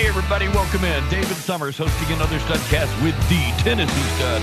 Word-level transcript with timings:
Hey, 0.00 0.08
everybody, 0.08 0.48
welcome 0.48 0.82
in. 0.82 1.06
David 1.10 1.36
Summers 1.36 1.76
hosting 1.76 2.10
another 2.16 2.38
Studcast 2.38 3.04
with 3.04 3.14
the 3.28 3.62
Tennessee 3.62 4.16
Stud, 4.16 4.40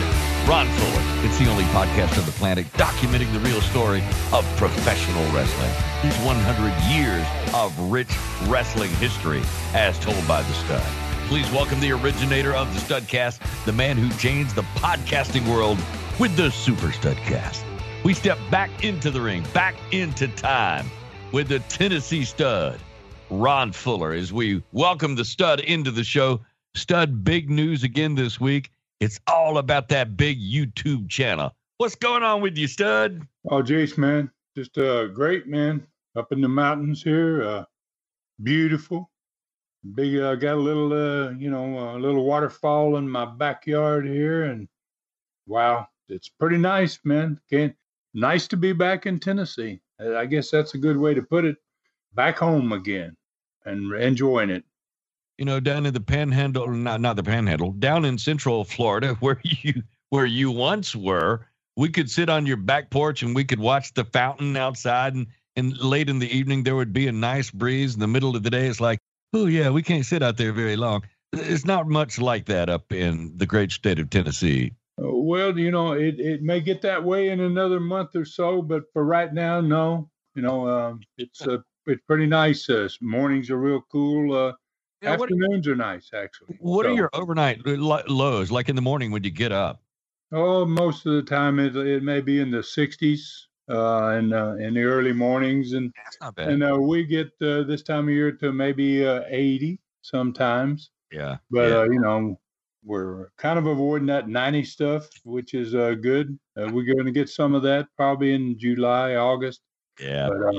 Ron 0.48 0.68
Fuller. 0.68 1.26
It's 1.26 1.40
the 1.40 1.50
only 1.50 1.64
podcast 1.74 2.20
on 2.20 2.28
the 2.28 2.32
planet 2.34 2.68
documenting 2.74 3.34
the 3.34 3.40
real 3.40 3.60
story 3.62 4.04
of 4.32 4.46
professional 4.56 5.24
wrestling. 5.34 5.72
These 6.04 6.16
100 6.20 6.94
years 6.94 7.26
of 7.56 7.76
rich 7.92 8.16
wrestling 8.44 8.92
history 8.98 9.42
as 9.74 9.98
told 9.98 10.28
by 10.28 10.44
the 10.44 10.54
Stud. 10.54 10.84
Please 11.28 11.50
welcome 11.50 11.80
the 11.80 11.92
originator 11.92 12.54
of 12.54 12.72
the 12.76 12.80
Studcast, 12.80 13.40
the 13.66 13.74
man 13.74 13.98
who 13.98 14.16
changed 14.20 14.54
the 14.54 14.62
podcasting 14.76 15.52
world 15.52 15.80
with 16.20 16.36
the 16.36 16.52
Super 16.52 16.90
Studcast. 16.90 17.64
We 18.04 18.14
step 18.14 18.38
back 18.52 18.84
into 18.84 19.10
the 19.10 19.22
ring, 19.22 19.44
back 19.56 19.76
into 19.92 20.28
time 20.28 20.86
with 21.32 21.48
the 21.48 21.62
Tennessee 21.62 22.26
Stud. 22.26 22.80
Ron 23.30 23.74
Fuller 23.74 24.14
as 24.14 24.32
we 24.32 24.64
welcome 24.72 25.16
the 25.16 25.26
stud 25.26 25.60
into 25.60 25.92
the 25.92 26.04
show. 26.04 26.42
Stud, 26.76 27.24
big 27.24 27.50
news 27.50 27.84
again 27.84 28.16
this 28.16 28.40
week. 28.40 28.72
It's 29.00 29.20
all 29.28 29.58
about 29.58 29.90
that 29.90 30.16
big 30.16 30.40
YouTube 30.40 31.10
channel. 31.10 31.54
What's 31.78 31.96
going 31.96 32.24
on 32.24 32.42
with 32.42 32.58
you, 32.58 32.68
stud? 32.68 33.28
Oh, 33.50 33.62
Jace, 33.62 33.98
man, 33.98 34.32
just 34.56 34.78
uh, 34.78 35.08
great, 35.08 35.48
man. 35.48 35.86
Up 36.16 36.32
in 36.32 36.42
the 36.42 36.48
mountains 36.48 37.04
here, 37.04 37.44
uh, 37.44 37.66
beautiful. 38.42 39.10
Big, 39.94 40.18
uh, 40.18 40.36
got 40.36 40.56
a 40.56 40.62
little, 40.62 40.94
uh, 40.94 41.32
you 41.32 41.50
know, 41.52 41.96
a 41.96 42.00
little 42.00 42.26
waterfall 42.26 42.98
in 42.98 43.10
my 43.10 43.26
backyard 43.26 44.08
here, 44.08 44.46
and 44.46 44.68
wow, 45.48 45.88
it's 46.08 46.30
pretty 46.30 46.58
nice, 46.58 47.00
man. 47.04 47.40
Can't, 47.50 47.76
nice 48.14 48.48
to 48.48 48.58
be 48.58 48.72
back 48.72 49.06
in 49.06 49.20
Tennessee. 49.20 49.82
I 50.00 50.26
guess 50.26 50.50
that's 50.50 50.76
a 50.76 50.80
good 50.80 50.98
way 50.98 51.14
to 51.14 51.22
put 51.22 51.44
it. 51.44 51.58
Back 52.14 52.38
home 52.38 52.72
again, 52.72 53.16
and 53.68 53.94
enjoying 53.94 54.50
it. 54.50 54.64
You 55.38 55.46
know, 55.46 55.60
down 55.60 55.86
in 55.86 55.94
the 55.94 56.02
panhandle, 56.02 56.68
not 56.68 57.02
not 57.02 57.16
the 57.16 57.24
panhandle, 57.24 57.72
down 57.74 58.06
in 58.06 58.18
central 58.18 58.64
Florida, 58.64 59.14
where 59.20 59.40
you 59.44 59.84
where 60.10 60.26
you 60.26 60.50
once 60.52 60.96
were, 60.96 61.46
we 61.76 61.90
could 61.90 62.10
sit 62.10 62.30
on 62.30 62.46
your 62.46 62.58
back 62.58 62.90
porch 62.90 63.22
and 63.22 63.36
we 63.36 63.44
could 63.44 63.60
watch 63.60 63.94
the 63.94 64.06
fountain 64.06 64.58
outside 64.58 65.14
and 65.14 65.28
and 65.56 65.78
late 65.80 66.08
in 66.08 66.20
the 66.20 66.30
evening 66.30 66.64
there 66.64 66.76
would 66.76 66.94
be 66.94 67.08
a 67.08 67.12
nice 67.12 67.52
breeze. 67.52 67.96
In 67.96 68.00
the 68.00 68.08
middle 68.08 68.36
of 68.36 68.44
the 68.44 68.50
day, 68.50 68.68
it's 68.68 68.80
like, 68.80 69.00
oh 69.34 69.48
yeah, 69.48 69.70
we 69.70 69.82
can't 69.82 70.06
sit 70.06 70.24
out 70.24 70.38
there 70.38 70.54
very 70.54 70.76
long. 70.76 71.04
It's 71.34 71.66
not 71.66 71.88
much 71.88 72.20
like 72.20 72.46
that 72.46 72.70
up 72.70 72.94
in 72.94 73.34
the 73.36 73.46
great 73.46 73.72
state 73.72 74.00
of 74.00 74.10
Tennessee. 74.10 74.74
Uh, 75.02 75.10
Well, 75.10 75.58
you 75.58 75.72
know, 75.72 75.92
it, 75.94 76.20
it 76.20 76.42
may 76.42 76.62
get 76.62 76.82
that 76.84 77.04
way 77.04 77.30
in 77.30 77.40
another 77.42 77.80
month 77.80 78.16
or 78.16 78.24
so, 78.24 78.62
but 78.62 78.84
for 78.94 79.04
right 79.04 79.34
now, 79.34 79.60
no. 79.60 80.10
You 80.36 80.44
know, 80.44 80.70
um, 80.70 81.00
it's 81.18 81.42
uh, 81.42 81.58
it's 81.88 82.04
pretty 82.08 82.28
nice. 82.28 82.70
Uh, 82.70 82.88
mornings 83.02 83.50
are 83.50 83.58
real 83.58 83.82
cool. 83.92 84.34
Uh, 84.34 84.54
Yeah, 85.02 85.12
what- 85.16 85.32
afternoons 85.32 85.68
are 85.68 85.76
nice, 85.76 86.10
actually. 86.14 86.58
What 86.60 86.86
are 86.86 86.94
your 86.94 87.10
overnight 87.14 87.66
lows 87.66 88.50
like 88.52 88.68
in 88.70 88.76
the 88.76 88.82
morning 88.82 89.12
when 89.12 89.24
you 89.24 89.32
get 89.32 89.52
up? 89.52 89.82
Oh, 90.32 90.66
most 90.66 91.06
of 91.06 91.14
the 91.14 91.22
time 91.22 91.60
it 91.60 91.76
it 91.78 92.04
may 92.04 92.20
be 92.20 92.40
in 92.42 92.52
the 92.52 92.62
60s 92.64 93.48
uh, 93.70 94.18
in 94.20 94.34
uh, 94.34 94.56
in 94.60 94.74
the 94.74 94.84
early 94.84 95.14
mornings, 95.14 95.74
and 95.74 95.94
That's 96.04 96.18
not 96.20 96.36
bad. 96.36 96.50
and 96.50 96.64
uh, 96.64 96.78
we 96.78 97.06
get 97.06 97.28
uh, 97.42 97.64
this 97.64 97.82
time 97.84 98.08
of 98.10 98.14
year 98.14 98.32
to 98.34 98.52
maybe 98.52 99.06
uh, 99.06 99.24
80 99.28 99.80
sometimes. 100.02 100.90
yeah. 101.12 101.38
But 101.52 101.70
yeah. 101.70 101.78
uh, 101.78 101.84
you 101.86 102.00
know, 102.00 102.40
we're 102.84 103.30
kind 103.38 103.60
of 103.60 103.68
avoiding 103.68 104.08
that 104.08 104.28
90 104.28 104.64
stuff, 104.64 105.08
which 105.24 105.54
is 105.54 105.76
uh, 105.76 105.94
good. 105.94 106.38
Uh, 106.58 106.70
we're 106.74 106.92
going 106.94 107.06
to 107.06 107.12
get 107.12 107.30
some 107.30 107.54
of 107.56 107.62
that 107.64 107.88
probably 107.96 108.34
in 108.34 108.58
July, 108.60 109.16
August. 109.16 109.62
yeah. 110.00 110.28
But 110.30 110.56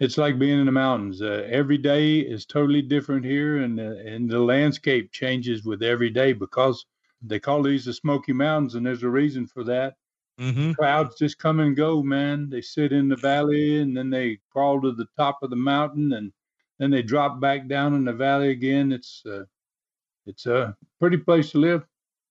it's 0.00 0.18
like 0.18 0.38
being 0.38 0.60
in 0.60 0.66
the 0.66 0.72
mountains. 0.72 1.22
Uh, 1.22 1.46
every 1.50 1.78
day 1.78 2.20
is 2.20 2.46
totally 2.46 2.82
different 2.82 3.24
here, 3.24 3.58
and 3.58 3.80
uh, 3.80 3.96
and 4.04 4.30
the 4.30 4.38
landscape 4.38 5.10
changes 5.12 5.64
with 5.64 5.82
every 5.82 6.10
day 6.10 6.32
because 6.32 6.86
they 7.22 7.40
call 7.40 7.62
these 7.62 7.84
the 7.84 7.92
Smoky 7.92 8.32
Mountains, 8.32 8.74
and 8.74 8.86
there's 8.86 9.02
a 9.02 9.08
reason 9.08 9.46
for 9.46 9.64
that. 9.64 9.96
Mm-hmm. 10.40 10.72
Clouds 10.72 11.16
just 11.18 11.38
come 11.38 11.58
and 11.58 11.74
go, 11.76 12.00
man. 12.02 12.48
They 12.48 12.60
sit 12.60 12.92
in 12.92 13.08
the 13.08 13.16
valley, 13.16 13.80
and 13.80 13.96
then 13.96 14.08
they 14.08 14.38
crawl 14.50 14.80
to 14.82 14.92
the 14.92 15.08
top 15.16 15.42
of 15.42 15.50
the 15.50 15.56
mountain, 15.56 16.12
and 16.12 16.32
then 16.78 16.90
they 16.90 17.02
drop 17.02 17.40
back 17.40 17.66
down 17.66 17.94
in 17.94 18.04
the 18.04 18.12
valley 18.12 18.50
again. 18.50 18.92
It's 18.92 19.24
uh, 19.26 19.44
it's 20.26 20.46
a 20.46 20.76
pretty 21.00 21.16
place 21.16 21.50
to 21.52 21.58
live. 21.58 21.84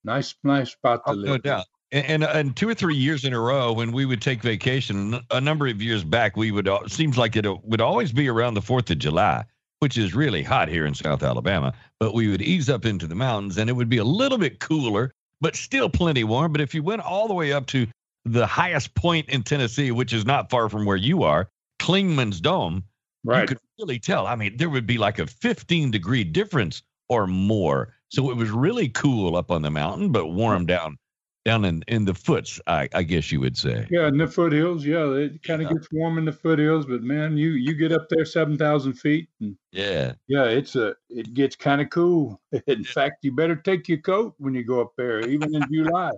Nice, 0.06 0.36
nice 0.44 0.72
spot 0.72 1.04
to 1.06 1.12
Oh, 1.12 1.16
live. 1.16 1.26
no 1.26 1.38
doubt. 1.38 1.66
And, 1.92 2.06
and 2.06 2.24
and 2.24 2.56
two 2.56 2.68
or 2.68 2.74
three 2.74 2.96
years 2.96 3.24
in 3.24 3.34
a 3.34 3.40
row, 3.40 3.72
when 3.72 3.92
we 3.92 4.06
would 4.06 4.22
take 4.22 4.42
vacation, 4.42 5.20
a 5.32 5.40
number 5.40 5.68
of 5.68 5.82
years 5.82 6.04
back, 6.04 6.36
we 6.36 6.52
would 6.52 6.70
seems 6.88 7.18
like 7.18 7.36
it 7.36 7.46
uh, 7.46 7.56
would 7.64 7.82
always 7.82 8.12
be 8.12 8.28
around 8.28 8.56
the 8.56 8.62
Fourth 8.62 8.90
of 8.90 9.00
July, 9.00 9.46
which 9.80 9.98
is 9.98 10.14
really 10.14 10.44
hot 10.44 10.68
here 10.68 10.86
in 10.86 10.94
South 10.94 11.24
Alabama. 11.24 11.74
But 12.00 12.14
we 12.14 12.28
would 12.28 12.42
ease 12.42 12.70
up 12.70 12.86
into 12.86 13.08
the 13.08 13.16
mountains, 13.16 13.58
and 13.58 13.70
it 13.70 13.74
would 13.74 13.90
be 13.90 13.98
a 13.98 14.04
little 14.04 14.38
bit 14.38 14.60
cooler, 14.60 15.12
but 15.40 15.56
still 15.56 15.90
plenty 15.90 16.26
warm. 16.26 16.52
But 16.52 16.62
if 16.62 16.76
you 16.76 16.84
went 16.84 17.04
all 17.04 17.28
the 17.28 17.34
way 17.34 17.54
up 17.54 17.68
to 17.68 17.88
the 18.26 18.46
highest 18.46 18.94
point 18.96 19.30
in 19.30 19.44
Tennessee, 19.44 19.92
which 19.92 20.12
is 20.12 20.26
not 20.26 20.50
far 20.50 20.68
from 20.68 20.86
where 20.86 20.98
you 20.98 21.24
are, 21.24 21.50
Clingman's 21.80 22.42
Dome, 22.42 22.84
you 23.24 23.32
Right. 23.32 23.48
could 23.48 23.60
really 23.80 24.00
tell. 24.00 24.28
I 24.28 24.36
mean, 24.36 24.58
there 24.58 24.70
would 24.70 24.86
be 24.88 24.98
like 24.98 25.20
a 25.20 25.28
15 25.28 25.92
degree 25.92 26.24
difference 26.26 26.82
or 27.10 27.28
more. 27.28 27.94
So 28.10 28.30
it 28.30 28.36
was 28.36 28.50
really 28.50 28.90
cool 28.90 29.38
up 29.38 29.52
on 29.52 29.62
the 29.62 29.72
mountain, 29.72 30.12
but 30.12 30.28
warm 30.28 30.66
down 30.66 30.98
down 31.48 31.64
in, 31.64 31.82
in 31.88 32.04
the 32.04 32.14
foots, 32.14 32.60
I, 32.68 32.90
I 32.94 33.04
guess 33.04 33.32
you 33.32 33.40
would 33.40 33.56
say. 33.56 33.88
Yeah, 33.90 34.10
in 34.10 34.18
the 34.18 34.28
foothills. 34.28 34.86
Yeah, 34.86 35.14
it 35.14 35.42
kind 35.44 35.62
of 35.62 35.70
Yeah. 35.70 35.76
gets 35.78 35.88
warm 35.94 36.18
in 36.18 36.26
the 36.26 36.34
foothills, 36.34 36.86
but 36.86 37.04
man, 37.04 37.38
you 37.38 37.52
you 37.52 37.74
get 37.74 37.94
up 37.94 38.10
there 38.10 38.26
seven 38.26 38.58
thousand 38.58 38.94
feet, 38.94 39.30
and 39.40 39.56
Yeah. 39.72 40.14
yeah, 40.28 40.44
it's 40.44 40.76
a 40.76 40.96
it 41.10 41.34
gets 41.34 41.56
kind 41.56 41.80
of 41.80 41.90
cool. 41.90 42.42
In 42.68 42.84
fact, 42.84 43.24
you 43.24 43.32
better 43.32 43.56
take 43.56 43.88
your 43.88 44.00
coat 44.00 44.36
when 44.40 44.54
you 44.56 44.66
go 44.66 44.82
up 44.82 44.92
there, 44.98 45.22
even 45.22 45.56
in 45.56 45.64
July, 45.72 46.12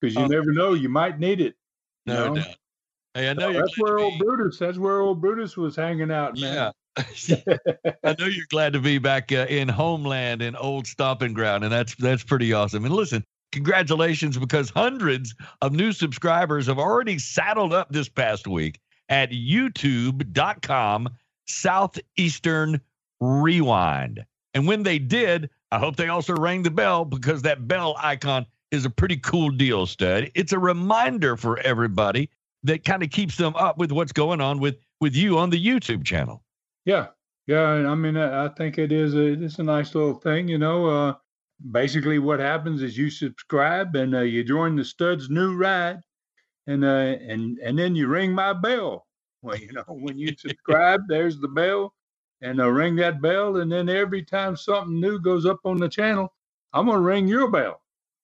because 0.00 0.14
you 0.14 0.22
Oh. 0.22 0.26
never 0.26 0.52
know, 0.52 0.74
you 0.74 0.90
might 0.90 1.18
need 1.18 1.40
it. 1.40 1.54
No 2.04 2.34
doubt. 2.34 2.56
Hey, 3.14 3.30
I 3.30 3.32
know 3.32 3.52
So 3.54 3.60
that's 3.60 3.78
where 3.78 3.98
old 3.98 4.18
Brutus. 4.18 4.58
That's 4.58 4.76
where 4.76 5.00
old 5.00 5.22
Brutus 5.22 5.56
was 5.56 5.76
hanging 5.76 6.10
out, 6.10 6.38
man. 6.38 6.72
Yeah. 6.98 7.34
I 8.04 8.14
know 8.18 8.26
you're 8.26 8.44
glad 8.50 8.74
to 8.74 8.80
be 8.80 8.98
back 8.98 9.32
uh, 9.32 9.46
in 9.48 9.68
homeland 9.68 10.42
in 10.42 10.56
old 10.56 10.86
stomping 10.86 11.32
ground, 11.32 11.64
and 11.64 11.72
that's 11.72 11.94
that's 11.94 12.22
pretty 12.22 12.52
awesome. 12.52 12.84
And 12.84 12.92
listen, 12.94 13.24
congratulations 13.52 14.36
because 14.38 14.70
hundreds 14.70 15.34
of 15.62 15.72
new 15.72 15.92
subscribers 15.92 16.66
have 16.66 16.78
already 16.78 17.18
saddled 17.18 17.72
up 17.72 17.90
this 17.90 18.08
past 18.08 18.46
week 18.46 18.80
at 19.08 19.30
youtube.com 19.30 21.08
southeastern 21.46 22.80
rewind. 23.20 24.24
And 24.54 24.66
when 24.66 24.82
they 24.82 24.98
did, 24.98 25.50
I 25.70 25.78
hope 25.78 25.96
they 25.96 26.08
also 26.08 26.34
rang 26.34 26.62
the 26.62 26.70
bell 26.70 27.04
because 27.04 27.42
that 27.42 27.68
bell 27.68 27.96
icon 27.98 28.46
is 28.70 28.84
a 28.84 28.90
pretty 28.90 29.16
cool 29.16 29.50
deal, 29.50 29.86
stud. 29.86 30.30
It's 30.34 30.52
a 30.52 30.58
reminder 30.58 31.36
for 31.36 31.58
everybody 31.60 32.30
that 32.64 32.84
kind 32.84 33.02
of 33.02 33.10
keeps 33.10 33.36
them 33.36 33.54
up 33.56 33.78
with 33.78 33.92
what's 33.92 34.12
going 34.12 34.40
on 34.40 34.58
with 34.58 34.76
with 35.00 35.14
you 35.14 35.38
on 35.38 35.50
the 35.50 35.64
YouTube 35.64 36.04
channel. 36.04 36.42
Yeah, 36.84 37.08
yeah. 37.46 37.62
I 37.62 37.94
mean, 37.94 38.16
I, 38.16 38.48
think 38.48 38.78
it 38.78 38.92
is 38.92 39.14
a 39.14 39.42
it's 39.42 39.58
a 39.58 39.62
nice 39.62 39.94
little 39.94 40.14
thing, 40.14 40.48
you 40.48 40.58
know. 40.58 40.86
Uh, 40.86 41.14
basically, 41.70 42.18
what 42.18 42.40
happens 42.40 42.82
is 42.82 42.96
you 42.96 43.10
subscribe 43.10 43.94
and 43.96 44.14
uh, 44.14 44.20
you 44.20 44.44
join 44.44 44.76
the 44.76 44.84
Studs 44.84 45.30
New 45.30 45.56
Ride, 45.56 46.00
and 46.66 46.84
uh, 46.84 47.16
and 47.28 47.58
and 47.58 47.78
then 47.78 47.94
you 47.94 48.08
ring 48.08 48.32
my 48.32 48.52
bell 48.52 49.08
Well, 49.42 49.56
you 49.56 49.72
know, 49.72 49.84
when 49.86 50.18
you 50.18 50.34
subscribe, 50.36 51.02
there's 51.06 51.38
the 51.38 51.46
bell, 51.46 51.94
and 52.42 52.60
uh, 52.60 52.68
ring 52.68 52.96
that 52.96 53.22
bell, 53.22 53.58
and 53.58 53.70
then 53.70 53.88
every 53.88 54.24
time 54.24 54.56
something 54.56 55.00
new 55.00 55.20
goes 55.20 55.46
up 55.46 55.60
on 55.64 55.78
the 55.78 55.88
channel, 55.88 56.34
I'm 56.72 56.86
gonna 56.86 57.00
ring 57.00 57.28
your 57.28 57.48
bell. 57.48 57.80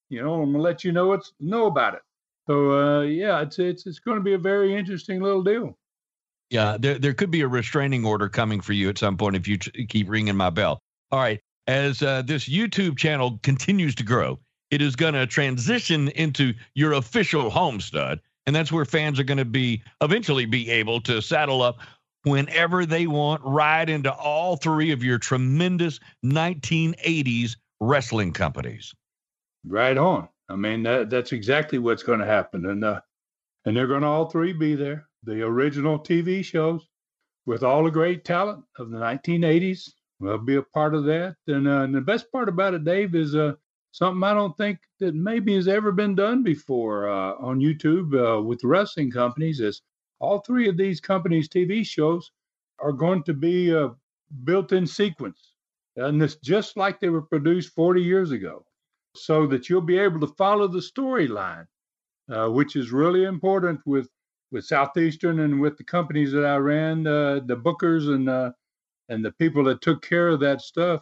You 0.09 0.21
know, 0.21 0.41
I'm 0.41 0.51
gonna 0.51 0.61
let 0.61 0.83
you 0.83 0.91
know 0.91 1.13
it's 1.13 1.31
know 1.39 1.67
about 1.67 1.93
it. 1.93 2.01
So 2.47 2.71
uh, 2.71 3.01
yeah, 3.03 3.41
it's 3.41 3.59
it's 3.59 3.87
it's 3.87 3.99
to 4.01 4.19
be 4.19 4.33
a 4.33 4.37
very 4.37 4.75
interesting 4.75 5.21
little 5.21 5.41
deal. 5.41 5.77
Yeah, 6.49 6.75
there 6.77 6.99
there 6.99 7.13
could 7.13 7.31
be 7.31 7.41
a 7.41 7.47
restraining 7.47 8.05
order 8.05 8.27
coming 8.27 8.59
for 8.59 8.73
you 8.73 8.89
at 8.89 8.97
some 8.97 9.15
point 9.15 9.37
if 9.37 9.47
you 9.47 9.57
t- 9.57 9.85
keep 9.85 10.09
ringing 10.09 10.35
my 10.35 10.49
bell. 10.49 10.79
All 11.11 11.19
right, 11.19 11.39
as 11.67 12.01
uh, 12.01 12.21
this 12.21 12.47
YouTube 12.47 12.97
channel 12.97 13.39
continues 13.43 13.95
to 13.95 14.03
grow, 14.03 14.39
it 14.71 14.81
is 14.81 14.95
going 14.95 15.13
to 15.13 15.27
transition 15.27 16.09
into 16.09 16.53
your 16.73 16.93
official 16.93 17.49
home 17.49 17.79
stud, 17.79 18.19
and 18.45 18.55
that's 18.55 18.71
where 18.71 18.85
fans 18.85 19.19
are 19.19 19.23
going 19.23 19.37
to 19.37 19.45
be 19.45 19.81
eventually 20.01 20.45
be 20.45 20.69
able 20.69 21.01
to 21.01 21.21
saddle 21.21 21.61
up 21.61 21.77
whenever 22.23 22.85
they 22.85 23.07
want, 23.07 23.41
ride 23.43 23.89
into 23.89 24.11
all 24.13 24.57
three 24.57 24.91
of 24.91 25.03
your 25.03 25.17
tremendous 25.17 25.99
1980s 26.25 27.55
wrestling 27.79 28.33
companies. 28.33 28.93
Right 29.65 29.97
on. 29.97 30.27
I 30.49 30.55
mean 30.55 30.83
that 30.83 31.09
that's 31.09 31.31
exactly 31.31 31.79
what's 31.79 32.03
going 32.03 32.19
to 32.19 32.25
happen, 32.25 32.67
and 32.67 32.83
uh, 32.83 33.01
and 33.65 33.75
they're 33.75 33.87
going 33.87 34.01
to 34.01 34.07
all 34.07 34.29
three 34.29 34.53
be 34.53 34.75
there. 34.75 35.07
The 35.23 35.41
original 35.41 35.97
TV 35.97 36.45
shows 36.45 36.87
with 37.47 37.63
all 37.63 37.83
the 37.83 37.91
great 37.91 38.25
talent 38.25 38.63
of 38.77 38.91
the 38.91 38.97
1980s 38.97 39.91
will 40.19 40.37
be 40.37 40.55
a 40.55 40.61
part 40.61 40.95
of 40.95 41.05
that. 41.05 41.35
And, 41.47 41.67
uh, 41.67 41.81
and 41.81 41.93
the 41.93 42.01
best 42.01 42.31
part 42.31 42.49
about 42.49 42.73
it, 42.73 42.83
Dave, 42.83 43.15
is 43.15 43.35
uh, 43.35 43.53
something 43.91 44.23
I 44.23 44.33
don't 44.33 44.55
think 44.57 44.79
that 44.99 45.15
maybe 45.15 45.55
has 45.55 45.67
ever 45.67 45.91
been 45.91 46.15
done 46.15 46.43
before 46.43 47.09
uh, 47.09 47.33
on 47.35 47.59
YouTube 47.59 48.13
uh, 48.15 48.41
with 48.41 48.63
wrestling 48.63 49.11
companies. 49.11 49.59
Is 49.59 49.81
all 50.19 50.39
three 50.39 50.69
of 50.69 50.77
these 50.77 50.99
companies' 50.99 51.49
TV 51.49 51.85
shows 51.85 52.31
are 52.79 52.93
going 52.93 53.23
to 53.23 53.33
be 53.33 53.75
uh, 53.75 53.89
built 54.43 54.71
in 54.71 54.87
sequence, 54.87 55.53
and 55.97 56.21
it's 56.21 56.35
just 56.35 56.77
like 56.77 56.99
they 56.99 57.09
were 57.09 57.21
produced 57.21 57.73
40 57.73 58.01
years 58.01 58.31
ago 58.31 58.65
so 59.15 59.47
that 59.47 59.69
you'll 59.69 59.81
be 59.81 59.97
able 59.97 60.19
to 60.19 60.33
follow 60.35 60.67
the 60.67 60.79
storyline, 60.79 61.65
uh, 62.29 62.49
which 62.49 62.75
is 62.75 62.91
really 62.91 63.23
important 63.23 63.79
with 63.85 64.09
with 64.51 64.65
Southeastern 64.65 65.39
and 65.41 65.59
with 65.59 65.75
the 65.75 65.83
companies 65.83 66.31
that 66.31 66.45
I 66.45 66.55
ran, 66.57 67.03
the 67.03 67.59
bookers 67.61 68.07
and 68.13 68.53
and 69.09 69.23
the 69.23 69.31
people 69.33 69.63
that 69.65 69.81
took 69.81 70.01
care 70.01 70.29
of 70.29 70.39
that 70.41 70.61
stuff. 70.61 71.01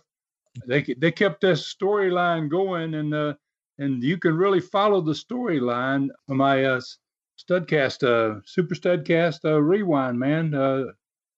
They 0.67 0.83
they 0.97 1.11
kept 1.11 1.41
this 1.41 1.73
storyline 1.73 2.49
going, 2.49 2.93
and 2.93 3.13
uh, 3.13 3.33
and 3.79 4.03
you 4.03 4.17
can 4.17 4.35
really 4.35 4.59
follow 4.59 5.01
the 5.01 5.13
storyline. 5.13 6.09
My 6.27 6.63
uh, 6.65 6.81
Studcast, 7.39 8.03
uh, 8.03 8.41
Super 8.45 8.75
Studcast 8.75 9.45
uh, 9.45 9.61
Rewind, 9.61 10.19
man, 10.19 10.53
uh, 10.53 10.85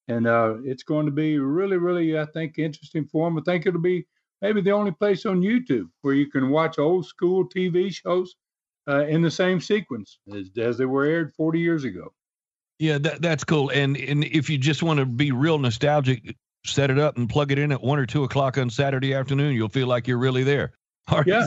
and 0.07 0.27
uh, 0.27 0.55
it's 0.63 0.83
going 0.83 1.05
to 1.05 1.11
be 1.11 1.37
really, 1.39 1.77
really, 1.77 2.19
I 2.19 2.25
think, 2.25 2.59
interesting 2.59 3.05
for 3.05 3.27
them. 3.27 3.37
I 3.37 3.41
think 3.45 3.65
it'll 3.65 3.81
be 3.81 4.05
maybe 4.41 4.61
the 4.61 4.71
only 4.71 4.91
place 4.91 5.25
on 5.25 5.41
YouTube 5.41 5.89
where 6.01 6.13
you 6.13 6.29
can 6.29 6.49
watch 6.49 6.77
old 6.77 7.05
school 7.05 7.47
TV 7.47 7.93
shows 7.93 8.35
uh, 8.87 9.05
in 9.05 9.21
the 9.21 9.31
same 9.31 9.59
sequence 9.59 10.19
as, 10.33 10.49
as 10.57 10.77
they 10.77 10.85
were 10.85 11.05
aired 11.05 11.33
40 11.35 11.59
years 11.59 11.83
ago. 11.85 12.13
Yeah, 12.77 12.97
that, 12.99 13.21
that's 13.21 13.45
cool. 13.45 13.69
And 13.69 13.95
and 13.95 14.25
if 14.25 14.49
you 14.49 14.57
just 14.57 14.83
want 14.83 14.99
to 14.99 15.05
be 15.05 15.31
real 15.31 15.57
nostalgic, 15.57 16.35
set 16.69 16.89
it 16.89 16.99
up 16.99 17.17
and 17.17 17.29
plug 17.29 17.51
it 17.51 17.59
in 17.59 17.71
at 17.71 17.81
one 17.81 17.99
or 17.99 18.05
two 18.05 18.23
o'clock 18.23 18.57
on 18.57 18.69
Saturday 18.69 19.13
afternoon. 19.13 19.53
You'll 19.55 19.69
feel 19.69 19.87
like 19.87 20.07
you're 20.07 20.17
really 20.17 20.43
there. 20.43 20.73
Yeah. 21.25 21.45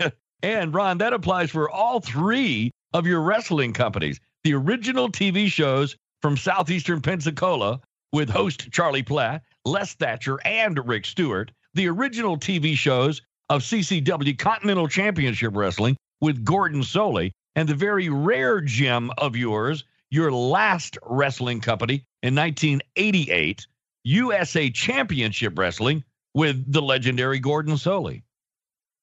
and 0.42 0.74
Ron, 0.74 0.98
that 0.98 1.12
applies 1.12 1.50
for 1.50 1.70
all 1.70 2.00
three 2.00 2.70
of 2.92 3.06
your 3.06 3.22
wrestling 3.22 3.72
companies. 3.72 4.20
The 4.42 4.54
original 4.54 5.08
TV 5.08 5.46
shows 5.46 5.96
from 6.20 6.36
southeastern 6.36 7.00
Pensacola 7.00 7.80
with 8.12 8.28
host 8.28 8.70
Charlie 8.72 9.04
Platt, 9.04 9.42
Les 9.64 9.94
Thatcher, 9.94 10.38
and 10.44 10.86
Rick 10.86 11.06
Stewart 11.06 11.52
the 11.74 11.88
original 11.88 12.36
TV 12.36 12.76
shows 12.76 13.22
of 13.48 13.62
CCW 13.62 14.38
Continental 14.38 14.88
Championship 14.88 15.54
Wrestling 15.54 15.96
with 16.20 16.44
Gordon 16.44 16.82
Solie, 16.82 17.32
and 17.56 17.68
the 17.68 17.74
very 17.74 18.08
rare 18.08 18.60
gem 18.60 19.10
of 19.18 19.36
yours, 19.36 19.84
your 20.10 20.32
last 20.32 20.98
wrestling 21.02 21.60
company 21.60 22.04
in 22.22 22.34
1988, 22.34 23.66
USA 24.04 24.70
Championship 24.70 25.58
Wrestling 25.58 26.04
with 26.34 26.72
the 26.72 26.82
legendary 26.82 27.38
Gordon 27.38 27.74
Solie. 27.74 28.22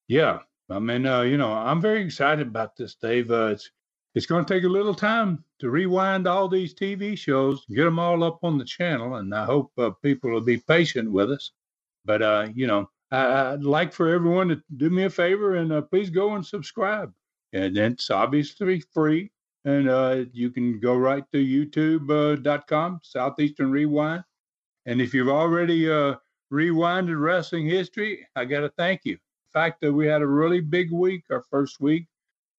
Yeah, 0.07 0.39
I 0.69 0.79
mean, 0.79 1.05
uh, 1.05 1.21
you 1.21 1.37
know, 1.37 1.51
I'm 1.51 1.81
very 1.81 2.03
excited 2.03 2.47
about 2.47 2.75
this, 2.75 2.95
Dave. 2.95 3.31
Uh, 3.31 3.47
it's 3.47 3.69
it's 4.15 4.25
going 4.25 4.43
to 4.43 4.53
take 4.53 4.63
a 4.63 4.69
little 4.69 4.95
time 4.95 5.43
to 5.59 5.69
rewind 5.69 6.27
all 6.27 6.47
these 6.47 6.73
TV 6.73 7.15
shows, 7.17 7.65
get 7.69 7.83
them 7.83 7.99
all 7.99 8.23
up 8.23 8.39
on 8.43 8.57
the 8.57 8.65
channel, 8.65 9.15
and 9.15 9.33
I 9.35 9.45
hope 9.45 9.71
uh, 9.77 9.91
people 10.01 10.31
will 10.31 10.41
be 10.41 10.57
patient 10.57 11.11
with 11.11 11.31
us. 11.31 11.51
But 12.03 12.21
uh, 12.21 12.47
you 12.55 12.67
know, 12.67 12.89
I, 13.11 13.51
would 13.51 13.63
like 13.63 13.93
for 13.93 14.09
everyone 14.09 14.49
to 14.49 14.61
do 14.77 14.89
me 14.89 15.03
a 15.03 15.09
favor 15.09 15.55
and 15.55 15.71
uh, 15.71 15.81
please 15.81 16.09
go 16.09 16.33
and 16.33 16.45
subscribe. 16.45 17.13
And 17.53 17.77
it's 17.77 18.09
obviously 18.09 18.81
free, 18.93 19.31
and 19.65 19.89
uh, 19.89 20.25
you 20.33 20.49
can 20.49 20.79
go 20.79 20.95
right 20.95 21.23
to 21.31 21.37
YouTube.com 21.37 22.99
Southeastern 23.03 23.71
Rewind. 23.71 24.23
And 24.87 24.99
if 24.99 25.13
you've 25.13 25.29
already 25.29 25.91
uh, 25.91 26.15
rewinded 26.51 27.21
wrestling 27.21 27.67
history, 27.67 28.27
I 28.35 28.45
got 28.45 28.61
to 28.61 28.69
thank 28.69 29.01
you. 29.05 29.13
In 29.13 29.51
fact, 29.53 29.81
that 29.81 29.93
we 29.93 30.07
had 30.07 30.23
a 30.23 30.27
really 30.27 30.61
big 30.61 30.91
week, 30.91 31.25
our 31.29 31.43
first 31.51 31.79
week 31.79 32.07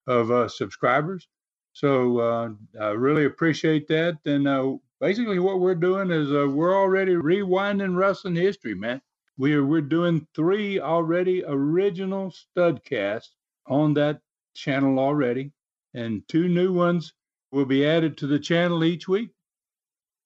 of 0.06 0.30
uh, 0.30 0.48
subscribers. 0.48 1.26
So 1.72 2.18
uh, 2.20 2.50
I 2.80 2.90
really 2.90 3.24
appreciate 3.24 3.88
that. 3.88 4.18
And 4.24 4.46
uh, 4.46 4.76
basically, 5.00 5.40
what 5.40 5.58
we're 5.58 5.74
doing 5.74 6.12
is 6.12 6.30
uh, 6.30 6.48
we're 6.48 6.76
already 6.76 7.14
rewinding 7.14 7.96
wrestling 7.96 8.36
history, 8.36 8.76
man 8.76 9.02
we 9.38 9.54
are 9.54 9.64
we're 9.64 9.80
doing 9.80 10.26
three 10.34 10.80
already 10.80 11.44
original 11.46 12.32
studcasts 12.32 13.30
on 13.66 13.94
that 13.94 14.20
channel 14.54 14.98
already, 14.98 15.52
and 15.94 16.26
two 16.28 16.48
new 16.48 16.72
ones 16.72 17.14
will 17.52 17.64
be 17.64 17.86
added 17.86 18.18
to 18.18 18.26
the 18.26 18.40
channel 18.40 18.84
each 18.84 19.06
week. 19.08 19.30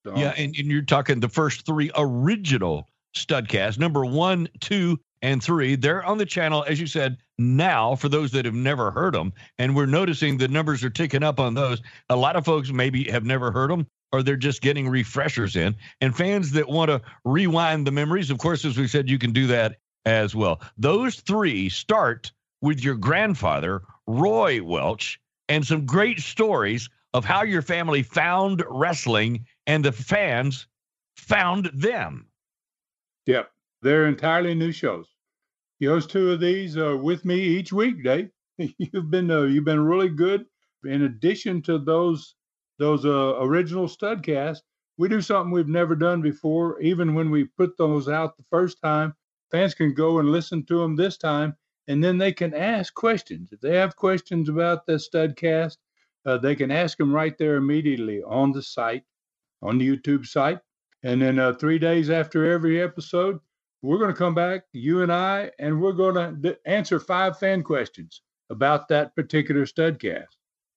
So, 0.05 0.15
yeah, 0.15 0.33
and, 0.37 0.55
and 0.55 0.67
you're 0.67 0.81
talking 0.81 1.19
the 1.19 1.29
first 1.29 1.65
three 1.65 1.91
original 1.95 2.87
studcasts, 3.15 3.79
number 3.79 4.05
one, 4.05 4.47
two, 4.59 4.99
and 5.21 5.41
three. 5.41 5.75
They're 5.75 6.03
on 6.03 6.17
the 6.17 6.25
channel, 6.25 6.65
as 6.67 6.79
you 6.79 6.87
said, 6.87 7.17
now 7.37 7.95
for 7.95 8.09
those 8.09 8.31
that 8.31 8.45
have 8.45 8.53
never 8.53 8.91
heard 8.91 9.13
them. 9.13 9.31
And 9.57 9.75
we're 9.75 9.85
noticing 9.85 10.37
the 10.37 10.47
numbers 10.47 10.83
are 10.83 10.89
ticking 10.89 11.23
up 11.23 11.39
on 11.39 11.53
those. 11.53 11.81
A 12.09 12.15
lot 12.15 12.35
of 12.35 12.43
folks 12.43 12.71
maybe 12.71 13.05
have 13.05 13.23
never 13.23 13.51
heard 13.51 13.71
them 13.71 13.87
or 14.13 14.21
they're 14.21 14.35
just 14.35 14.61
getting 14.61 14.87
refreshers 14.87 15.55
in. 15.55 15.75
And 15.99 16.15
fans 16.15 16.51
that 16.51 16.69
want 16.69 16.89
to 16.89 17.01
rewind 17.25 17.87
the 17.87 17.91
memories, 17.91 18.29
of 18.29 18.37
course, 18.37 18.63
as 18.63 18.77
we 18.77 18.87
said, 18.87 19.09
you 19.09 19.17
can 19.17 19.31
do 19.33 19.47
that 19.47 19.77
as 20.05 20.35
well. 20.35 20.61
Those 20.77 21.15
three 21.15 21.69
start 21.69 22.31
with 22.61 22.83
your 22.83 22.95
grandfather, 22.95 23.81
Roy 24.05 24.61
Welch, 24.61 25.19
and 25.49 25.65
some 25.65 25.85
great 25.85 26.19
stories 26.19 26.89
of 27.13 27.25
how 27.25 27.43
your 27.43 27.61
family 27.61 28.03
found 28.03 28.63
wrestling 28.69 29.45
and 29.67 29.83
the 29.83 29.91
fans 29.91 30.67
found 31.15 31.71
them. 31.73 32.27
Yep, 33.25 33.49
they're 33.81 34.07
entirely 34.07 34.55
new 34.55 34.71
shows. 34.71 35.07
Those 35.79 36.07
two 36.07 36.31
of 36.31 36.39
these 36.39 36.77
are 36.77 36.95
with 36.95 37.25
me 37.25 37.39
each 37.39 37.73
week, 37.73 38.03
Dave. 38.03 38.29
You've 38.57 39.09
been 39.09 39.29
uh, 39.31 39.43
you've 39.43 39.65
been 39.65 39.83
really 39.83 40.09
good. 40.09 40.45
In 40.85 41.03
addition 41.03 41.61
to 41.63 41.79
those 41.79 42.35
those 42.79 43.05
uh, 43.05 43.35
original 43.39 43.87
studcasts, 43.87 44.61
we 44.97 45.09
do 45.09 45.21
something 45.21 45.51
we've 45.51 45.67
never 45.67 45.95
done 45.95 46.21
before. 46.21 46.79
Even 46.81 47.15
when 47.15 47.31
we 47.31 47.45
put 47.45 47.77
those 47.77 48.07
out 48.07 48.37
the 48.37 48.45
first 48.49 48.79
time, 48.81 49.13
fans 49.51 49.73
can 49.73 49.93
go 49.93 50.19
and 50.19 50.31
listen 50.31 50.65
to 50.65 50.79
them 50.79 50.95
this 50.95 51.17
time, 51.17 51.55
and 51.87 52.03
then 52.03 52.17
they 52.17 52.31
can 52.31 52.53
ask 52.53 52.93
questions. 52.93 53.49
If 53.51 53.59
they 53.59 53.75
have 53.75 53.95
questions 53.95 54.49
about 54.49 54.85
the 54.85 54.93
studcast, 54.93 55.77
uh, 56.25 56.37
they 56.37 56.55
can 56.55 56.71
ask 56.71 56.97
them 56.97 57.13
right 57.13 57.37
there 57.37 57.55
immediately 57.55 58.21
on 58.23 58.51
the 58.51 58.61
site, 58.61 59.03
on 59.63 59.77
the 59.77 59.97
YouTube 59.97 60.25
site. 60.25 60.59
And 61.03 61.21
then 61.21 61.39
uh, 61.39 61.53
three 61.53 61.79
days 61.79 62.09
after 62.09 62.51
every 62.51 62.81
episode, 62.81 63.39
we're 63.81 63.97
going 63.97 64.11
to 64.11 64.17
come 64.17 64.35
back, 64.35 64.63
you 64.71 65.01
and 65.01 65.11
I, 65.11 65.51
and 65.59 65.81
we're 65.81 65.91
going 65.91 66.41
to 66.41 66.57
answer 66.65 66.99
five 66.99 67.37
fan 67.37 67.63
questions 67.63 68.21
about 68.49 68.87
that 68.89 69.15
particular 69.15 69.65
studcast. 69.65 70.27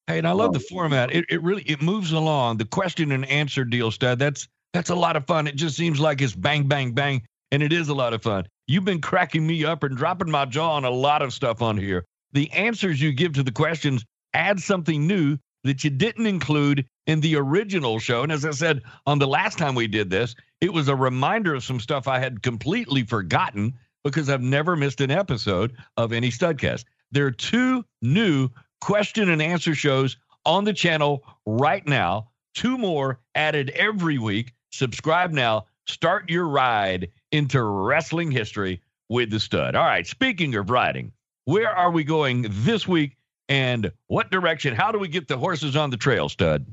Hey, 0.07 0.19
and 0.19 0.27
I 0.27 0.33
love 0.33 0.53
the 0.53 0.61
format. 0.61 1.13
It, 1.13 1.25
it 1.29 1.43
really 1.43 1.63
it 1.63 1.83
moves 1.83 2.13
along. 2.13 2.59
The 2.59 2.65
question 2.65 3.11
and 3.13 3.25
answer 3.27 3.65
deal, 3.65 3.91
Stud. 3.91 4.19
That's 4.19 4.47
that's 4.73 4.91
a 4.91 4.95
lot 4.95 5.17
of 5.17 5.27
fun. 5.27 5.47
It 5.47 5.57
just 5.57 5.77
seems 5.77 5.99
like 5.99 6.21
it's 6.21 6.35
bang, 6.35 6.69
bang, 6.69 6.93
bang, 6.93 7.23
and 7.51 7.63
it 7.63 7.73
is 7.73 7.89
a 7.89 7.95
lot 7.95 8.15
of 8.15 8.23
fun. 8.23 8.47
You've 8.69 8.85
been 8.85 9.01
cracking 9.01 9.45
me 9.47 9.65
up 9.65 9.83
and 9.83 9.97
dropping 9.97 10.31
my 10.31 10.45
jaw 10.45 10.75
on 10.75 10.85
a 10.85 10.91
lot 10.91 11.23
of 11.23 11.33
stuff 11.33 11.61
on 11.61 11.77
here. 11.77 12.05
The 12.33 12.51
answers 12.53 13.01
you 13.01 13.13
give 13.13 13.33
to 13.35 13.43
the 13.43 13.53
questions 13.53 14.05
add 14.33 14.61
something 14.61 15.07
new 15.07 15.39
that 15.65 15.83
you 15.83 15.91
didn't 15.91 16.27
include 16.27 16.87
in 17.07 17.21
the 17.21 17.37
original 17.37 17.99
show. 17.99 18.23
And 18.23 18.33
as 18.33 18.45
I 18.45 18.51
said 18.51 18.83
on 19.07 19.19
the 19.19 19.27
last 19.29 19.59
time 19.59 19.75
we 19.75 19.87
did 19.87 20.11
this, 20.11 20.35
it 20.61 20.73
was 20.73 20.89
a 20.89 20.97
reminder 20.97 21.55
of 21.55 21.65
some 21.65 21.81
stuff 21.81 22.09
I 22.09 22.19
had 22.19 22.43
completely 22.43 23.05
forgotten 23.05 23.75
because 24.05 24.29
I've 24.29 24.43
never 24.43 24.77
missed 24.77 25.01
an 25.01 25.11
episode 25.11 25.77
of 25.97 26.13
any 26.13 26.31
Studcast. 26.31 26.85
There 27.13 27.27
are 27.27 27.31
two 27.31 27.85
new 28.03 28.49
question 28.81 29.31
and 29.31 29.41
answer 29.41 29.75
shows 29.75 30.17
on 30.45 30.65
the 30.65 30.73
channel 30.73 31.25
right 31.45 31.87
now. 31.87 32.29
two 32.55 32.79
more 32.79 33.21
added 33.35 33.71
every 33.71 34.19
week. 34.19 34.55
Subscribe 34.71 35.31
now. 35.33 35.67
Start 35.87 36.31
your 36.31 36.49
ride 36.49 37.09
into 37.31 37.63
wrestling 37.63 38.31
history 38.31 38.81
with 39.09 39.31
the 39.31 39.39
stud. 39.39 39.77
All 39.77 39.85
right, 39.85 40.07
speaking 40.07 40.55
of 40.57 40.71
riding, 40.71 41.13
where 41.45 41.71
are 41.71 41.91
we 41.91 42.03
going 42.03 42.47
this 42.51 42.89
week 42.89 43.17
and 43.49 43.93
what 44.09 44.31
direction? 44.31 44.75
How 44.75 44.91
do 44.91 44.99
we 44.99 45.09
get 45.09 45.29
the 45.29 45.37
horses 45.37 45.77
on 45.77 45.91
the 45.91 45.97
trail, 45.97 46.29
stud? 46.29 46.67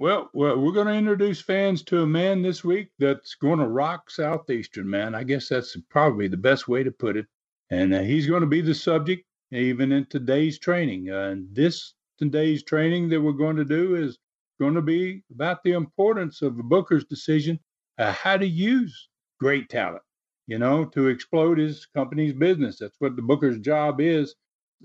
Well, 0.00 0.30
well, 0.32 0.58
we're 0.58 0.72
going 0.72 0.86
to 0.86 0.94
introduce 0.94 1.42
fans 1.42 1.82
to 1.82 2.00
a 2.00 2.06
man 2.06 2.40
this 2.40 2.64
week 2.64 2.88
that's 2.98 3.34
going 3.34 3.58
to 3.58 3.68
rock 3.68 4.10
Southeastern, 4.10 4.88
man. 4.88 5.14
I 5.14 5.24
guess 5.24 5.50
that's 5.50 5.76
probably 5.90 6.26
the 6.26 6.38
best 6.38 6.68
way 6.68 6.82
to 6.82 6.90
put 6.90 7.18
it. 7.18 7.26
And 7.68 7.92
uh, 7.92 8.00
he's 8.00 8.26
going 8.26 8.40
to 8.40 8.46
be 8.46 8.62
the 8.62 8.74
subject 8.74 9.26
even 9.52 9.92
in 9.92 10.06
today's 10.06 10.58
training. 10.58 11.10
Uh, 11.10 11.32
and 11.32 11.54
this 11.54 11.92
today's 12.16 12.62
training 12.62 13.10
that 13.10 13.20
we're 13.20 13.32
going 13.32 13.56
to 13.56 13.64
do 13.66 13.96
is 13.96 14.18
going 14.58 14.72
to 14.72 14.80
be 14.80 15.22
about 15.34 15.62
the 15.64 15.72
importance 15.72 16.40
of 16.40 16.58
a 16.58 16.62
Booker's 16.62 17.04
decision, 17.04 17.60
uh, 17.98 18.10
how 18.10 18.38
to 18.38 18.46
use 18.46 19.10
great 19.38 19.68
talent, 19.68 20.02
you 20.46 20.58
know, 20.58 20.86
to 20.86 21.08
explode 21.08 21.58
his 21.58 21.84
company's 21.94 22.32
business. 22.32 22.78
That's 22.78 22.96
what 23.00 23.16
the 23.16 23.22
Booker's 23.22 23.58
job 23.58 24.00
is. 24.00 24.34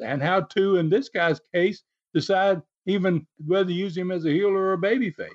And 0.04 0.22
how 0.22 0.42
to, 0.42 0.76
in 0.76 0.90
this 0.90 1.08
guy's 1.08 1.40
case, 1.54 1.84
decide 2.14 2.62
even 2.86 3.26
whether 3.46 3.70
to 3.70 3.74
use 3.74 3.98
him 3.98 4.12
as 4.12 4.26
a 4.26 4.32
heel 4.32 4.50
or 4.50 4.74
a 4.74 4.78
babyface. 4.78 5.30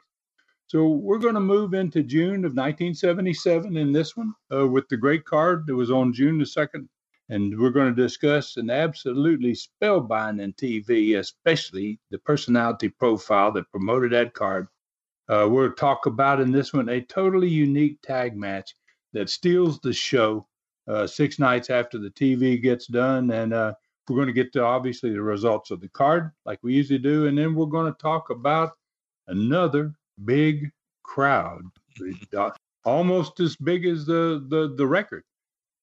So 0.67 0.87
we're 0.89 1.19
going 1.19 1.35
to 1.35 1.41
move 1.41 1.75
into 1.75 2.05
June 2.05 2.45
of 2.45 2.55
1977 2.55 3.77
in 3.77 3.91
this 3.91 4.17
one 4.17 4.33
uh, 4.55 4.69
with 4.69 4.89
the 4.89 4.97
great 4.97 5.25
card 5.25 5.67
that 5.67 5.75
was 5.75 5.91
on 5.91 6.13
June 6.13 6.39
the 6.39 6.45
2nd. 6.45 6.87
And 7.29 7.59
we're 7.59 7.71
going 7.71 7.93
to 7.93 8.03
discuss 8.03 8.57
an 8.57 8.71
absolutely 8.71 9.53
spellbinding 9.53 10.55
TV, 10.55 11.19
especially 11.19 11.99
the 12.11 12.19
personality 12.19 12.89
profile 12.89 13.51
that 13.53 13.71
promoted 13.71 14.13
that 14.13 14.35
card. 14.35 14.69
Uh, 15.29 15.49
we'll 15.51 15.73
talk 15.73 16.07
about 16.07 16.41
in 16.41 16.53
this 16.53 16.73
one 16.73 16.89
a 16.89 17.01
totally 17.01 17.49
unique 17.49 17.99
tag 18.03 18.37
match 18.37 18.75
that 19.13 19.31
steals 19.31 19.81
the 19.81 19.93
show 19.93 20.47
uh, 20.89 21.07
six 21.07 21.39
nights 21.39 21.71
after 21.71 21.99
the 21.99 22.11
TV 22.11 22.61
gets 22.61 22.87
done. 22.87 23.31
And 23.31 23.53
uh, 23.53 23.75
we're 24.11 24.17
going 24.17 24.27
to 24.27 24.33
get 24.33 24.53
to 24.55 24.65
obviously 24.65 25.11
the 25.11 25.23
results 25.23 25.71
of 25.71 25.81
the 25.81 25.89
card, 25.89 26.33
like 26.45 26.59
we 26.63 26.75
usually 26.75 26.99
do, 26.99 27.27
and 27.27 27.39
then 27.39 27.55
we're 27.55 27.67
going 27.67 27.91
to 27.91 27.99
talk 27.99 28.31
about 28.31 28.73
another 29.29 29.95
big 30.25 30.71
crowd, 31.05 31.63
almost 32.85 33.41
as 33.41 33.57
big 33.57 33.87
as 33.87 34.05
the 34.05 34.45
the, 34.49 34.75
the 34.77 34.87
record. 34.87 35.25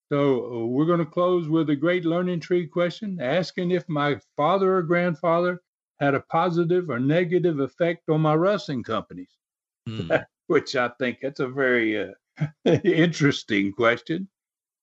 So 0.09 0.45
uh, 0.45 0.65
we're 0.65 0.85
going 0.85 0.99
to 0.99 1.05
close 1.05 1.49
with 1.49 1.69
a 1.69 1.75
great 1.75 2.05
learning 2.05 2.41
tree 2.41 2.67
question, 2.67 3.19
asking 3.21 3.71
if 3.71 3.87
my 3.89 4.19
father 4.35 4.77
or 4.77 4.81
grandfather 4.81 5.61
had 5.99 6.13
a 6.13 6.21
positive 6.21 6.89
or 6.89 6.99
negative 6.99 7.59
effect 7.59 8.09
on 8.09 8.21
my 8.21 8.33
wrestling 8.33 8.83
companies, 8.83 9.31
mm. 9.87 10.23
which 10.47 10.75
I 10.75 10.89
think 10.99 11.19
that's 11.21 11.39
a 11.39 11.47
very 11.47 12.09
uh, 12.09 12.43
interesting 12.83 13.71
question. 13.71 14.27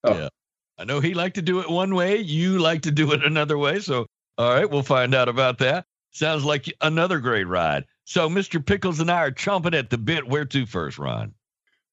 Oh, 0.03 0.15
yeah. 0.15 0.29
I 0.79 0.85
know 0.85 1.01
he 1.01 1.15
liked 1.15 1.37
to 1.37 1.43
do 1.43 1.61
it 1.61 1.71
one 1.71 1.95
way. 1.95 2.19
You 2.19 2.59
like 2.59 2.83
to 2.83 2.91
do 2.91 3.13
it 3.13 3.25
another 3.25 3.57
way. 3.57 3.81
So, 3.81 4.07
all 4.39 4.51
right, 4.51 4.69
we'll 4.69 4.83
find 4.83 5.15
out 5.15 5.29
about 5.29 5.59
that. 5.59 5.87
Sounds 6.11 6.45
like 6.45 6.73
another 6.81 7.21
great 7.21 7.45
ride. 7.45 7.85
So, 8.05 8.29
Mr. 8.29 8.65
Pickles 8.65 9.01
and 9.01 9.11
I 9.11 9.23
are 9.23 9.31
chomping 9.31 9.77
at 9.77 9.91
the 9.91 9.99
bit. 9.99 10.27
Where 10.27 10.45
to 10.45 10.67
first, 10.67 10.99
Ron? 10.99 11.35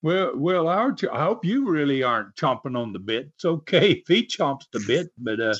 Well, 0.04 0.32
well, 0.36 0.68
I 0.68 0.92
hope 1.14 1.46
you 1.46 1.70
really 1.70 2.02
aren't 2.02 2.36
chomping 2.36 2.78
on 2.78 2.92
the 2.92 3.00
bit. 3.00 3.32
It's 3.36 3.46
okay 3.46 3.92
if 3.92 4.08
he 4.08 4.26
chomps 4.26 4.66
the 4.72 4.84
bit, 4.88 5.10
but 5.18 5.40
uh, 5.40 5.54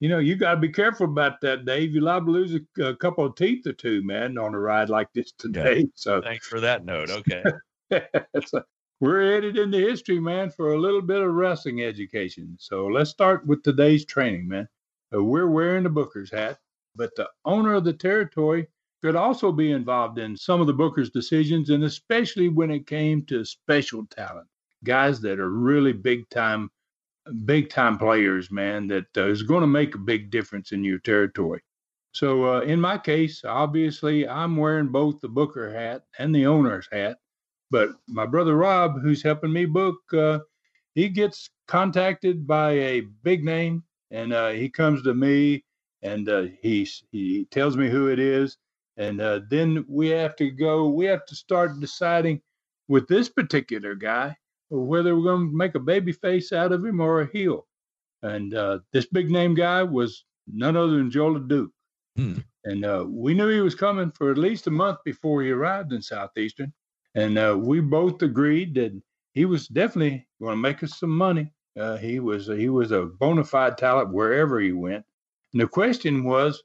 you 0.00 0.08
know, 0.08 0.18
you 0.18 0.34
got 0.34 0.54
to 0.54 0.60
be 0.60 0.70
careful 0.70 1.06
about 1.06 1.40
that, 1.42 1.64
Dave. 1.66 1.92
You're 1.92 2.02
liable 2.02 2.32
to 2.32 2.40
lose 2.40 2.54
a, 2.54 2.82
a, 2.82 2.96
couple 2.96 3.24
of 3.24 3.36
teeth 3.36 3.66
or 3.66 3.72
two, 3.72 4.02
man, 4.02 4.38
on 4.38 4.54
a 4.54 4.58
ride 4.58 4.88
like 4.88 5.08
this 5.14 5.32
today. 5.32 5.80
Yeah. 5.80 5.84
So, 5.94 6.22
thanks 6.22 6.46
for 6.46 6.60
that 6.60 6.84
note. 6.84 7.10
Okay. 7.10 7.44
so, 8.46 8.62
we're 9.02 9.32
headed 9.32 9.58
into 9.58 9.78
history, 9.78 10.20
man, 10.20 10.48
for 10.48 10.74
a 10.74 10.78
little 10.78 11.02
bit 11.02 11.20
of 11.20 11.34
wrestling 11.34 11.82
education. 11.82 12.56
So 12.60 12.86
let's 12.86 13.10
start 13.10 13.44
with 13.44 13.64
today's 13.64 14.04
training, 14.04 14.46
man. 14.46 14.68
Uh, 15.12 15.24
we're 15.24 15.50
wearing 15.50 15.82
the 15.82 15.88
Booker's 15.90 16.30
hat, 16.30 16.60
but 16.94 17.10
the 17.16 17.28
owner 17.44 17.74
of 17.74 17.82
the 17.82 17.94
territory 17.94 18.68
could 19.02 19.16
also 19.16 19.50
be 19.50 19.72
involved 19.72 20.20
in 20.20 20.36
some 20.36 20.60
of 20.60 20.68
the 20.68 20.72
Booker's 20.72 21.10
decisions, 21.10 21.70
and 21.70 21.82
especially 21.82 22.48
when 22.48 22.70
it 22.70 22.86
came 22.86 23.24
to 23.26 23.44
special 23.44 24.06
talent, 24.06 24.46
guys 24.84 25.20
that 25.22 25.40
are 25.40 25.50
really 25.50 25.92
big 25.92 26.28
time, 26.30 26.70
big 27.44 27.70
time 27.70 27.98
players, 27.98 28.52
man, 28.52 28.86
that 28.86 29.06
uh, 29.16 29.26
is 29.26 29.42
going 29.42 29.62
to 29.62 29.66
make 29.66 29.96
a 29.96 29.98
big 29.98 30.30
difference 30.30 30.70
in 30.70 30.84
your 30.84 31.00
territory. 31.00 31.60
So 32.12 32.44
uh, 32.44 32.60
in 32.60 32.80
my 32.80 32.98
case, 32.98 33.42
obviously, 33.44 34.28
I'm 34.28 34.56
wearing 34.56 34.92
both 34.92 35.20
the 35.20 35.28
Booker 35.28 35.74
hat 35.74 36.04
and 36.20 36.32
the 36.32 36.46
owner's 36.46 36.86
hat 36.92 37.18
but 37.72 37.88
my 38.06 38.26
brother 38.26 38.54
Rob, 38.54 39.00
who's 39.00 39.22
helping 39.22 39.52
me 39.52 39.64
book, 39.64 39.96
uh, 40.12 40.40
he 40.94 41.08
gets 41.08 41.48
contacted 41.66 42.46
by 42.46 42.72
a 42.72 43.00
big 43.22 43.44
name, 43.44 43.82
and 44.10 44.34
uh, 44.34 44.50
he 44.50 44.68
comes 44.68 45.02
to 45.02 45.14
me, 45.14 45.64
and 46.02 46.28
uh, 46.28 46.44
he 46.60 46.86
he 47.10 47.46
tells 47.50 47.76
me 47.78 47.88
who 47.88 48.08
it 48.08 48.18
is, 48.18 48.58
and 48.98 49.22
uh, 49.22 49.40
then 49.48 49.86
we 49.88 50.08
have 50.10 50.36
to 50.36 50.50
go. 50.50 50.90
We 50.90 51.06
have 51.06 51.24
to 51.24 51.34
start 51.34 51.80
deciding 51.80 52.42
with 52.88 53.08
this 53.08 53.30
particular 53.30 53.94
guy 53.94 54.36
whether 54.68 55.16
we're 55.16 55.22
going 55.22 55.50
to 55.50 55.56
make 55.56 55.74
a 55.74 55.80
baby 55.80 56.12
face 56.12 56.52
out 56.52 56.72
of 56.72 56.84
him 56.84 57.00
or 57.00 57.22
a 57.22 57.30
heel. 57.32 57.66
And 58.22 58.54
uh, 58.54 58.78
this 58.92 59.06
big 59.06 59.30
name 59.30 59.54
guy 59.54 59.82
was 59.82 60.24
none 60.46 60.76
other 60.76 60.96
than 60.96 61.10
Joe 61.10 61.34
LeDuc. 61.34 61.68
Hmm. 62.16 62.38
And 62.64 62.84
uh, 62.84 63.04
we 63.06 63.34
knew 63.34 63.48
he 63.48 63.60
was 63.60 63.74
coming 63.74 64.10
for 64.12 64.30
at 64.30 64.38
least 64.38 64.68
a 64.68 64.70
month 64.70 64.98
before 65.04 65.42
he 65.42 65.50
arrived 65.50 65.92
in 65.92 66.00
Southeastern 66.00 66.72
and 67.14 67.38
uh, 67.38 67.56
we 67.58 67.80
both 67.80 68.22
agreed 68.22 68.74
that 68.74 69.00
he 69.34 69.44
was 69.44 69.68
definitely 69.68 70.26
going 70.40 70.52
to 70.52 70.60
make 70.60 70.82
us 70.82 70.98
some 70.98 71.10
money. 71.10 71.52
Uh, 71.78 71.96
he 71.96 72.20
was 72.20 72.46
he 72.46 72.68
was 72.68 72.90
a 72.90 73.06
bona 73.06 73.44
fide 73.44 73.78
talent 73.78 74.12
wherever 74.12 74.60
he 74.60 74.72
went. 74.72 75.04
And 75.52 75.62
the 75.62 75.66
question 75.66 76.24
was, 76.24 76.62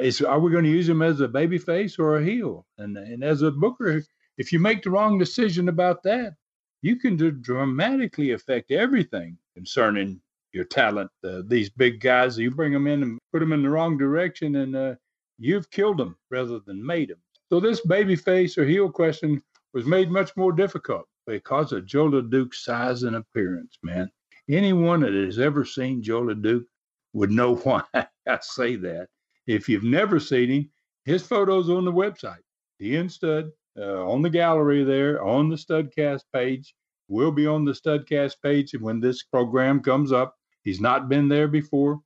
is 0.00 0.20
are 0.22 0.40
we 0.40 0.50
going 0.50 0.64
to 0.64 0.70
use 0.70 0.88
him 0.88 1.02
as 1.02 1.20
a 1.20 1.28
baby 1.28 1.58
face 1.58 1.98
or 1.98 2.16
a 2.16 2.24
heel? 2.24 2.66
And 2.78 2.96
and 2.96 3.22
as 3.22 3.42
a 3.42 3.50
booker, 3.50 4.02
if 4.38 4.52
you 4.52 4.58
make 4.58 4.82
the 4.82 4.90
wrong 4.90 5.18
decision 5.18 5.68
about 5.68 6.02
that, 6.04 6.34
you 6.82 6.96
can 6.96 7.16
dramatically 7.42 8.32
affect 8.32 8.70
everything 8.70 9.38
concerning 9.54 10.20
your 10.52 10.64
talent. 10.64 11.10
Uh, 11.22 11.42
these 11.46 11.70
big 11.70 12.00
guys, 12.00 12.38
you 12.38 12.50
bring 12.50 12.72
them 12.72 12.86
in 12.86 13.02
and 13.02 13.18
put 13.32 13.38
them 13.40 13.52
in 13.52 13.62
the 13.62 13.70
wrong 13.70 13.96
direction, 13.96 14.56
and 14.56 14.74
uh, 14.74 14.94
you've 15.38 15.70
killed 15.70 15.98
them 15.98 16.16
rather 16.30 16.58
than 16.60 16.84
made 16.84 17.10
them. 17.10 17.18
So 17.50 17.60
this 17.60 17.80
baby 17.80 18.16
face 18.16 18.56
or 18.58 18.64
heel 18.64 18.90
question 18.90 19.42
was 19.72 19.84
made 19.84 20.10
much 20.10 20.36
more 20.36 20.52
difficult 20.52 21.06
because 21.26 21.72
of 21.72 21.86
Joe 21.86 22.10
LeDuc's 22.10 22.64
size 22.64 23.02
and 23.04 23.16
appearance, 23.16 23.78
man. 23.82 24.10
Anyone 24.48 25.00
that 25.00 25.12
has 25.12 25.38
ever 25.38 25.64
seen 25.64 26.02
Joe 26.02 26.22
LeDuc 26.22 26.64
would 27.12 27.30
know 27.30 27.54
why 27.64 27.82
I 27.94 28.38
say 28.40 28.76
that. 28.76 29.08
If 29.46 29.68
you've 29.68 29.84
never 29.84 30.20
seen 30.20 30.50
him, 30.50 30.70
his 31.04 31.26
photo's 31.26 31.70
on 31.70 31.84
the 31.84 31.92
website, 31.92 32.42
the 32.78 33.08
Stud, 33.08 33.50
uh, 33.78 34.06
on 34.06 34.22
the 34.22 34.30
gallery 34.30 34.84
there, 34.84 35.22
on 35.24 35.48
the 35.48 35.56
Studcast 35.56 36.22
page. 36.32 36.74
Will 37.08 37.32
be 37.32 37.46
on 37.46 37.64
the 37.64 37.72
Studcast 37.72 38.36
page 38.40 38.72
when 38.78 39.00
this 39.00 39.24
program 39.24 39.80
comes 39.80 40.12
up. 40.12 40.36
He's 40.62 40.80
not 40.80 41.08
been 41.08 41.26
there 41.28 41.48
before, 41.48 42.00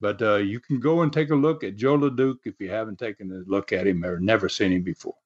but 0.00 0.22
uh, 0.22 0.36
you 0.36 0.60
can 0.60 0.78
go 0.78 1.02
and 1.02 1.12
take 1.12 1.30
a 1.30 1.34
look 1.34 1.64
at 1.64 1.74
Joe 1.74 1.98
LeDuc 1.98 2.36
if 2.44 2.60
you 2.60 2.70
haven't 2.70 3.00
taken 3.00 3.32
a 3.32 3.50
look 3.50 3.72
at 3.72 3.86
him 3.86 4.04
or 4.04 4.20
never 4.20 4.48
seen 4.48 4.70
him 4.70 4.82
before. 4.84 5.16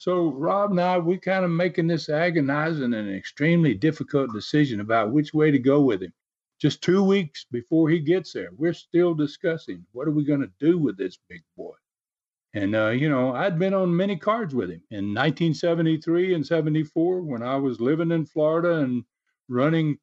So 0.00 0.32
Rob 0.32 0.70
and 0.70 0.80
I, 0.80 0.96
we're 0.96 1.18
kind 1.18 1.44
of 1.44 1.50
making 1.50 1.86
this 1.86 2.08
agonizing 2.08 2.94
and 2.94 3.14
extremely 3.14 3.74
difficult 3.74 4.32
decision 4.32 4.80
about 4.80 5.12
which 5.12 5.34
way 5.34 5.50
to 5.50 5.58
go 5.58 5.82
with 5.82 6.02
him. 6.02 6.14
Just 6.58 6.80
two 6.80 7.04
weeks 7.04 7.44
before 7.52 7.90
he 7.90 7.98
gets 7.98 8.32
there, 8.32 8.48
we're 8.56 8.72
still 8.72 9.12
discussing 9.12 9.84
what 9.92 10.08
are 10.08 10.12
we 10.12 10.24
going 10.24 10.40
to 10.40 10.50
do 10.58 10.78
with 10.78 10.96
this 10.96 11.18
big 11.28 11.42
boy. 11.54 11.74
And 12.54 12.74
uh, 12.74 12.88
you 12.88 13.10
know, 13.10 13.34
I'd 13.34 13.58
been 13.58 13.74
on 13.74 13.94
many 13.94 14.16
cards 14.16 14.54
with 14.54 14.70
him 14.70 14.82
in 14.90 15.12
1973 15.12 16.32
and 16.32 16.46
74 16.46 17.20
when 17.20 17.42
I 17.42 17.56
was 17.56 17.78
living 17.78 18.10
in 18.10 18.24
Florida 18.24 18.76
and 18.76 19.04
running 19.48 19.98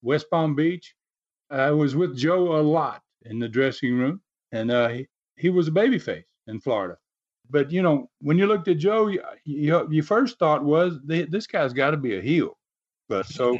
West 0.00 0.30
Palm 0.30 0.54
Beach. 0.54 0.94
I 1.50 1.72
was 1.72 1.96
with 1.96 2.16
Joe 2.16 2.60
a 2.60 2.62
lot 2.62 3.02
in 3.22 3.40
the 3.40 3.48
dressing 3.48 3.98
room, 3.98 4.20
and 4.52 4.70
uh, 4.70 4.88
he, 4.90 5.08
he 5.34 5.50
was 5.50 5.66
a 5.66 5.72
babyface 5.72 6.22
in 6.46 6.60
Florida 6.60 6.98
but 7.50 7.70
you 7.70 7.82
know, 7.82 8.08
when 8.20 8.38
you 8.38 8.46
looked 8.46 8.68
at 8.68 8.78
Joe, 8.78 9.08
you, 9.08 9.22
you, 9.44 9.88
your 9.90 10.04
first 10.04 10.38
thought 10.38 10.64
was 10.64 10.98
this 11.04 11.46
guy's 11.46 11.72
got 11.72 11.90
to 11.90 11.96
be 11.96 12.16
a 12.16 12.20
heel. 12.20 12.56
But 13.08 13.26
so, 13.26 13.58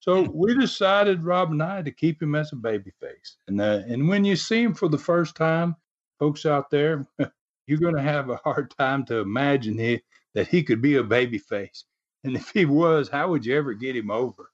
so 0.00 0.22
we 0.32 0.54
decided 0.54 1.24
Rob 1.24 1.50
and 1.50 1.62
I 1.62 1.82
to 1.82 1.90
keep 1.90 2.22
him 2.22 2.34
as 2.34 2.52
a 2.52 2.56
baby 2.56 2.92
face. 3.00 3.36
And 3.48 3.60
uh, 3.60 3.82
and 3.86 4.08
when 4.08 4.24
you 4.24 4.36
see 4.36 4.62
him 4.62 4.74
for 4.74 4.88
the 4.88 4.98
first 4.98 5.34
time, 5.34 5.76
folks 6.18 6.46
out 6.46 6.70
there, 6.70 7.06
you're 7.66 7.80
going 7.80 7.96
to 7.96 8.02
have 8.02 8.30
a 8.30 8.36
hard 8.36 8.72
time 8.78 9.04
to 9.06 9.18
imagine 9.18 9.78
he, 9.78 10.00
that 10.34 10.48
he 10.48 10.62
could 10.62 10.80
be 10.80 10.96
a 10.96 11.02
baby 11.02 11.38
face. 11.38 11.84
And 12.24 12.36
if 12.36 12.50
he 12.50 12.64
was, 12.64 13.08
how 13.08 13.28
would 13.28 13.44
you 13.44 13.56
ever 13.56 13.74
get 13.74 13.96
him 13.96 14.10
over? 14.10 14.50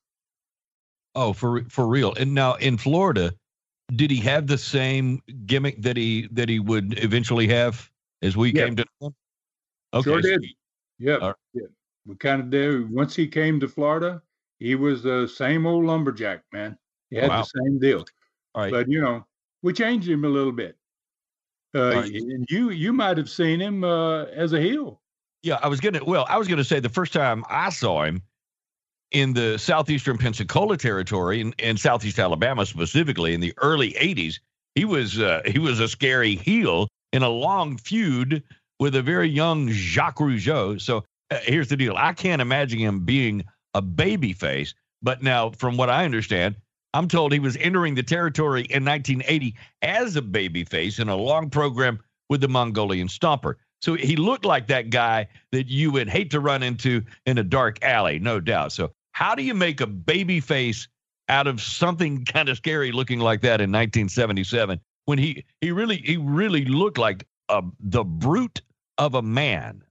Oh, 1.15 1.33
for 1.33 1.65
for 1.69 1.87
real. 1.87 2.15
And 2.15 2.35
now 2.35 2.55
in 2.55 2.79
Florida, 2.79 3.35
did 3.95 4.11
he 4.11 4.21
have 4.21 4.47
the 4.47 4.59
same 4.59 5.21
gimmick 5.47 5.83
that 5.83 5.97
he 5.97 6.29
that 6.33 6.49
he 6.49 6.59
would 6.59 6.99
eventually 7.03 7.49
have 7.49 7.91
as 8.23 8.37
we 8.37 8.53
yeah. 8.53 8.65
came 8.65 8.77
to 8.77 8.87
Okay. 9.95 10.11
Sure 10.11 10.21
did. 10.21 10.45
Yep. 10.99 11.23
All 11.23 11.29
right. 11.29 11.37
Yeah. 11.55 11.67
We 12.07 12.17
kind 12.17 12.41
of 12.41 12.51
did. 12.51 12.91
Once 12.91 13.15
he 13.15 13.27
came 13.27 13.61
to 13.61 13.69
Florida, 13.69 14.23
he 14.59 14.75
was 14.75 15.03
the 15.03 15.27
same 15.27 15.67
old 15.67 15.85
lumberjack, 15.85 16.43
man. 16.53 16.77
He 17.11 17.17
had 17.17 17.29
Wow. 17.29 17.43
the 17.43 17.63
same 17.63 17.79
deal. 17.79 18.05
All 18.55 18.63
right. 18.63 18.73
But, 18.73 18.89
you 18.89 19.01
know, 19.01 19.25
we 19.63 19.73
changed 19.73 20.09
him 20.09 20.25
a 20.25 20.29
little 20.29 20.53
bit. 20.53 20.77
Uh, 21.75 21.97
right. 21.97 22.11
and 22.11 22.47
you 22.49 22.71
you 22.71 22.95
might 22.95 23.19
have 23.19 23.29
seen 23.29 23.61
him 23.61 23.85
uh, 23.85 24.25
as 24.25 24.55
a 24.55 24.61
heel. 24.61 25.03
Yeah, 25.43 25.59
I 25.63 25.69
was 25.69 25.81
gonna. 25.81 26.03
Well, 26.03 26.25
I 26.27 26.39
was 26.39 26.49
gonna 26.49 26.65
say 26.65 26.81
the 26.81 26.89
first 26.89 27.13
time 27.13 27.45
I 27.51 27.69
saw 27.69 28.05
him 28.05 28.23
in 29.11 29.35
the 29.35 29.59
southeastern 29.59 30.17
Pensacola 30.17 30.79
territory 30.79 31.43
in, 31.43 31.53
in 31.59 31.77
southeast 31.77 32.19
Alabama 32.19 32.65
specifically 32.65 33.35
in 33.35 33.41
the 33.41 33.53
early 33.59 33.93
'80s, 33.93 34.41
he 34.75 34.87
was 34.87 35.19
uh, 35.19 35.43
he 35.45 35.59
was 35.59 35.79
a 35.79 35.89
scary 35.89 36.37
heel 36.37 36.89
in 37.13 37.23
a 37.23 37.29
long 37.29 37.77
feud 37.77 38.43
with 38.81 38.95
a 38.95 39.03
very 39.03 39.29
young 39.29 39.69
Jacques 39.71 40.19
Rougeau. 40.19 40.81
So 40.81 41.05
uh, 41.31 41.39
here's 41.43 41.69
the 41.69 41.77
deal: 41.77 41.95
I 41.97 42.13
can't 42.13 42.43
imagine 42.43 42.79
him 42.79 43.05
being 43.05 43.45
a 43.75 43.83
baby 43.83 44.33
face. 44.33 44.75
But 45.01 45.23
now, 45.23 45.51
from 45.51 45.77
what 45.77 45.91
I 45.91 46.05
understand, 46.05 46.57
I'm 46.95 47.07
told 47.07 47.33
he 47.33 47.39
was 47.39 47.57
entering 47.59 47.95
the 47.95 48.03
territory 48.03 48.63
in 48.63 48.85
1980 48.85 49.55
as 49.83 50.17
a 50.17 50.23
baby 50.23 50.65
face 50.65 50.99
in 50.99 51.09
a 51.09 51.17
long 51.17 51.51
program 51.51 52.01
with 52.29 52.41
the 52.41 52.49
Mongolian 52.49 53.09
Stomper. 53.09 53.55
So 53.81 53.95
he 53.95 54.17
looked 54.17 54.45
like 54.45 54.67
that 54.69 54.91
guy 54.91 55.29
that 55.53 55.69
you 55.69 55.93
would 55.93 56.09
hate 56.09 56.31
to 56.33 56.41
run 56.41 56.63
into 56.63 57.03
in 57.27 57.39
a 57.39 57.45
dark 57.45 57.83
alley, 57.85 58.19
no 58.19 58.41
doubt. 58.41 58.73
So 58.73 58.91
how 59.13 59.35
do 59.35 59.43
you 59.43 59.55
make 59.55 59.81
a 59.81 59.87
baby 59.87 60.41
face 60.41 60.89
out 61.29 61.47
of 61.47 61.61
something 61.61 62.25
kind 62.33 62.49
of 62.49 62.57
scary 62.57 62.91
looking 62.91 63.21
like 63.21 63.43
that 63.43 63.61
in 63.61 63.71
1977 63.71 64.81
when 65.09 65.17
he 65.19 65.43
he 65.63 65.73
really 65.73 65.97
he 65.97 66.19
really 66.19 66.67
looked 66.67 66.99
like 66.99 67.27
a, 67.49 67.65
the 67.81 68.05
brute 68.05 68.61
of 68.99 69.15
a 69.15 69.23
man? 69.23 69.83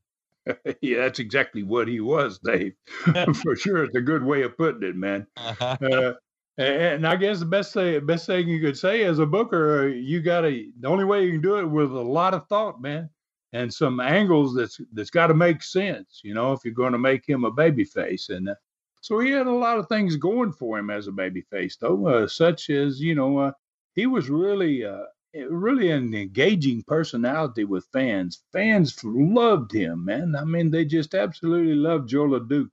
yeah, 0.81 0.99
that's 0.99 1.17
exactly 1.17 1.63
what 1.63 1.87
he 1.87 1.99
was, 1.99 2.39
Dave. 2.39 2.73
For 3.41 3.55
sure, 3.55 3.83
it's 3.83 3.95
a 3.95 4.01
good 4.01 4.23
way 4.23 4.43
of 4.43 4.55
putting 4.55 4.87
it, 4.87 4.95
man. 4.95 5.25
Uh-huh. 5.35 5.77
Uh, 5.81 6.13
and 6.59 7.05
I 7.05 7.15
guess 7.15 7.39
the 7.39 7.45
best 7.45 7.73
thing, 7.73 8.05
best 8.05 8.27
thing 8.27 8.47
you 8.47 8.61
could 8.61 8.77
say 8.77 9.05
as 9.05 9.17
a 9.17 9.25
booker, 9.25 9.85
uh, 9.85 9.87
you 9.87 10.21
got 10.21 10.41
to. 10.41 10.71
The 10.79 10.87
only 10.87 11.05
way 11.05 11.25
you 11.25 11.31
can 11.31 11.41
do 11.41 11.57
it 11.57 11.65
with 11.65 11.91
a 11.91 12.01
lot 12.01 12.35
of 12.35 12.47
thought, 12.47 12.79
man, 12.79 13.09
and 13.53 13.73
some 13.73 13.99
angles 13.99 14.55
that's 14.55 14.79
that's 14.93 15.09
got 15.09 15.27
to 15.27 15.33
make 15.33 15.63
sense. 15.63 16.21
You 16.23 16.35
know, 16.35 16.53
if 16.53 16.59
you're 16.63 16.75
going 16.75 16.93
to 16.93 16.99
make 16.99 17.27
him 17.27 17.43
a 17.43 17.51
baby 17.51 17.85
face, 17.85 18.29
and 18.29 18.49
uh, 18.49 18.55
so 19.01 19.17
he 19.17 19.31
had 19.31 19.47
a 19.47 19.51
lot 19.51 19.79
of 19.79 19.87
things 19.87 20.15
going 20.15 20.51
for 20.51 20.77
him 20.77 20.91
as 20.91 21.07
a 21.07 21.11
baby 21.11 21.41
face, 21.41 21.75
though, 21.75 22.07
uh, 22.07 22.27
such 22.27 22.69
as 22.69 23.01
you 23.01 23.15
know, 23.15 23.39
uh, 23.39 23.51
he 23.97 24.07
was 24.07 24.29
really, 24.29 24.85
uh, 24.85 25.03
really 25.49 25.91
an 25.91 26.15
engaging 26.15 26.83
personality 26.87 27.65
with 27.65 27.87
fans. 27.93 28.43
Fans 28.53 28.97
loved 29.03 29.73
him, 29.73 30.05
man. 30.05 30.35
I 30.37 30.45
mean, 30.45 30.71
they 30.71 30.85
just 30.85 31.15
absolutely 31.15 31.75
loved 31.75 32.09
Joe 32.09 32.27
LeDuc 32.27 32.69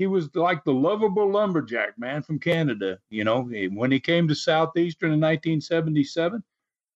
he 0.00 0.06
was 0.06 0.34
like 0.34 0.64
the 0.64 0.72
lovable 0.72 1.30
lumberjack 1.30 1.98
man 1.98 2.22
from 2.22 2.38
Canada. 2.38 2.98
You 3.10 3.24
know, 3.24 3.42
when 3.42 3.92
he 3.92 4.00
came 4.00 4.26
to 4.28 4.34
Southeastern 4.34 5.12
in 5.12 5.20
1977, 5.20 6.42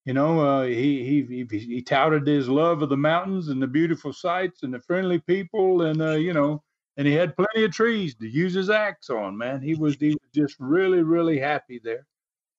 you 0.07 0.15
know, 0.15 0.41
uh, 0.41 0.65
he, 0.65 1.05
he 1.05 1.47
he 1.51 1.59
he 1.59 1.83
touted 1.83 2.27
his 2.27 2.49
love 2.49 2.83
of 2.83 2.89
the 2.89 2.97
mountains 2.97 3.49
and 3.49 3.63
the 3.63 3.67
beautiful 3.67 4.15
sights 4.15 4.63
and 4.63 4.73
the 4.73 4.81
friendly 4.81 5.19
people, 5.21 5.83
and 5.83 6.01
uh, 6.01 6.13
you 6.13 6.33
know, 6.33 6.63
and 6.97 7.07
he 7.07 7.13
had 7.13 7.37
plenty 7.37 7.65
of 7.67 7.73
trees 7.73 8.15
to 8.17 8.27
use 8.27 8.55
his 8.55 8.71
axe 8.71 9.11
on. 9.11 9.37
Man, 9.37 9.61
he 9.61 9.75
was 9.75 9.97
he 9.97 10.13
was 10.13 10.31
just 10.35 10.57
really 10.59 11.03
really 11.03 11.39
happy 11.39 11.81
there. 11.85 12.07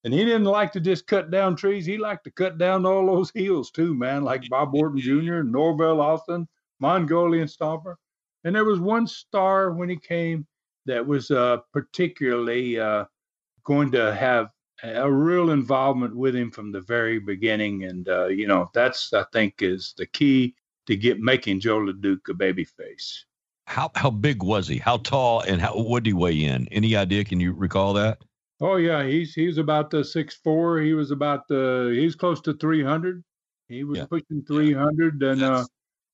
And 0.06 0.14
he 0.14 0.24
didn't 0.24 0.46
like 0.46 0.72
to 0.74 0.80
just 0.80 1.08
cut 1.08 1.32
down 1.32 1.56
trees. 1.56 1.84
He 1.84 1.98
liked 1.98 2.26
to 2.26 2.32
cut 2.32 2.60
down 2.60 2.86
all 2.86 3.08
those 3.08 3.32
hills 3.34 3.72
too, 3.72 3.96
man, 3.96 4.24
like 4.24 4.48
Bob 4.50 4.76
Orton 4.76 5.00
Jr., 5.00 5.42
Norvell 5.42 6.00
Austin, 6.00 6.48
Mongolian 6.80 7.48
Stomper. 7.48 7.96
And 8.44 8.56
there 8.56 8.66
was 8.66 8.80
one 8.80 9.08
star 9.08 9.72
when 9.74 9.90
he 9.90 9.98
came 9.98 10.46
that 10.86 11.04
was 11.04 11.32
uh, 11.32 11.58
particularly 11.74 12.80
uh, 12.80 13.06
going 13.64 13.92
to 13.94 14.14
have 14.14 14.50
a 14.84 15.12
real 15.12 15.50
involvement 15.50 16.16
with 16.16 16.36
him 16.36 16.52
from 16.52 16.72
the 16.72 16.82
very 16.82 17.18
beginning. 17.18 17.86
And, 17.86 18.08
uh, 18.08 18.28
you 18.28 18.46
know, 18.46 18.70
that's, 18.76 19.12
I 19.12 19.26
think, 19.34 19.64
is 19.64 19.96
the 19.98 20.06
key 20.06 20.54
to 20.86 20.96
get 20.96 21.20
making 21.20 21.62
Joe 21.62 21.80
LeDuc 21.80 22.30
a 22.30 22.34
babyface. 22.34 23.22
How 23.66 23.90
how 23.96 24.12
big 24.12 24.44
was 24.44 24.68
he? 24.68 24.78
How 24.78 24.98
tall 24.98 25.40
and 25.42 25.60
how 25.60 25.74
what 25.74 26.04
did 26.04 26.12
he 26.12 26.14
weigh 26.14 26.44
in? 26.44 26.68
Any 26.68 26.96
idea? 26.96 27.24
Can 27.24 27.40
you 27.40 27.52
recall 27.52 27.94
that? 27.94 28.20
Oh, 28.62 28.78
yeah. 28.78 29.04
He's 29.04 29.34
he's 29.34 29.58
about 29.58 29.90
the 29.90 30.04
six 30.04 30.36
four. 30.36 30.80
He 30.80 30.94
was 30.94 31.12
about 31.12 31.48
the, 31.48 31.94
he's 31.98 32.16
close 32.16 32.42
to 32.42 32.54
300. 32.54 33.24
He 33.68 33.84
was 33.84 34.00
Yeah. 34.00 34.06
pushing 34.06 34.44
300. 34.48 35.22
And, 35.24 35.44
uh, 35.44 35.66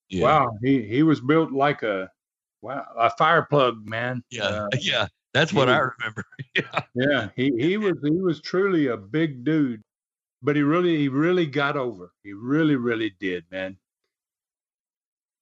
Yeah. 0.10 0.24
wow, 0.24 0.58
he, 0.64 0.82
he 0.82 1.04
was 1.04 1.22
built 1.22 1.52
like 1.52 1.84
a, 1.84 2.10
wow, 2.62 2.86
a 2.98 3.10
fire 3.12 3.44
plug, 3.44 3.88
man. 3.88 4.24
Yeah. 4.30 4.44
Uh, 4.44 4.68
yeah. 4.80 5.08
That's 5.34 5.54
what 5.54 5.70
I 5.70 5.78
remember. 5.78 6.26
yeah. 6.56 6.82
Yeah, 6.94 7.30
he, 7.38 7.52
he 7.58 7.78
was 7.78 7.98
he 8.04 8.12
was 8.12 8.42
truly 8.42 8.88
a 8.88 8.98
big 8.98 9.46
dude, 9.46 9.82
but 10.42 10.58
he 10.58 10.62
really 10.62 10.98
he 10.98 11.08
really 11.08 11.46
got 11.46 11.78
over. 11.78 12.12
He 12.24 12.34
really 12.34 12.76
really 12.76 13.16
did, 13.18 13.46
man. 13.50 13.78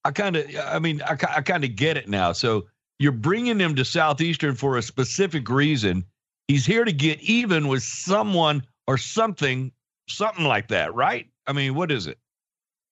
I 0.06 0.12
kind 0.12 0.36
of, 0.36 0.46
I 0.56 0.78
mean, 0.80 1.02
I, 1.02 1.14
I 1.14 1.42
kind 1.42 1.64
of 1.64 1.76
get 1.76 1.98
it 1.98 2.08
now. 2.08 2.32
So 2.34 2.68
you're 3.00 3.12
bringing 3.12 3.60
him 3.60 3.76
to 3.76 3.84
Southeastern 3.84 4.54
for 4.56 4.78
a 4.78 4.82
specific 4.82 5.50
reason. 5.50 6.06
He's 6.50 6.66
here 6.66 6.84
to 6.84 6.92
get 6.92 7.22
even 7.22 7.68
with 7.68 7.84
someone 7.84 8.66
or 8.88 8.98
something, 8.98 9.72
something 10.08 10.46
like 10.46 10.70
that, 10.70 10.96
right? 10.96 11.28
I 11.46 11.54
mean, 11.54 11.76
what 11.76 11.92
is 11.92 12.08
it? 12.08 12.18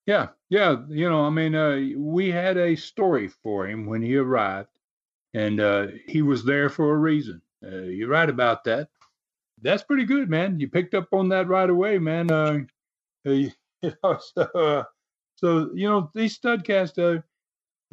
Yeah, 0.06 0.28
yeah. 0.50 0.76
You 0.88 1.10
know, 1.10 1.26
I 1.26 1.32
mean, 1.32 1.56
uh, 1.56 1.80
we 1.98 2.30
had 2.30 2.58
a 2.58 2.76
story 2.76 3.28
for 3.28 3.68
him 3.68 3.88
when 3.88 4.04
he 4.04 4.16
arrived, 4.16 4.70
and 5.34 5.60
uh, 5.60 5.88
he 6.08 6.22
was 6.22 6.46
there 6.46 6.70
for 6.70 6.94
a 6.94 7.00
reason. 7.00 7.42
Uh, 7.66 7.78
you're 7.78 8.10
right 8.10 8.30
about 8.30 8.64
that. 8.66 8.90
That's 9.64 9.82
pretty 9.82 10.06
good, 10.06 10.30
man. 10.30 10.60
You 10.60 10.70
picked 10.70 10.94
up 10.94 11.08
on 11.12 11.28
that 11.30 11.48
right 11.48 11.70
away, 11.70 11.98
man. 11.98 12.30
Uh, 12.30 12.60
uh, 13.28 13.32
you 13.32 13.52
know, 13.82 14.20
so, 14.36 14.42
uh, 14.54 14.84
so 15.34 15.72
you 15.74 15.90
know 15.90 16.12
these 16.14 16.38
studcasts, 16.38 17.24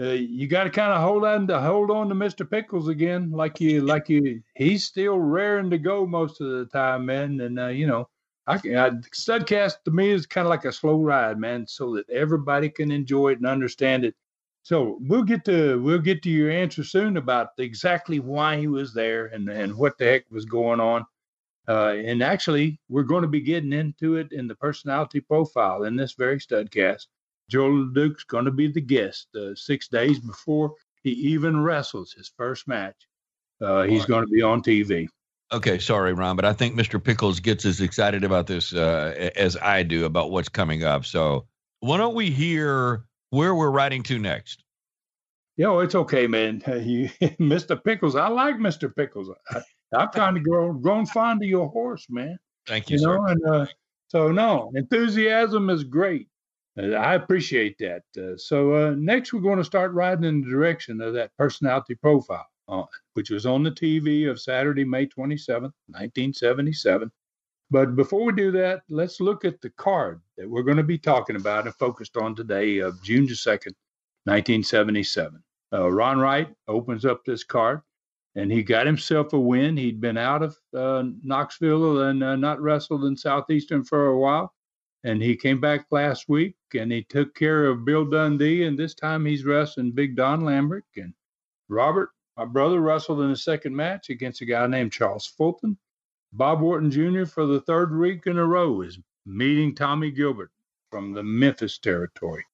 uh, 0.01 0.11
you 0.13 0.49
got 0.49 0.65
to 0.65 0.71
kind 0.71 0.93
of 0.93 1.01
hold 1.03 1.25
on 1.25 1.47
to 1.49 1.61
hold 1.61 1.91
on 1.91 2.09
to 2.09 2.15
Mister 2.15 2.45
Pickles 2.45 2.89
again, 2.89 3.31
like 3.31 3.61
you 3.61 3.81
like 3.83 4.09
you. 4.09 4.43
He's 4.57 4.85
still 4.85 5.19
raring 5.19 5.71
to 5.71 5.79
go 5.79 6.07
most 6.07 6.41
of 6.41 6.51
the 6.51 6.67
time, 6.67 7.07
man. 7.07 7.41
And 7.41 7.59
uh, 7.59 7.69
you 7.69 7.87
know, 7.87 8.09
I, 8.47 8.59
can- 8.59 8.77
I 8.77 8.91
studcast 8.91 9.85
to 9.85 9.91
me 9.91 10.11
is 10.11 10.27
kind 10.27 10.47
of 10.47 10.51
like 10.51 10.65
a 10.65 10.73
slow 10.73 11.01
ride, 11.01 11.39
man, 11.39 11.67
so 11.67 11.95
that 11.95 12.11
everybody 12.11 12.69
can 12.71 12.91
enjoy 12.91 13.33
it 13.33 13.39
and 13.39 13.47
understand 13.47 14.05
it. 14.05 14.15
So 14.63 14.99
we'll 15.01 15.23
get 15.25 15.45
to 15.45 15.81
we'll 15.81 15.99
get 16.01 16.23
to 16.23 16.31
your 16.31 16.51
answer 16.51 16.85
soon 16.85 17.17
about 17.17 17.49
exactly 17.59 18.19
why 18.19 18.57
he 18.59 18.67
was 18.67 18.95
there 18.95 19.27
and 19.27 19.49
and 19.49 19.77
what 19.77 19.99
the 19.99 20.07
heck 20.07 20.25
was 20.31 20.45
going 20.45 20.81
on. 20.81 21.05
Uh, 21.69 21.95
and 22.05 22.23
actually, 22.23 22.79
we're 22.89 23.03
going 23.05 23.23
to 23.23 23.29
be 23.29 23.41
getting 23.41 23.73
into 23.73 24.17
it 24.17 24.33
in 24.33 24.49
the 24.49 24.55
personality 24.55 25.21
profile 25.21 25.85
in 25.85 25.97
this 25.97 26.15
very 26.15 26.39
studcast. 26.39 27.07
Joe 27.51 27.69
LeDuc's 27.69 28.25
going 28.25 28.45
to 28.47 28.51
be 28.51 28.69
the 28.69 28.81
guest 28.81 29.29
uh, 29.37 29.55
six 29.55 29.89
days 29.89 30.19
before 30.19 30.75
he 31.03 31.11
even 31.11 31.63
wrestles 31.63 32.13
his 32.13 32.33
first 32.37 32.67
match. 32.67 32.97
Uh, 33.61 33.83
he's 33.83 34.01
Right. 34.01 34.09
going 34.09 34.25
to 34.27 34.31
be 34.31 34.43
on 34.43 34.63
TV. 34.63 35.07
Okay, 35.53 35.79
sorry, 35.79 36.15
Ron, 36.15 36.37
but 36.37 36.45
I 36.45 36.53
think 36.53 36.75
Mr. 36.75 37.03
Pickles 37.03 37.39
gets 37.39 37.65
as 37.65 37.81
excited 37.81 38.25
about 38.25 38.47
this 38.47 38.73
uh, 38.75 39.31
as 39.37 39.57
I 39.59 39.83
do 39.83 40.05
about 40.07 40.31
what's 40.31 40.49
coming 40.49 40.83
up. 40.85 41.05
So 41.05 41.47
why 41.81 41.99
don't 41.99 42.15
we 42.15 42.31
hear 42.31 43.05
where 43.31 43.55
we're 43.55 43.71
riding 43.71 44.03
to 44.05 44.19
next? 44.19 44.65
Yo, 45.57 45.81
it's 45.81 45.95
okay, 45.95 46.27
man. 46.27 46.63
You, 46.85 47.09
Mr. 47.39 47.83
Pickles, 47.83 48.17
I 48.17 48.29
like 48.29 48.57
Mr. 48.57 48.95
Pickles. 48.95 49.31
I, 49.53 49.61
I've 49.97 50.11
kind 50.13 50.37
of 50.37 50.43
grown 50.43 50.81
grown 50.83 51.07
fond 51.07 51.43
of 51.43 51.49
your 51.49 51.69
horse, 51.69 52.07
man. 52.11 52.37
Thank 52.67 52.91
you, 52.91 52.95
You 52.95 53.03
sir. 53.03 53.27
and 53.29 53.47
uh, 53.47 53.67
so 54.09 54.33
no, 54.33 54.73
enthusiasm 54.75 55.71
is 55.71 55.85
great. 55.85 56.27
Uh, 56.79 56.93
I 56.93 57.15
appreciate 57.15 57.79
that. 57.79 58.03
Uh, 58.19 58.37
so 58.37 58.75
uh, 58.75 58.95
next, 58.99 59.33
we're 59.33 59.41
going 59.41 59.59
to 59.59 59.65
start 59.65 59.93
riding 59.93 60.25
in 60.25 60.41
the 60.43 60.51
direction 60.51 61.01
of 61.01 61.15
that 61.15 61.31
personality 61.39 61.95
profile, 61.95 62.47
uh, 62.69 62.85
which 63.15 63.31
was 63.31 63.47
on 63.47 63.63
the 63.63 63.71
TV 63.71 64.29
of 64.31 64.41
Saturday, 64.41 64.85
May 64.85 65.07
twenty 65.07 65.37
seventh, 65.37 65.75
1977. 65.89 67.11
But 67.71 67.97
before 67.97 68.25
we 68.25 68.33
do 68.33 68.51
that, 68.53 68.83
let's 68.89 69.21
look 69.21 69.45
at 69.45 69.61
the 69.61 69.71
card 69.71 70.21
that 70.37 70.49
we're 70.49 70.63
going 70.63 70.77
to 70.77 70.83
be 70.83 70.99
talking 70.99 71.37
about 71.37 71.67
and 71.67 71.75
focused 71.77 72.17
on 72.17 72.35
today 72.35 72.79
of 72.79 73.03
June 73.03 73.27
the 73.27 73.33
2nd, 73.33 73.75
1977. 74.25 75.43
Uh, 75.73 75.91
Ron 75.91 76.19
Wright 76.19 76.49
opens 76.69 77.05
up 77.05 77.25
this 77.25 77.43
card 77.43 77.81
and 78.37 78.53
he 78.53 78.63
got 78.63 78.87
himself 78.87 79.33
a 79.33 79.41
win. 79.41 79.77
He'd 79.77 80.01
been 80.01 80.19
out 80.19 80.43
of 80.43 80.57
uh, 80.77 81.05
Knoxville 81.23 82.03
and 82.03 82.21
not 82.41 82.61
wrestled 82.61 83.05
in 83.07 83.17
Southeastern 83.17 83.83
for 83.83 84.07
a 84.07 84.19
while. 84.19 84.53
And 85.03 85.23
he 85.23 85.37
came 85.37 85.61
back 85.61 85.87
last 85.91 86.29
week 86.29 86.55
and 86.75 86.91
he 86.93 87.03
took 87.05 87.35
care 87.35 87.67
of 87.67 87.85
Bill 87.85 88.05
Dundee. 88.05 88.65
And 88.65 88.79
this 88.79 88.95
time 88.95 89.25
he's 89.25 89.45
wrestling 89.45 89.93
Big 89.93 90.17
Don 90.17 90.43
Lambert 90.45 90.85
And 90.97 91.15
Robert, 91.69 92.11
my 92.37 92.45
brother, 92.45 92.81
wrestled 92.81 93.21
in 93.21 93.31
the 93.31 93.37
second 93.37 93.75
match 93.77 94.11
against 94.11 94.41
a 94.43 94.47
guy 94.47 94.67
named 94.67 94.93
Charles 94.93 95.27
Fulton. 95.27 95.79
Bob 96.33 96.63
Orton 96.63 96.91
Jr. 96.91 97.25
for 97.27 97.47
the 97.47 97.61
third 97.63 97.97
week 97.97 98.27
in 98.27 98.39
a 98.39 98.45
row 98.47 98.81
is 98.83 98.99
meeting 99.27 99.75
Tommy 99.75 100.11
Gilbert 100.11 100.51
from 100.91 101.13
the 101.13 101.23
Memphis 101.23 101.79
territory. 101.79 102.45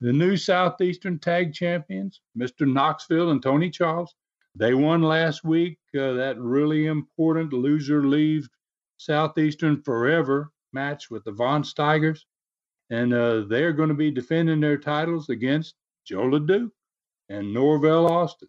the 0.00 0.12
new 0.12 0.36
Southeastern 0.36 1.18
Tag 1.18 1.54
Champions, 1.54 2.20
Mr. 2.36 2.66
Knoxville 2.70 3.30
and 3.30 3.42
Tony 3.42 3.70
Charles. 3.70 4.14
They 4.54 4.74
won 4.74 5.02
last 5.02 5.44
week 5.44 5.78
uh, 5.96 6.12
that 6.14 6.38
really 6.38 6.86
important 6.86 7.52
loser 7.52 8.04
leave 8.06 8.48
Southeastern 8.98 9.80
Forever 9.82 10.50
match 10.72 11.10
with 11.10 11.24
the 11.24 11.32
Von 11.32 11.62
Steigers. 11.62 12.20
And 12.92 13.14
uh, 13.14 13.44
they're 13.48 13.72
going 13.72 13.88
to 13.88 13.94
be 13.94 14.10
defending 14.10 14.60
their 14.60 14.76
titles 14.76 15.30
against 15.30 15.74
Joe 16.04 16.24
LeDuc 16.24 16.70
and 17.30 17.54
Norvell 17.54 18.06
Austin. 18.06 18.48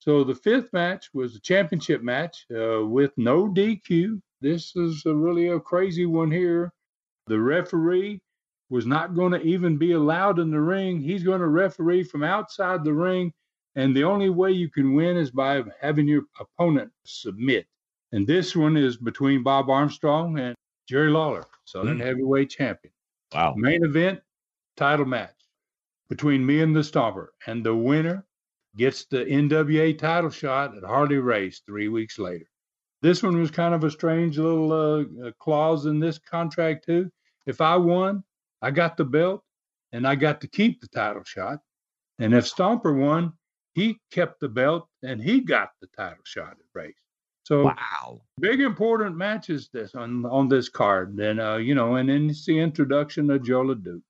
So 0.00 0.24
the 0.24 0.34
fifth 0.34 0.72
match 0.72 1.10
was 1.14 1.36
a 1.36 1.40
championship 1.40 2.02
match 2.02 2.44
uh, 2.52 2.84
with 2.84 3.12
no 3.16 3.46
DQ. 3.46 4.20
This 4.40 4.74
is 4.74 5.06
a 5.06 5.14
really 5.14 5.46
a 5.46 5.60
crazy 5.60 6.06
one 6.06 6.28
here. 6.28 6.72
The 7.28 7.38
referee 7.38 8.20
was 8.68 8.84
not 8.84 9.14
going 9.14 9.30
to 9.30 9.42
even 9.42 9.76
be 9.76 9.92
allowed 9.92 10.40
in 10.40 10.50
the 10.50 10.60
ring. 10.60 11.00
He's 11.00 11.22
going 11.22 11.40
to 11.40 11.46
referee 11.46 12.02
from 12.02 12.24
outside 12.24 12.82
the 12.82 12.92
ring, 12.92 13.32
and 13.76 13.94
the 13.94 14.02
only 14.02 14.28
way 14.28 14.50
you 14.50 14.68
can 14.68 14.94
win 14.94 15.16
is 15.16 15.30
by 15.30 15.62
having 15.80 16.08
your 16.08 16.22
opponent 16.40 16.90
submit. 17.06 17.66
And 18.10 18.26
this 18.26 18.56
one 18.56 18.76
is 18.76 18.96
between 18.96 19.44
Bob 19.44 19.70
Armstrong 19.70 20.36
and 20.40 20.56
Jerry 20.88 21.10
Lawler, 21.10 21.44
Southern 21.64 21.98
mm. 21.98 22.04
Heavyweight 22.04 22.50
Champion. 22.50 22.92
Wow. 23.34 23.54
Main 23.56 23.84
event, 23.84 24.20
title 24.76 25.06
match 25.06 25.34
between 26.08 26.44
me 26.44 26.60
and 26.60 26.74
the 26.74 26.80
Stomper, 26.80 27.28
and 27.46 27.64
the 27.64 27.74
winner 27.74 28.26
gets 28.76 29.04
the 29.06 29.24
NWA 29.24 29.96
title 29.96 30.30
shot 30.30 30.76
at 30.76 30.84
Harley 30.84 31.18
Race 31.18 31.62
three 31.66 31.88
weeks 31.88 32.18
later. 32.18 32.46
This 33.02 33.22
one 33.22 33.38
was 33.38 33.50
kind 33.50 33.74
of 33.74 33.84
a 33.84 33.90
strange 33.90 34.38
little 34.38 34.72
uh, 34.72 35.32
clause 35.38 35.86
in 35.86 35.98
this 35.98 36.18
contract 36.18 36.86
too. 36.86 37.10
If 37.46 37.60
I 37.60 37.76
won, 37.76 38.22
I 38.62 38.70
got 38.70 38.96
the 38.96 39.04
belt 39.04 39.42
and 39.92 40.06
I 40.06 40.14
got 40.14 40.40
to 40.42 40.48
keep 40.48 40.80
the 40.80 40.88
title 40.88 41.24
shot. 41.24 41.58
And 42.18 42.32
if 42.32 42.44
Stomper 42.44 42.96
won, 42.96 43.32
he 43.74 43.98
kept 44.10 44.40
the 44.40 44.48
belt 44.48 44.86
and 45.02 45.20
he 45.20 45.40
got 45.40 45.70
the 45.80 45.88
title 45.96 46.22
shot 46.24 46.52
at 46.52 46.66
Race. 46.74 46.94
So 47.44 47.64
wow, 47.64 48.20
big 48.38 48.60
important 48.60 49.16
matches 49.16 49.68
this 49.72 49.94
on 49.94 50.24
on 50.26 50.48
this 50.48 50.68
card. 50.68 51.18
And 51.18 51.40
uh, 51.40 51.56
you 51.56 51.74
know, 51.74 51.96
and 51.96 52.08
then 52.08 52.30
it's 52.30 52.46
the 52.46 52.58
introduction 52.58 53.30
of 53.30 53.44
Joe 53.44 53.62
LeDuc. 53.62 54.00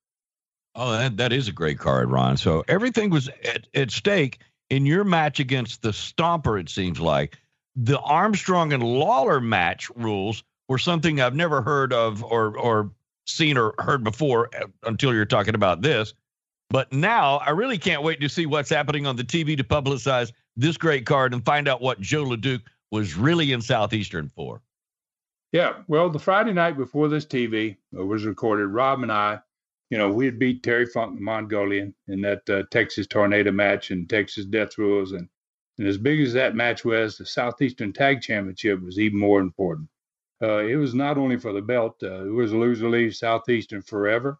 Oh, 0.75 0.91
that, 0.91 1.17
that 1.17 1.33
is 1.33 1.47
a 1.47 1.51
great 1.51 1.77
card, 1.77 2.09
Ron. 2.09 2.37
So 2.37 2.63
everything 2.67 3.11
was 3.11 3.29
at, 3.43 3.67
at 3.75 3.91
stake 3.91 4.39
in 4.71 4.85
your 4.85 5.03
match 5.03 5.39
against 5.39 5.83
the 5.83 5.89
Stomper. 5.89 6.59
It 6.59 6.69
seems 6.69 6.99
like 6.99 7.37
the 7.75 7.99
Armstrong 7.99 8.73
and 8.73 8.81
Lawler 8.81 9.39
match 9.39 9.89
rules 9.95 10.43
were 10.67 10.79
something 10.79 11.21
I've 11.21 11.35
never 11.35 11.61
heard 11.61 11.93
of 11.93 12.23
or 12.23 12.57
or 12.57 12.91
seen 13.25 13.57
or 13.57 13.75
heard 13.79 14.03
before 14.03 14.49
uh, 14.55 14.67
until 14.83 15.13
you're 15.13 15.25
talking 15.25 15.55
about 15.55 15.81
this. 15.81 16.13
But 16.69 16.91
now 16.91 17.37
I 17.37 17.51
really 17.51 17.77
can't 17.77 18.01
wait 18.01 18.21
to 18.21 18.29
see 18.29 18.45
what's 18.45 18.69
happening 18.69 19.05
on 19.05 19.15
the 19.15 19.23
TV 19.23 19.55
to 19.57 19.63
publicize 19.63 20.31
this 20.55 20.77
great 20.77 21.05
card 21.05 21.33
and 21.33 21.45
find 21.45 21.67
out 21.67 21.81
what 21.81 22.01
Joe 22.01 22.23
LeDuc 22.23 22.61
was 22.93 23.17
really 23.17 23.51
in 23.51 23.59
Southeastern 23.59 24.29
for. 24.29 24.61
Yeah, 25.51 25.79
well, 25.87 26.11
the 26.11 26.19
Friday 26.19 26.53
night 26.53 26.77
before 26.77 27.07
this 27.07 27.25
TV 27.25 27.75
was 27.91 28.23
recorded, 28.23 28.67
Rob 28.67 29.01
and 29.01 29.11
I, 29.11 29.39
you 29.89 29.97
know, 29.97 30.11
we 30.11 30.25
had 30.25 30.37
beat 30.37 30.61
Terry 30.61 30.85
Funk 30.85 31.15
the 31.15 31.21
Mongolian 31.21 31.95
in 32.07 32.21
that 32.21 32.47
uh, 32.47 32.63
Texas 32.69 33.07
Tornado 33.07 33.51
match 33.51 33.89
and 33.89 34.07
Texas 34.07 34.45
Death 34.45 34.77
Rules. 34.77 35.11
And, 35.11 35.27
and 35.79 35.87
as 35.87 35.97
big 35.97 36.19
as 36.21 36.33
that 36.33 36.55
match 36.55 36.85
was, 36.85 37.17
the 37.17 37.25
Southeastern 37.25 37.93
Tag 37.93 38.21
Championship 38.21 38.79
was 38.79 38.99
even 38.99 39.17
more 39.17 39.41
important. 39.41 39.89
Uh, 40.39 40.59
it 40.59 40.75
was 40.75 40.93
not 40.93 41.17
only 41.17 41.37
for 41.37 41.51
the 41.51 41.61
belt, 41.63 41.95
uh, 42.03 42.25
it 42.27 42.31
was 42.31 42.51
a 42.51 42.57
loser 42.57 42.87
leave 42.87 43.15
Southeastern 43.15 43.81
forever. 43.81 44.37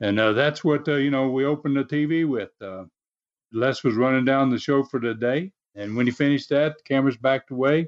And 0.00 0.20
uh, 0.20 0.32
that's 0.32 0.62
what, 0.62 0.86
uh, 0.88 0.96
you 0.96 1.10
know, 1.10 1.30
we 1.30 1.46
opened 1.46 1.78
the 1.78 1.84
TV 1.84 2.28
with. 2.28 2.50
Uh, 2.60 2.84
Les 3.54 3.82
was 3.82 3.94
running 3.94 4.26
down 4.26 4.50
the 4.50 4.58
show 4.58 4.82
for 4.84 5.00
the 5.00 5.14
day. 5.14 5.52
And 5.74 5.96
when 5.96 6.06
he 6.06 6.12
finished 6.12 6.48
that, 6.50 6.78
the 6.78 6.82
cameras 6.84 7.16
backed 7.16 7.50
away. 7.50 7.80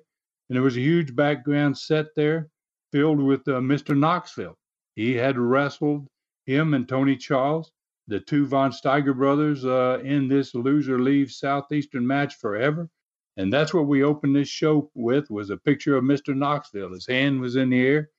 And 0.48 0.56
there 0.56 0.62
was 0.62 0.76
a 0.76 0.80
huge 0.80 1.14
background 1.14 1.76
set 1.78 2.06
there 2.14 2.48
filled 2.92 3.20
with 3.20 3.44
Mr. 3.44 3.96
Knoxville. 3.96 4.56
He 4.94 5.14
had 5.14 5.38
wrestled 5.38 6.08
him 6.46 6.74
and 6.74 6.88
Tony 6.88 7.16
Charles, 7.16 7.72
the 8.06 8.20
two 8.20 8.46
Von 8.46 8.70
Steiger 8.70 9.16
brothers, 9.16 9.64
in 10.04 10.28
this 10.28 10.54
loser 10.54 10.98
leave 10.98 11.30
Southeastern 11.30 12.06
match 12.06 12.36
forever. 12.36 12.88
And 13.36 13.52
that's 13.52 13.74
what 13.74 13.86
we 13.86 14.02
opened 14.02 14.34
this 14.34 14.48
show 14.48 14.90
with 14.94 15.30
was 15.30 15.50
a 15.50 15.56
picture 15.56 15.96
of 15.96 16.04
Mr. 16.04 16.34
Knoxville. 16.34 16.94
His 16.94 17.06
hand 17.06 17.40
was 17.40 17.56
in 17.56 17.70
the 17.70 17.86
air 17.86 18.10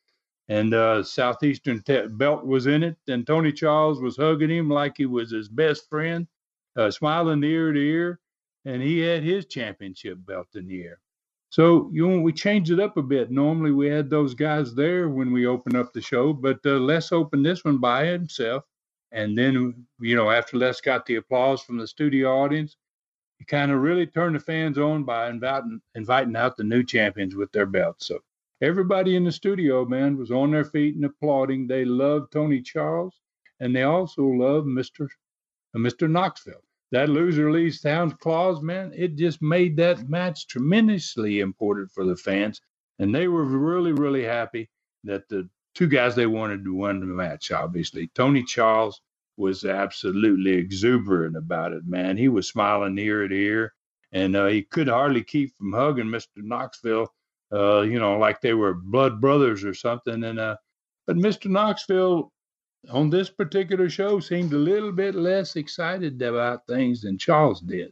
and 0.49 0.73
uh, 0.73 1.03
Southeastern 1.03 1.81
te- 1.83 2.07
belt 2.07 2.45
was 2.45 2.67
in 2.67 2.83
it. 2.83 2.97
And 3.07 3.25
Tony 3.25 3.51
Charles 3.51 4.01
was 4.01 4.17
hugging 4.17 4.49
him 4.49 4.69
like 4.69 4.95
he 4.97 5.05
was 5.05 5.31
his 5.31 5.49
best 5.49 5.89
friend, 5.89 6.27
uh, 6.75 6.91
smiling 6.91 7.43
ear 7.43 7.73
to 7.73 7.79
ear. 7.79 8.19
And 8.65 8.81
he 8.81 8.99
had 8.99 9.23
his 9.23 9.45
championship 9.45 10.17
belt 10.25 10.47
in 10.55 10.67
the 10.67 10.83
air. 10.83 10.99
So 11.49 11.89
you 11.93 12.07
know, 12.07 12.19
we 12.19 12.33
changed 12.33 12.71
it 12.71 12.79
up 12.79 12.97
a 12.97 13.01
bit. 13.01 13.31
Normally 13.31 13.71
we 13.71 13.87
had 13.87 14.09
those 14.09 14.33
guys 14.33 14.75
there 14.75 15.07
when 15.07 15.31
we 15.31 15.47
open 15.47 15.75
up 15.75 15.93
the 15.93 16.01
show, 16.01 16.33
but 16.33 16.59
uh, 16.65 16.71
Les 16.71 17.11
opened 17.11 17.45
this 17.45 17.63
one 17.63 17.77
by 17.77 18.05
himself. 18.05 18.63
And 19.13 19.37
then, 19.37 19.85
you 20.01 20.15
know, 20.17 20.29
after 20.29 20.57
Les 20.57 20.81
got 20.81 21.05
the 21.05 21.15
applause 21.15 21.61
from 21.61 21.77
the 21.77 21.87
studio 21.87 22.37
audience, 22.37 22.75
he 23.39 23.45
kind 23.45 23.71
of 23.71 23.79
really 23.79 24.05
turned 24.05 24.35
the 24.35 24.39
fans 24.41 24.77
on 24.77 25.05
by 25.05 25.29
inviting 25.29 25.79
inviting 25.95 26.35
out 26.35 26.57
the 26.57 26.65
new 26.65 26.83
champions 26.83 27.33
with 27.33 27.49
their 27.53 27.65
belts. 27.65 28.07
So 28.07 28.19
everybody 28.61 29.15
in 29.15 29.23
the 29.23 29.31
studio, 29.31 29.85
man, 29.85 30.17
was 30.17 30.31
on 30.31 30.51
their 30.51 30.65
feet 30.65 30.95
and 30.95 31.05
applauding. 31.05 31.67
They 31.67 31.85
loved 31.85 32.33
Tony 32.33 32.61
Charles, 32.61 33.21
and 33.61 33.73
they 33.73 33.83
also 33.83 34.23
loved 34.23 34.67
Mister 34.67 35.07
uh, 35.73 35.79
Mister 35.79 36.09
Knoxville. 36.09 36.65
That 36.91 37.09
loser 37.09 37.51
leaves 37.51 37.81
town 37.81 38.11
clause, 38.11 38.61
man, 38.61 38.93
it 38.95 39.17
just 39.17 39.41
made 39.41 39.75
that 39.77 40.07
match 40.09 40.47
tremendously 40.47 41.41
important 41.41 41.91
for 41.91 42.05
the 42.05 42.15
fans, 42.15 42.61
and 42.99 43.13
they 43.13 43.27
were 43.27 43.43
really, 43.43 43.91
really 43.91 44.23
happy 44.23 44.69
that 45.03 45.27
the 45.27 45.49
two 45.75 45.87
guys 45.87 46.15
they 46.15 46.27
wanted 46.27 46.63
to 46.63 46.73
win 46.73 46.99
the 47.01 47.05
match. 47.05 47.51
Obviously, 47.51 48.09
Tony 48.15 48.43
Charles 48.43 49.01
was 49.35 49.65
absolutely 49.65 50.53
exuberant 50.53 51.35
about 51.35 51.73
it, 51.73 51.83
man. 51.85 52.17
He 52.17 52.29
was 52.29 52.47
smiling 52.47 52.97
ear 52.97 53.27
to 53.27 53.35
ear, 53.35 53.73
and 54.11 54.35
uh, 54.35 54.47
he 54.47 54.63
could 54.63 54.87
hardly 54.87 55.23
keep 55.23 55.55
from 55.57 55.73
hugging 55.73 56.05
Mr. 56.07 56.37
Knoxville, 56.37 57.13
uh, 57.53 57.81
you 57.81 57.99
know, 57.99 58.17
like 58.17 58.41
they 58.41 58.53
were 58.53 58.73
blood 58.73 59.19
brothers 59.19 59.63
or 59.65 59.73
something. 59.73 60.23
And 60.23 60.39
uh, 60.39 60.55
but 61.05 61.17
Mr. 61.17 61.49
Knoxville 61.49 62.31
on 62.89 63.09
this 63.09 63.29
particular 63.29 63.89
show 63.89 64.19
seemed 64.19 64.53
a 64.53 64.57
little 64.57 64.91
bit 64.91 65.15
less 65.15 65.55
excited 65.55 66.21
about 66.21 66.67
things 66.67 67.01
than 67.01 67.17
Charles 67.17 67.61
did. 67.61 67.91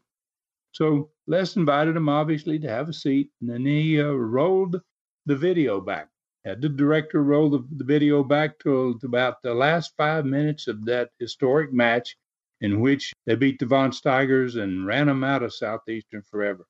So 0.71 1.11
Les 1.27 1.55
invited 1.55 1.95
him 1.95 2.09
obviously 2.09 2.59
to 2.59 2.69
have 2.69 2.89
a 2.89 2.93
seat, 2.93 3.29
and 3.41 3.49
then 3.49 3.65
he 3.65 4.01
uh, 4.01 4.05
rolled 4.05 4.81
the 5.25 5.35
video 5.35 5.81
back 5.81 6.09
had 6.45 6.61
the 6.61 6.69
director 6.69 7.23
roll 7.23 7.49
the, 7.49 7.65
the 7.75 7.83
video 7.83 8.23
back 8.23 8.59
to, 8.59 8.97
to, 8.99 9.07
about 9.07 9.41
the 9.41 9.53
last 9.53 9.93
five 9.97 10.25
minutes 10.25 10.67
of 10.67 10.85
that 10.85 11.09
historic 11.19 11.73
match 11.73 12.15
in 12.61 12.79
which 12.79 13.13
they 13.25 13.35
beat 13.35 13.59
the 13.59 13.65
Von 13.65 13.91
Steigers 13.91 14.61
and 14.61 14.85
ran 14.85 15.07
them 15.07 15.23
out 15.23 15.43
of 15.43 15.53
Southeastern 15.53 16.21
forever. 16.21 16.65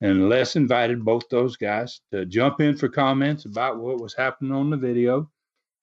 And 0.00 0.28
Les 0.28 0.56
invited 0.56 1.04
both 1.04 1.28
those 1.28 1.56
guys 1.56 2.00
to 2.10 2.26
jump 2.26 2.60
in 2.60 2.76
for 2.76 2.88
comments 2.88 3.44
about 3.44 3.78
what 3.78 4.00
was 4.00 4.12
happening 4.12 4.52
on 4.52 4.70
the 4.70 4.76
video. 4.76 5.30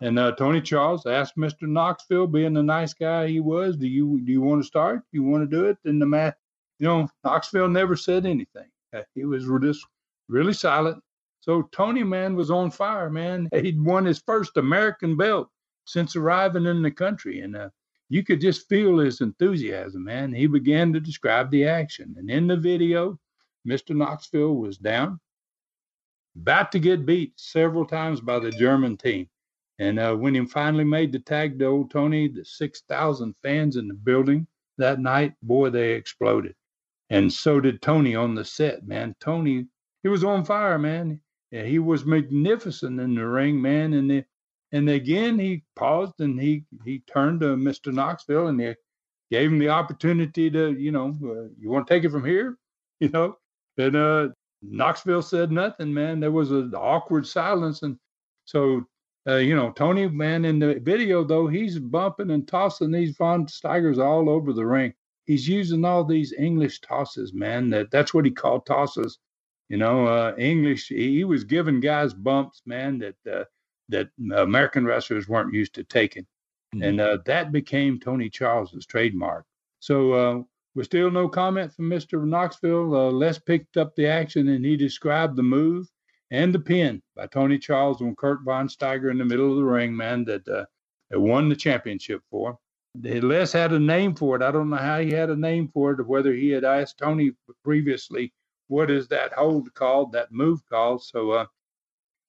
And 0.01 0.17
uh, 0.17 0.31
Tony 0.33 0.61
Charles 0.61 1.05
asked 1.05 1.35
Mr. 1.35 1.63
Knoxville, 1.63 2.27
being 2.27 2.53
the 2.53 2.63
nice 2.63 2.93
guy 2.93 3.27
he 3.27 3.39
was, 3.39 3.75
"Do 3.75 3.87
you 3.87 4.21
do 4.21 4.31
you 4.31 4.41
want 4.41 4.61
to 4.61 4.67
start? 4.67 5.03
You 5.11 5.23
want 5.23 5.49
to 5.49 5.57
do 5.57 5.65
it?" 5.65 5.77
And 5.83 6.01
the 6.01 6.05
man, 6.05 6.33
you 6.79 6.87
know, 6.87 7.07
Knoxville 7.23 7.67
never 7.67 7.95
said 7.97 8.25
anything. 8.25 8.69
Uh, 8.93 9.01
he 9.13 9.25
was 9.25 9.45
just 9.61 9.85
really 10.29 10.53
silent. 10.53 11.03
So 11.41 11.63
Tony 11.73 12.03
Man 12.03 12.35
was 12.35 12.51
on 12.51 12.71
fire, 12.71 13.09
man. 13.09 13.49
He'd 13.53 13.81
won 13.81 14.05
his 14.05 14.19
first 14.19 14.57
American 14.57 15.17
belt 15.17 15.49
since 15.85 16.15
arriving 16.15 16.65
in 16.65 16.81
the 16.81 16.91
country, 16.91 17.41
and 17.41 17.55
uh, 17.55 17.69
you 18.09 18.23
could 18.23 18.41
just 18.41 18.69
feel 18.69 18.99
his 18.99 19.21
enthusiasm, 19.21 20.03
man. 20.05 20.33
He 20.33 20.47
began 20.47 20.93
to 20.93 20.99
describe 20.99 21.51
the 21.51 21.65
action, 21.65 22.15
and 22.17 22.29
in 22.29 22.47
the 22.47 22.57
video, 22.57 23.19
Mr. 23.67 23.95
Knoxville 23.95 24.55
was 24.55 24.77
down, 24.77 25.19
about 26.35 26.71
to 26.71 26.79
get 26.79 27.05
beat 27.05 27.33
several 27.35 27.85
times 27.85 28.21
by 28.21 28.39
the 28.39 28.51
German 28.51 28.95
team. 28.95 29.27
And 29.79 29.97
uh, 29.97 30.13
when 30.13 30.35
he 30.35 30.45
finally 30.45 30.83
made 30.83 31.11
the 31.13 31.19
tag 31.19 31.57
to 31.59 31.65
old 31.65 31.89
Tony, 31.91 32.27
the 32.27 32.43
6,000 32.43 33.35
fans 33.41 33.77
in 33.77 33.87
the 33.87 33.93
building 33.93 34.45
that 34.77 34.99
night, 34.99 35.33
boy, 35.41 35.69
they 35.69 35.93
exploded. 35.93 36.53
And 37.09 37.31
so 37.31 37.59
did 37.59 37.81
Tony 37.81 38.15
on 38.15 38.35
the 38.35 38.45
set, 38.45 38.85
man. 38.85 39.15
Tony, 39.19 39.65
he 40.03 40.09
was 40.09 40.23
on 40.23 40.45
fire, 40.45 40.77
man. 40.77 41.19
Yeah, 41.51 41.63
he 41.63 41.79
was 41.79 42.05
magnificent 42.05 42.99
in 42.99 43.15
the 43.15 43.25
ring, 43.25 43.61
man. 43.61 43.93
And 43.93 44.09
the, 44.09 44.25
and 44.71 44.89
again, 44.89 45.39
he 45.39 45.63
paused 45.75 46.19
and 46.19 46.39
he 46.39 46.65
he 46.85 46.99
turned 47.11 47.39
to 47.39 47.55
Mr. 47.55 47.91
Knoxville 47.91 48.47
and 48.47 48.61
he 48.61 48.75
gave 49.31 49.51
him 49.51 49.57
the 49.59 49.69
opportunity 49.69 50.51
to, 50.51 50.73
you 50.73 50.91
know, 50.91 51.17
uh, 51.23 51.49
you 51.59 51.69
want 51.69 51.87
to 51.87 51.93
take 51.93 52.03
it 52.03 52.11
from 52.11 52.25
here, 52.25 52.57
you 52.99 53.09
know. 53.09 53.37
And 53.77 53.95
uh, 53.95 54.29
Knoxville 54.61 55.23
said 55.23 55.51
nothing, 55.51 55.91
man. 55.91 56.19
There 56.19 56.31
was 56.31 56.51
an 56.51 56.73
awkward 56.75 57.25
silence, 57.25 57.81
and 57.81 57.97
so 58.45 58.85
uh, 59.29 59.37
you 59.37 59.55
know, 59.55 59.71
Tony, 59.71 60.07
man, 60.07 60.45
in 60.45 60.59
the 60.59 60.79
video 60.79 61.23
though, 61.23 61.47
he's 61.47 61.77
bumping 61.79 62.31
and 62.31 62.47
tossing 62.47 62.91
these 62.91 63.15
Von 63.17 63.45
Steigers 63.45 64.03
all 64.03 64.29
over 64.29 64.53
the 64.53 64.65
ring. 64.65 64.93
He's 65.25 65.47
using 65.47 65.85
all 65.85 66.03
these 66.03 66.33
English 66.33 66.81
tosses, 66.81 67.33
man. 67.33 67.69
That 67.69 67.91
that's 67.91 68.13
what 68.13 68.25
he 68.25 68.31
called 68.31 68.65
tosses. 68.65 69.19
You 69.67 69.77
know, 69.77 70.07
uh, 70.07 70.33
English. 70.37 70.87
He 70.87 71.23
was 71.23 71.43
giving 71.43 71.79
guys 71.79 72.13
bumps, 72.13 72.61
man, 72.65 72.97
that 72.99 73.15
uh, 73.31 73.43
that 73.89 74.09
American 74.35 74.85
wrestlers 74.85 75.27
weren't 75.27 75.53
used 75.53 75.75
to 75.75 75.83
taking, 75.83 76.25
mm-hmm. 76.73 76.83
and 76.83 77.01
uh, 77.01 77.17
that 77.25 77.51
became 77.51 77.99
Tony 77.99 78.29
Charles's 78.29 78.85
trademark. 78.85 79.45
So 79.79 80.13
uh, 80.13 80.41
with 80.75 80.87
still 80.87 81.11
no 81.11 81.27
comment 81.27 81.73
from 81.73 81.89
Mr. 81.89 82.25
Knoxville, 82.25 82.95
uh, 82.95 83.11
Les 83.11 83.37
picked 83.37 83.77
up 83.77 83.95
the 83.95 84.07
action 84.07 84.47
and 84.47 84.65
he 84.65 84.75
described 84.75 85.35
the 85.35 85.43
move 85.43 85.87
and 86.31 86.53
the 86.53 86.59
pin 86.59 87.01
by 87.15 87.27
Tony 87.27 87.57
Charles 87.57 88.01
on 88.01 88.15
Kurt 88.15 88.41
Von 88.43 88.67
Steiger 88.67 89.11
in 89.11 89.17
the 89.17 89.25
middle 89.25 89.51
of 89.51 89.57
the 89.57 89.63
ring, 89.63 89.95
man, 89.95 90.25
that, 90.25 90.47
uh, 90.47 90.65
that 91.09 91.19
won 91.19 91.49
the 91.49 91.55
championship 91.55 92.21
for. 92.29 92.57
Les 92.95 93.51
had 93.51 93.71
a 93.71 93.79
name 93.79 94.15
for 94.15 94.35
it. 94.35 94.41
I 94.41 94.51
don't 94.51 94.69
know 94.69 94.77
how 94.77 94.99
he 94.99 95.11
had 95.11 95.29
a 95.29 95.35
name 95.35 95.67
for 95.67 95.91
it, 95.91 95.99
or 95.99 96.03
whether 96.03 96.33
he 96.33 96.49
had 96.49 96.63
asked 96.63 96.97
Tony 96.97 97.31
previously, 97.63 98.33
what 98.67 98.89
is 98.89 99.07
that 99.07 99.33
hold 99.33 99.73
called, 99.73 100.11
that 100.13 100.31
move 100.31 100.61
called. 100.67 101.03
So, 101.03 101.31
uh, 101.31 101.45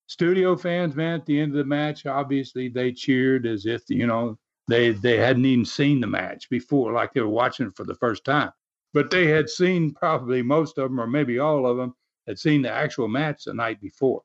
studio 0.07 0.57
fans, 0.57 0.95
man, 0.95 1.21
at 1.21 1.27
the 1.27 1.41
end 1.41 1.53
of 1.53 1.59
the 1.59 1.65
match, 1.65 2.05
obviously 2.05 2.69
they 2.69 2.93
cheered 2.93 3.47
as 3.47 3.65
if, 3.65 3.83
you 3.89 4.07
know, 4.07 4.39
they 4.69 4.91
they 4.91 5.17
hadn't 5.17 5.45
even 5.47 5.65
seen 5.65 6.01
the 6.01 6.07
match 6.07 6.49
before, 6.51 6.93
like 6.93 7.13
they 7.13 7.21
were 7.21 7.29
watching 7.29 7.67
it 7.67 7.77
for 7.77 7.85
the 7.85 7.95
first 7.95 8.25
time. 8.25 8.51
But 8.93 9.11
they 9.11 9.27
had 9.27 9.49
seen 9.49 9.95
probably 9.95 10.43
most 10.43 10.79
of 10.79 10.91
them, 10.91 11.01
or 11.01 11.07
maybe 11.07 11.39
all 11.39 11.67
of 11.67 11.77
them, 11.77 11.95
had 12.27 12.39
seen 12.39 12.63
the 12.63 12.71
actual 12.71 13.09
match 13.09 13.45
the 13.45 13.55
night 13.55 13.81
before. 13.81 14.23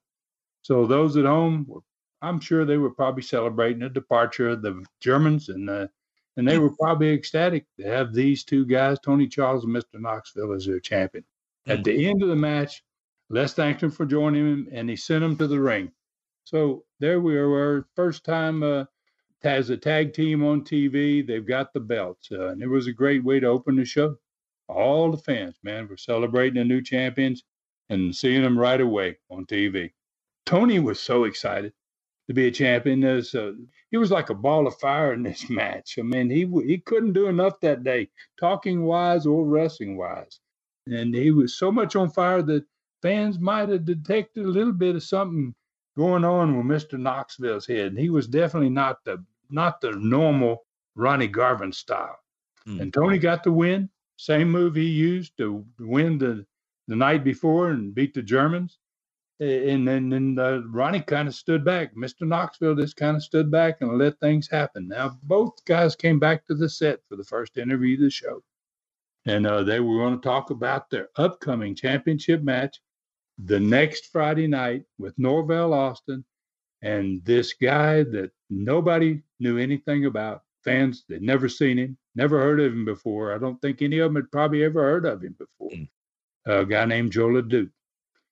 So 0.62 0.86
those 0.86 1.18
at 1.18 1.26
home, 1.26 1.66
were, 1.68 1.82
I'm 2.22 2.40
sure 2.40 2.66
they 2.66 2.78
were 2.78 2.90
probably 2.90 3.22
celebrating 3.22 3.80
the 3.80 3.90
departure 3.90 4.50
of 4.50 4.62
the 4.62 4.84
Germans, 5.00 5.50
and 5.50 5.70
uh, 5.70 5.88
and 6.38 6.48
they 6.48 6.58
were 6.58 6.76
probably 6.76 7.14
ecstatic 7.14 7.66
to 7.80 7.88
have 7.88 8.14
these 8.14 8.44
two 8.44 8.66
guys, 8.66 9.00
Tony 9.00 9.28
Charles 9.28 9.64
and 9.64 9.74
Mr. 9.74 10.02
Knoxville, 10.02 10.54
as 10.54 10.66
their 10.66 10.80
champion. 10.80 11.24
At 11.68 11.84
the 11.84 12.08
end 12.08 12.22
of 12.22 12.30
the 12.30 12.36
match, 12.36 12.84
Les 13.30 13.54
thanked 13.54 13.82
him 13.82 13.92
for 13.92 14.06
joining 14.06 14.46
him, 14.46 14.68
and 14.72 14.90
he 14.90 14.96
sent 14.96 15.24
him 15.24 15.38
to 15.38 15.48
the 15.48 15.60
ring. 15.60 15.92
So 16.44 16.84
there 17.00 17.22
we 17.22 17.36
were, 17.36 17.88
first 17.96 18.24
time 18.24 18.64
uh, 18.64 18.86
as 19.44 19.70
a 19.70 19.78
tag 19.78 20.14
team 20.14 20.44
on 20.44 20.64
TV. 20.64 21.26
They've 21.26 21.46
got 21.46 21.74
the 21.74 21.80
belts, 21.80 22.30
uh, 22.32 22.50
and 22.50 22.62
it 22.62 22.68
was 22.68 22.88
a 22.88 22.94
great 22.94 23.24
way 23.24 23.40
to 23.40 23.48
open 23.48 23.76
the 23.76 23.86
show. 23.86 24.18
All 24.68 25.12
the 25.12 25.18
fans, 25.18 25.58
man, 25.64 25.88
were 25.88 25.98
celebrating 25.98 26.56
the 26.56 26.66
new 26.66 26.82
champions 26.82 27.44
and 27.90 28.16
seeing 28.16 28.44
him 28.44 28.58
right 28.58 28.82
away 28.82 29.18
on 29.30 29.46
TV. 29.46 29.92
Tony 30.46 30.80
was 30.80 31.00
so 31.00 31.24
excited 31.24 31.74
to 32.28 32.34
be 32.34 32.48
a 32.48 32.52
champion. 32.52 33.02
There's, 33.02 33.34
uh, 33.36 33.54
he 33.92 33.98
was 33.98 34.12
like 34.12 34.30
a 34.30 34.36
ball 34.36 34.68
of 34.68 34.78
fire 34.80 35.14
in 35.14 35.24
this 35.24 35.50
match. 35.50 35.98
I 36.00 36.02
mean, 36.04 36.30
he 36.30 36.46
he 36.66 36.78
couldn't 36.80 37.14
do 37.14 37.28
enough 37.28 37.60
that 37.62 37.84
day, 37.84 38.10
talking 38.40 38.84
wise 38.84 39.26
or 39.26 39.46
wrestling 39.46 39.98
wise, 39.98 40.40
and 40.88 41.14
he 41.16 41.32
was 41.32 41.58
so 41.58 41.72
much 41.72 41.96
on 41.96 42.10
fire 42.10 42.42
that 42.44 42.66
fans 43.02 43.40
might 43.40 43.70
have 43.70 43.86
detected 43.86 44.46
a 44.46 44.50
little 44.50 44.74
bit 44.74 44.96
of 44.96 45.04
something 45.04 45.54
going 45.98 46.26
on 46.26 46.58
with 46.58 46.66
Mr. 46.66 47.00
Knoxville's 47.00 47.68
head. 47.68 47.88
And 47.88 48.00
he 48.00 48.10
was 48.10 48.28
definitely 48.28 48.70
not 48.70 49.04
the 49.06 49.24
not 49.50 49.80
the 49.82 49.92
normal 49.92 50.66
Ronnie 50.96 51.28
Garvin 51.28 51.72
style. 51.72 52.18
Mm. 52.68 52.82
And 52.82 52.94
Tony 52.94 53.20
got 53.20 53.44
the 53.44 53.52
win. 53.52 53.90
Same 54.18 54.50
move 54.50 54.76
he 54.76 54.86
used 54.86 55.38
to 55.38 55.64
win 55.80 56.18
the, 56.18 56.46
the 56.88 56.96
night 56.96 57.24
before 57.24 57.70
and 57.70 57.94
beat 57.96 58.14
the 58.14 58.22
Germans. 58.22 58.78
And 59.40 59.86
then, 59.86 60.10
then 60.10 60.38
uh, 60.40 60.62
Ronnie 60.68 61.02
kind 61.02 61.28
of 61.28 61.36
stood 61.36 61.66
back. 61.66 61.94
Mr. 61.94 62.26
Knoxville 62.26 62.76
just 62.76 62.96
kind 62.96 63.18
of 63.18 63.24
stood 63.24 63.52
back 63.52 63.82
and 63.82 63.98
let 63.98 64.18
things 64.20 64.48
happen. 64.50 64.88
Now, 64.88 65.18
both 65.24 65.64
guys 65.66 65.96
came 65.96 66.20
back 66.20 66.46
to 66.46 66.56
the 66.56 66.70
set 66.70 67.00
for 67.10 67.18
the 67.18 67.24
first 67.24 67.58
interview 67.58 67.96
of 67.96 68.02
the 68.02 68.10
show. 68.10 68.42
And 69.26 69.46
uh, 69.46 69.64
they 69.64 69.80
were 69.82 69.98
going 69.98 70.16
to 70.16 70.22
talk 70.22 70.52
about 70.52 70.90
their 70.90 71.10
upcoming 71.18 71.76
championship 71.76 72.44
match 72.44 72.80
the 73.38 73.60
next 73.60 74.08
Friday 74.12 74.48
night 74.48 74.84
with 74.98 75.18
Norvell 75.18 75.74
Austin 75.74 76.24
and 76.82 77.24
this 77.26 77.54
guy 77.54 78.04
that 78.04 78.32
nobody 78.50 79.22
knew 79.40 79.58
anything 79.58 80.06
about. 80.06 80.44
Fans 80.64 81.04
that 81.10 81.22
never 81.22 81.48
seen 81.48 81.78
him, 81.78 81.96
never 82.16 82.40
heard 82.40 82.60
of 82.60 82.74
him 82.74 82.86
before. 82.86 83.36
I 83.36 83.38
don't 83.38 83.62
think 83.62 83.82
any 83.82 84.00
of 84.00 84.12
them 84.12 84.16
had 84.16 84.32
probably 84.32 84.64
ever 84.64 84.82
heard 84.82 85.06
of 85.06 85.22
him 85.24 85.36
before. 85.38 85.70
Mm. 85.70 85.88
A 86.48 86.66
guy 86.66 86.86
named 86.86 87.12
Joe 87.12 87.28
LeDuc. 87.28 87.72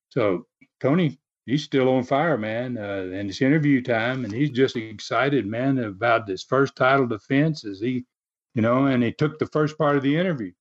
So 0.10 0.46
Tony, 0.80 1.20
he's 1.46 1.64
still 1.64 1.90
on 1.90 2.04
fire, 2.04 2.38
man. 2.38 2.78
Uh, 2.78 3.10
and 3.14 3.30
it's 3.30 3.42
interview 3.42 3.82
time, 3.82 4.24
and 4.24 4.34
he's 4.34 4.52
just 4.52 4.76
excited, 4.76 5.46
man, 5.46 5.80
about 5.80 6.28
this 6.28 6.44
first 6.44 6.76
title 6.76 7.08
defense. 7.08 7.66
As 7.66 7.80
he, 7.80 8.06
you 8.54 8.62
know, 8.62 8.86
and 8.86 9.04
he 9.04 9.12
took 9.12 9.40
the 9.40 9.48
first 9.48 9.78
part 9.78 9.98
of 9.98 10.04
the 10.04 10.16
interview. 10.16 10.52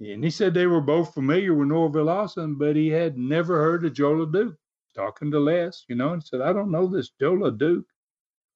And 0.00 0.24
he 0.24 0.30
said 0.30 0.52
they 0.52 0.66
were 0.66 0.80
both 0.80 1.14
familiar 1.14 1.54
with 1.54 1.68
Norvell 1.68 2.08
Austin, 2.08 2.56
but 2.56 2.76
he 2.76 2.88
had 2.88 3.16
never 3.16 3.56
heard 3.62 3.84
of 3.84 3.94
Joe 3.94 4.14
LeDuc. 4.14 4.56
Talking 4.94 5.30
to 5.30 5.38
Les, 5.38 5.84
you 5.88 5.94
know, 5.94 6.14
and 6.14 6.24
said, 6.24 6.40
I 6.40 6.54
don't 6.54 6.70
know 6.70 6.86
this 6.86 7.10
Joe 7.20 7.34
LeDuc. 7.34 7.84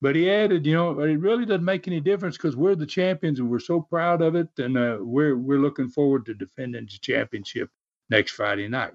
But 0.01 0.17
he 0.17 0.31
added, 0.31 0.65
you 0.65 0.73
know, 0.73 0.99
it 1.01 1.17
really 1.17 1.45
doesn't 1.45 1.65
make 1.65 1.87
any 1.87 2.01
difference 2.01 2.39
because 2.39 2.57
we're 2.57 2.75
the 2.75 2.87
champions 2.87 3.39
and 3.39 3.51
we're 3.51 3.59
so 3.59 3.83
proud 3.83 4.23
of 4.23 4.35
it, 4.35 4.49
and 4.57 4.79
uh, 4.79 4.97
we're 5.01 5.37
we're 5.37 5.59
looking 5.59 5.91
forward 5.91 6.25
to 6.25 6.35
defending 6.35 6.87
the 6.87 6.99
championship 7.03 7.69
next 8.11 8.33
Friday 8.33 8.69
night. 8.69 8.93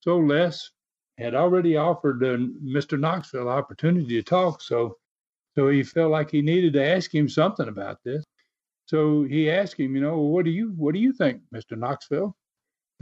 So 0.00 0.18
Les 0.18 0.70
had 1.18 1.34
already 1.34 1.76
offered 1.76 2.22
uh, 2.22 2.36
Mr. 2.64 2.98
Knoxville 2.98 3.48
opportunity 3.48 4.16
to 4.16 4.22
talk, 4.22 4.62
so 4.62 4.96
so 5.54 5.68
he 5.68 5.82
felt 5.82 6.10
like 6.10 6.30
he 6.30 6.42
needed 6.42 6.74
to 6.74 6.84
ask 6.84 7.14
him 7.14 7.28
something 7.28 7.68
about 7.68 7.98
this. 8.04 8.24
So 8.84 9.24
he 9.24 9.50
asked 9.50 9.80
him, 9.80 9.94
you 9.96 10.02
know, 10.02 10.18
what 10.20 10.44
do 10.44 10.50
you 10.50 10.74
what 10.76 10.94
do 10.94 11.00
you 11.00 11.12
think, 11.12 11.42
Mr. 11.54 11.76
Knoxville? 11.78 12.36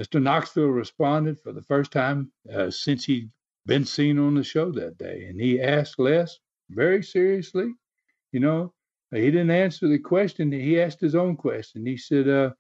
Mr. 0.01 0.21
Knoxville 0.21 0.69
responded 0.69 1.39
for 1.41 1.53
the 1.53 1.63
first 1.63 1.93
time 1.93 2.33
uh, 2.53 2.71
since 2.71 3.05
he'd 3.05 3.31
been 3.67 3.85
seen 3.85 4.19
on 4.19 4.35
the 4.35 4.45
show 4.45 4.71
that 4.73 4.99
day, 4.99 5.27
and 5.29 5.41
he 5.41 5.61
asked 5.61 5.99
Les 5.99 6.39
very 6.71 7.03
seriously. 7.03 7.73
You 8.33 8.41
know, 8.41 8.73
he 9.13 9.31
didn't 9.31 9.51
answer 9.51 9.89
the 9.89 9.99
question. 9.99 10.51
He 10.51 10.81
asked 10.81 11.01
his 11.01 11.15
own 11.15 11.37
question. 11.37 11.87
He 11.87 11.97
said, 11.97 12.29
uh, 12.29 12.51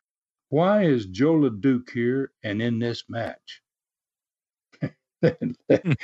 "Why 0.48 0.84
is 0.84 1.06
Joe 1.06 1.34
LeDuc 1.34 1.90
here 1.90 2.32
and 2.42 2.62
in 2.62 2.78
this 2.78 3.04
match?" 3.08 3.62
and, 5.22 5.56
and, 5.68 5.96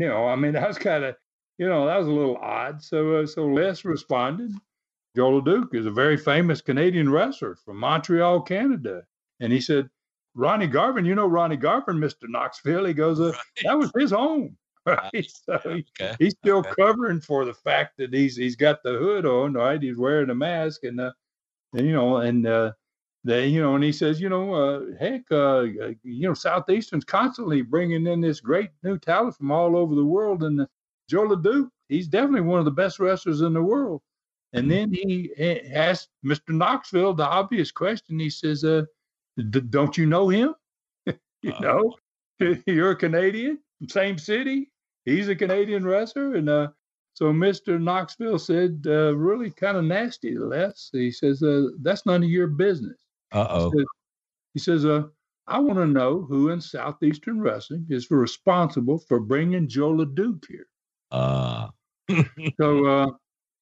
you 0.00 0.08
know, 0.08 0.26
I 0.26 0.36
mean, 0.36 0.52
that 0.52 0.68
was 0.68 0.78
kind 0.78 1.04
of, 1.04 1.16
you 1.58 1.68
know, 1.68 1.86
that 1.86 1.98
was 1.98 2.06
a 2.06 2.12
little 2.12 2.36
odd. 2.36 2.82
So, 2.82 3.16
uh, 3.16 3.26
so 3.26 3.46
Les 3.46 3.84
responded. 3.84 4.52
Joe 5.16 5.40
LeDuc 5.40 5.74
is 5.74 5.86
a 5.86 5.90
very 5.90 6.16
famous 6.16 6.60
Canadian 6.60 7.10
wrestler 7.10 7.56
from 7.56 7.78
Montreal, 7.78 8.42
Canada, 8.42 9.02
and 9.40 9.52
he 9.52 9.60
said, 9.60 9.88
"Ronnie 10.34 10.66
Garvin, 10.66 11.04
you 11.04 11.14
know 11.14 11.26
Ronnie 11.26 11.56
Garvin, 11.56 11.98
Mister 11.98 12.28
Knoxville." 12.28 12.84
He 12.84 12.94
goes, 12.94 13.18
uh, 13.18 13.32
right. 13.32 13.64
"That 13.64 13.78
was 13.78 13.90
his 13.96 14.12
home." 14.12 14.56
right? 14.86 15.30
So 15.44 15.54
okay. 15.64 16.14
he's 16.18 16.34
still 16.34 16.58
okay. 16.58 16.70
covering 16.78 17.20
for 17.20 17.44
the 17.44 17.54
fact 17.54 17.96
that 17.98 18.12
he's 18.14 18.36
he's 18.36 18.54
got 18.54 18.82
the 18.82 18.92
hood 18.92 19.26
on, 19.26 19.54
right? 19.54 19.82
He's 19.82 19.96
wearing 19.96 20.30
a 20.30 20.34
mask, 20.34 20.84
and 20.84 21.00
uh, 21.00 21.12
and 21.72 21.86
you 21.86 21.92
know, 21.92 22.18
and 22.18 22.46
uh, 22.46 22.72
they, 23.28 23.46
you 23.46 23.60
know, 23.60 23.74
and 23.74 23.84
he 23.84 23.92
says, 23.92 24.20
you 24.20 24.28
know, 24.28 24.54
uh, 24.54 24.80
heck, 24.98 25.22
uh, 25.30 25.62
you 26.02 26.28
know, 26.28 26.34
Southeastern's 26.34 27.04
constantly 27.04 27.62
bringing 27.62 28.06
in 28.06 28.20
this 28.20 28.40
great 28.40 28.70
new 28.82 28.98
talent 28.98 29.36
from 29.36 29.50
all 29.50 29.76
over 29.76 29.94
the 29.94 30.04
world, 30.04 30.42
and 30.42 30.62
uh, 30.62 30.66
Joe 31.08 31.28
LeDuc, 31.28 31.68
he's 31.88 32.08
definitely 32.08 32.42
one 32.42 32.58
of 32.58 32.64
the 32.64 32.70
best 32.70 32.98
wrestlers 32.98 33.40
in 33.40 33.52
the 33.52 33.62
world. 33.62 34.02
And 34.54 34.70
mm-hmm. 34.70 34.92
then 34.92 34.92
he 34.92 35.32
asked 35.72 36.08
Mr. 36.24 36.50
Knoxville 36.50 37.14
the 37.14 37.26
obvious 37.26 37.70
question. 37.70 38.18
He 38.18 38.30
says, 38.30 38.64
uh, 38.64 38.84
"Don't 39.50 39.96
you 39.96 40.06
know 40.06 40.28
him? 40.28 40.54
you 41.42 41.52
uh, 41.52 41.60
know, 41.60 41.96
you're 42.66 42.92
a 42.92 42.96
Canadian, 42.96 43.58
same 43.88 44.16
city 44.16 44.70
he's 45.08 45.28
a 45.28 45.36
Canadian 45.36 45.86
wrestler. 45.86 46.34
And 46.34 46.48
uh, 46.48 46.68
so 47.14 47.26
Mr. 47.26 47.80
Knoxville 47.80 48.38
said, 48.38 48.84
uh, 48.86 49.16
really 49.16 49.50
kind 49.50 49.76
of 49.76 49.84
nasty 49.84 50.36
Les. 50.36 50.90
He 50.92 51.10
says, 51.10 51.42
uh, 51.42 51.68
that's 51.80 52.06
none 52.06 52.22
of 52.22 52.30
your 52.30 52.46
business. 52.46 52.98
Uh 53.32 53.46
oh. 53.50 53.72
He, 54.54 54.60
says, 54.60 54.84
uh, 54.84 55.04
I 55.46 55.58
want 55.58 55.78
to 55.78 55.86
know 55.86 56.22
who 56.28 56.48
in 56.48 56.60
Southeastern 56.60 57.40
Wrestling 57.40 57.86
is 57.90 58.10
responsible 58.10 58.98
for 58.98 59.20
bringing 59.20 59.68
Joe 59.68 59.92
LeDuc 59.92 60.44
here. 60.48 60.66
Uh. 61.10 61.68
so 62.60 62.86
uh, 62.86 63.10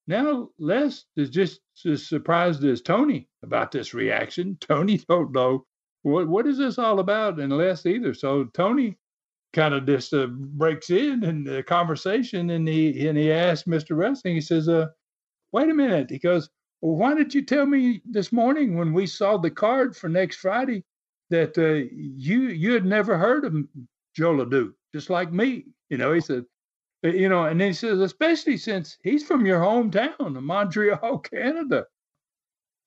now 0.06 0.48
Les 0.58 1.04
is 1.16 1.30
just 1.30 1.60
as 1.84 2.06
surprised 2.06 2.64
as 2.64 2.80
Tony 2.80 3.28
about 3.42 3.72
this 3.72 3.94
reaction. 3.94 4.56
Tony 4.60 4.98
don't 5.08 5.32
know 5.32 5.66
what 6.02 6.28
what 6.28 6.46
is 6.46 6.58
this 6.58 6.78
all 6.78 7.00
about, 7.00 7.40
and 7.40 7.52
Les 7.52 7.84
either. 7.86 8.14
So 8.14 8.44
Tony 8.54 8.96
kind 9.52 9.74
of 9.74 9.86
just 9.86 10.12
uh, 10.12 10.26
breaks 10.26 10.90
in 10.90 11.24
in 11.24 11.42
the 11.42 11.62
conversation 11.62 12.50
and 12.50 12.68
he 12.68 13.08
and 13.08 13.16
he 13.16 13.32
asked 13.32 13.66
Mr. 13.66 13.96
Wrestling, 13.96 14.34
he 14.34 14.40
says, 14.40 14.68
uh, 14.68 14.86
wait 15.52 15.70
a 15.70 15.74
minute. 15.74 16.10
He 16.10 16.18
goes, 16.18 16.50
Well, 16.80 16.96
why 16.96 17.14
didn't 17.14 17.34
you 17.34 17.42
tell 17.42 17.66
me 17.66 18.02
this 18.04 18.32
morning 18.32 18.76
when 18.76 18.92
we 18.92 19.06
saw 19.06 19.36
the 19.36 19.50
card 19.50 19.96
for 19.96 20.08
next 20.08 20.36
Friday 20.36 20.84
that 21.30 21.56
uh, 21.58 21.88
you 21.92 22.42
you 22.48 22.72
had 22.72 22.84
never 22.84 23.16
heard 23.16 23.44
of 23.44 23.54
Joe 24.14 24.34
LeDuc, 24.34 24.72
just 24.92 25.10
like 25.10 25.32
me? 25.32 25.64
You 25.88 25.98
know, 25.98 26.12
he 26.12 26.20
said, 26.20 26.44
you 27.02 27.28
know, 27.28 27.44
and 27.44 27.60
then 27.60 27.68
he 27.68 27.74
says, 27.74 28.00
especially 28.00 28.56
since 28.56 28.98
he's 29.02 29.24
from 29.24 29.46
your 29.46 29.60
hometown 29.60 30.36
of 30.36 30.42
Montreal, 30.42 31.18
Canada. 31.30 31.86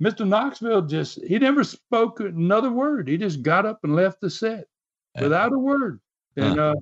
Mr. 0.02 0.26
Knoxville 0.26 0.84
just, 0.84 1.22
he 1.26 1.38
never 1.40 1.64
spoke 1.64 2.22
another 2.22 2.72
word. 2.72 3.10
He 3.10 3.18
just 3.18 3.44
got 3.44 3.66
up 3.66 3.80
and 3.84 3.96
left 3.96 4.22
the 4.22 4.30
set 4.30 4.66
without 5.20 5.52
a 5.52 5.60
word. 5.60 6.00
And, 6.38 6.58
uh, 6.58 6.76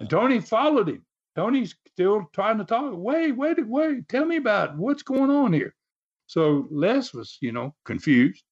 and 0.00 0.10
Tony 0.10 0.40
followed 0.40 0.88
him. 0.88 1.04
Tony's 1.36 1.76
still 1.92 2.28
trying 2.32 2.58
to 2.58 2.64
talk. 2.64 2.92
Wait, 2.96 3.32
wait, 3.32 3.64
wait. 3.66 4.08
Tell 4.08 4.24
me 4.24 4.36
about 4.36 4.70
it. 4.70 4.76
what's 4.76 5.02
going 5.04 5.30
on 5.30 5.52
here. 5.52 5.74
So 6.26 6.66
Les 6.70 7.12
was, 7.12 7.38
you 7.40 7.52
know, 7.52 7.74
confused, 7.84 8.44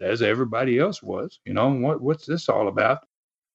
as 0.00 0.22
everybody 0.22 0.78
else 0.78 1.02
was. 1.02 1.40
You 1.44 1.54
know, 1.54 1.70
what 1.70 2.00
what's 2.00 2.26
this 2.26 2.48
all 2.48 2.68
about? 2.68 3.00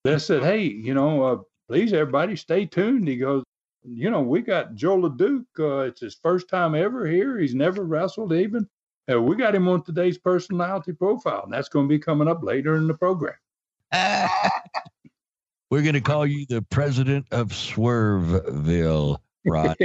Les 0.06 0.26
said, 0.26 0.44
"Hey, 0.44 0.64
you 0.64 0.94
know, 0.94 1.24
uh, 1.24 1.38
please 1.68 1.94
everybody 1.94 2.36
stay 2.36 2.66
tuned." 2.66 3.08
He 3.08 3.18
goes, 3.18 3.44
"You 3.84 4.10
know, 4.10 4.22
we 4.22 4.42
got 4.42 4.76
Joe 4.76 4.98
LeDuc. 4.98 5.46
Uh, 5.60 5.80
it's 5.88 6.02
his 6.02 6.16
first 6.16 6.48
time 6.50 6.76
ever 6.76 7.06
here. 7.06 7.38
He's 7.38 7.56
never 7.56 7.84
wrestled 7.84 8.34
even. 8.34 8.68
Uh, 9.12 9.22
we 9.22 9.36
got 9.36 9.56
him 9.56 9.68
on 9.68 9.84
today's 9.84 10.18
personality 10.18 10.94
profile, 10.94 11.44
and 11.44 11.54
that's 11.54 11.70
going 11.70 11.88
to 11.88 11.90
be 11.90 12.00
coming 12.00 12.28
up 12.28 12.44
later 12.44 12.76
in 12.76 12.88
the 12.88 12.94
program." 12.94 13.36
We're 15.72 15.84
going 15.84 15.94
to 15.94 16.02
call 16.02 16.26
you 16.26 16.48
the 16.48 16.64
president 16.64 17.28
of 17.32 17.50
Swerveville, 17.50 19.18
Ron. 19.46 19.76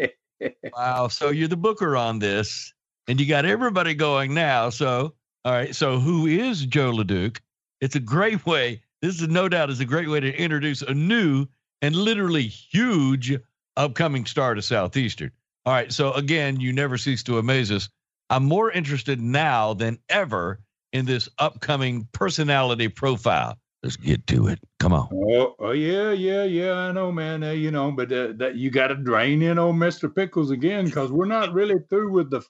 wow. 0.74 1.08
So 1.08 1.28
you're 1.28 1.48
the 1.48 1.56
booker 1.56 1.98
on 1.98 2.18
this, 2.18 2.72
and 3.08 3.18
you 3.18 3.26
got 3.26 3.44
everybody 3.44 3.94
going 3.94 4.34
now. 4.34 4.70
So, 4.70 5.14
all 5.44 5.52
right. 5.52 5.74
So, 5.74 5.98
who 5.98 6.26
is 6.26 6.66
Joe 6.66 6.92
LeDuc? 6.92 7.38
It's 7.80 7.96
a 7.96 8.00
great 8.00 8.46
way. 8.46 8.82
This 9.02 9.20
is 9.20 9.28
no 9.28 9.48
doubt 9.48 9.70
is 9.70 9.80
a 9.80 9.84
great 9.84 10.08
way 10.08 10.20
to 10.20 10.36
introduce 10.36 10.82
a 10.82 10.94
new 10.94 11.46
and 11.82 11.96
literally 11.96 12.46
huge 12.46 13.36
upcoming 13.76 14.26
star 14.26 14.54
to 14.54 14.62
Southeastern. 14.62 15.32
All 15.64 15.72
right. 15.72 15.92
So, 15.92 16.12
again, 16.12 16.60
you 16.60 16.72
never 16.72 16.98
cease 16.98 17.22
to 17.24 17.38
amaze 17.38 17.72
us. 17.72 17.88
I'm 18.30 18.44
more 18.44 18.70
interested 18.70 19.20
now 19.20 19.74
than 19.74 19.98
ever 20.10 20.60
in 20.92 21.06
this 21.06 21.28
upcoming 21.38 22.06
personality 22.12 22.88
profile. 22.88 23.56
Let's 23.82 23.96
get 23.96 24.26
to 24.26 24.48
it. 24.48 24.58
Come 24.80 24.92
on. 24.92 25.08
Oh, 25.12 25.54
oh 25.60 25.70
yeah, 25.70 26.10
yeah, 26.10 26.42
yeah. 26.42 26.74
I 26.74 26.92
know, 26.92 27.12
man. 27.12 27.44
Uh, 27.44 27.52
you 27.52 27.70
know, 27.70 27.92
but 27.92 28.10
uh, 28.10 28.32
that 28.36 28.56
you 28.56 28.70
got 28.70 28.88
to 28.88 28.96
drain 28.96 29.40
in 29.40 29.56
on 29.56 29.78
Mister 29.78 30.08
Pickles 30.08 30.50
again 30.50 30.86
because 30.86 31.12
we're 31.12 31.26
not 31.26 31.52
really 31.52 31.76
through 31.88 32.10
with 32.10 32.28
the 32.28 32.42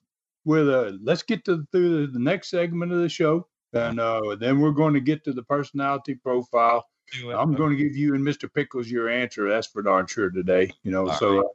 with 0.49 0.69
uh. 0.69 0.93
Let's 1.03 1.23
get 1.23 1.45
to 1.45 1.65
through 1.71 2.07
the, 2.07 2.13
the 2.15 2.19
next 2.19 2.49
segment 2.51 2.91
of 2.91 2.99
the 2.99 3.09
show, 3.09 3.47
and 3.75 4.01
uh, 4.01 4.35
then 4.41 4.59
we're 4.59 4.73
going 4.73 4.95
to 4.95 5.01
get 5.01 5.23
to 5.25 5.33
the 5.33 5.45
personality 5.45 6.17
profile. 6.17 6.85
I'm 7.25 7.55
going 7.55 7.71
to 7.71 7.77
give 7.77 7.97
you 7.97 8.15
and 8.15 8.25
Mister 8.25 8.49
Pickles 8.49 8.89
your 8.89 9.09
answer. 9.09 9.49
That's 9.49 9.67
for 9.67 9.83
darn 9.83 10.07
sure 10.07 10.31
today. 10.31 10.71
You 10.83 10.91
know, 10.91 11.09
All 11.09 11.15
so 11.15 11.37
right. 11.37 11.45
uh, 11.45 11.49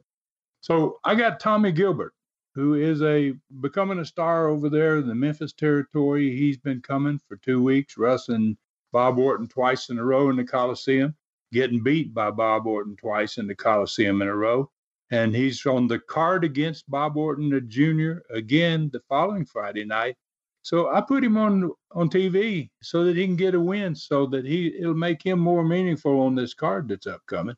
so 0.61 0.99
I 1.03 1.15
got 1.15 1.39
Tommy 1.39 1.71
Gilbert, 1.71 2.13
who 2.55 2.75
is 2.75 3.01
a 3.01 3.33
becoming 3.61 3.99
a 3.99 4.05
star 4.05 4.47
over 4.47 4.69
there 4.69 4.97
in 4.97 5.07
the 5.07 5.15
Memphis 5.15 5.53
territory. 5.53 6.35
He's 6.35 6.57
been 6.57 6.81
coming 6.81 7.19
for 7.27 7.37
two 7.37 7.61
weeks, 7.61 7.97
Russ 7.97 8.29
and 8.29 8.55
Bob 8.91 9.17
Orton 9.17 9.47
twice 9.47 9.89
in 9.89 9.99
a 9.99 10.05
row 10.05 10.29
in 10.29 10.35
the 10.35 10.43
Coliseum, 10.43 11.15
getting 11.51 11.83
beat 11.83 12.13
by 12.13 12.29
Bob 12.31 12.67
Orton 12.67 12.95
twice 12.95 13.37
in 13.37 13.47
the 13.47 13.55
Coliseum 13.55 14.21
in 14.21 14.27
a 14.27 14.35
row. 14.35 14.69
And 15.13 15.35
he's 15.35 15.63
on 15.67 15.85
the 15.85 15.99
card 15.99 16.43
against 16.43 16.89
Bob 16.89 17.17
Orton 17.17 17.69
Jr. 17.69 18.13
again 18.35 18.89
the 18.91 18.99
following 19.07 19.45
Friday 19.45 19.85
night. 19.85 20.15
So 20.63 20.89
I 20.89 21.01
put 21.01 21.23
him 21.23 21.37
on 21.37 21.69
on 21.91 22.09
TV 22.09 22.71
so 22.81 23.03
that 23.03 23.15
he 23.15 23.23
can 23.23 23.35
get 23.35 23.53
a 23.53 23.59
win, 23.59 23.93
so 23.93 24.25
that 24.25 24.43
he 24.43 24.75
it'll 24.79 24.95
make 24.95 25.21
him 25.21 25.37
more 25.37 25.63
meaningful 25.63 26.19
on 26.21 26.33
this 26.33 26.55
card 26.55 26.87
that's 26.87 27.05
upcoming. 27.05 27.55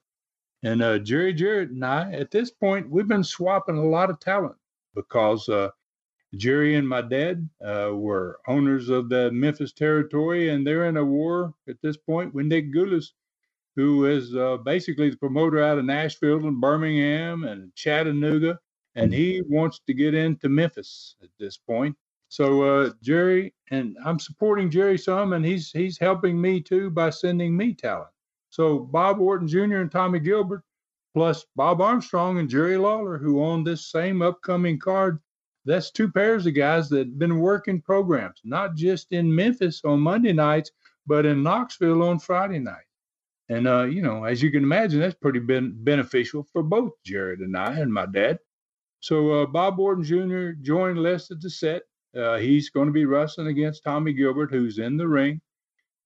And 0.64 0.82
uh, 0.82 1.00
Jerry 1.00 1.34
Jarrett 1.34 1.70
and 1.70 1.86
I, 1.86 2.12
at 2.12 2.30
this 2.30 2.52
point, 2.52 2.90
we've 2.90 3.08
been 3.08 3.24
swapping 3.24 3.78
a 3.78 3.86
lot 3.86 4.10
of 4.10 4.20
talent 4.20 4.58
because 4.94 5.48
uh, 5.48 5.70
Jerry 6.36 6.76
and 6.76 6.90
my 6.90 7.04
dad 7.04 7.48
uh, 7.64 7.92
were 7.94 8.38
owners 8.50 8.90
of 8.90 9.08
the 9.08 9.32
Memphis 9.32 9.72
territory, 9.72 10.50
and 10.50 10.68
they're 10.68 10.88
in 10.88 10.98
a 10.98 11.06
war 11.06 11.54
at 11.70 11.82
this 11.82 11.96
point 11.96 12.34
with 12.34 12.48
Nick 12.48 12.74
Gulas, 12.74 13.12
who 13.76 14.06
is 14.06 14.36
uh, 14.36 14.58
basically 14.58 15.10
the 15.10 15.18
promoter 15.18 15.62
out 15.62 15.78
of 15.78 15.86
Nashville 15.86 16.46
and 16.48 16.62
Birmingham 16.62 17.44
and 17.44 17.74
Chattanooga, 17.76 18.60
and 18.96 19.14
he 19.14 19.42
wants 19.48 19.82
to 19.88 19.94
get 19.94 20.14
into 20.14 20.50
Memphis 20.50 21.16
at 21.22 21.30
this 21.40 21.58
point. 21.58 21.96
So 22.30 22.64
uh, 22.64 22.92
Jerry 23.02 23.54
and 23.72 23.98
I'm 24.06 24.20
supporting 24.20 24.70
Jerry 24.70 24.98
some, 24.98 25.34
and 25.34 25.46
he's 25.46 25.72
he's 25.72 25.98
helping 25.98 26.40
me 26.40 26.62
too 26.62 26.90
by 26.90 27.10
sending 27.10 27.56
me 27.56 27.74
talent. 27.74 28.12
So 28.50 28.80
Bob 28.80 29.20
Orton 29.20 29.48
Jr. 29.48 29.82
and 29.82 29.92
Tommy 29.92 30.20
Gilbert, 30.20 30.64
plus 31.14 31.46
Bob 31.56 31.82
Armstrong 31.82 32.40
and 32.40 32.50
Jerry 32.50 32.78
Lawler, 32.78 33.18
who 33.18 33.44
own 33.44 33.64
this 33.64 33.92
same 33.92 34.22
upcoming 34.22 34.80
card 34.80 35.20
that's 35.66 35.92
two 35.92 36.12
pairs 36.12 36.46
of 36.46 36.54
guys 36.54 36.90
that 36.90 37.00
have 37.00 37.20
been 37.20 37.40
working 37.40 37.82
programs, 37.82 38.40
not 38.44 38.76
just 38.76 39.12
in 39.12 39.34
Memphis 39.34 39.82
on 39.84 40.00
Monday 40.00 40.32
nights, 40.32 40.72
but 41.08 41.26
in 41.26 41.42
Knoxville 41.42 42.04
on 42.04 42.20
Friday 42.20 42.60
night. 42.60 42.86
And, 43.50 43.68
uh, 43.68 43.84
you 43.84 44.02
know, 44.02 44.24
as 44.24 44.42
you 44.42 44.52
can 44.52 44.64
imagine, 44.64 45.00
that's 45.00 45.16
pretty 45.16 45.40
ben- 45.40 45.76
beneficial 45.84 46.44
for 46.52 46.64
both 46.64 46.94
Jarrett 47.06 47.40
and 47.42 47.56
I 47.56 47.80
and 47.80 47.94
my 47.94 48.06
dad. 48.08 48.40
So 49.02 49.44
uh, 49.44 49.46
Bob 49.46 49.80
Orton 49.80 50.04
Jr. 50.04 50.52
joined 50.62 51.00
Les 51.00 51.30
at 51.30 51.42
the 51.42 51.50
set. 51.50 51.84
Uh, 52.18 52.38
he's 52.38 52.70
going 52.70 52.88
to 52.88 52.94
be 52.94 53.06
wrestling 53.06 53.48
against 53.48 53.84
Tommy 53.84 54.14
Gilbert, 54.14 54.52
who's 54.52 54.80
in 54.80 54.98
the 54.98 55.08
ring. 55.08 55.42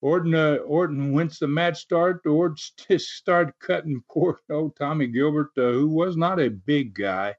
Orton, 0.02 0.36
uh, 0.36 0.56
Orton, 0.66 1.14
once 1.14 1.40
the 1.40 1.48
match 1.48 1.80
started, 1.80 2.28
Orton 2.28 2.58
started 3.00 3.54
cutting 3.60 4.04
poor 4.10 4.40
old 4.50 4.76
Tommy 4.76 5.08
Gilbert, 5.08 5.52
uh, 5.58 5.72
who 5.72 5.88
was 5.88 6.18
not 6.18 6.40
a 6.40 6.50
big 6.50 6.94
guy 6.94 7.36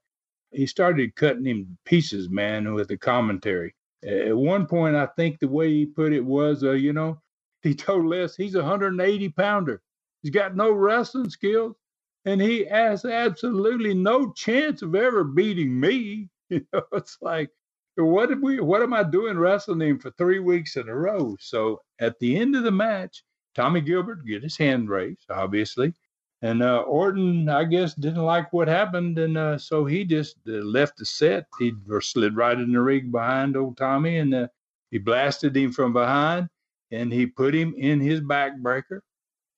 he 0.52 0.66
started 0.66 1.14
cutting 1.14 1.44
him 1.44 1.78
pieces, 1.84 2.28
man, 2.28 2.74
with 2.74 2.88
the 2.88 2.96
commentary. 2.96 3.74
At 4.04 4.36
one 4.36 4.66
point, 4.66 4.96
I 4.96 5.06
think 5.06 5.38
the 5.38 5.48
way 5.48 5.70
he 5.70 5.86
put 5.86 6.12
it 6.12 6.24
was, 6.24 6.64
uh, 6.64 6.72
you 6.72 6.92
know, 6.92 7.20
he 7.62 7.74
told 7.74 8.06
Les 8.06 8.36
he's 8.36 8.54
a 8.54 8.60
180 8.60 9.28
pounder. 9.30 9.80
He's 10.22 10.32
got 10.32 10.56
no 10.56 10.72
wrestling 10.72 11.30
skills, 11.30 11.76
and 12.24 12.40
he 12.40 12.64
has 12.66 13.04
absolutely 13.04 13.94
no 13.94 14.32
chance 14.32 14.82
of 14.82 14.94
ever 14.94 15.24
beating 15.24 15.78
me. 15.78 16.28
You 16.50 16.66
know, 16.72 16.82
it's 16.94 17.16
like, 17.20 17.48
what 17.94 18.28
did 18.28 18.42
we? 18.42 18.58
What 18.58 18.82
am 18.82 18.92
I 18.92 19.04
doing 19.04 19.38
wrestling 19.38 19.80
him 19.82 20.00
for 20.00 20.10
three 20.10 20.40
weeks 20.40 20.74
in 20.76 20.88
a 20.88 20.94
row? 20.96 21.36
So 21.38 21.80
at 22.00 22.18
the 22.18 22.36
end 22.36 22.56
of 22.56 22.64
the 22.64 22.72
match, 22.72 23.22
Tommy 23.54 23.80
Gilbert 23.80 24.26
get 24.26 24.42
his 24.42 24.56
hand 24.56 24.90
raised, 24.90 25.30
obviously, 25.30 25.94
and 26.42 26.62
uh, 26.62 26.78
Orton, 26.80 27.48
I 27.48 27.64
guess, 27.64 27.94
didn't 27.94 28.24
like 28.24 28.52
what 28.52 28.68
happened, 28.68 29.18
and 29.18 29.36
uh, 29.36 29.58
so 29.58 29.84
he 29.84 30.04
just 30.04 30.36
uh, 30.48 30.52
left 30.52 30.96
the 30.98 31.04
set. 31.04 31.46
He 31.58 31.72
slid 32.00 32.34
right 32.36 32.58
in 32.58 32.72
the 32.72 32.80
ring 32.80 33.10
behind 33.10 33.56
old 33.56 33.76
Tommy, 33.76 34.18
and 34.18 34.34
uh, 34.34 34.48
he 34.90 34.98
blasted 34.98 35.56
him 35.56 35.72
from 35.72 35.92
behind, 35.92 36.48
and 36.90 37.12
he 37.12 37.26
put 37.26 37.54
him 37.54 37.74
in 37.76 38.00
his 38.00 38.20
backbreaker, 38.20 39.00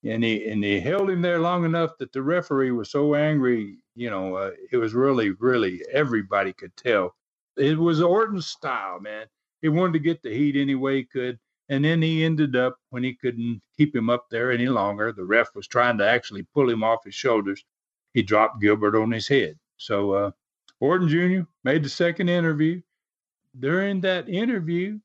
and 0.03 0.23
he 0.23 0.47
and 0.49 0.63
he 0.63 0.79
held 0.79 1.09
him 1.09 1.21
there 1.21 1.39
long 1.39 1.65
enough 1.65 1.97
that 1.99 2.11
the 2.11 2.21
referee 2.21 2.71
was 2.71 2.91
so 2.91 3.15
angry. 3.15 3.77
You 3.95 4.09
know, 4.09 4.35
uh, 4.35 4.51
it 4.71 4.77
was 4.77 4.93
really, 4.93 5.31
really 5.31 5.83
everybody 5.91 6.53
could 6.53 6.75
tell 6.75 7.15
it 7.57 7.77
was 7.77 8.01
Orton's 8.01 8.47
style, 8.47 8.99
man. 8.99 9.27
He 9.61 9.69
wanted 9.69 9.93
to 9.93 9.99
get 9.99 10.21
the 10.21 10.33
heat 10.33 10.55
any 10.55 10.75
way 10.75 10.97
he 10.97 11.03
could. 11.03 11.39
And 11.69 11.85
then 11.85 12.01
he 12.01 12.23
ended 12.23 12.55
up, 12.55 12.77
when 12.89 13.03
he 13.03 13.13
couldn't 13.13 13.61
keep 13.77 13.95
him 13.95 14.09
up 14.09 14.25
there 14.29 14.51
any 14.51 14.67
longer, 14.67 15.11
the 15.11 15.23
ref 15.23 15.55
was 15.55 15.67
trying 15.67 15.97
to 15.99 16.07
actually 16.07 16.43
pull 16.53 16.69
him 16.69 16.83
off 16.83 17.05
his 17.05 17.15
shoulders. 17.15 17.63
He 18.13 18.21
dropped 18.21 18.61
Gilbert 18.61 18.95
on 18.95 19.11
his 19.11 19.27
head. 19.27 19.57
So 19.77 20.11
uh, 20.11 20.31
Orton 20.79 21.07
Jr. 21.07 21.47
made 21.63 21.83
the 21.83 21.89
second 21.89 22.29
interview. 22.29 22.81
During 23.59 24.01
that 24.01 24.27
interview, 24.27 24.99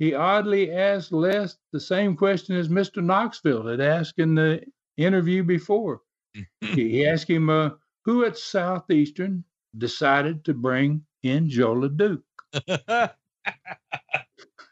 he 0.00 0.14
oddly 0.14 0.72
asked 0.72 1.12
Les 1.12 1.56
the 1.72 1.78
same 1.78 2.16
question 2.16 2.56
as 2.56 2.68
Mr. 2.68 3.04
Knoxville 3.04 3.66
had 3.66 3.80
asked 3.80 4.18
in 4.18 4.34
the 4.34 4.64
interview 4.96 5.44
before. 5.44 6.00
he 6.60 7.06
asked 7.06 7.28
him, 7.28 7.50
uh, 7.50 7.70
who 8.06 8.24
at 8.24 8.38
Southeastern 8.38 9.44
decided 9.76 10.42
to 10.46 10.54
bring 10.54 11.04
in 11.22 11.48
Joe 11.48 11.86
Duke. 11.88 12.24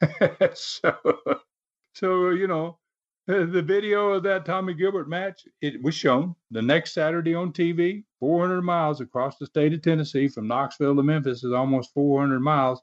so, 0.54 0.94
so 1.92 2.30
you 2.30 2.46
know, 2.46 2.78
the 3.26 3.62
video 3.62 4.10
of 4.12 4.22
that 4.22 4.46
Tommy 4.46 4.72
Gilbert 4.72 5.10
match 5.10 5.46
it 5.60 5.82
was 5.82 5.94
shown 5.94 6.34
the 6.50 6.62
next 6.62 6.94
Saturday 6.94 7.34
on 7.34 7.52
TV. 7.52 8.04
400 8.20 8.62
miles 8.62 9.02
across 9.02 9.36
the 9.36 9.44
state 9.46 9.74
of 9.74 9.82
Tennessee 9.82 10.28
from 10.28 10.48
Knoxville 10.48 10.96
to 10.96 11.02
Memphis 11.02 11.44
is 11.44 11.52
almost 11.52 11.92
400 11.92 12.40
miles. 12.40 12.80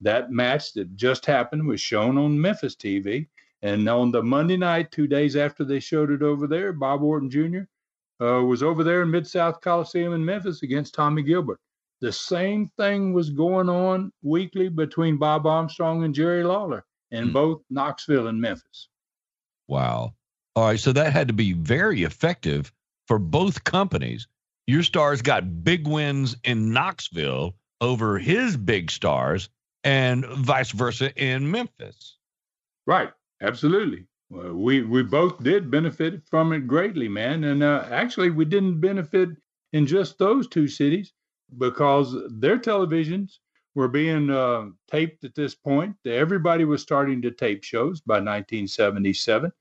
That 0.00 0.30
match 0.30 0.72
that 0.74 0.96
just 0.96 1.24
happened 1.26 1.66
was 1.66 1.80
shown 1.80 2.18
on 2.18 2.40
Memphis 2.40 2.74
TV. 2.76 3.28
And 3.62 3.88
on 3.88 4.10
the 4.10 4.22
Monday 4.22 4.56
night, 4.56 4.90
two 4.90 5.06
days 5.06 5.36
after 5.36 5.64
they 5.64 5.80
showed 5.80 6.10
it 6.10 6.22
over 6.22 6.46
there, 6.46 6.72
Bob 6.72 7.02
Orton 7.02 7.30
Jr. 7.30 7.62
Uh, 8.24 8.42
was 8.42 8.62
over 8.62 8.84
there 8.84 9.02
in 9.02 9.10
Mid 9.10 9.26
South 9.26 9.60
Coliseum 9.60 10.12
in 10.12 10.24
Memphis 10.24 10.62
against 10.62 10.94
Tommy 10.94 11.22
Gilbert. 11.22 11.60
The 12.00 12.12
same 12.12 12.70
thing 12.76 13.12
was 13.12 13.30
going 13.30 13.68
on 13.68 14.12
weekly 14.22 14.68
between 14.68 15.16
Bob 15.16 15.46
Armstrong 15.46 16.04
and 16.04 16.14
Jerry 16.14 16.44
Lawler 16.44 16.84
in 17.10 17.30
mm. 17.30 17.32
both 17.32 17.62
Knoxville 17.70 18.26
and 18.26 18.40
Memphis. 18.40 18.88
Wow. 19.68 20.14
All 20.54 20.66
right. 20.66 20.78
So 20.78 20.92
that 20.92 21.12
had 21.12 21.28
to 21.28 21.34
be 21.34 21.54
very 21.54 22.02
effective 22.02 22.70
for 23.06 23.18
both 23.18 23.64
companies 23.64 24.28
your 24.66 24.82
stars 24.82 25.20
got 25.20 25.62
big 25.62 25.86
wins 25.86 26.36
in 26.44 26.72
Knoxville 26.72 27.54
over 27.80 28.18
his 28.18 28.56
big 28.56 28.90
stars 28.90 29.50
and 29.84 30.24
vice 30.24 30.70
versa 30.70 31.14
in 31.14 31.50
Memphis. 31.50 32.16
Right. 32.86 33.10
Absolutely. 33.40 34.06
Well, 34.30 34.54
we 34.54 34.82
we 34.82 35.02
both 35.02 35.42
did 35.42 35.70
benefit 35.70 36.22
from 36.28 36.52
it 36.52 36.66
greatly, 36.66 37.08
man. 37.08 37.44
And 37.44 37.62
uh, 37.62 37.86
actually, 37.90 38.30
we 38.30 38.44
didn't 38.44 38.80
benefit 38.80 39.28
in 39.72 39.86
just 39.86 40.18
those 40.18 40.48
two 40.48 40.66
cities 40.66 41.12
because 41.58 42.16
their 42.30 42.58
televisions 42.58 43.38
were 43.74 43.88
being 43.88 44.30
uh, 44.30 44.66
taped 44.90 45.24
at 45.24 45.34
this 45.34 45.54
point. 45.54 45.96
Everybody 46.06 46.64
was 46.64 46.80
starting 46.80 47.20
to 47.22 47.30
tape 47.30 47.64
shows 47.64 48.00
by 48.00 48.14
1977, 48.14 49.52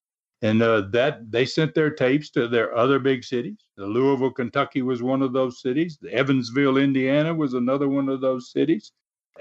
and 0.41 0.61
uh, 0.61 0.81
that 0.91 1.29
they 1.31 1.45
sent 1.45 1.73
their 1.73 1.89
tapes 1.89 2.29
to 2.31 2.47
their 2.47 2.75
other 2.77 2.99
big 2.99 3.23
cities. 3.23 3.65
The 3.75 3.85
Louisville, 3.85 4.31
Kentucky 4.31 4.81
was 4.81 5.01
one 5.01 5.21
of 5.21 5.33
those 5.33 5.61
cities. 5.61 5.97
Evansville, 6.09 6.77
Indiana 6.77 7.33
was 7.33 7.53
another 7.53 7.89
one 7.89 8.07
of 8.07 8.21
those 8.21 8.51
cities. 8.51 8.91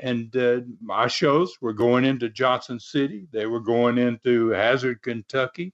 And 0.01 0.34
uh, 0.36 0.61
my 0.80 1.07
shows 1.07 1.57
were 1.61 1.72
going 1.72 2.05
into 2.05 2.28
Johnson 2.28 2.80
City. 2.80 3.26
They 3.32 3.47
were 3.47 3.61
going 3.61 3.99
into 3.99 4.49
Hazard, 4.51 5.03
Kentucky. 5.03 5.72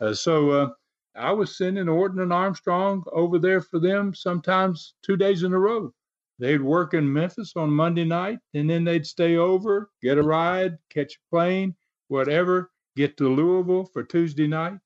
Uh, 0.00 0.14
so 0.14 0.50
uh, 0.50 0.68
I 1.14 1.32
was 1.32 1.56
sending 1.56 1.88
Orton 1.88 2.20
and 2.20 2.32
Armstrong 2.32 3.04
over 3.12 3.38
there 3.38 3.60
for 3.60 3.78
them 3.78 4.14
sometimes 4.14 4.94
two 5.02 5.16
days 5.16 5.42
in 5.42 5.52
a 5.52 5.58
row. 5.58 5.92
They'd 6.38 6.62
work 6.62 6.94
in 6.94 7.12
Memphis 7.12 7.52
on 7.54 7.70
Monday 7.70 8.04
night, 8.04 8.38
and 8.54 8.68
then 8.68 8.84
they'd 8.84 9.06
stay 9.06 9.36
over, 9.36 9.90
get 10.02 10.18
a 10.18 10.22
ride, 10.22 10.78
catch 10.88 11.16
a 11.16 11.30
plane, 11.30 11.76
whatever, 12.08 12.70
get 12.96 13.16
to 13.18 13.28
Louisville 13.28 13.84
for 13.84 14.02
Tuesday 14.02 14.46
night. 14.46 14.78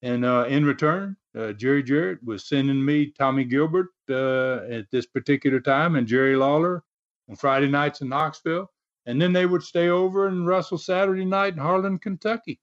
And 0.00 0.24
uh, 0.24 0.46
in 0.48 0.64
return, 0.64 1.16
uh, 1.36 1.52
Jerry 1.52 1.82
Jarrett 1.82 2.24
was 2.24 2.48
sending 2.48 2.82
me 2.84 3.12
Tommy 3.18 3.44
Gilbert 3.44 3.88
uh, 4.10 4.64
at 4.70 4.90
this 4.90 5.06
particular 5.06 5.60
time 5.60 5.96
and 5.96 6.06
Jerry 6.06 6.34
Lawler 6.36 6.82
on 7.28 7.36
Friday 7.36 7.68
nights 7.68 8.00
in 8.00 8.08
Knoxville. 8.08 8.70
And 9.06 9.20
then 9.20 9.32
they 9.32 9.46
would 9.46 9.62
stay 9.62 9.88
over 9.88 10.28
and 10.28 10.46
wrestle 10.46 10.78
Saturday 10.78 11.24
night 11.24 11.54
in 11.54 11.58
Harlan, 11.58 11.98
Kentucky. 11.98 12.60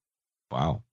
Wow. 0.51 0.83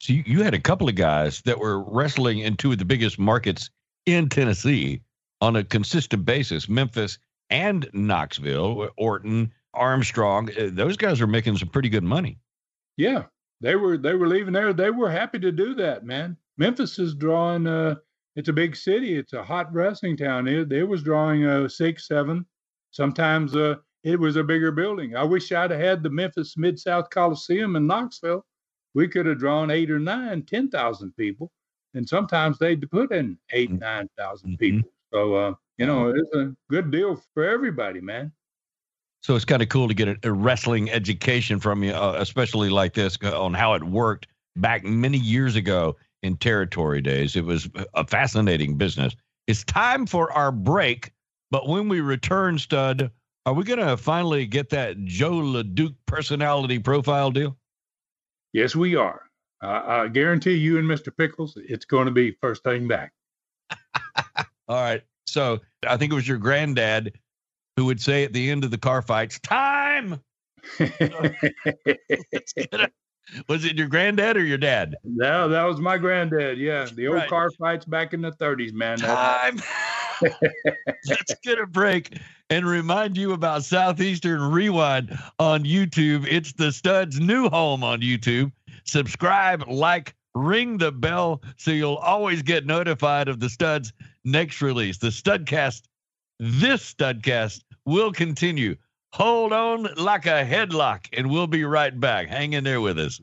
So 0.00 0.14
you, 0.14 0.22
you 0.26 0.42
had 0.42 0.54
a 0.54 0.60
couple 0.60 0.88
of 0.88 0.94
guys 0.94 1.42
that 1.42 1.58
were 1.58 1.82
wrestling 1.82 2.38
in 2.38 2.56
two 2.56 2.72
of 2.72 2.78
the 2.78 2.84
biggest 2.84 3.18
markets 3.18 3.68
in 4.06 4.28
Tennessee 4.28 5.02
on 5.40 5.56
a 5.56 5.64
consistent 5.64 6.24
basis 6.24 6.68
Memphis 6.68 7.18
and 7.50 7.88
Knoxville, 7.92 8.88
Orton, 8.96 9.52
Armstrong. 9.74 10.48
Uh, 10.58 10.70
those 10.72 10.96
guys 10.96 11.20
are 11.20 11.26
making 11.26 11.58
some 11.58 11.68
pretty 11.68 11.88
good 11.88 12.04
money. 12.04 12.38
Yeah, 12.96 13.24
they 13.60 13.76
were 13.76 13.98
they 13.98 14.14
were 14.14 14.28
leaving 14.28 14.52
there. 14.52 14.72
They 14.72 14.90
were 14.90 15.10
happy 15.10 15.38
to 15.40 15.52
do 15.52 15.74
that, 15.74 16.04
man. 16.04 16.36
Memphis 16.56 16.98
is 16.98 17.14
drawing. 17.14 17.66
Uh, 17.66 17.96
it's 18.36 18.48
a 18.48 18.54
big 18.54 18.76
city. 18.76 19.18
It's 19.18 19.32
a 19.32 19.42
hot 19.42 19.72
wrestling 19.72 20.16
town. 20.16 20.46
It, 20.46 20.72
it 20.72 20.84
was 20.84 21.02
drawing 21.02 21.44
uh, 21.44 21.68
six, 21.68 22.06
seven. 22.06 22.46
Sometimes 22.90 23.54
uh, 23.54 23.76
it 24.02 24.18
was 24.18 24.36
a 24.36 24.44
bigger 24.44 24.72
building. 24.72 25.16
I 25.16 25.24
wish 25.24 25.52
I'd 25.52 25.70
have 25.70 25.80
had 25.80 26.02
the 26.02 26.10
Memphis 26.10 26.56
Mid 26.56 26.78
South 26.78 27.10
Coliseum 27.10 27.76
in 27.76 27.86
Knoxville. 27.86 28.44
We 28.94 29.06
could 29.08 29.26
have 29.26 29.38
drawn 29.38 29.70
eight 29.70 29.90
or 29.90 29.98
nine, 29.98 30.42
ten 30.42 30.68
thousand 30.68 31.16
people, 31.16 31.50
and 31.94 32.08
sometimes 32.08 32.58
they'd 32.58 32.90
put 32.90 33.12
in 33.12 33.38
eight, 33.52 33.70
mm-hmm. 33.70 33.78
nine 33.78 34.08
thousand 34.18 34.58
people. 34.58 34.90
So 35.12 35.34
uh, 35.34 35.54
you 35.78 35.86
know, 35.86 36.10
it's 36.10 36.34
a 36.34 36.52
good 36.68 36.90
deal 36.90 37.22
for 37.34 37.44
everybody, 37.44 38.00
man. 38.00 38.32
So 39.22 39.36
it's 39.36 39.44
kind 39.44 39.62
of 39.62 39.68
cool 39.68 39.88
to 39.88 39.94
get 39.94 40.08
a, 40.08 40.16
a 40.24 40.32
wrestling 40.32 40.90
education 40.90 41.60
from 41.60 41.84
you, 41.84 41.92
uh, 41.92 42.16
especially 42.18 42.70
like 42.70 42.94
this 42.94 43.18
uh, 43.22 43.40
on 43.40 43.54
how 43.54 43.74
it 43.74 43.84
worked 43.84 44.26
back 44.56 44.82
many 44.84 45.18
years 45.18 45.56
ago 45.56 45.96
in 46.22 46.36
territory 46.36 47.00
days. 47.00 47.36
It 47.36 47.44
was 47.44 47.68
a 47.94 48.06
fascinating 48.06 48.76
business. 48.76 49.14
It's 49.46 49.64
time 49.64 50.06
for 50.06 50.32
our 50.32 50.52
break, 50.52 51.12
but 51.50 51.68
when 51.68 51.88
we 51.88 52.00
return, 52.00 52.58
Stud, 52.58 53.10
are 53.46 53.52
we 53.52 53.64
going 53.64 53.78
to 53.78 53.96
finally 53.96 54.46
get 54.46 54.70
that 54.70 55.02
Joe 55.04 55.32
LeDuc 55.32 55.94
personality 56.06 56.78
profile 56.78 57.30
deal? 57.30 57.56
Yes, 58.52 58.76
we 58.76 58.96
are. 58.96 59.22
Uh, 59.62 59.82
I 59.86 60.08
guarantee 60.08 60.54
you 60.54 60.78
and 60.78 60.88
Mr. 60.88 61.14
Pickles, 61.16 61.56
it's 61.56 61.84
going 61.84 62.06
to 62.06 62.12
be 62.12 62.36
first 62.40 62.62
thing 62.64 62.88
back. 62.88 63.12
All 64.68 64.82
right. 64.82 65.02
So 65.26 65.58
I 65.86 65.96
think 65.96 66.12
it 66.12 66.14
was 66.14 66.26
your 66.26 66.38
granddad 66.38 67.18
who 67.76 67.84
would 67.86 68.00
say 68.00 68.24
at 68.24 68.32
the 68.32 68.50
end 68.50 68.64
of 68.64 68.70
the 68.70 68.78
car 68.78 69.02
fights, 69.02 69.38
"Time." 69.40 70.20
was 73.48 73.64
it 73.64 73.76
your 73.76 73.86
granddad 73.86 74.36
or 74.36 74.44
your 74.44 74.58
dad? 74.58 74.96
No, 75.04 75.48
that 75.48 75.62
was 75.64 75.80
my 75.80 75.98
granddad. 75.98 76.58
Yeah, 76.58 76.86
the 76.92 77.08
old 77.08 77.18
right. 77.18 77.28
car 77.28 77.50
fights 77.52 77.84
back 77.84 78.12
in 78.12 78.20
the 78.20 78.32
30s, 78.32 78.72
man. 78.72 78.98
Time. 78.98 79.60
Let's 80.22 81.34
get 81.42 81.58
a 81.58 81.66
break 81.66 82.18
and 82.50 82.66
remind 82.66 83.16
you 83.16 83.32
about 83.32 83.64
Southeastern 83.64 84.50
Rewind 84.50 85.18
on 85.38 85.64
YouTube. 85.64 86.26
It's 86.28 86.52
the 86.52 86.72
Stud's 86.72 87.20
new 87.20 87.48
home 87.48 87.84
on 87.84 88.00
YouTube. 88.00 88.52
Subscribe, 88.84 89.64
like, 89.68 90.14
ring 90.34 90.78
the 90.78 90.92
bell 90.92 91.42
so 91.56 91.70
you'll 91.70 91.96
always 91.96 92.42
get 92.42 92.66
notified 92.66 93.28
of 93.28 93.40
the 93.40 93.48
Stud's 93.48 93.92
next 94.24 94.60
release. 94.60 94.98
The 94.98 95.08
Studcast, 95.08 95.82
this 96.38 96.92
Studcast 96.92 97.62
will 97.84 98.12
continue. 98.12 98.76
Hold 99.12 99.52
on 99.52 99.88
like 99.96 100.26
a 100.26 100.44
headlock, 100.44 101.06
and 101.12 101.30
we'll 101.30 101.48
be 101.48 101.64
right 101.64 101.98
back. 101.98 102.28
Hang 102.28 102.52
in 102.52 102.62
there 102.62 102.80
with 102.80 102.98
us. 102.98 103.20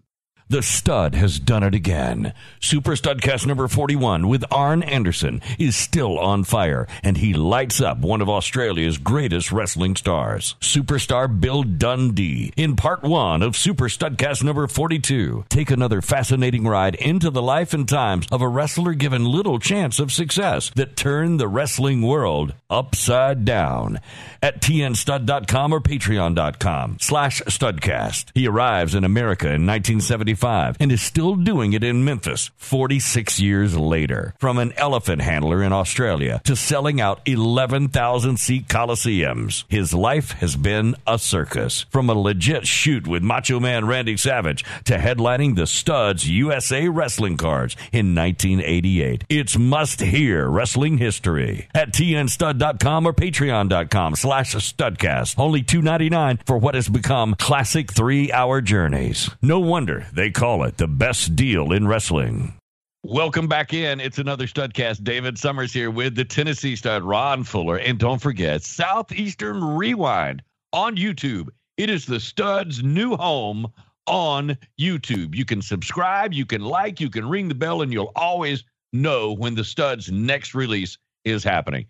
The 0.49 0.63
stud 0.63 1.13
has 1.13 1.39
done 1.39 1.63
it 1.63 1.75
again. 1.75 2.31
Super 2.61 2.91
Studcast 2.91 3.45
number 3.45 3.67
41 3.67 4.29
with 4.29 4.45
Arn 4.49 4.81
Anderson 4.81 5.41
is 5.59 5.75
still 5.75 6.17
on 6.17 6.45
fire, 6.45 6.87
and 7.03 7.17
he 7.17 7.33
lights 7.33 7.81
up 7.81 7.97
one 7.97 8.21
of 8.21 8.29
Australia's 8.29 8.97
greatest 8.97 9.51
wrestling 9.51 9.97
stars, 9.97 10.55
superstar 10.61 11.27
Bill 11.27 11.63
Dundee, 11.63 12.53
in 12.55 12.77
part 12.77 13.03
one 13.03 13.41
of 13.43 13.57
Super 13.57 13.89
Studcast 13.89 14.41
number 14.41 14.67
42. 14.67 15.43
Take 15.49 15.69
another 15.69 16.01
fascinating 16.01 16.65
ride 16.65 16.95
into 16.95 17.29
the 17.29 17.41
life 17.41 17.73
and 17.73 17.85
times 17.85 18.25
of 18.31 18.41
a 18.41 18.47
wrestler 18.47 18.93
given 18.93 19.25
little 19.25 19.59
chance 19.59 19.99
of 19.99 20.13
success 20.13 20.71
that 20.75 20.95
turned 20.95 21.41
the 21.41 21.49
wrestling 21.49 22.01
world 22.01 22.53
upside 22.69 23.43
down 23.43 23.99
at 24.41 24.61
tnstud.com 24.61 25.73
or 25.73 25.81
patreon.com 25.81 26.97
slash 27.01 27.41
studcast. 27.41 28.27
He 28.33 28.47
arrives 28.47 28.95
in 28.95 29.03
America 29.03 29.47
in 29.47 29.65
1975 29.65 30.36
and 30.43 30.91
is 30.91 31.01
still 31.01 31.35
doing 31.35 31.73
it 31.73 31.83
in 31.83 32.05
Memphis 32.05 32.51
46 32.57 33.39
years 33.39 33.77
later. 33.77 34.33
From 34.39 34.57
an 34.57 34.73
elephant 34.77 35.21
handler 35.21 35.63
in 35.63 35.73
Australia 35.73 36.41
to 36.45 36.55
selling 36.55 37.01
out 37.01 37.21
11,000 37.25 38.37
seat 38.37 38.67
coliseums, 38.67 39.63
his 39.69 39.93
life 39.93 40.31
has 40.33 40.55
been 40.55 40.95
a 41.05 41.17
circus. 41.17 41.85
From 41.89 42.09
a 42.09 42.13
legit 42.13 42.67
shoot 42.67 43.07
with 43.07 43.23
Macho 43.23 43.59
Man 43.59 43.85
Randy 43.85 44.17
Savage 44.17 44.63
to 44.85 44.97
headlining 44.97 45.55
the 45.55 45.67
Studs 45.67 46.29
USA 46.29 46.87
wrestling 46.87 47.37
cards 47.37 47.75
in 47.91 48.15
1988. 48.15 49.23
It's 49.29 49.57
must 49.57 50.01
hear 50.01 50.49
wrestling 50.49 50.97
history 50.97 51.67
at 51.73 51.93
tnstud.com 51.93 53.05
or 53.05 53.13
patreon.com 53.13 54.15
slash 54.15 54.55
studcast. 54.55 55.35
Only 55.37 55.63
$2.99 55.63 56.45
for 56.45 56.57
what 56.57 56.75
has 56.75 56.89
become 56.89 57.35
classic 57.35 57.91
three 57.91 58.31
hour 58.31 58.61
journeys. 58.61 59.29
No 59.41 59.59
wonder 59.59 60.05
they 60.13 60.26
they 60.27 60.31
call 60.31 60.65
it 60.65 60.75
the 60.75 60.89
best 60.89 61.37
deal 61.37 61.71
in 61.71 61.87
wrestling. 61.87 62.53
Welcome 63.01 63.47
back 63.47 63.73
in. 63.73 64.01
It's 64.01 64.17
another 64.17 64.45
Studcast. 64.45 65.01
David 65.05 65.37
Summers 65.37 65.71
here 65.71 65.89
with 65.89 66.15
the 66.15 66.25
Tennessee 66.25 66.75
stud, 66.75 67.01
Ron 67.01 67.45
Fuller. 67.45 67.77
And 67.77 67.97
don't 67.97 68.21
forget, 68.21 68.61
Southeastern 68.61 69.63
Rewind 69.63 70.43
on 70.73 70.97
YouTube. 70.97 71.47
It 71.77 71.89
is 71.89 72.05
the 72.05 72.19
stud's 72.19 72.83
new 72.83 73.15
home 73.15 73.71
on 74.05 74.57
YouTube. 74.77 75.33
You 75.33 75.45
can 75.45 75.61
subscribe, 75.61 76.33
you 76.33 76.45
can 76.45 76.61
like, 76.61 76.99
you 76.99 77.09
can 77.09 77.29
ring 77.29 77.47
the 77.47 77.55
bell, 77.55 77.81
and 77.81 77.93
you'll 77.93 78.11
always 78.17 78.65
know 78.91 79.31
when 79.31 79.55
the 79.55 79.63
stud's 79.63 80.11
next 80.11 80.53
release 80.53 80.97
is 81.23 81.41
happening. 81.41 81.85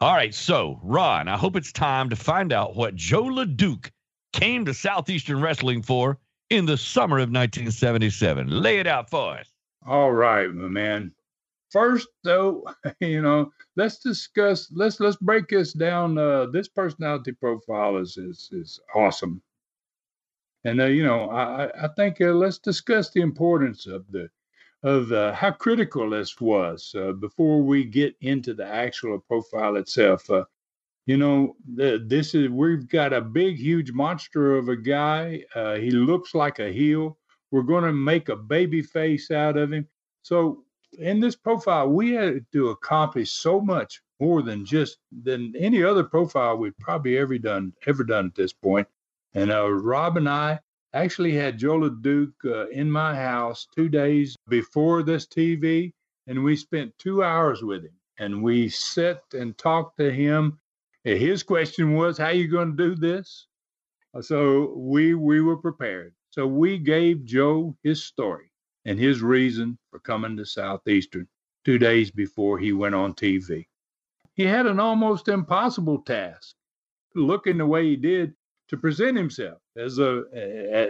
All 0.00 0.14
right, 0.14 0.32
so 0.32 0.78
Ron, 0.84 1.26
I 1.26 1.36
hope 1.36 1.56
it's 1.56 1.72
time 1.72 2.10
to 2.10 2.16
find 2.16 2.52
out 2.52 2.76
what 2.76 2.94
Joe 2.94 3.24
LeDuc 3.24 3.90
came 4.32 4.64
to 4.66 4.72
Southeastern 4.72 5.40
Wrestling 5.40 5.82
for 5.82 6.20
in 6.52 6.66
the 6.66 6.76
summer 6.76 7.16
of 7.16 7.30
1977. 7.30 8.48
Lay 8.62 8.78
it 8.78 8.86
out 8.86 9.08
for 9.08 9.38
us. 9.38 9.48
All 9.86 10.12
right, 10.12 10.52
my 10.52 10.68
man. 10.68 11.12
First, 11.70 12.08
though, 12.24 12.66
you 13.00 13.22
know, 13.22 13.50
let's 13.76 13.98
discuss. 13.98 14.70
Let's 14.70 15.00
let's 15.00 15.16
break 15.16 15.48
this 15.48 15.72
down. 15.72 16.18
Uh, 16.18 16.46
this 16.46 16.68
personality 16.68 17.32
profile 17.32 17.96
is 17.96 18.18
is 18.18 18.50
is 18.52 18.78
awesome, 18.94 19.40
and 20.64 20.80
uh, 20.80 20.86
you 20.86 21.04
know, 21.04 21.30
I 21.30 21.70
I 21.84 21.88
think 21.96 22.20
uh, 22.20 22.32
let's 22.32 22.58
discuss 22.58 23.10
the 23.10 23.22
importance 23.22 23.86
of 23.86 24.04
the 24.12 24.28
of 24.82 25.10
uh, 25.10 25.32
how 25.32 25.52
critical 25.52 26.10
this 26.10 26.38
was 26.40 26.94
uh, 26.94 27.12
before 27.12 27.62
we 27.62 27.84
get 27.84 28.14
into 28.20 28.52
the 28.52 28.66
actual 28.66 29.18
profile 29.20 29.76
itself. 29.76 30.28
Uh, 30.28 30.44
you 31.06 31.16
know, 31.16 31.56
the, 31.74 32.04
this 32.06 32.34
is 32.34 32.48
we've 32.48 32.88
got 32.88 33.12
a 33.12 33.20
big, 33.20 33.56
huge 33.56 33.92
monster 33.92 34.56
of 34.56 34.68
a 34.68 34.76
guy. 34.76 35.44
Uh, 35.54 35.74
he 35.74 35.90
looks 35.90 36.34
like 36.34 36.58
a 36.58 36.72
heel. 36.72 37.18
We're 37.50 37.62
going 37.62 37.84
to 37.84 37.92
make 37.92 38.28
a 38.28 38.36
baby 38.36 38.82
face 38.82 39.30
out 39.30 39.56
of 39.56 39.72
him. 39.72 39.88
So 40.22 40.64
in 40.98 41.20
this 41.20 41.36
profile, 41.36 41.88
we 41.88 42.12
had 42.12 42.46
to 42.52 42.68
accomplish 42.68 43.32
so 43.32 43.60
much 43.60 44.00
more 44.20 44.42
than 44.42 44.64
just 44.64 44.98
than 45.24 45.52
any 45.58 45.82
other 45.82 46.04
profile 46.04 46.56
we've 46.56 46.78
probably 46.78 47.18
ever 47.18 47.38
done 47.38 47.72
ever 47.86 48.04
done 48.04 48.26
at 48.26 48.34
this 48.34 48.52
point. 48.52 48.86
And 49.34 49.50
uh, 49.50 49.68
Rob 49.70 50.16
and 50.16 50.28
I 50.28 50.60
actually 50.94 51.32
had 51.32 51.58
Joe 51.58 51.78
LeDuc 51.78 52.32
uh, 52.44 52.68
in 52.68 52.90
my 52.90 53.16
house 53.16 53.66
two 53.74 53.88
days 53.88 54.36
before 54.48 55.02
this 55.02 55.26
TV, 55.26 55.92
and 56.26 56.44
we 56.44 56.54
spent 56.54 56.96
two 56.98 57.24
hours 57.24 57.62
with 57.62 57.84
him. 57.84 57.94
And 58.18 58.42
we 58.42 58.68
sat 58.68 59.22
and 59.32 59.56
talked 59.58 59.98
to 59.98 60.12
him. 60.12 60.58
His 61.04 61.42
question 61.42 61.94
was, 61.94 62.18
"How 62.18 62.30
you 62.30 62.48
going 62.48 62.76
to 62.76 62.88
do 62.90 62.94
this?" 62.94 63.48
Uh, 64.14 64.22
so 64.22 64.74
we 64.76 65.14
we 65.14 65.40
were 65.40 65.56
prepared. 65.56 66.14
So 66.30 66.46
we 66.46 66.78
gave 66.78 67.24
Joe 67.24 67.76
his 67.82 68.04
story 68.04 68.52
and 68.84 68.98
his 68.98 69.22
reason 69.22 69.78
for 69.90 70.00
coming 70.00 70.36
to 70.38 70.46
Southeastern 70.46 71.28
two 71.64 71.78
days 71.78 72.10
before 72.10 72.58
he 72.58 72.72
went 72.72 72.94
on 72.94 73.14
TV 73.14 73.66
he 74.34 74.44
had 74.44 74.66
an 74.66 74.80
almost 74.80 75.28
impossible 75.28 76.02
task, 76.02 76.56
looking 77.14 77.58
the 77.58 77.66
way 77.66 77.84
he 77.86 77.96
did 77.96 78.34
to 78.68 78.76
present 78.76 79.16
himself 79.16 79.58
as 79.76 79.98
a 79.98 80.24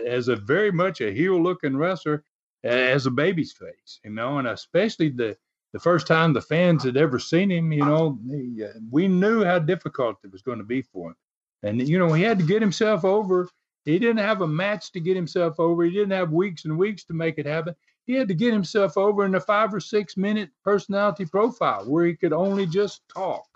as 0.07 0.29
a 0.29 0.37
very 0.37 0.71
much 0.71 1.01
a 1.01 1.13
heel 1.13 1.43
looking 1.43 1.77
wrestler 1.77 2.25
as 2.65 3.07
a 3.07 3.11
baby's 3.11 3.53
face, 3.53 4.01
you 4.05 4.11
know, 4.11 4.39
and 4.39 4.47
especially 4.47 5.09
the 5.09 5.37
the 5.73 5.81
first 5.81 6.07
time 6.07 6.33
the 6.33 6.41
fans 6.41 6.85
had 6.85 6.97
ever 6.97 7.19
seen 7.19 7.51
him, 7.51 7.73
you 7.73 7.85
know, 7.85 8.19
he, 8.29 8.65
uh, 8.65 8.69
we 8.91 9.09
knew 9.09 9.45
how 9.45 9.59
difficult 9.59 10.19
it 10.25 10.33
was 10.33 10.43
going 10.43 10.59
to 10.59 10.65
be 10.65 10.83
for 10.83 11.11
him, 11.11 11.17
and 11.63 11.89
you 11.89 11.99
know 11.99 12.13
he 12.13 12.23
had 12.23 12.39
to 12.39 12.45
get 12.45 12.61
himself 12.63 13.05
over. 13.05 13.49
He 13.85 13.99
didn't 13.99 14.19
have 14.19 14.43
a 14.43 14.47
match 14.47 14.93
to 14.93 15.01
get 15.01 15.17
himself 15.17 15.59
over. 15.59 15.83
He 15.83 15.91
didn't 15.91 16.13
have 16.13 16.31
weeks 16.31 16.65
and 16.65 16.79
weeks 16.79 17.05
to 17.05 17.15
make 17.15 17.39
it 17.39 17.47
happen 17.47 17.75
he 18.07 18.15
had 18.15 18.29
to 18.29 18.35
get 18.35 18.53
himself 18.53 18.97
over 18.97 19.25
in 19.25 19.35
a 19.35 19.41
five 19.41 19.73
or 19.73 19.81
six 19.81 20.17
minute 20.17 20.51
personality 20.65 21.25
profile 21.25 21.85
where 21.89 22.05
he 22.05 22.15
could 22.15 22.33
only 22.33 22.67
just 22.67 23.03
talk. 23.09 23.47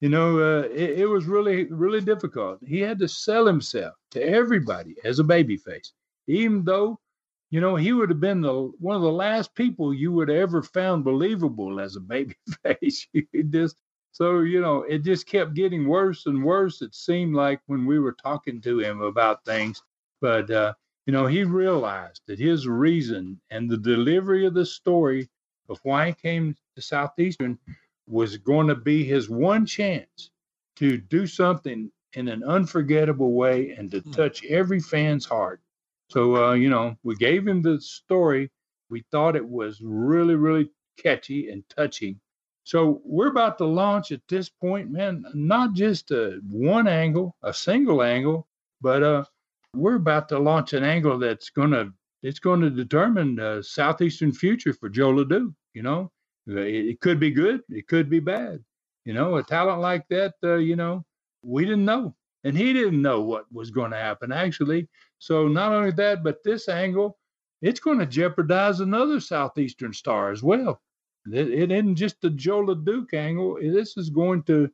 You 0.00 0.10
know, 0.10 0.38
uh, 0.38 0.62
it, 0.68 1.00
it, 1.00 1.06
was 1.06 1.24
really, 1.24 1.64
really 1.64 2.02
difficult. 2.02 2.58
He 2.66 2.80
had 2.80 2.98
to 2.98 3.08
sell 3.08 3.46
himself 3.46 3.94
to 4.10 4.22
everybody 4.22 4.94
as 5.04 5.20
a 5.20 5.24
babyface, 5.24 5.92
even 6.26 6.64
though, 6.64 7.00
you 7.50 7.60
know, 7.60 7.76
he 7.76 7.92
would 7.92 8.10
have 8.10 8.20
been 8.20 8.40
the 8.40 8.72
one 8.78 8.96
of 8.96 9.02
the 9.02 9.12
last 9.12 9.54
people 9.54 9.94
you 9.94 10.12
would 10.12 10.30
ever 10.30 10.62
found 10.62 11.04
believable 11.04 11.80
as 11.80 11.96
a 11.96 12.00
babyface. 12.00 13.06
just 13.50 13.76
so 14.12 14.40
you 14.40 14.60
know, 14.60 14.82
it 14.82 15.04
just 15.04 15.26
kept 15.26 15.54
getting 15.54 15.86
worse 15.86 16.26
and 16.26 16.42
worse. 16.42 16.82
It 16.82 16.94
seemed 16.94 17.34
like 17.34 17.60
when 17.66 17.86
we 17.86 17.98
were 17.98 18.16
talking 18.20 18.60
to 18.62 18.80
him 18.80 19.00
about 19.00 19.44
things, 19.44 19.82
but 20.20 20.50
uh, 20.50 20.74
you 21.06 21.12
know, 21.12 21.26
he 21.26 21.44
realized 21.44 22.22
that 22.26 22.38
his 22.38 22.66
reason 22.66 23.40
and 23.50 23.70
the 23.70 23.78
delivery 23.78 24.44
of 24.44 24.54
the 24.54 24.66
story 24.66 25.28
of 25.68 25.78
why 25.82 26.08
he 26.08 26.14
came 26.14 26.56
to 26.74 26.82
Southeastern 26.82 27.58
was 28.08 28.36
going 28.36 28.68
to 28.68 28.74
be 28.74 29.04
his 29.04 29.28
one 29.28 29.66
chance 29.66 30.30
to 30.76 30.98
do 30.98 31.26
something 31.26 31.90
in 32.14 32.28
an 32.28 32.42
unforgettable 32.44 33.32
way 33.32 33.70
and 33.72 33.90
to 33.90 34.00
hmm. 34.00 34.10
touch 34.10 34.44
every 34.46 34.80
fan's 34.80 35.24
heart. 35.24 35.60
So, 36.08 36.36
uh, 36.36 36.52
you 36.54 36.70
know, 36.70 36.96
we 37.02 37.16
gave 37.16 37.46
him 37.46 37.62
the 37.62 37.80
story. 37.80 38.50
We 38.90 39.04
thought 39.10 39.36
it 39.36 39.48
was 39.48 39.80
really, 39.82 40.36
really 40.36 40.70
catchy 40.96 41.50
and 41.50 41.64
touching. 41.68 42.20
So 42.64 43.00
we're 43.04 43.28
about 43.28 43.58
to 43.58 43.64
launch 43.64 44.10
at 44.12 44.22
this 44.28 44.48
point, 44.48 44.90
man, 44.90 45.24
not 45.34 45.74
just 45.74 46.10
a 46.10 46.40
one 46.50 46.88
angle, 46.88 47.36
a 47.42 47.52
single 47.54 48.02
angle, 48.02 48.48
but 48.80 49.02
uh, 49.02 49.24
we're 49.72 49.96
about 49.96 50.28
to 50.30 50.38
launch 50.38 50.72
an 50.72 50.82
angle 50.82 51.18
that's 51.18 51.50
going 51.50 51.70
to 51.70 51.92
it's 52.22 52.40
going 52.40 52.60
to 52.62 52.70
determine 52.70 53.36
the 53.36 53.62
southeastern 53.62 54.32
future 54.32 54.72
for 54.72 54.88
Joe 54.88 55.12
LeDuc. 55.12 55.54
You 55.74 55.82
know, 55.82 56.10
it, 56.48 57.00
could 57.00 57.20
be 57.20 57.30
good, 57.30 57.60
it 57.68 57.86
could 57.86 58.10
be 58.10 58.18
bad. 58.18 58.64
You 59.04 59.12
know, 59.12 59.36
a 59.36 59.44
talent 59.44 59.80
like 59.80 60.08
that, 60.08 60.34
uh, 60.42 60.56
you 60.56 60.74
know, 60.74 61.04
we 61.42 61.64
didn't 61.64 61.84
know, 61.84 62.16
and 62.42 62.56
he 62.56 62.72
didn't 62.72 63.00
know 63.00 63.20
what 63.20 63.44
was 63.52 63.70
going 63.70 63.92
to 63.92 63.96
happen 63.96 64.32
actually. 64.32 64.88
So 65.18 65.48
not 65.48 65.72
only 65.72 65.92
that, 65.92 66.22
but 66.22 66.44
this 66.44 66.68
angle, 66.68 67.18
it's 67.62 67.80
going 67.80 67.98
to 67.98 68.06
jeopardize 68.06 68.80
another 68.80 69.20
southeastern 69.20 69.92
star 69.92 70.30
as 70.30 70.42
well. 70.42 70.80
It, 71.32 71.48
it 71.48 71.72
isn't 71.72 71.96
just 71.96 72.20
the 72.20 72.30
Joe 72.30 72.64
LeDuc 72.64 73.14
angle. 73.14 73.58
This 73.60 73.96
is 73.96 74.10
going 74.10 74.42
to, 74.44 74.70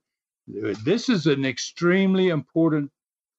this 0.85 1.09
is 1.09 1.27
an 1.27 1.45
extremely 1.45 2.29
important 2.29 2.91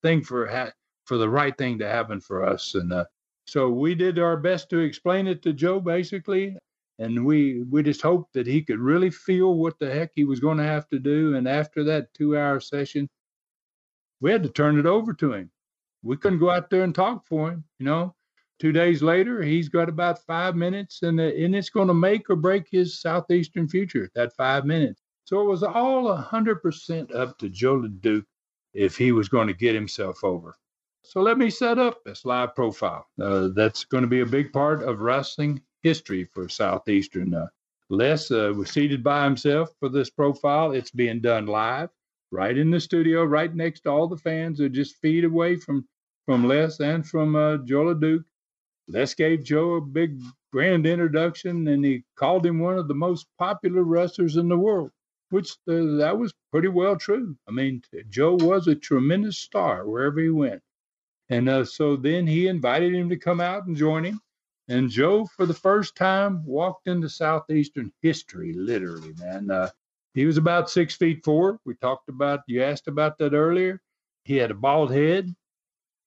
thing 0.02 0.24
for 0.24 0.72
for 1.06 1.18
the 1.18 1.30
right 1.30 1.58
thing 1.58 1.78
to 1.80 1.88
happen 1.88 2.22
for 2.22 2.46
us. 2.46 2.76
And 2.76 2.94
uh, 2.94 3.06
so 3.46 3.70
we 3.70 3.94
did 3.94 4.20
our 4.20 4.38
best 4.38 4.70
to 4.70 4.80
explain 4.80 5.28
it 5.28 5.42
to 5.44 5.54
Joe, 5.54 5.80
basically. 5.80 6.56
And 7.00 7.26
we 7.26 7.64
we 7.70 7.84
just 7.84 8.02
hoped 8.02 8.34
that 8.34 8.48
he 8.48 8.62
could 8.62 8.80
really 8.80 9.10
feel 9.10 9.56
what 9.56 9.78
the 9.80 9.92
heck 9.92 10.12
he 10.16 10.24
was 10.24 10.40
going 10.40 10.60
to 10.60 10.64
have 10.64 10.88
to 10.90 11.00
do. 11.00 11.36
And 11.36 11.48
after 11.48 11.84
that 11.84 12.14
two-hour 12.14 12.60
session, 12.60 13.10
we 14.22 14.32
had 14.32 14.44
to 14.44 14.50
turn 14.50 14.80
it 14.80 14.86
over 14.86 15.14
to 15.14 15.34
him. 15.34 15.52
We 16.04 16.18
couldn't 16.18 16.40
go 16.40 16.52
out 16.52 16.70
there 16.70 16.84
and 16.84 16.94
talk 16.94 17.26
for 17.26 17.50
him, 17.50 17.64
you 17.80 17.86
know. 17.86 18.14
Two 18.60 18.72
days 18.72 19.02
later, 19.02 19.42
he's 19.42 19.68
got 19.68 19.90
about 19.90 20.24
five 20.26 20.56
minutes, 20.56 21.02
and 21.02 21.20
uh, 21.20 21.24
and 21.24 21.56
it's 21.56 21.70
going 21.70 21.88
to 21.88 21.94
make 21.94 22.30
or 22.30 22.36
break 22.36 22.68
his 22.70 23.02
southeastern 23.02 23.68
future. 23.68 24.10
That 24.16 24.34
five 24.34 24.66
minutes. 24.66 25.02
So 25.26 25.42
it 25.42 25.46
was 25.46 25.64
all 25.64 26.16
hundred 26.16 26.62
percent 26.62 27.14
up 27.14 27.38
to 27.40 27.50
Joe 27.50 27.78
LeDuc 27.78 28.26
if 28.74 28.98
he 28.98 29.12
was 29.12 29.30
going 29.30 29.48
to 29.48 29.54
get 29.54 29.76
himself 29.76 30.24
over. 30.24 30.56
So 31.04 31.22
let 31.22 31.38
me 31.38 31.50
set 31.50 31.80
up 31.80 32.04
this 32.04 32.26
live 32.26 32.56
profile. 32.56 33.06
Uh, 33.22 33.50
that's 33.56 33.84
going 33.84 34.04
to 34.04 34.08
be 34.10 34.22
a 34.22 34.26
big 34.26 34.54
part 34.54 34.84
of 34.84 35.02
wrestling 35.02 35.62
history 35.82 36.24
for 36.24 36.48
Southeastern. 36.48 37.34
Uh, 37.34 37.48
Les 37.90 38.32
uh, 38.32 38.54
was 38.56 38.72
seated 38.72 39.04
by 39.04 39.26
himself 39.26 39.70
for 39.80 39.90
this 39.90 40.10
profile. 40.10 40.72
It's 40.72 40.92
being 40.92 41.20
done 41.20 41.46
live, 41.46 41.90
right 42.32 42.58
in 42.58 42.72
the 42.72 42.80
studio, 42.80 43.26
right 43.26 43.54
next 43.54 43.82
to 43.82 43.90
all 43.90 44.08
the 44.08 44.18
fans. 44.18 44.60
They're 44.60 44.70
just 44.70 44.96
feet 44.98 45.26
away 45.26 45.58
from 45.58 45.86
from 46.26 46.48
Les 46.48 46.80
and 46.80 47.08
from 47.08 47.36
uh, 47.36 47.58
Joe 47.58 47.86
LeDuc. 47.86 48.24
Les 48.88 49.14
gave 49.14 49.44
Joe 49.44 49.76
a 49.76 49.82
big 49.82 50.20
grand 50.52 50.86
introduction, 50.86 51.68
and 51.68 51.84
he 51.84 52.04
called 52.16 52.46
him 52.46 52.60
one 52.60 52.78
of 52.78 52.88
the 52.88 52.94
most 52.94 53.28
popular 53.40 53.84
wrestlers 53.84 54.38
in 54.38 54.50
the 54.50 54.58
world, 54.58 54.92
which 55.30 55.52
uh, 55.70 55.98
that 55.98 56.18
was 56.18 56.34
pretty 56.52 56.68
well 56.68 56.96
true. 56.96 57.36
I 57.48 57.52
mean, 57.52 57.82
Joe 58.10 58.36
was 58.36 58.68
a 58.68 58.76
tremendous 58.76 59.38
star 59.38 59.88
wherever 59.88 60.20
he 60.20 60.30
went. 60.30 60.62
And 61.30 61.50
uh, 61.50 61.66
so 61.66 61.96
then 61.96 62.28
he 62.28 62.48
invited 62.48 62.94
him 62.94 63.10
to 63.10 63.18
come 63.18 63.40
out 63.40 63.66
and 63.66 63.76
join 63.76 64.04
him. 64.04 64.20
And 64.68 64.90
Joe, 64.90 65.26
for 65.26 65.46
the 65.46 65.54
first 65.54 65.96
time, 65.96 66.46
walked 66.46 66.88
into 66.88 67.10
Southeastern 67.10 67.92
history, 68.02 68.54
literally, 68.54 69.14
man. 69.18 69.50
Uh, 69.50 69.70
he 70.14 70.26
was 70.26 70.38
about 70.38 70.70
six 70.70 70.96
feet 70.96 71.24
four. 71.24 71.60
We 71.66 71.76
talked 71.76 72.08
about, 72.10 72.42
you 72.48 72.64
asked 72.64 72.88
about 72.88 73.18
that 73.18 73.34
earlier. 73.34 73.82
He 74.26 74.36
had 74.38 74.52
a 74.52 74.56
bald 74.56 74.94
head, 74.94 75.34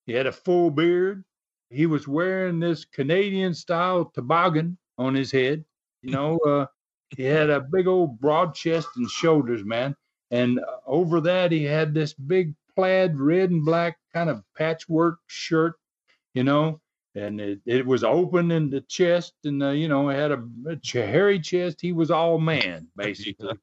he 0.07 0.12
had 0.12 0.26
a 0.26 0.32
full 0.32 0.70
beard. 0.70 1.24
He 1.70 1.86
was 1.86 2.07
wearing 2.07 2.61
this 2.61 2.84
Canadian 2.84 3.54
style 3.54 4.07
toboggan 4.14 4.78
on 4.98 5.14
his 5.14 5.30
head. 5.32 5.64
You 6.02 6.12
know, 6.12 6.38
uh, 6.46 6.66
he 7.16 7.24
had 7.24 7.50
a 7.50 7.61
big 7.61 7.86
old 7.86 8.20
broad 8.20 8.54
chest 8.54 8.88
and 8.96 9.11
shoulders, 9.11 9.64
man. 9.64 9.96
And 10.30 10.61
uh, 10.61 10.78
over 10.86 11.20
that, 11.22 11.52
he 11.52 11.64
had 11.64 11.94
this 11.94 12.14
big 12.14 12.54
plaid 12.74 13.18
red 13.18 13.50
and 13.50 13.64
black 13.64 13.98
kind 14.12 14.30
of 14.30 14.42
patchwork 14.57 15.18
shirt, 15.26 15.74
you 16.34 16.44
know, 16.44 16.80
and 17.14 17.40
it, 17.40 17.61
it 17.64 17.86
was 17.86 18.04
open 18.04 18.50
in 18.50 18.68
the 18.68 18.82
chest 18.82 19.34
and, 19.44 19.62
uh, 19.62 19.70
you 19.70 19.88
know, 19.88 20.09
had 20.09 20.32
a, 20.32 20.44
a 20.66 20.78
hairy 20.92 21.40
chest. 21.40 21.80
He 21.80 21.92
was 21.92 22.11
all 22.11 22.38
man, 22.38 22.88
basically. 22.96 23.57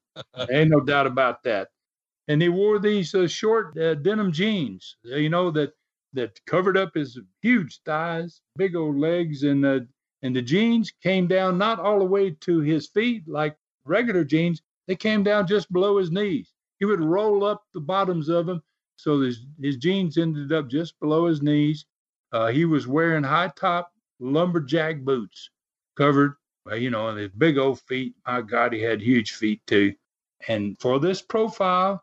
Ain't 0.50 0.70
no 0.70 0.80
doubt 0.80 1.06
about 1.06 1.42
that. 1.44 1.68
And 2.26 2.42
he 2.42 2.48
wore 2.48 2.78
these 2.78 3.14
uh, 3.14 3.28
short 3.28 3.78
uh, 3.78 3.94
denim 3.94 4.32
jeans, 4.32 4.96
uh, 5.12 5.16
you 5.16 5.28
know, 5.28 5.50
that 5.52 5.72
that 6.14 6.38
covered 6.46 6.76
up 6.76 6.94
his 6.94 7.18
huge 7.42 7.80
thighs, 7.84 8.40
big 8.56 8.74
old 8.76 8.96
legs, 8.96 9.42
and 9.42 9.64
uh, 9.64 9.80
and 10.22 10.34
the 10.34 10.42
jeans 10.42 10.92
came 11.02 11.26
down 11.26 11.58
not 11.58 11.78
all 11.78 11.98
the 11.98 12.04
way 12.04 12.30
to 12.30 12.60
his 12.60 12.88
feet 12.88 13.28
like 13.28 13.56
regular 13.84 14.24
jeans. 14.24 14.62
They 14.86 14.96
came 14.96 15.22
down 15.22 15.46
just 15.46 15.72
below 15.72 15.98
his 15.98 16.10
knees. 16.10 16.52
He 16.78 16.86
would 16.86 17.00
roll 17.00 17.44
up 17.44 17.64
the 17.74 17.80
bottoms 17.80 18.28
of 18.28 18.46
them 18.46 18.62
so 18.96 19.20
his, 19.20 19.44
his 19.60 19.76
jeans 19.76 20.18
ended 20.18 20.52
up 20.52 20.68
just 20.68 20.98
below 21.00 21.26
his 21.26 21.42
knees. 21.42 21.86
Uh, 22.32 22.48
he 22.48 22.64
was 22.64 22.86
wearing 22.86 23.22
high 23.22 23.52
top 23.56 23.92
lumberjack 24.20 25.00
boots 25.00 25.50
covered, 25.96 26.34
well, 26.66 26.76
you 26.76 26.90
know, 26.90 27.08
and 27.08 27.18
his 27.18 27.30
big 27.30 27.58
old 27.58 27.80
feet. 27.82 28.14
My 28.26 28.40
God, 28.40 28.72
he 28.72 28.80
had 28.80 29.00
huge 29.00 29.32
feet 29.32 29.60
too. 29.66 29.94
And 30.48 30.76
for 30.80 30.98
this 30.98 31.22
profile, 31.22 32.02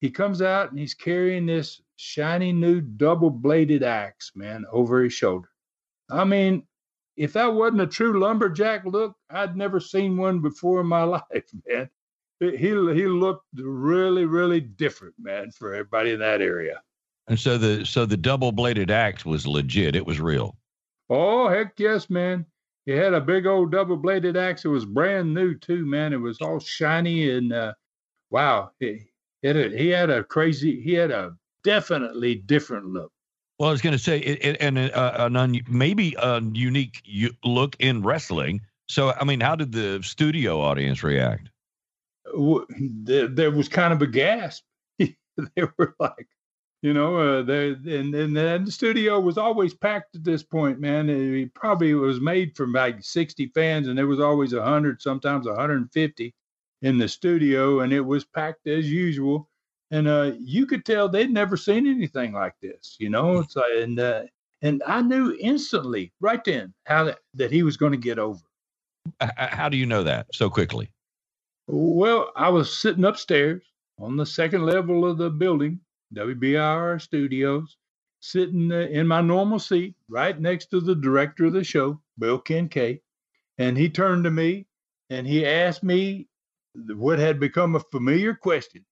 he 0.00 0.10
comes 0.10 0.42
out 0.42 0.70
and 0.70 0.78
he's 0.78 0.94
carrying 0.94 1.46
this 1.46 1.80
shiny 1.96 2.52
new 2.52 2.80
double 2.80 3.30
bladed 3.30 3.82
axe, 3.82 4.32
man, 4.34 4.64
over 4.70 5.02
his 5.02 5.12
shoulder. 5.12 5.48
I 6.10 6.24
mean, 6.24 6.66
if 7.16 7.32
that 7.34 7.54
wasn't 7.54 7.82
a 7.82 7.86
true 7.86 8.18
lumberjack 8.18 8.84
look, 8.84 9.16
I'd 9.30 9.56
never 9.56 9.80
seen 9.80 10.16
one 10.16 10.40
before 10.40 10.80
in 10.80 10.86
my 10.86 11.02
life, 11.04 11.50
man 11.66 11.88
he 12.40 12.68
he 12.68 13.06
looked 13.06 13.46
really 13.54 14.24
really 14.24 14.60
different, 14.60 15.14
man, 15.18 15.50
for 15.50 15.74
everybody 15.74 16.12
in 16.12 16.20
that 16.20 16.42
area. 16.42 16.80
And 17.28 17.38
so 17.38 17.56
the 17.56 17.84
so 17.84 18.06
the 18.06 18.16
double 18.16 18.52
bladed 18.52 18.90
axe 18.90 19.24
was 19.24 19.46
legit. 19.46 19.96
It 19.96 20.06
was 20.06 20.20
real. 20.20 20.56
Oh 21.08 21.48
heck 21.48 21.78
yes, 21.78 22.10
man. 22.10 22.46
he 22.86 22.92
had 22.92 23.14
a 23.14 23.20
big 23.20 23.46
old 23.46 23.72
double 23.72 23.96
bladed 23.96 24.36
axe. 24.36 24.64
It 24.64 24.68
was 24.68 24.84
brand 24.84 25.32
new 25.32 25.54
too, 25.54 25.86
man. 25.86 26.12
It 26.12 26.20
was 26.20 26.40
all 26.40 26.58
shiny 26.58 27.30
and 27.30 27.52
uh, 27.52 27.74
wow, 28.30 28.70
he, 28.80 29.06
a, 29.42 29.76
he 29.76 29.88
had 29.88 30.10
a 30.10 30.24
crazy, 30.24 30.80
he 30.80 30.94
had 30.94 31.10
a 31.10 31.36
definitely 31.64 32.36
different 32.36 32.86
look. 32.86 33.10
Well, 33.58 33.68
I 33.68 33.72
was 33.72 33.82
going 33.82 33.92
to 33.92 34.02
say, 34.02 34.18
it, 34.18 34.56
and 34.60 34.78
uh, 34.78 35.12
an 35.18 35.36
un, 35.36 35.60
maybe 35.68 36.16
a 36.18 36.40
unique 36.40 37.02
look 37.44 37.76
in 37.78 38.02
wrestling. 38.02 38.60
So, 38.88 39.12
I 39.12 39.24
mean, 39.24 39.40
how 39.40 39.56
did 39.56 39.72
the 39.72 40.00
studio 40.02 40.60
audience 40.60 41.02
react? 41.02 41.50
There, 42.36 43.28
there 43.28 43.50
was 43.50 43.68
kind 43.68 43.92
of 43.92 44.02
a 44.02 44.06
gasp. 44.06 44.64
they 44.98 45.62
were 45.78 45.94
like, 46.00 46.26
you 46.82 46.92
know, 46.92 47.16
uh, 47.16 47.42
they 47.42 47.68
and 47.68 48.14
and 48.14 48.66
the 48.66 48.70
studio 48.70 49.18
was 49.18 49.38
always 49.38 49.72
packed 49.72 50.16
at 50.16 50.24
this 50.24 50.42
point, 50.42 50.80
man. 50.80 51.08
It 51.08 51.54
probably 51.54 51.94
was 51.94 52.20
made 52.20 52.54
for 52.56 52.66
like 52.66 53.02
60 53.02 53.46
fans, 53.54 53.88
and 53.88 53.96
there 53.96 54.06
was 54.06 54.20
always 54.20 54.52
100, 54.52 55.00
sometimes 55.00 55.46
150 55.46 56.34
in 56.82 56.98
the 56.98 57.08
studio, 57.08 57.80
and 57.80 57.92
it 57.92 58.02
was 58.02 58.24
packed 58.24 58.66
as 58.66 58.90
usual. 58.90 59.48
And 59.90 60.08
uh, 60.08 60.32
you 60.38 60.66
could 60.66 60.84
tell 60.84 61.08
they'd 61.08 61.30
never 61.30 61.56
seen 61.56 61.86
anything 61.86 62.32
like 62.32 62.54
this, 62.60 62.96
you 62.98 63.10
know. 63.10 63.38
It's 63.38 63.54
like, 63.54 63.72
and 63.76 64.00
uh, 64.00 64.22
and 64.62 64.82
I 64.86 65.02
knew 65.02 65.36
instantly, 65.38 66.12
right 66.20 66.42
then, 66.42 66.72
how 66.84 67.04
that, 67.04 67.18
that 67.34 67.52
he 67.52 67.62
was 67.62 67.76
going 67.76 67.92
to 67.92 67.98
get 67.98 68.18
over. 68.18 68.40
How 69.36 69.68
do 69.68 69.76
you 69.76 69.86
know 69.86 70.02
that 70.02 70.26
so 70.32 70.48
quickly? 70.48 70.90
Well, 71.66 72.32
I 72.34 72.48
was 72.48 72.74
sitting 72.74 73.04
upstairs 73.04 73.62
on 73.98 74.16
the 74.16 74.26
second 74.26 74.64
level 74.64 75.04
of 75.04 75.18
the 75.18 75.30
building 75.30 75.80
WBIR 76.14 77.00
Studios, 77.00 77.76
sitting 78.20 78.72
uh, 78.72 78.86
in 78.90 79.06
my 79.06 79.20
normal 79.20 79.58
seat 79.58 79.94
right 80.08 80.40
next 80.40 80.66
to 80.70 80.80
the 80.80 80.94
director 80.94 81.44
of 81.44 81.52
the 81.52 81.64
show, 81.64 82.00
Bill 82.18 82.38
Kincaid. 82.38 83.00
And 83.58 83.76
he 83.76 83.88
turned 83.88 84.24
to 84.24 84.30
me 84.30 84.66
and 85.10 85.26
he 85.26 85.46
asked 85.46 85.82
me 85.82 86.28
what 86.74 87.18
had 87.18 87.38
become 87.38 87.76
a 87.76 87.80
familiar 87.80 88.34
question, 88.34 88.84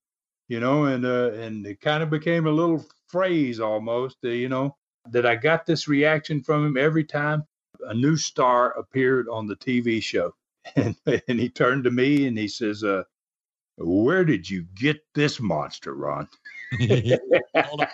you 0.53 0.59
know, 0.59 0.85
and 0.85 1.03
uh, 1.03 1.31
and 1.31 1.65
it 1.65 1.81
kind 1.81 2.03
of 2.03 2.11
became 2.11 2.45
a 2.45 2.51
little 2.51 2.85
phrase 3.07 3.59
almost, 3.59 4.17
uh, 4.23 4.27
you 4.27 4.49
know, 4.49 4.75
that 5.09 5.25
I 5.25 5.35
got 5.35 5.65
this 5.65 5.87
reaction 5.87 6.43
from 6.43 6.63
him 6.63 6.77
every 6.77 7.03
time 7.03 7.43
a 7.87 7.93
new 7.95 8.15
star 8.15 8.77
appeared 8.77 9.27
on 9.29 9.47
the 9.47 9.55
TV 9.55 10.01
show. 10.01 10.33
And, 10.77 10.95
and 11.27 11.39
he 11.41 11.49
turned 11.49 11.83
to 11.83 11.91
me 11.91 12.25
and 12.25 12.37
he 12.37 12.47
says, 12.47 12.85
uh, 12.85 13.03
where 13.77 14.23
did 14.23 14.49
you 14.49 14.65
get 14.75 15.03
this 15.13 15.41
monster, 15.41 15.93
Ron? 15.93 16.29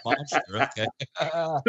monster. 0.05 0.43
Okay. 0.53 0.86
yeah. 1.20 1.60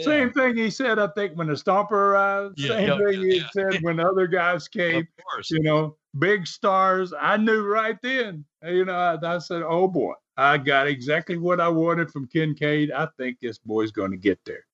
Same 0.00 0.32
thing 0.32 0.56
he 0.56 0.70
said, 0.70 0.98
I 0.98 1.06
think, 1.14 1.38
when 1.38 1.46
the 1.46 1.52
Stomper 1.52 1.92
arrived. 1.92 2.58
Yeah, 2.58 2.68
Same 2.68 2.88
yeah, 2.88 2.98
thing 2.98 3.20
he 3.20 3.42
said 3.52 3.82
when 3.82 4.00
other 4.00 4.26
guys 4.26 4.66
came. 4.66 5.06
You 5.50 5.62
know, 5.62 5.96
big 6.18 6.48
stars. 6.48 7.12
I 7.18 7.36
knew 7.36 7.64
right 7.64 7.96
then. 8.02 8.44
You 8.64 8.86
know, 8.86 8.94
I, 8.94 9.34
I 9.34 9.38
said, 9.38 9.62
oh 9.62 9.86
boy, 9.86 10.14
I 10.40 10.56
got 10.56 10.88
exactly 10.88 11.36
what 11.36 11.60
I 11.60 11.68
wanted 11.68 12.10
from 12.10 12.26
Kincaid. 12.26 12.90
I 12.92 13.08
think 13.18 13.38
this 13.38 13.58
boy's 13.58 13.92
going 13.92 14.10
to 14.12 14.16
get 14.16 14.38
there. 14.46 14.64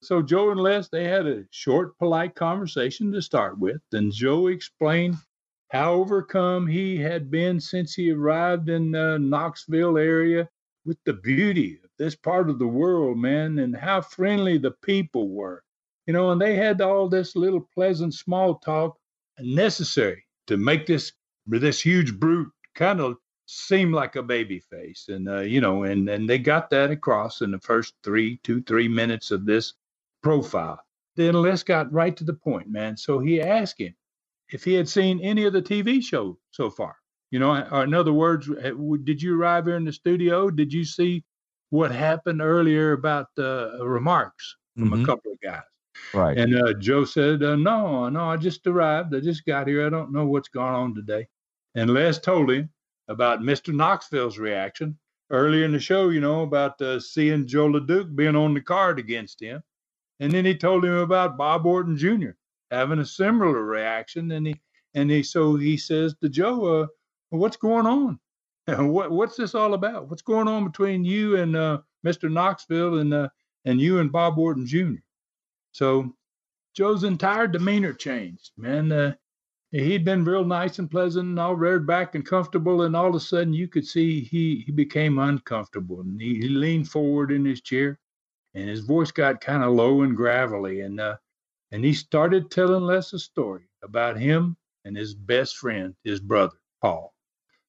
So 0.00 0.22
Joe 0.22 0.52
and 0.52 0.60
Les, 0.60 0.88
they 0.90 1.08
had 1.08 1.26
a 1.26 1.42
short, 1.50 1.98
polite 1.98 2.36
conversation 2.36 3.10
to 3.10 3.20
start 3.20 3.58
with. 3.58 3.80
Then 3.90 4.12
Joe 4.12 4.46
explained 4.46 5.16
how 5.72 5.94
overcome 5.94 6.68
he 6.68 6.98
had 6.98 7.32
been 7.32 7.58
since 7.58 7.94
he 7.94 8.12
arrived 8.12 8.68
in 8.68 8.92
the 8.92 9.18
Knoxville 9.18 9.98
area 9.98 10.48
with 10.84 10.98
the 11.04 11.14
beauty 11.14 11.80
of 11.82 11.90
this 11.98 12.14
part 12.14 12.48
of 12.48 12.60
the 12.60 12.68
world, 12.68 13.18
man, 13.18 13.58
and 13.58 13.76
how 13.76 14.00
friendly 14.00 14.56
the 14.56 14.70
people 14.84 15.30
were. 15.30 15.64
You 16.06 16.12
know, 16.12 16.30
and 16.30 16.40
they 16.40 16.54
had 16.54 16.80
all 16.80 17.08
this 17.08 17.34
little 17.34 17.68
pleasant 17.74 18.14
small 18.14 18.54
talk 18.60 18.96
necessary 19.40 20.24
to 20.46 20.56
make 20.56 20.86
this 20.86 21.10
this 21.48 21.80
huge 21.80 22.14
brute 22.14 22.52
kind 22.76 23.00
of 23.00 23.16
seem 23.48 23.92
like 23.92 24.14
a 24.16 24.22
baby 24.22 24.60
face. 24.60 25.06
And 25.08 25.28
uh, 25.28 25.40
you 25.40 25.60
know, 25.60 25.84
and 25.84 26.08
and 26.08 26.28
they 26.28 26.38
got 26.38 26.70
that 26.70 26.90
across 26.90 27.40
in 27.40 27.50
the 27.50 27.60
first 27.60 27.94
three, 28.04 28.38
two, 28.44 28.62
three 28.62 28.88
minutes 28.88 29.30
of 29.30 29.46
this 29.46 29.74
profile. 30.22 30.80
Then 31.16 31.34
Les 31.34 31.62
got 31.64 31.92
right 31.92 32.16
to 32.16 32.24
the 32.24 32.34
point, 32.34 32.68
man. 32.68 32.96
So 32.96 33.18
he 33.18 33.40
asked 33.40 33.80
him, 33.80 33.94
if 34.50 34.64
he 34.64 34.74
had 34.74 34.88
seen 34.88 35.20
any 35.20 35.44
of 35.44 35.52
the 35.52 35.62
TV 35.62 36.02
show 36.02 36.38
so 36.50 36.70
far. 36.70 36.96
You 37.30 37.38
know, 37.38 37.66
or 37.70 37.84
in 37.84 37.92
other 37.92 38.12
words, 38.12 38.48
did 39.04 39.20
you 39.20 39.38
arrive 39.38 39.66
here 39.66 39.76
in 39.76 39.84
the 39.84 39.92
studio? 39.92 40.48
Did 40.48 40.72
you 40.72 40.84
see 40.84 41.24
what 41.68 41.90
happened 41.90 42.40
earlier 42.40 42.92
about 42.92 43.26
uh, 43.38 43.84
remarks 43.84 44.56
from 44.76 44.90
mm-hmm. 44.90 45.02
a 45.02 45.06
couple 45.06 45.32
of 45.32 45.40
guys? 45.42 45.60
Right. 46.14 46.38
And 46.38 46.54
uh, 46.56 46.72
Joe 46.74 47.04
said, 47.04 47.42
uh, 47.42 47.56
"No, 47.56 48.08
no, 48.08 48.30
I 48.30 48.38
just 48.38 48.66
arrived. 48.66 49.14
I 49.14 49.20
just 49.20 49.44
got 49.44 49.66
here. 49.66 49.86
I 49.86 49.90
don't 49.90 50.12
know 50.12 50.26
what's 50.26 50.48
going 50.48 50.72
on 50.72 50.94
today." 50.94 51.26
And 51.74 51.90
Les 51.90 52.18
told 52.18 52.50
him 52.50 52.70
about 53.08 53.40
Mr. 53.40 53.74
Knoxville's 53.74 54.38
reaction 54.38 54.98
earlier 55.30 55.64
in 55.64 55.72
the 55.72 55.80
show. 55.80 56.10
You 56.10 56.20
know 56.20 56.42
about 56.42 56.80
uh, 56.80 57.00
seeing 57.00 57.46
Joe 57.46 57.68
LeDuc 57.68 58.14
being 58.14 58.36
on 58.36 58.54
the 58.54 58.60
card 58.60 58.98
against 58.98 59.40
him, 59.42 59.62
and 60.20 60.32
then 60.32 60.44
he 60.44 60.56
told 60.56 60.84
him 60.84 60.94
about 60.94 61.36
Bob 61.36 61.66
Orton 61.66 61.96
Jr 61.96 62.30
having 62.70 62.98
a 62.98 63.06
similar 63.06 63.62
reaction. 63.64 64.30
And 64.32 64.46
he 64.46 64.60
and 64.94 65.10
he 65.10 65.22
so 65.22 65.56
he 65.56 65.76
says 65.76 66.14
to 66.22 66.28
Joe, 66.28 66.82
uh, 66.82 66.86
"What's 67.30 67.56
going 67.56 67.86
on? 67.86 68.18
what 68.66 69.10
what's 69.10 69.36
this 69.36 69.54
all 69.54 69.74
about? 69.74 70.08
What's 70.08 70.22
going 70.22 70.48
on 70.48 70.64
between 70.64 71.04
you 71.04 71.36
and 71.36 71.56
uh, 71.56 71.78
Mr. 72.06 72.30
Knoxville 72.30 72.98
and 72.98 73.12
uh, 73.12 73.28
and 73.64 73.80
you 73.80 74.00
and 74.00 74.12
Bob 74.12 74.38
Orton 74.38 74.66
Jr.?" 74.66 75.00
So 75.72 76.14
Joe's 76.74 77.04
entire 77.04 77.46
demeanor 77.46 77.92
changed, 77.92 78.52
man. 78.56 79.16
He'd 79.70 80.04
been 80.04 80.24
real 80.24 80.44
nice 80.44 80.78
and 80.78 80.90
pleasant 80.90 81.28
and 81.28 81.38
all 81.38 81.54
reared 81.54 81.86
back 81.86 82.14
and 82.14 82.24
comfortable, 82.24 82.82
and 82.82 82.96
all 82.96 83.10
of 83.10 83.14
a 83.14 83.20
sudden 83.20 83.52
you 83.52 83.68
could 83.68 83.86
see 83.86 84.20
he 84.20 84.60
he 84.64 84.72
became 84.72 85.18
uncomfortable 85.18 86.00
and 86.00 86.20
he, 86.20 86.36
he 86.36 86.48
leaned 86.48 86.88
forward 86.88 87.30
in 87.30 87.44
his 87.44 87.60
chair, 87.60 87.98
and 88.54 88.68
his 88.68 88.80
voice 88.80 89.10
got 89.10 89.42
kind 89.42 89.62
of 89.62 89.74
low 89.74 90.02
and 90.02 90.16
gravelly, 90.16 90.80
and 90.80 90.98
uh, 91.00 91.16
and 91.70 91.84
he 91.84 91.92
started 91.92 92.50
telling 92.50 92.82
Les 92.82 93.12
a 93.12 93.18
story 93.18 93.68
about 93.82 94.18
him 94.18 94.56
and 94.86 94.96
his 94.96 95.14
best 95.14 95.58
friend, 95.58 95.94
his 96.02 96.18
brother, 96.18 96.56
Paul, 96.80 97.14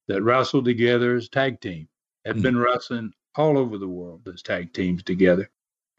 that 0.08 0.24
wrestled 0.24 0.66
together 0.66 1.16
as 1.16 1.28
tag 1.28 1.60
team, 1.60 1.90
had 2.24 2.36
mm-hmm. 2.36 2.44
been 2.44 2.58
wrestling 2.58 3.12
all 3.36 3.58
over 3.58 3.78
the 3.78 3.90
world 3.90 4.26
as 4.34 4.42
tag 4.42 4.74
teams 4.74 5.04
together. 5.04 5.50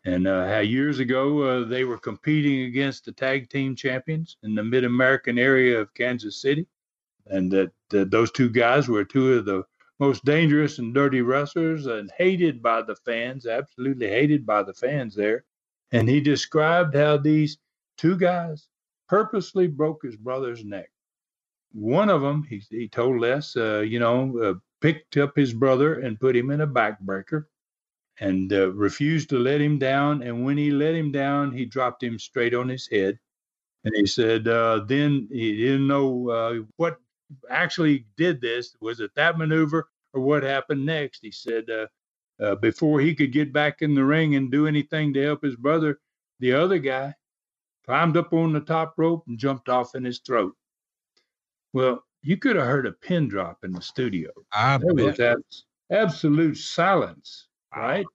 And 0.04 0.26
uh, 0.26 0.46
how 0.46 0.60
years 0.60 0.98
ago 0.98 1.42
uh, 1.42 1.64
they 1.64 1.84
were 1.84 1.98
competing 1.98 2.62
against 2.62 3.04
the 3.04 3.12
tag 3.12 3.50
team 3.50 3.76
champions 3.76 4.36
in 4.42 4.54
the 4.54 4.64
mid 4.64 4.84
American 4.84 5.38
area 5.38 5.78
of 5.78 5.92
Kansas 5.94 6.40
City. 6.40 6.66
And 7.26 7.50
that 7.52 7.72
uh, 7.94 8.04
those 8.08 8.30
two 8.30 8.48
guys 8.48 8.88
were 8.88 9.04
two 9.04 9.34
of 9.34 9.44
the 9.44 9.64
most 9.98 10.24
dangerous 10.24 10.78
and 10.78 10.94
dirty 10.94 11.20
wrestlers 11.20 11.86
and 11.86 12.10
hated 12.16 12.62
by 12.62 12.80
the 12.80 12.96
fans, 12.96 13.46
absolutely 13.46 14.08
hated 14.08 14.46
by 14.46 14.62
the 14.62 14.72
fans 14.72 15.14
there. 15.14 15.44
And 15.92 16.08
he 16.08 16.20
described 16.20 16.94
how 16.94 17.18
these 17.18 17.58
two 17.98 18.16
guys 18.16 18.68
purposely 19.08 19.66
broke 19.66 20.02
his 20.02 20.16
brother's 20.16 20.64
neck. 20.64 20.90
One 21.72 22.08
of 22.08 22.22
them, 22.22 22.42
he, 22.44 22.62
he 22.70 22.88
told 22.88 23.20
Les, 23.20 23.54
uh, 23.56 23.80
you 23.80 23.98
know, 23.98 24.38
uh, 24.38 24.54
picked 24.80 25.18
up 25.18 25.36
his 25.36 25.52
brother 25.52 26.00
and 26.00 26.18
put 26.18 26.34
him 26.34 26.50
in 26.50 26.62
a 26.62 26.66
backbreaker 26.66 27.44
and 28.20 28.52
uh, 28.52 28.70
refused 28.72 29.30
to 29.30 29.38
let 29.38 29.60
him 29.60 29.78
down. 29.78 30.22
And 30.22 30.44
when 30.44 30.58
he 30.58 30.70
let 30.70 30.94
him 30.94 31.10
down, 31.10 31.52
he 31.52 31.64
dropped 31.64 32.02
him 32.02 32.18
straight 32.18 32.54
on 32.54 32.68
his 32.68 32.86
head. 32.86 33.18
And 33.84 33.94
he 33.96 34.06
said, 34.06 34.46
uh, 34.46 34.84
then 34.86 35.26
he 35.32 35.56
didn't 35.56 35.86
know 35.86 36.28
uh, 36.28 36.54
what 36.76 36.98
actually 37.48 38.06
did 38.16 38.40
this. 38.40 38.76
Was 38.80 39.00
it 39.00 39.14
that 39.14 39.38
maneuver 39.38 39.88
or 40.12 40.20
what 40.20 40.42
happened 40.42 40.84
next? 40.84 41.20
He 41.22 41.30
said, 41.30 41.64
uh, 41.70 42.54
before 42.56 43.00
he 43.00 43.14
could 43.14 43.32
get 43.32 43.52
back 43.52 43.82
in 43.82 43.94
the 43.94 44.04
ring 44.04 44.34
and 44.34 44.50
do 44.50 44.66
anything 44.66 45.14
to 45.14 45.22
help 45.22 45.42
his 45.42 45.56
brother, 45.56 45.98
the 46.40 46.52
other 46.52 46.78
guy 46.78 47.14
climbed 47.86 48.16
up 48.16 48.32
on 48.32 48.52
the 48.52 48.60
top 48.60 48.94
rope 48.96 49.24
and 49.28 49.38
jumped 49.38 49.68
off 49.68 49.94
in 49.94 50.04
his 50.04 50.20
throat. 50.20 50.54
Well, 51.72 52.04
you 52.22 52.36
could 52.36 52.56
have 52.56 52.66
heard 52.66 52.86
a 52.86 52.92
pin 52.92 53.28
drop 53.28 53.64
in 53.64 53.72
the 53.72 53.80
studio. 53.80 54.30
I 54.52 54.78
there 54.78 54.94
was 54.94 55.20
abs- 55.20 55.64
absolute 55.90 56.56
silence, 56.56 57.46
right? 57.74 58.06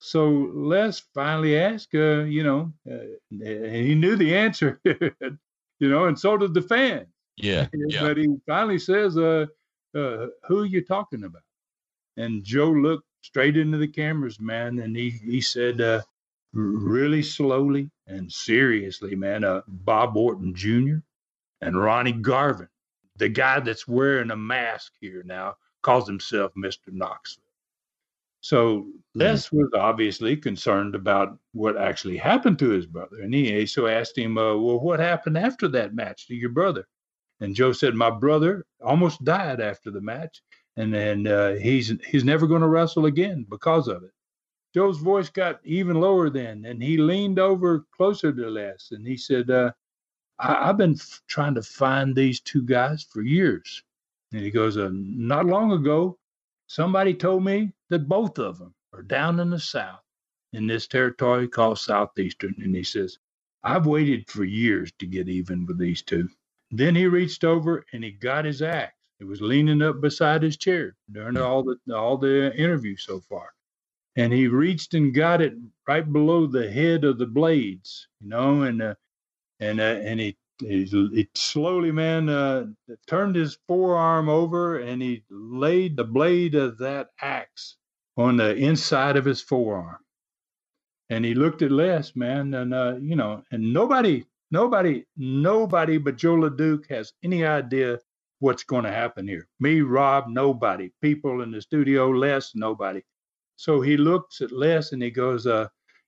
So 0.00 0.50
Les 0.54 1.00
finally 1.14 1.58
asked, 1.58 1.94
uh, 1.94 2.24
you 2.24 2.42
know, 2.44 2.72
uh, 2.90 2.98
and 3.30 3.86
he 3.86 3.94
knew 3.94 4.16
the 4.16 4.36
answer, 4.36 4.80
you 4.84 5.88
know, 5.90 6.06
and 6.06 6.18
so 6.18 6.36
did 6.36 6.54
the 6.54 6.62
fans. 6.62 7.08
Yeah, 7.38 7.66
yeah. 7.74 8.00
But 8.00 8.16
he 8.16 8.28
finally 8.46 8.78
says, 8.78 9.18
uh, 9.18 9.44
uh, 9.94 10.28
"Who 10.48 10.60
are 10.60 10.66
you 10.66 10.82
talking 10.82 11.22
about?" 11.22 11.42
And 12.16 12.42
Joe 12.42 12.70
looked 12.70 13.04
straight 13.20 13.58
into 13.58 13.76
the 13.76 13.88
cameras, 13.88 14.40
man, 14.40 14.78
and 14.78 14.96
he 14.96 15.10
he 15.10 15.42
said, 15.42 15.82
uh, 15.82 16.00
really 16.54 17.22
slowly 17.22 17.90
and 18.06 18.32
seriously, 18.32 19.14
man, 19.14 19.44
uh, 19.44 19.62
Bob 19.68 20.16
Orton 20.16 20.54
Jr. 20.54 20.98
and 21.60 21.78
Ronnie 21.80 22.12
Garvin, 22.12 22.68
the 23.16 23.28
guy 23.28 23.60
that's 23.60 23.86
wearing 23.86 24.30
a 24.30 24.36
mask 24.36 24.92
here 25.00 25.22
now, 25.24 25.56
calls 25.82 26.06
himself 26.06 26.52
Mr. 26.56 26.92
Knoxville. 26.92 27.44
So 28.46 28.86
Les 29.16 29.50
was 29.50 29.70
obviously 29.74 30.36
concerned 30.36 30.94
about 30.94 31.36
what 31.50 31.76
actually 31.76 32.16
happened 32.16 32.60
to 32.60 32.68
his 32.68 32.86
brother, 32.86 33.20
and 33.20 33.34
he 33.34 33.66
so 33.66 33.88
asked 33.88 34.16
him, 34.16 34.38
uh, 34.38 34.56
"Well, 34.56 34.78
what 34.78 35.00
happened 35.00 35.36
after 35.36 35.66
that 35.70 35.96
match 35.96 36.28
to 36.28 36.34
your 36.36 36.50
brother?" 36.50 36.86
And 37.40 37.56
Joe 37.56 37.72
said, 37.72 37.96
"My 37.96 38.10
brother 38.10 38.64
almost 38.80 39.24
died 39.24 39.60
after 39.60 39.90
the 39.90 40.00
match, 40.00 40.42
and 40.76 40.94
then 40.94 41.26
uh, 41.26 41.54
he's 41.54 41.92
he's 42.06 42.22
never 42.22 42.46
going 42.46 42.62
to 42.62 42.68
wrestle 42.68 43.06
again 43.06 43.44
because 43.50 43.88
of 43.88 44.04
it." 44.04 44.12
Joe's 44.72 44.98
voice 44.98 45.28
got 45.28 45.58
even 45.64 46.00
lower 46.00 46.30
then, 46.30 46.64
and 46.66 46.80
he 46.80 46.98
leaned 46.98 47.40
over 47.40 47.84
closer 47.96 48.32
to 48.32 48.48
Les, 48.48 48.92
and 48.92 49.04
he 49.04 49.16
said, 49.16 49.50
uh, 49.50 49.72
I, 50.38 50.66
have 50.66 50.76
been 50.76 50.94
f- 50.94 51.20
trying 51.26 51.56
to 51.56 51.62
find 51.62 52.14
these 52.14 52.40
two 52.40 52.62
guys 52.62 53.02
for 53.02 53.22
years." 53.22 53.82
And 54.30 54.42
he 54.42 54.52
goes, 54.52 54.76
uh, 54.76 54.90
"Not 54.92 55.46
long 55.46 55.72
ago, 55.72 56.16
somebody 56.66 57.14
told 57.14 57.44
me 57.44 57.72
that 57.90 58.08
both 58.08 58.38
of 58.38 58.58
them 58.58 58.74
are 58.92 59.02
down 59.02 59.40
in 59.40 59.50
the 59.50 59.60
South 59.60 60.02
in 60.52 60.66
this 60.66 60.86
territory 60.86 61.48
called 61.48 61.78
Southeastern." 61.78 62.54
And 62.62 62.74
he 62.74 62.82
says, 62.84 63.18
"I've 63.62 63.86
waited 63.86 64.30
for 64.30 64.44
years 64.44 64.92
to 64.98 65.06
get 65.06 65.28
even 65.28 65.66
with 65.66 65.78
these 65.78 66.02
two." 66.02 66.28
Then 66.70 66.94
he 66.94 67.06
reached 67.06 67.44
over 67.44 67.84
and 67.92 68.04
he 68.04 68.10
got 68.12 68.44
his 68.44 68.62
axe. 68.62 68.94
It 69.20 69.24
was 69.24 69.40
leaning 69.40 69.82
up 69.82 70.00
beside 70.00 70.42
his 70.42 70.56
chair 70.56 70.96
during 71.10 71.36
all 71.38 71.62
the 71.62 71.78
all 71.94 72.18
the 72.18 72.54
interview 72.56 72.96
so 72.96 73.20
far. 73.20 73.50
And 74.16 74.32
he 74.32 74.48
reached 74.48 74.94
and 74.94 75.14
got 75.14 75.40
it 75.42 75.54
right 75.86 76.10
below 76.10 76.46
the 76.46 76.70
head 76.70 77.04
of 77.04 77.18
the 77.18 77.26
blades, 77.26 78.08
you 78.20 78.28
know, 78.28 78.62
and 78.62 78.82
uh, 78.82 78.94
and 79.60 79.80
uh, 79.80 80.00
and 80.02 80.20
he, 80.20 80.36
he, 80.60 80.84
he 80.84 81.28
slowly, 81.34 81.92
man, 81.92 82.28
uh, 82.28 82.66
turned 83.06 83.36
his 83.36 83.58
forearm 83.66 84.28
over 84.28 84.78
and 84.78 85.02
he 85.02 85.24
laid 85.30 85.96
the 85.96 86.04
blade 86.04 86.54
of 86.54 86.78
that 86.78 87.10
axe 87.20 87.76
on 88.16 88.36
the 88.36 88.54
inside 88.54 89.16
of 89.16 89.24
his 89.24 89.40
forearm. 89.40 89.98
And 91.10 91.24
he 91.24 91.34
looked 91.34 91.62
at 91.62 91.70
Les, 91.70 92.16
man, 92.16 92.54
and 92.54 92.74
uh, 92.74 92.96
you 93.00 93.16
know, 93.16 93.42
and 93.50 93.72
nobody 93.72 94.24
Nobody, 94.52 95.04
nobody 95.16 95.98
but 95.98 96.16
Joe 96.16 96.36
LeDuc 96.36 96.88
has 96.88 97.12
any 97.24 97.44
idea 97.44 97.98
what's 98.38 98.62
going 98.62 98.84
to 98.84 98.92
happen 98.92 99.26
here. 99.26 99.48
Me, 99.58 99.80
Rob, 99.80 100.28
nobody. 100.28 100.90
People 101.02 101.42
in 101.42 101.50
the 101.50 101.60
studio, 101.60 102.08
Les, 102.10 102.52
nobody. 102.54 103.02
So 103.56 103.80
he 103.80 103.96
looks 103.96 104.40
at 104.40 104.52
Les 104.52 104.92
and 104.92 105.02
he 105.02 105.10
goes, 105.10 105.46
uh, 105.46 105.66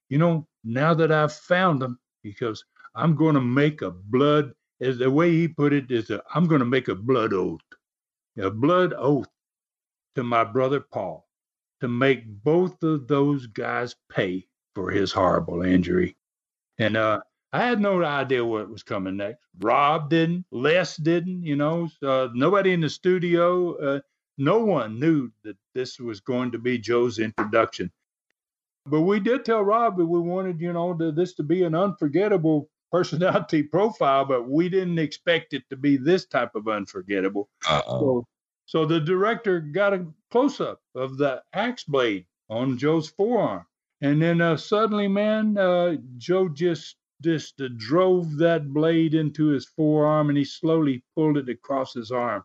you 0.09 0.19
know, 0.19 0.47
now 0.63 0.95
that 0.95 1.11
I've 1.11 1.33
found 1.33 1.83
them, 1.83 1.99
he 2.23 2.33
goes, 2.33 2.65
I'm 2.99 3.15
going 3.15 3.37
to 3.37 3.41
make 3.41 3.81
a 3.81 3.93
blood, 3.93 4.53
as 4.81 4.99
the 4.99 5.09
way 5.09 5.31
he 5.31 5.47
put 5.47 5.73
it 5.73 5.89
is, 5.91 6.11
i 6.11 6.19
I'm 6.35 6.49
going 6.49 6.59
to 6.59 6.65
make 6.65 6.89
a 6.89 6.97
blood 6.97 7.33
oath, 7.33 7.61
a 8.37 8.51
blood 8.51 8.93
oath 8.99 9.29
to 10.17 10.25
my 10.25 10.43
brother 10.43 10.81
Paul 10.81 11.25
to 11.81 11.87
make 11.87 12.27
both 12.27 12.83
of 12.83 13.07
those 13.07 13.47
guys 13.47 13.95
pay 14.11 14.49
for 14.75 14.91
his 14.91 15.13
horrible 15.13 15.63
injury. 15.63 16.17
And 16.79 16.97
uh, 16.97 17.21
I 17.53 17.65
had 17.65 17.81
no 17.81 18.03
idea 18.03 18.45
what 18.45 18.69
was 18.69 18.83
coming 18.83 19.17
next. 19.17 19.47
Rob 19.61 20.11
didn't, 20.11 20.45
Les 20.51 20.97
didn't, 20.97 21.45
you 21.45 21.55
know, 21.55 21.89
uh, 22.03 22.29
nobody 22.35 22.73
in 22.73 22.81
the 22.81 22.91
studio, 22.91 23.77
uh, 23.77 24.01
no 24.39 24.59
one 24.59 24.99
knew 24.99 25.31
that 25.45 25.57
this 25.73 26.01
was 26.01 26.21
going 26.21 26.51
to 26.51 26.59
be 26.59 26.79
Joe's 26.79 27.21
introduction. 27.21 27.93
But 28.87 29.03
we 29.03 29.21
did 29.21 29.45
tell 29.45 29.63
Rob 29.63 29.99
that 29.99 30.07
we 30.07 30.19
wanted, 30.19 30.61
you 30.61 30.73
know, 30.73 30.95
to, 30.95 31.13
this 31.13 31.35
to 31.35 31.45
be 31.45 31.63
an 31.63 31.77
unforgettable 31.77 32.69
personality 32.91 33.63
profile, 33.75 34.25
but 34.25 34.49
we 34.49 34.69
didn't 34.69 34.99
expect 34.99 35.55
it 35.55 35.63
to 35.71 35.77
be 35.77 35.97
this 35.97 36.27
type 36.27 36.55
of 36.55 36.69
unforgettable. 36.69 37.49
So, 37.87 38.27
so 38.67 38.85
the 38.87 39.01
director 39.01 39.61
got 39.61 39.95
a 39.95 40.07
close 40.31 40.61
up 40.61 40.81
of 40.95 41.17
the 41.17 41.43
axe 41.53 41.85
blade 41.85 42.27
on 42.51 42.79
Joe's 42.79 43.09
forearm. 43.09 43.65
And 44.01 44.23
then 44.23 44.41
uh, 44.41 44.57
suddenly, 44.57 45.09
man, 45.09 45.59
uh, 45.59 45.97
Joe 46.19 46.49
just 46.49 46.97
just 47.21 47.61
uh, 47.61 47.69
drove 47.77 48.37
that 48.39 48.73
blade 48.73 49.15
into 49.15 49.49
his 49.49 49.67
forearm 49.67 50.29
and 50.29 50.39
he 50.39 50.45
slowly 50.45 51.03
pulled 51.17 51.37
it 51.37 51.49
across 51.49 51.95
his 51.95 52.13
arm. 52.13 52.45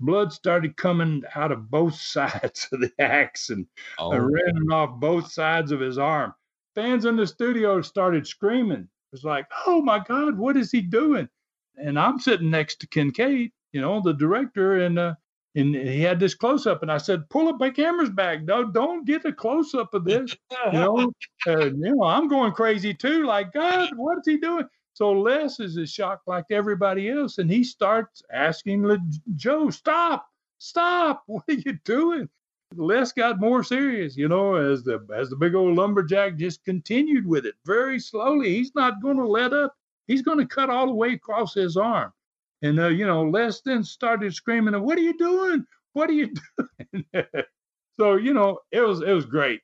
Blood 0.00 0.32
started 0.32 0.76
coming 0.76 1.22
out 1.34 1.52
of 1.52 1.70
both 1.70 1.94
sides 2.00 2.68
of 2.72 2.80
the 2.80 2.92
axe 2.98 3.50
and 3.50 3.66
oh. 3.98 4.12
uh, 4.12 4.18
running 4.18 4.72
off 4.72 4.98
both 5.00 5.30
sides 5.30 5.72
of 5.72 5.80
his 5.80 5.98
arm. 5.98 6.32
Fans 6.74 7.04
in 7.04 7.16
the 7.16 7.26
studio 7.26 7.82
started 7.82 8.26
screaming. 8.26 8.88
Was 9.12 9.24
like, 9.24 9.46
oh 9.66 9.80
my 9.80 9.98
God, 9.98 10.36
what 10.36 10.56
is 10.56 10.70
he 10.70 10.80
doing? 10.80 11.28
And 11.76 11.98
I'm 11.98 12.18
sitting 12.18 12.50
next 12.50 12.80
to 12.80 12.86
Kincaid, 12.86 13.52
you 13.72 13.80
know, 13.80 14.02
the 14.02 14.12
director, 14.12 14.84
and 14.84 14.98
uh, 14.98 15.14
and 15.54 15.74
he 15.74 16.00
had 16.00 16.20
this 16.20 16.34
close 16.34 16.66
up, 16.66 16.82
and 16.82 16.92
I 16.92 16.98
said, 16.98 17.28
"Pull 17.30 17.48
up 17.48 17.58
my 17.58 17.70
cameras 17.70 18.10
back. 18.10 18.44
Don't 18.44 18.72
don't 18.72 19.04
get 19.06 19.24
a 19.24 19.32
close 19.32 19.74
up 19.74 19.94
of 19.94 20.04
this." 20.04 20.36
you 20.72 20.78
know, 20.78 21.12
uh, 21.46 21.66
you 21.66 21.94
know, 21.94 22.02
I'm 22.02 22.28
going 22.28 22.52
crazy 22.52 22.92
too. 22.92 23.24
Like, 23.24 23.52
God, 23.52 23.90
what 23.96 24.18
is 24.18 24.26
he 24.26 24.36
doing? 24.36 24.66
So 24.94 25.12
Les 25.12 25.60
is 25.60 25.78
as 25.78 25.92
shocked 25.92 26.26
like 26.28 26.46
everybody 26.50 27.08
else, 27.08 27.38
and 27.38 27.50
he 27.50 27.64
starts 27.64 28.22
asking 28.32 28.98
Joe, 29.36 29.70
"Stop, 29.70 30.26
stop! 30.58 31.22
What 31.26 31.44
are 31.48 31.54
you 31.54 31.78
doing?" 31.84 32.28
Les 32.76 33.12
got 33.12 33.40
more 33.40 33.64
serious, 33.64 34.16
you 34.16 34.28
know, 34.28 34.54
as 34.56 34.84
the 34.84 35.04
as 35.14 35.30
the 35.30 35.36
big 35.36 35.54
old 35.54 35.76
lumberjack 35.76 36.36
just 36.36 36.64
continued 36.64 37.26
with 37.26 37.46
it 37.46 37.54
very 37.64 37.98
slowly. 37.98 38.50
He's 38.50 38.74
not 38.74 39.00
going 39.02 39.16
to 39.16 39.26
let 39.26 39.52
up. 39.52 39.74
He's 40.06 40.22
going 40.22 40.38
to 40.38 40.46
cut 40.46 40.68
all 40.68 40.86
the 40.86 40.94
way 40.94 41.14
across 41.14 41.54
his 41.54 41.76
arm. 41.76 42.12
And 42.62 42.78
uh, 42.78 42.88
you 42.88 43.06
know, 43.06 43.22
Les 43.22 43.60
then 43.62 43.82
started 43.84 44.34
screaming, 44.34 44.80
"What 44.82 44.98
are 44.98 45.02
you 45.02 45.16
doing? 45.16 45.64
What 45.94 46.10
are 46.10 46.14
you 46.14 46.32
doing?" 46.92 47.04
so 47.98 48.16
you 48.16 48.34
know, 48.34 48.58
it 48.70 48.80
was 48.80 49.00
it 49.00 49.12
was 49.12 49.24
great. 49.24 49.60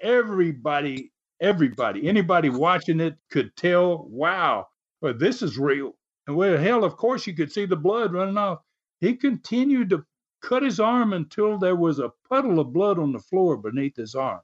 Everybody, 0.00 1.12
everybody, 1.40 2.08
anybody 2.08 2.48
watching 2.48 3.00
it 3.00 3.16
could 3.30 3.54
tell, 3.56 4.06
wow, 4.08 4.68
but 5.02 5.18
this 5.18 5.42
is 5.42 5.58
real. 5.58 5.94
And 6.26 6.36
well, 6.36 6.56
hell, 6.56 6.84
of 6.84 6.96
course, 6.96 7.26
you 7.26 7.34
could 7.34 7.52
see 7.52 7.66
the 7.66 7.76
blood 7.76 8.14
running 8.14 8.38
off. 8.38 8.60
He 9.00 9.14
continued 9.14 9.90
to 9.90 10.04
cut 10.42 10.62
his 10.62 10.80
arm 10.80 11.12
until 11.12 11.58
there 11.58 11.76
was 11.76 11.98
a 11.98 12.12
puddle 12.28 12.60
of 12.60 12.72
blood 12.72 12.98
on 12.98 13.12
the 13.12 13.18
floor 13.18 13.56
beneath 13.56 13.96
his 13.96 14.14
arm. 14.14 14.40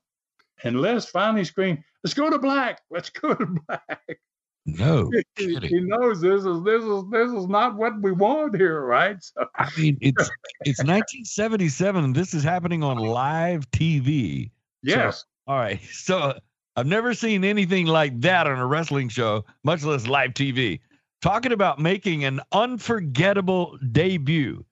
And 0.65 0.81
Les 0.81 1.09
finally 1.09 1.45
screamed, 1.45 1.83
"Let's 2.05 2.15
go 2.15 2.31
to 2.31 2.39
black! 2.39 2.83
Let's 2.91 3.11
go 3.11 3.35
to 3.35 3.47
black!" 3.47 4.21
No, 4.65 5.11
he, 5.37 5.57
he, 5.57 5.81
knows 5.81 6.21
this 6.21 6.45
is 6.45 6.63
this 6.63 6.83
is 6.83 7.05
this 7.11 7.33
is 7.33 7.49
not 7.49 7.77
what 7.77 8.01
we 8.01 8.13
want 8.13 8.57
here, 8.57 8.81
right? 8.83 9.17
So. 9.23 9.47
I 9.57 9.69
mean, 9.77 9.99
it's 10.01 10.31
it's 10.65 10.79
1977, 10.79 12.05
and 12.05 12.15
this 12.15 12.33
is 12.33 12.45
happening 12.45 12.85
on 12.85 12.99
live 12.99 13.69
TV. 13.73 14.51
Yes. 14.83 15.19
So, 15.19 15.25
all 15.49 15.59
right. 15.59 15.81
So 15.93 16.39
I've 16.77 16.87
never 16.87 17.13
seen 17.15 17.45
anything 17.45 17.87
like 17.87 18.21
that 18.21 18.47
on 18.47 18.59
a 18.59 18.67
wrestling 18.67 19.09
show, 19.09 19.45
much 19.65 19.83
less 19.83 20.07
live 20.07 20.31
TV. 20.31 20.81
Talking 21.21 21.53
about 21.53 21.79
making 21.79 22.25
an 22.25 22.41
unforgettable 22.53 23.79
debut, 23.93 24.65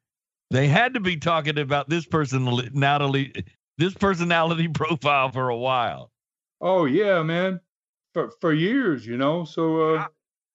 they 0.51 0.69
had 0.69 0.95
to 0.95 1.01
be 1.01 1.17
talking 1.17 1.59
about 1.59 1.89
this 1.89 2.07
personality, 2.07 3.45
this 3.79 3.95
personality 3.95 4.69
profile 4.75 5.31
for 5.31 5.49
a 5.49 5.57
while. 5.57 6.11
Oh 6.61 6.85
yeah, 6.85 7.23
man 7.23 7.61
for 8.13 8.31
for 8.41 8.53
years, 8.53 9.07
you 9.07 9.17
know. 9.17 9.45
So 9.45 9.95
uh, 9.95 10.07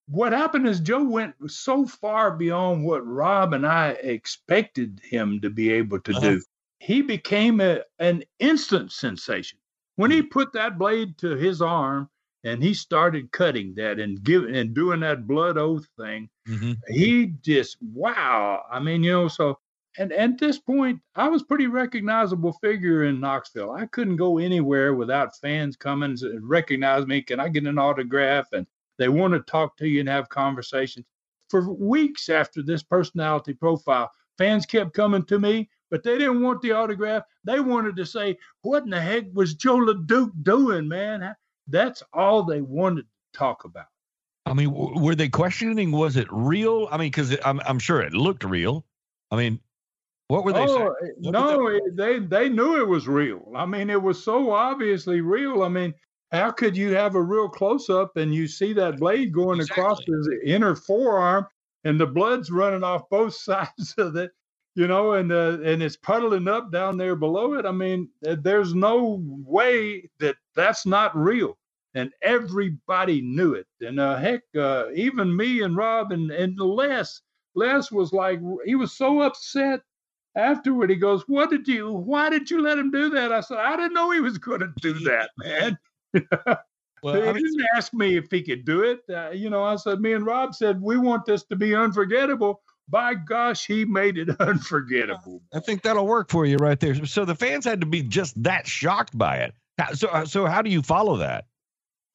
what 0.07 0.33
happened 0.33 0.67
is 0.67 0.79
Joe 0.79 1.03
went 1.03 1.35
so 1.47 1.85
far 1.85 2.31
beyond 2.31 2.85
what 2.85 3.05
Rob 3.05 3.53
and 3.53 3.65
I 3.65 3.89
expected 3.89 5.01
him 5.03 5.39
to 5.41 5.49
be 5.49 5.71
able 5.71 5.99
to 6.01 6.11
uh-huh. 6.11 6.21
do. 6.21 6.41
He 6.79 7.01
became 7.01 7.61
a, 7.61 7.81
an 7.99 8.23
instant 8.39 8.91
sensation 8.91 9.59
when 9.95 10.11
he 10.11 10.19
hmm. 10.19 10.27
put 10.27 10.53
that 10.53 10.77
blade 10.77 11.17
to 11.19 11.35
his 11.35 11.61
arm 11.61 12.09
and 12.43 12.61
he 12.61 12.73
started 12.73 13.31
cutting 13.31 13.73
that 13.75 13.99
and 13.99 14.21
giving 14.21 14.55
and 14.55 14.73
doing 14.73 14.99
that 14.99 15.25
blood 15.25 15.57
oath 15.57 15.87
thing. 15.97 16.29
Mm-hmm. 16.47 16.73
He 16.89 17.27
just 17.41 17.77
wow. 17.81 18.63
I 18.71 18.79
mean, 18.79 19.03
you 19.03 19.11
know, 19.11 19.27
so 19.27 19.57
and 19.97 20.11
at 20.11 20.37
this 20.37 20.59
point, 20.59 20.99
I 21.15 21.27
was 21.29 21.43
pretty 21.43 21.67
recognizable 21.67 22.53
figure 22.53 23.05
in 23.05 23.19
Knoxville. 23.19 23.71
I 23.71 23.85
couldn't 23.87 24.17
go 24.17 24.37
anywhere 24.37 24.93
without 24.93 25.37
fans 25.37 25.75
coming 25.75 26.17
and 26.21 26.49
recognize 26.49 27.05
me. 27.05 27.21
Can 27.21 27.39
I 27.39 27.49
get 27.49 27.65
an 27.65 27.79
autograph? 27.79 28.47
And 28.51 28.67
they 28.97 29.09
want 29.09 29.33
to 29.33 29.39
talk 29.41 29.77
to 29.77 29.87
you 29.87 30.01
and 30.01 30.09
have 30.09 30.29
conversations. 30.29 31.05
For 31.49 31.71
weeks 31.71 32.29
after 32.29 32.61
this 32.61 32.83
personality 32.83 33.53
profile, 33.53 34.11
fans 34.37 34.65
kept 34.65 34.93
coming 34.93 35.23
to 35.25 35.39
me, 35.39 35.69
but 35.91 36.03
they 36.03 36.17
didn't 36.17 36.41
want 36.41 36.61
the 36.61 36.71
autograph. 36.71 37.23
They 37.43 37.59
wanted 37.59 37.95
to 37.97 38.05
say, 38.05 38.37
"What 38.61 38.83
in 38.83 38.89
the 38.89 38.99
heck 38.99 39.25
was 39.33 39.53
Joe 39.53 39.77
LeDuc 39.77 40.31
doing, 40.43 40.87
man?" 40.87 41.35
That's 41.67 42.03
all 42.13 42.43
they 42.43 42.61
wanted 42.61 43.03
to 43.03 43.37
talk 43.37 43.63
about. 43.63 43.87
I 44.45 44.53
mean, 44.53 44.71
were 44.71 45.15
they 45.15 45.29
questioning? 45.29 45.91
Was 45.91 46.17
it 46.17 46.27
real? 46.31 46.87
I 46.91 46.97
mean, 46.97 47.07
because 47.07 47.35
I'm, 47.43 47.59
I'm 47.65 47.79
sure 47.79 48.01
it 48.01 48.13
looked 48.13 48.43
real. 48.43 48.85
I 49.31 49.35
mean, 49.37 49.59
what 50.28 50.43
were 50.43 50.53
they 50.53 50.63
oh, 50.63 50.67
saying? 50.67 51.13
What 51.19 51.32
no, 51.32 51.80
they 51.93 52.19
they 52.19 52.49
knew 52.49 52.80
it 52.80 52.88
was 52.88 53.07
real. 53.07 53.51
I 53.55 53.65
mean, 53.65 53.89
it 53.89 54.01
was 54.01 54.23
so 54.23 54.51
obviously 54.51 55.21
real. 55.21 55.63
I 55.63 55.69
mean, 55.69 55.93
how 56.32 56.51
could 56.51 56.76
you 56.76 56.93
have 56.93 57.15
a 57.15 57.21
real 57.21 57.49
close 57.49 57.89
up 57.89 58.17
and 58.17 58.34
you 58.34 58.47
see 58.47 58.73
that 58.73 58.99
blade 58.99 59.34
going 59.34 59.59
exactly. 59.59 59.84
across 59.84 59.99
his 60.05 60.30
inner 60.43 60.76
forearm 60.76 61.45
and 61.84 61.99
the 61.99 62.07
blood's 62.07 62.49
running 62.49 62.84
off 62.84 63.09
both 63.09 63.34
sides 63.36 63.93
of 63.97 64.15
it? 64.15 64.32
you 64.76 64.88
know, 64.88 65.13
and 65.13 65.32
uh, 65.32 65.57
and 65.63 65.82
it's 65.82 65.95
puddling 65.95 66.47
up 66.47 66.71
down 66.71 66.97
there 66.97 67.15
below 67.15 67.53
it. 67.53 67.65
I 67.65 67.71
mean, 67.71 68.09
there's 68.21 68.76
no 68.76 69.21
way 69.45 70.09
that 70.19 70.36
that's 70.53 70.86
not 70.86 71.15
real, 71.15 71.57
and 71.93 72.11
everybody 72.21 73.21
knew 73.21 73.53
it. 73.53 73.67
And 73.80 73.99
uh, 73.99 74.17
heck, 74.17 74.41
uh, 74.55 74.88
even 74.93 75.36
me 75.36 75.61
and 75.61 75.78
Rob 75.78 76.11
and 76.11 76.30
and 76.30 76.59
Les, 76.59 77.21
Les 77.55 77.89
was 77.89 78.11
like, 78.11 78.41
he 78.65 78.76
was 78.76 78.91
so 78.91 79.21
upset 79.21 79.80
afterward. 80.36 80.89
He 80.89 80.95
goes, 80.95 81.23
"What 81.27 81.49
did 81.49 81.67
you? 81.67 81.91
Why 81.91 82.29
did 82.29 82.49
you 82.49 82.61
let 82.61 82.77
him 82.77 82.91
do 82.91 83.09
that?" 83.11 83.31
I 83.31 83.41
said, 83.41 83.57
"I 83.57 83.75
didn't 83.75 83.93
know 83.93 84.11
he 84.11 84.19
was 84.19 84.38
going 84.38 84.61
to 84.61 84.73
do 84.81 84.93
that, 85.05 85.29
man." 85.38 85.77
Well, 87.03 87.21
he 87.21 87.29
I 87.29 87.33
mean, 87.33 87.43
didn't 87.43 87.67
ask 87.75 87.93
me 87.93 88.17
if 88.17 88.31
he 88.31 88.41
could 88.41 88.65
do 88.65 88.81
it. 88.81 89.01
Uh, 89.07 89.29
you 89.29 89.51
know, 89.51 89.63
I 89.63 89.75
said, 89.75 90.01
me 90.01 90.13
and 90.13 90.25
Rob 90.25 90.55
said, 90.55 90.81
we 90.81 90.97
want 90.97 91.25
this 91.25 91.43
to 91.43 91.55
be 91.55 91.75
unforgettable 91.75 92.63
by 92.89 93.13
gosh, 93.13 93.65
he 93.65 93.86
made 93.86 94.17
it 94.17 94.29
unforgettable. 94.39 95.41
I 95.53 95.59
think 95.59 95.83
that'll 95.83 96.07
work 96.07 96.31
for 96.31 96.45
you 96.45 96.57
right 96.57 96.79
there. 96.79 97.05
So 97.05 97.25
the 97.25 97.36
fans 97.36 97.65
had 97.65 97.81
to 97.81 97.88
be 97.88 98.01
just 98.01 98.41
that 98.41 98.67
shocked 98.67 99.15
by 99.17 99.38
it. 99.38 99.53
So, 99.93 100.07
uh, 100.07 100.25
so 100.25 100.45
how 100.45 100.61
do 100.61 100.69
you 100.69 100.81
follow 100.81 101.17
that? 101.17 101.45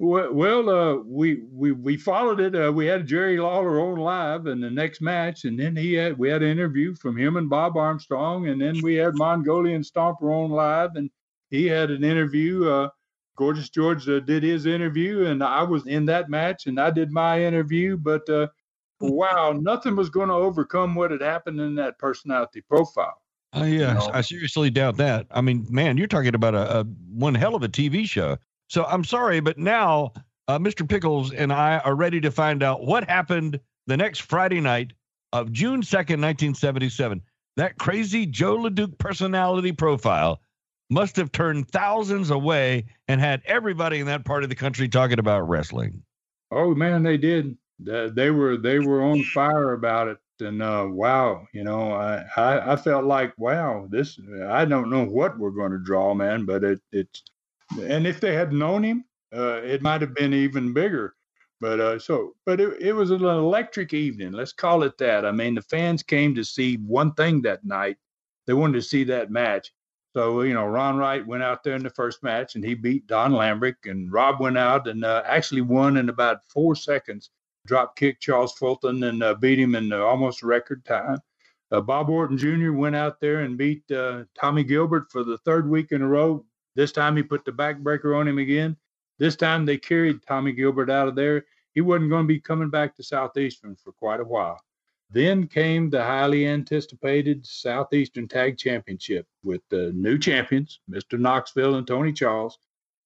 Well, 0.03 0.70
uh, 0.70 0.94
we 1.05 1.42
we 1.53 1.72
we 1.72 1.98
followed 1.98 2.40
it. 2.40 2.57
Uh, 2.57 2.72
we 2.72 2.86
had 2.86 3.07
Jerry 3.07 3.38
Lawler 3.38 3.82
on 3.82 3.98
live 3.98 4.46
in 4.46 4.59
the 4.59 4.70
next 4.70 5.03
match, 5.03 5.44
and 5.44 5.61
then 5.61 5.76
he 5.76 5.92
had 5.92 6.16
we 6.16 6.30
had 6.30 6.42
an 6.42 6.48
interview 6.48 6.94
from 6.94 7.18
him 7.18 7.36
and 7.36 7.51
Bob 7.51 7.76
Armstrong, 7.76 8.48
and 8.48 8.59
then 8.59 8.80
we 8.82 8.94
had 8.94 9.14
Mongolian 9.14 9.82
Stomper 9.82 10.22
on 10.22 10.53
live, 10.53 10.96
and 10.96 11.11
he 11.51 11.66
had 11.66 11.90
an 11.90 12.03
interview. 12.03 12.66
Uh, 12.66 12.88
Gorgeous 13.36 13.68
George 13.68 14.09
uh, 14.09 14.20
did 14.20 14.42
his 14.42 14.64
interview, 14.64 15.26
and 15.26 15.44
I 15.44 15.62
was 15.64 15.86
in 15.86 16.07
that 16.07 16.30
match, 16.30 16.66
and 16.66 16.80
I 16.80 16.90
did 16.90 17.11
my 17.11 17.44
interview. 17.44 17.98
But 17.98 18.26
uh, 18.30 18.46
wow, 19.01 19.53
nothing 19.53 19.96
was 19.96 20.09
going 20.09 20.28
to 20.28 20.34
overcome 20.34 20.94
what 20.94 21.11
had 21.11 21.20
happened 21.20 21.61
in 21.61 21.74
that 21.74 21.98
personality 21.98 22.62
profile. 22.62 23.20
Oh 23.53 23.61
uh, 23.61 23.64
yeah, 23.64 23.88
you 23.88 23.98
know? 23.98 24.11
I 24.14 24.22
seriously 24.22 24.70
doubt 24.70 24.96
that. 24.96 25.26
I 25.30 25.42
mean, 25.42 25.66
man, 25.68 25.98
you're 25.98 26.07
talking 26.07 26.34
about 26.34 26.55
a, 26.55 26.78
a 26.78 26.84
one 27.12 27.34
hell 27.34 27.55
of 27.55 27.62
a 27.62 27.68
TV 27.68 28.09
show. 28.09 28.38
So 28.70 28.84
I'm 28.84 29.02
sorry, 29.02 29.40
but 29.40 29.58
now 29.58 30.12
uh, 30.46 30.56
Mr. 30.60 30.88
Pickles 30.88 31.32
and 31.32 31.52
I 31.52 31.78
are 31.78 31.96
ready 31.96 32.20
to 32.20 32.30
find 32.30 32.62
out 32.62 32.86
what 32.86 33.02
happened 33.10 33.58
the 33.88 33.96
next 33.96 34.22
Friday 34.22 34.60
night 34.60 34.92
of 35.32 35.50
June 35.50 35.82
2nd, 35.82 36.22
1977. 36.22 37.20
That 37.56 37.78
crazy 37.78 38.26
Joe 38.26 38.56
LeDuc 38.56 38.96
personality 38.96 39.72
profile 39.72 40.40
must 40.88 41.16
have 41.16 41.32
turned 41.32 41.68
thousands 41.68 42.30
away 42.30 42.86
and 43.08 43.20
had 43.20 43.42
everybody 43.44 43.98
in 43.98 44.06
that 44.06 44.24
part 44.24 44.44
of 44.44 44.48
the 44.48 44.54
country 44.54 44.88
talking 44.88 45.18
about 45.18 45.48
wrestling. 45.48 46.04
Oh 46.52 46.72
man, 46.72 47.02
they 47.02 47.16
did 47.16 47.58
they 47.80 48.30
were 48.30 48.56
they 48.56 48.78
were 48.78 49.02
on 49.02 49.24
fire 49.24 49.72
about 49.72 50.06
it 50.06 50.18
and 50.40 50.62
uh, 50.62 50.86
wow 50.88 51.46
you 51.52 51.64
know 51.64 51.92
I, 51.92 52.24
I, 52.36 52.72
I 52.72 52.76
felt 52.76 53.04
like 53.04 53.32
wow 53.38 53.86
this 53.90 54.18
i 54.48 54.64
don't 54.64 54.90
know 54.90 55.04
what 55.04 55.38
we're 55.38 55.50
going 55.50 55.72
to 55.72 55.78
draw 55.78 56.14
man 56.14 56.44
but 56.44 56.62
it 56.62 56.80
it's 56.92 57.22
and 57.78 58.06
if 58.06 58.20
they 58.20 58.34
had 58.34 58.52
known 58.52 58.82
him 58.82 59.04
uh, 59.34 59.60
it 59.62 59.82
might 59.82 60.00
have 60.00 60.14
been 60.14 60.34
even 60.34 60.72
bigger 60.72 61.14
but 61.60 61.80
uh, 61.80 61.98
so 61.98 62.34
but 62.46 62.60
it, 62.60 62.80
it 62.80 62.92
was 62.92 63.10
an 63.10 63.24
electric 63.24 63.94
evening 63.94 64.32
let's 64.32 64.52
call 64.52 64.82
it 64.82 64.96
that 64.98 65.24
i 65.24 65.30
mean 65.30 65.54
the 65.54 65.62
fans 65.62 66.02
came 66.02 66.34
to 66.34 66.44
see 66.44 66.76
one 66.76 67.12
thing 67.14 67.40
that 67.42 67.64
night 67.64 67.96
they 68.46 68.52
wanted 68.52 68.74
to 68.74 68.82
see 68.82 69.04
that 69.04 69.30
match 69.30 69.72
so 70.14 70.42
you 70.42 70.54
know 70.54 70.66
ron 70.66 70.96
wright 70.96 71.26
went 71.26 71.42
out 71.42 71.62
there 71.62 71.76
in 71.76 71.82
the 71.82 71.90
first 71.90 72.22
match 72.22 72.54
and 72.54 72.64
he 72.64 72.74
beat 72.74 73.06
don 73.06 73.32
lambrick 73.32 73.76
and 73.84 74.12
rob 74.12 74.40
went 74.40 74.58
out 74.58 74.88
and 74.88 75.04
uh, 75.04 75.22
actually 75.26 75.60
won 75.60 75.96
in 75.96 76.08
about 76.08 76.38
four 76.48 76.74
seconds 76.74 77.30
drop 77.66 77.96
kick 77.96 78.20
Charles 78.20 78.52
Fulton 78.52 79.02
and 79.04 79.22
uh, 79.22 79.34
beat 79.34 79.58
him 79.58 79.74
in 79.74 79.92
almost 79.92 80.42
record 80.42 80.84
time. 80.84 81.18
Uh, 81.70 81.80
Bob 81.80 82.10
Orton 82.10 82.36
Jr. 82.36 82.72
went 82.72 82.96
out 82.96 83.20
there 83.20 83.40
and 83.40 83.56
beat 83.56 83.88
uh, 83.92 84.24
Tommy 84.38 84.64
Gilbert 84.64 85.10
for 85.10 85.22
the 85.22 85.38
third 85.38 85.68
week 85.68 85.92
in 85.92 86.02
a 86.02 86.08
row. 86.08 86.44
This 86.74 86.92
time 86.92 87.16
he 87.16 87.22
put 87.22 87.44
the 87.44 87.52
backbreaker 87.52 88.18
on 88.18 88.28
him 88.28 88.38
again. 88.38 88.76
This 89.18 89.36
time 89.36 89.66
they 89.66 89.76
carried 89.76 90.22
Tommy 90.26 90.52
Gilbert 90.52 90.90
out 90.90 91.08
of 91.08 91.14
there. 91.14 91.44
He 91.74 91.80
wasn't 91.80 92.10
going 92.10 92.24
to 92.24 92.28
be 92.28 92.40
coming 92.40 92.70
back 92.70 92.96
to 92.96 93.02
Southeastern 93.02 93.76
for 93.76 93.92
quite 93.92 94.20
a 94.20 94.24
while. 94.24 94.60
Then 95.12 95.48
came 95.48 95.90
the 95.90 96.02
highly 96.02 96.46
anticipated 96.46 97.44
Southeastern 97.44 98.28
Tag 98.28 98.56
Championship 98.56 99.26
with 99.42 99.60
the 99.68 99.92
new 99.92 100.18
champions, 100.18 100.80
Mr. 100.88 101.18
Knoxville 101.18 101.74
and 101.74 101.86
Tony 101.86 102.12
Charles, 102.12 102.58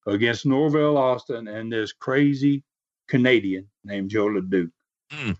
against 0.06 0.44
Norvell 0.44 0.98
Austin 0.98 1.48
and 1.48 1.72
this 1.72 1.92
crazy 1.92 2.62
Canadian 3.08 3.68
named 3.84 4.10
Joe 4.10 4.26
LeDuc. 4.26 4.70
Mm. 5.10 5.36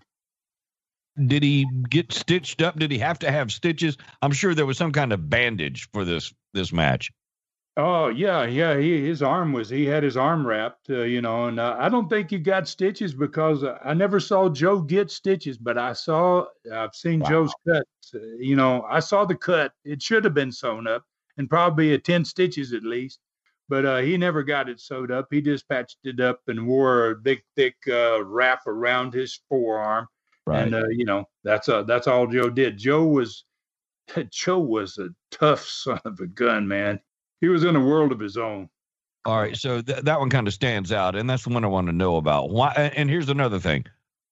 Did 1.27 1.43
he 1.43 1.65
get 1.89 2.11
stitched 2.11 2.61
up? 2.61 2.77
Did 2.77 2.91
he 2.91 2.97
have 2.97 3.19
to 3.19 3.31
have 3.31 3.51
stitches? 3.51 3.97
I'm 4.21 4.33
sure 4.33 4.53
there 4.53 4.65
was 4.65 4.77
some 4.77 4.91
kind 4.91 5.13
of 5.13 5.29
bandage 5.29 5.87
for 5.93 6.03
this 6.03 6.33
this 6.53 6.73
match. 6.73 7.11
Oh 7.77 8.07
yeah, 8.07 8.45
yeah. 8.45 8.77
He, 8.77 9.05
his 9.05 9.21
arm 9.21 9.51
was 9.51 9.69
he 9.69 9.85
had 9.85 10.03
his 10.03 10.15
arm 10.15 10.47
wrapped, 10.47 10.89
uh, 10.89 11.01
you 11.01 11.21
know, 11.21 11.45
and 11.45 11.59
uh, 11.59 11.75
I 11.77 11.89
don't 11.89 12.09
think 12.09 12.29
he 12.29 12.39
got 12.39 12.67
stitches 12.67 13.13
because 13.13 13.63
uh, 13.63 13.77
I 13.83 13.93
never 13.93 14.19
saw 14.19 14.47
Joe 14.47 14.79
get 14.81 15.11
stitches, 15.11 15.57
but 15.57 15.77
I 15.77 15.91
saw 15.93 16.45
I've 16.73 16.95
seen 16.95 17.19
wow. 17.19 17.29
Joe's 17.29 17.53
cut. 17.67 17.85
Uh, 18.13 18.19
you 18.39 18.55
know, 18.55 18.85
I 18.89 19.01
saw 19.01 19.25
the 19.25 19.35
cut. 19.35 19.73
It 19.83 20.01
should 20.01 20.23
have 20.23 20.33
been 20.33 20.53
sewn 20.53 20.87
up 20.87 21.03
and 21.37 21.49
probably 21.49 21.93
a 21.93 21.97
ten 21.97 22.23
stitches 22.23 22.71
at 22.71 22.83
least 22.83 23.19
but 23.67 23.85
uh, 23.85 23.97
he 23.97 24.17
never 24.17 24.43
got 24.43 24.69
it 24.69 24.79
sewed 24.79 25.11
up. 25.11 25.27
He 25.31 25.41
just 25.41 25.67
patched 25.67 25.97
it 26.03 26.19
up 26.19 26.41
and 26.47 26.67
wore 26.67 27.11
a 27.11 27.15
big, 27.15 27.41
thick 27.55 27.75
uh, 27.87 28.23
wrap 28.23 28.67
around 28.67 29.13
his 29.13 29.39
forearm. 29.49 30.07
Right. 30.45 30.63
And 30.63 30.75
uh, 30.75 30.87
you 30.89 31.05
know 31.05 31.25
that's 31.43 31.69
uh, 31.69 31.83
that's 31.83 32.07
all 32.07 32.27
Joe 32.27 32.49
did. 32.49 32.77
Joe 32.77 33.05
was 33.05 33.45
Joe 34.29 34.59
was 34.59 34.97
a 34.99 35.09
tough 35.31 35.65
son 35.65 35.99
of 36.05 36.19
a 36.19 36.27
gun, 36.27 36.67
man. 36.67 36.99
He 37.41 37.47
was 37.47 37.63
in 37.63 37.75
a 37.75 37.83
world 37.83 38.11
of 38.11 38.19
his 38.19 38.37
own. 38.37 38.69
All 39.25 39.39
right, 39.39 39.57
so 39.57 39.81
th- 39.81 40.03
that 40.03 40.19
one 40.19 40.29
kind 40.29 40.47
of 40.47 40.53
stands 40.53 40.91
out, 40.91 41.15
and 41.15 41.27
that's 41.27 41.43
the 41.43 41.49
one 41.49 41.65
I 41.65 41.67
want 41.67 41.87
to 41.87 41.93
know 41.93 42.17
about. 42.17 42.51
Why? 42.51 42.71
And 42.95 43.09
here's 43.09 43.29
another 43.29 43.59
thing: 43.59 43.85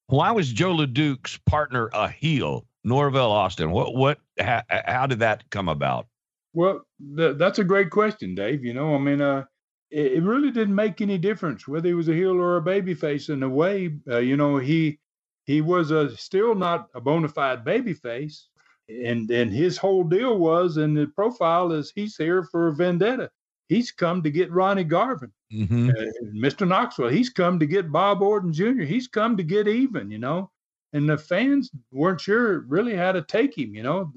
Why 0.08 0.32
was 0.32 0.52
Joe 0.52 0.74
LeDuc's 0.74 1.40
partner 1.48 1.90
a 1.94 2.08
heel, 2.08 2.66
Norvell 2.84 3.32
Austin? 3.32 3.72
What? 3.72 3.96
What? 3.96 4.20
How, 4.40 4.62
how 4.70 5.08
did 5.08 5.20
that 5.20 5.50
come 5.50 5.68
about? 5.68 6.08
Well, 6.54 6.86
th- 7.18 7.38
that's 7.38 7.58
a 7.58 7.64
great 7.64 7.90
question, 7.90 8.36
Dave. 8.36 8.64
You 8.64 8.76
know, 8.76 8.94
I 8.94 9.00
mean, 9.00 9.20
uh, 9.20 9.46
it, 9.90 10.14
it, 10.14 10.24
really 10.24 10.52
didn't 10.52 10.76
make 10.76 11.02
any 11.02 11.18
difference 11.18 11.68
whether 11.68 11.88
he 11.88 11.96
was 11.96 12.10
a 12.10 12.14
heel 12.14 12.40
or 12.40 12.58
a 12.58 12.62
baby 12.62 12.94
face. 12.94 13.30
In 13.30 13.42
a 13.42 13.50
way, 13.50 13.96
uh, 14.08 14.20
you 14.20 14.38
know, 14.38 14.58
he 14.58 15.00
he 15.46 15.62
was 15.62 15.90
a, 15.90 16.16
still 16.16 16.54
not 16.54 16.90
a 16.94 17.02
bona 17.02 17.28
fide 17.28 17.66
baby 17.66 17.94
face, 17.94 18.50
and 18.90 19.30
and 19.32 19.52
his 19.52 19.78
whole 19.78 20.04
deal 20.04 20.38
was, 20.38 20.78
and 20.78 20.96
the 20.96 21.08
profile 21.08 21.72
is 21.72 21.92
he's 21.96 22.16
here 22.16 22.44
for 22.44 22.68
a 22.68 22.74
vendetta. 22.74 23.30
He's 23.70 23.92
come 23.92 24.22
to 24.24 24.30
get 24.30 24.52
Ronnie 24.52 24.84
Garvin, 24.84 25.32
mm-hmm. 25.52 25.90
uh, 25.90 26.28
Mr. 26.36 26.68
Knoxville. 26.68 27.08
He's 27.08 27.30
come 27.30 27.60
to 27.60 27.66
get 27.66 27.92
Bob 27.92 28.22
Orton 28.22 28.52
Jr. 28.52 28.84
He's 28.84 29.08
come 29.08 29.38
to 29.38 29.44
get 29.44 29.68
even. 29.68 30.12
You 30.12 30.20
know, 30.20 30.52
and 30.92 31.10
the 31.10 31.18
fans 31.18 31.72
weren't 31.92 32.22
sure 32.22 32.62
really 32.62 32.96
how 32.96 33.12
to 33.12 33.22
take 33.22 33.58
him. 33.58 33.74
You 33.74 33.84
know, 33.84 34.14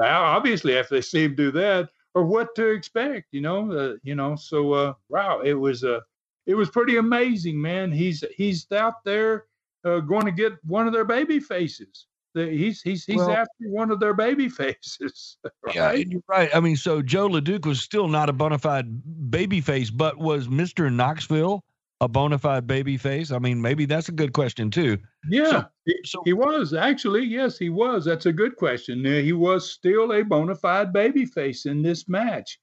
obviously 0.00 0.76
after 0.76 0.94
they 0.94 1.00
see 1.00 1.24
him 1.24 1.34
do 1.34 1.50
that 1.52 1.88
or 2.14 2.24
what 2.24 2.54
to 2.54 2.66
expect 2.66 3.26
you 3.32 3.40
know 3.40 3.70
uh, 3.72 3.94
you 4.02 4.14
know 4.14 4.36
so 4.36 4.72
uh 4.72 4.92
wow 5.08 5.40
it 5.40 5.54
was 5.54 5.84
uh 5.84 6.00
it 6.46 6.54
was 6.54 6.70
pretty 6.70 6.96
amazing 6.96 7.60
man 7.60 7.92
he's 7.92 8.24
he's 8.36 8.70
out 8.72 9.04
there 9.04 9.46
uh, 9.84 10.00
going 10.00 10.24
to 10.24 10.32
get 10.32 10.52
one 10.64 10.86
of 10.86 10.92
their 10.92 11.04
baby 11.04 11.38
faces 11.38 12.06
he's 12.34 12.82
he's 12.82 13.04
he's 13.04 13.16
well, 13.16 13.30
after 13.30 13.68
one 13.68 13.90
of 13.90 14.00
their 14.00 14.14
baby 14.14 14.48
faces 14.48 15.36
right? 15.66 15.74
yeah 15.74 15.92
you're 15.92 16.22
right 16.28 16.50
i 16.54 16.60
mean 16.60 16.76
so 16.76 17.02
joe 17.02 17.26
leduc 17.26 17.64
was 17.64 17.80
still 17.80 18.08
not 18.08 18.28
a 18.28 18.32
bona 18.32 18.58
fide 18.58 19.30
baby 19.30 19.60
face 19.60 19.90
but 19.90 20.18
was 20.18 20.48
mr 20.48 20.92
knoxville 20.92 21.64
a 22.00 22.08
bona 22.08 22.38
fide 22.38 22.66
baby 22.66 22.96
face? 22.96 23.32
I 23.32 23.38
mean, 23.38 23.60
maybe 23.60 23.84
that's 23.84 24.08
a 24.08 24.12
good 24.12 24.32
question 24.32 24.70
too. 24.70 24.98
Yeah, 25.28 25.50
so, 25.50 25.94
so, 26.04 26.22
he 26.24 26.32
was 26.32 26.72
actually. 26.72 27.24
Yes, 27.24 27.58
he 27.58 27.70
was. 27.70 28.04
That's 28.04 28.26
a 28.26 28.32
good 28.32 28.56
question. 28.56 29.04
Uh, 29.04 29.20
he 29.20 29.32
was 29.32 29.70
still 29.70 30.12
a 30.12 30.22
bona 30.22 30.54
fide 30.54 30.92
baby 30.92 31.26
face 31.26 31.66
in 31.66 31.82
this 31.82 32.08
match. 32.08 32.58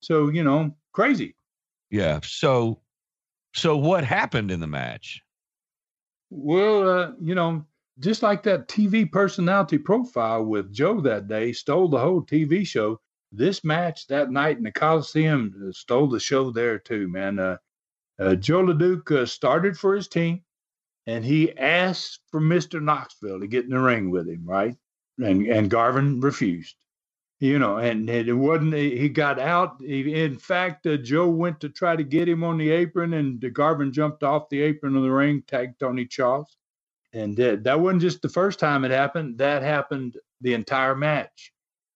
So 0.00 0.28
you 0.28 0.44
know, 0.44 0.76
crazy. 0.92 1.34
Yeah. 1.90 2.20
So, 2.22 2.80
so 3.54 3.76
what 3.76 4.04
happened 4.04 4.50
in 4.50 4.60
the 4.60 4.66
match? 4.66 5.20
Well, 6.30 6.88
uh, 6.88 7.12
you 7.20 7.34
know, 7.34 7.64
just 7.98 8.22
like 8.22 8.42
that 8.42 8.68
TV 8.68 9.10
personality 9.10 9.78
profile 9.78 10.44
with 10.44 10.72
Joe 10.72 11.00
that 11.00 11.28
day 11.28 11.52
stole 11.52 11.88
the 11.88 11.98
whole 11.98 12.22
TV 12.22 12.66
show. 12.66 13.00
This 13.32 13.64
match 13.64 14.06
that 14.08 14.30
night 14.30 14.58
in 14.58 14.62
the 14.62 14.72
Coliseum 14.72 15.52
uh, 15.68 15.72
stole 15.72 16.08
the 16.08 16.20
show 16.20 16.50
there 16.50 16.78
too, 16.78 17.08
man. 17.08 17.38
Uh, 17.38 17.56
uh, 18.18 18.34
Joe 18.34 18.62
LeDuc 18.62 19.10
uh, 19.10 19.26
started 19.26 19.76
for 19.76 19.94
his 19.94 20.08
team, 20.08 20.42
and 21.06 21.24
he 21.24 21.56
asked 21.56 22.20
for 22.30 22.40
Mister 22.40 22.80
Knoxville 22.80 23.40
to 23.40 23.46
get 23.46 23.64
in 23.64 23.70
the 23.70 23.80
ring 23.80 24.10
with 24.10 24.28
him, 24.28 24.44
right? 24.44 24.76
And 25.18 25.46
and 25.46 25.70
Garvin 25.70 26.20
refused. 26.20 26.76
You 27.38 27.58
know, 27.58 27.76
and 27.76 28.08
it 28.08 28.32
wasn't. 28.32 28.72
He 28.72 29.10
got 29.10 29.38
out. 29.38 29.82
In 29.82 30.38
fact, 30.38 30.86
uh, 30.86 30.96
Joe 30.96 31.28
went 31.28 31.60
to 31.60 31.68
try 31.68 31.94
to 31.94 32.02
get 32.02 32.28
him 32.28 32.42
on 32.42 32.56
the 32.56 32.70
apron, 32.70 33.12
and 33.12 33.52
Garvin 33.52 33.92
jumped 33.92 34.22
off 34.22 34.48
the 34.48 34.62
apron 34.62 34.96
of 34.96 35.02
the 35.02 35.10
ring, 35.10 35.42
tagged 35.46 35.78
Tony 35.78 36.06
Charles, 36.06 36.56
and 37.16 37.34
that 37.38 37.64
that 37.64 37.80
wasn't 37.80 38.02
just 38.02 38.20
the 38.20 38.28
first 38.28 38.58
time 38.58 38.84
it 38.84 38.90
happened. 38.90 39.38
That 39.38 39.62
happened 39.62 40.16
the 40.42 40.54
entire 40.54 40.94
match. 40.94 41.52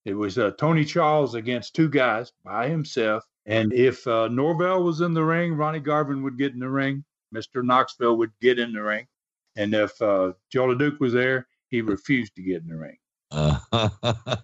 It 0.06 0.14
was 0.14 0.38
uh, 0.38 0.52
Tony 0.58 0.84
Charles 0.84 1.34
against 1.34 1.76
two 1.76 1.90
guys 1.90 2.32
by 2.42 2.68
himself. 2.68 3.24
And 3.44 3.72
if 3.72 4.06
uh, 4.06 4.28
Norvell 4.28 4.82
was 4.82 5.02
in 5.02 5.12
the 5.12 5.22
ring, 5.22 5.54
Ronnie 5.54 5.78
Garvin 5.78 6.22
would 6.22 6.38
get 6.38 6.54
in 6.54 6.58
the 6.58 6.70
ring. 6.70 7.04
Mr. 7.34 7.62
Knoxville 7.62 8.16
would 8.16 8.32
get 8.40 8.58
in 8.58 8.72
the 8.72 8.82
ring. 8.82 9.06
And 9.56 9.74
if 9.74 10.00
uh, 10.00 10.32
Joe 10.50 10.68
LeDuc 10.68 11.00
was 11.00 11.12
there, 11.12 11.46
he 11.68 11.82
refused 11.82 12.34
to 12.36 12.42
get 12.42 12.62
in 12.62 12.68
the 12.68 12.76
ring. 12.76 12.96
Uh, 13.30 13.58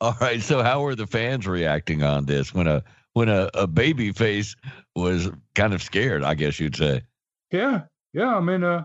all 0.00 0.16
right. 0.20 0.40
So 0.40 0.62
how 0.62 0.80
were 0.80 0.94
the 0.94 1.06
fans 1.06 1.46
reacting 1.46 2.02
on 2.02 2.24
this 2.24 2.54
when 2.54 2.66
a 2.66 2.82
when 3.12 3.28
a, 3.28 3.50
a 3.52 3.66
baby 3.66 4.12
face 4.12 4.56
was 4.96 5.30
kind 5.54 5.74
of 5.74 5.82
scared, 5.82 6.24
I 6.24 6.34
guess 6.34 6.58
you'd 6.58 6.76
say? 6.76 7.02
Yeah. 7.50 7.82
Yeah. 8.14 8.34
I 8.34 8.40
mean, 8.40 8.64
uh, 8.64 8.84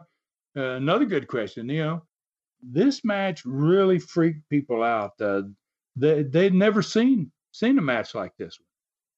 uh, 0.57 0.75
another 0.75 1.05
good 1.05 1.27
question. 1.27 1.69
You 1.69 1.83
know, 1.83 2.03
this 2.61 3.03
match 3.03 3.45
really 3.45 3.99
freaked 3.99 4.49
people 4.49 4.83
out. 4.83 5.13
Uh, 5.21 5.43
they 5.95 6.23
they'd 6.23 6.53
never 6.53 6.81
seen 6.81 7.31
seen 7.51 7.77
a 7.77 7.81
match 7.81 8.15
like 8.15 8.35
this. 8.37 8.59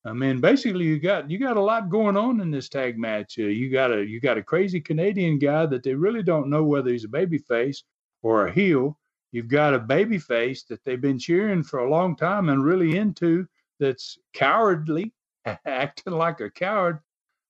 I 0.05 0.13
mean, 0.13 0.39
basically, 0.39 0.85
you 0.85 0.99
got 0.99 1.29
you 1.29 1.37
got 1.37 1.57
a 1.57 1.61
lot 1.61 1.89
going 1.89 2.17
on 2.17 2.41
in 2.41 2.51
this 2.51 2.69
tag 2.69 2.97
match. 2.97 3.37
Uh, 3.39 3.43
you 3.43 3.69
got 3.69 3.91
a 3.91 4.05
you 4.05 4.19
got 4.19 4.37
a 4.37 4.43
crazy 4.43 4.79
Canadian 4.79 5.39
guy 5.39 5.65
that 5.65 5.83
they 5.83 5.93
really 5.93 6.23
don't 6.23 6.49
know 6.49 6.63
whether 6.63 6.89
he's 6.89 7.05
a 7.05 7.09
baby 7.09 7.37
face 7.37 7.83
or 8.21 8.47
a 8.47 8.51
heel. 8.51 8.97
You've 9.31 9.47
got 9.47 9.73
a 9.73 9.79
baby 9.79 10.17
face 10.17 10.63
that 10.63 10.83
they've 10.83 10.99
been 10.99 11.19
cheering 11.19 11.63
for 11.63 11.79
a 11.79 11.89
long 11.89 12.15
time 12.15 12.49
and 12.49 12.63
really 12.63 12.97
into 12.97 13.47
that's 13.79 14.17
cowardly, 14.33 15.13
acting 15.65 16.13
like 16.13 16.41
a 16.41 16.49
coward. 16.49 16.99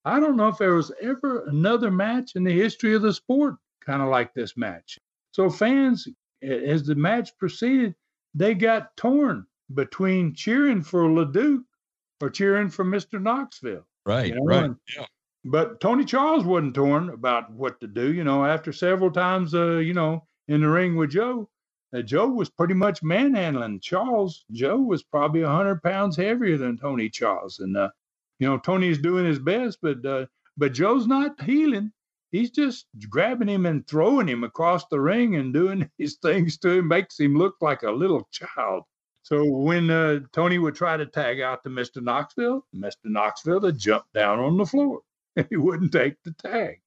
I 0.06 0.20
don't 0.20 0.36
know 0.36 0.48
if 0.48 0.58
there 0.58 0.76
was 0.76 0.92
ever 1.02 1.46
another 1.46 1.92
match 1.92 2.36
in 2.36 2.44
the 2.44 2.52
history 2.52 2.96
of 2.96 3.02
the 3.02 3.14
sport 3.14 3.56
kind 3.86 4.02
of 4.02 4.10
like 4.10 4.34
this 4.34 4.58
match. 4.58 4.98
So 5.32 5.50
fans, 5.50 6.08
as 6.42 6.84
the 6.84 6.96
match 6.96 7.38
proceeded, 7.38 7.96
they 8.34 8.54
got 8.54 8.96
torn 8.98 9.46
between 9.74 10.34
cheering 10.34 10.82
for 10.82 11.04
LeDuc 11.04 11.64
or 12.22 12.30
cheering 12.30 12.70
for 12.70 12.86
Mr. 12.86 13.22
Knoxville. 13.22 13.86
Right, 14.06 14.28
you 14.28 14.36
know? 14.36 14.44
right. 14.44 14.64
And, 14.66 14.76
yeah. 14.96 15.06
But 15.46 15.80
Tony 15.80 16.04
Charles 16.04 16.44
wasn't 16.44 16.76
torn 16.76 17.10
about 17.10 17.52
what 17.52 17.80
to 17.80 17.88
do. 17.88 18.14
You 18.14 18.24
know, 18.24 18.46
after 18.46 18.74
several 18.74 19.12
times, 19.12 19.56
uh, 19.56 19.78
you 19.78 19.94
know, 19.94 20.28
in 20.48 20.62
the 20.62 20.68
ring 20.68 20.96
with 20.96 21.12
Joe, 21.12 21.50
uh, 21.94 22.02
Joe 22.02 22.28
was 22.28 22.50
pretty 22.50 22.74
much 22.74 23.02
manhandling 23.02 23.80
Charles. 23.80 24.44
Joe 24.52 24.78
was 24.78 25.02
probably 25.04 25.42
a 25.42 25.50
hundred 25.50 25.82
pounds 25.82 26.18
heavier 26.18 26.58
than 26.58 26.78
Tony 26.78 27.10
Charles, 27.10 27.60
and 27.60 27.76
uh, 27.78 27.90
you 28.40 28.48
know 28.48 28.58
Tony's 28.58 29.00
doing 29.00 29.26
his 29.26 29.40
best, 29.40 29.80
but 29.82 30.06
uh, 30.06 30.26
but 30.58 30.74
Joe's 30.74 31.08
not 31.08 31.42
healing 31.42 31.92
he's 32.32 32.52
just 32.52 32.86
grabbing 33.10 33.48
him 33.48 33.66
and 33.66 33.88
throwing 33.88 34.28
him 34.28 34.44
across 34.44 34.86
the 34.88 35.00
ring 35.00 35.36
and 35.36 35.54
doing 35.54 35.90
his 35.98 36.18
things 36.22 36.58
to 36.60 36.70
him, 36.70 36.88
makes 36.88 37.20
him 37.20 37.36
look 37.36 37.56
like 37.62 37.84
a 37.84 37.92
little 37.92 38.28
child. 38.32 38.84
So 39.24 39.44
when 39.46 39.92
uh, 39.92 40.22
Tony 40.34 40.58
would 40.58 40.76
try 40.76 40.98
to 40.98 41.06
tag 41.06 41.40
out 41.40 41.64
to 41.64 41.70
Mr. 41.70 42.02
Knoxville, 42.02 42.66
Mr. 42.76 43.06
Knoxville 43.06 43.60
would 43.62 43.78
jump 43.78 44.06
down 44.14 44.40
on 44.40 44.58
the 44.58 44.66
floor. 44.66 45.02
And 45.36 45.46
he 45.48 45.58
wouldn't 45.58 45.92
take 45.92 46.16
the 46.26 46.34
tag. 46.34 46.82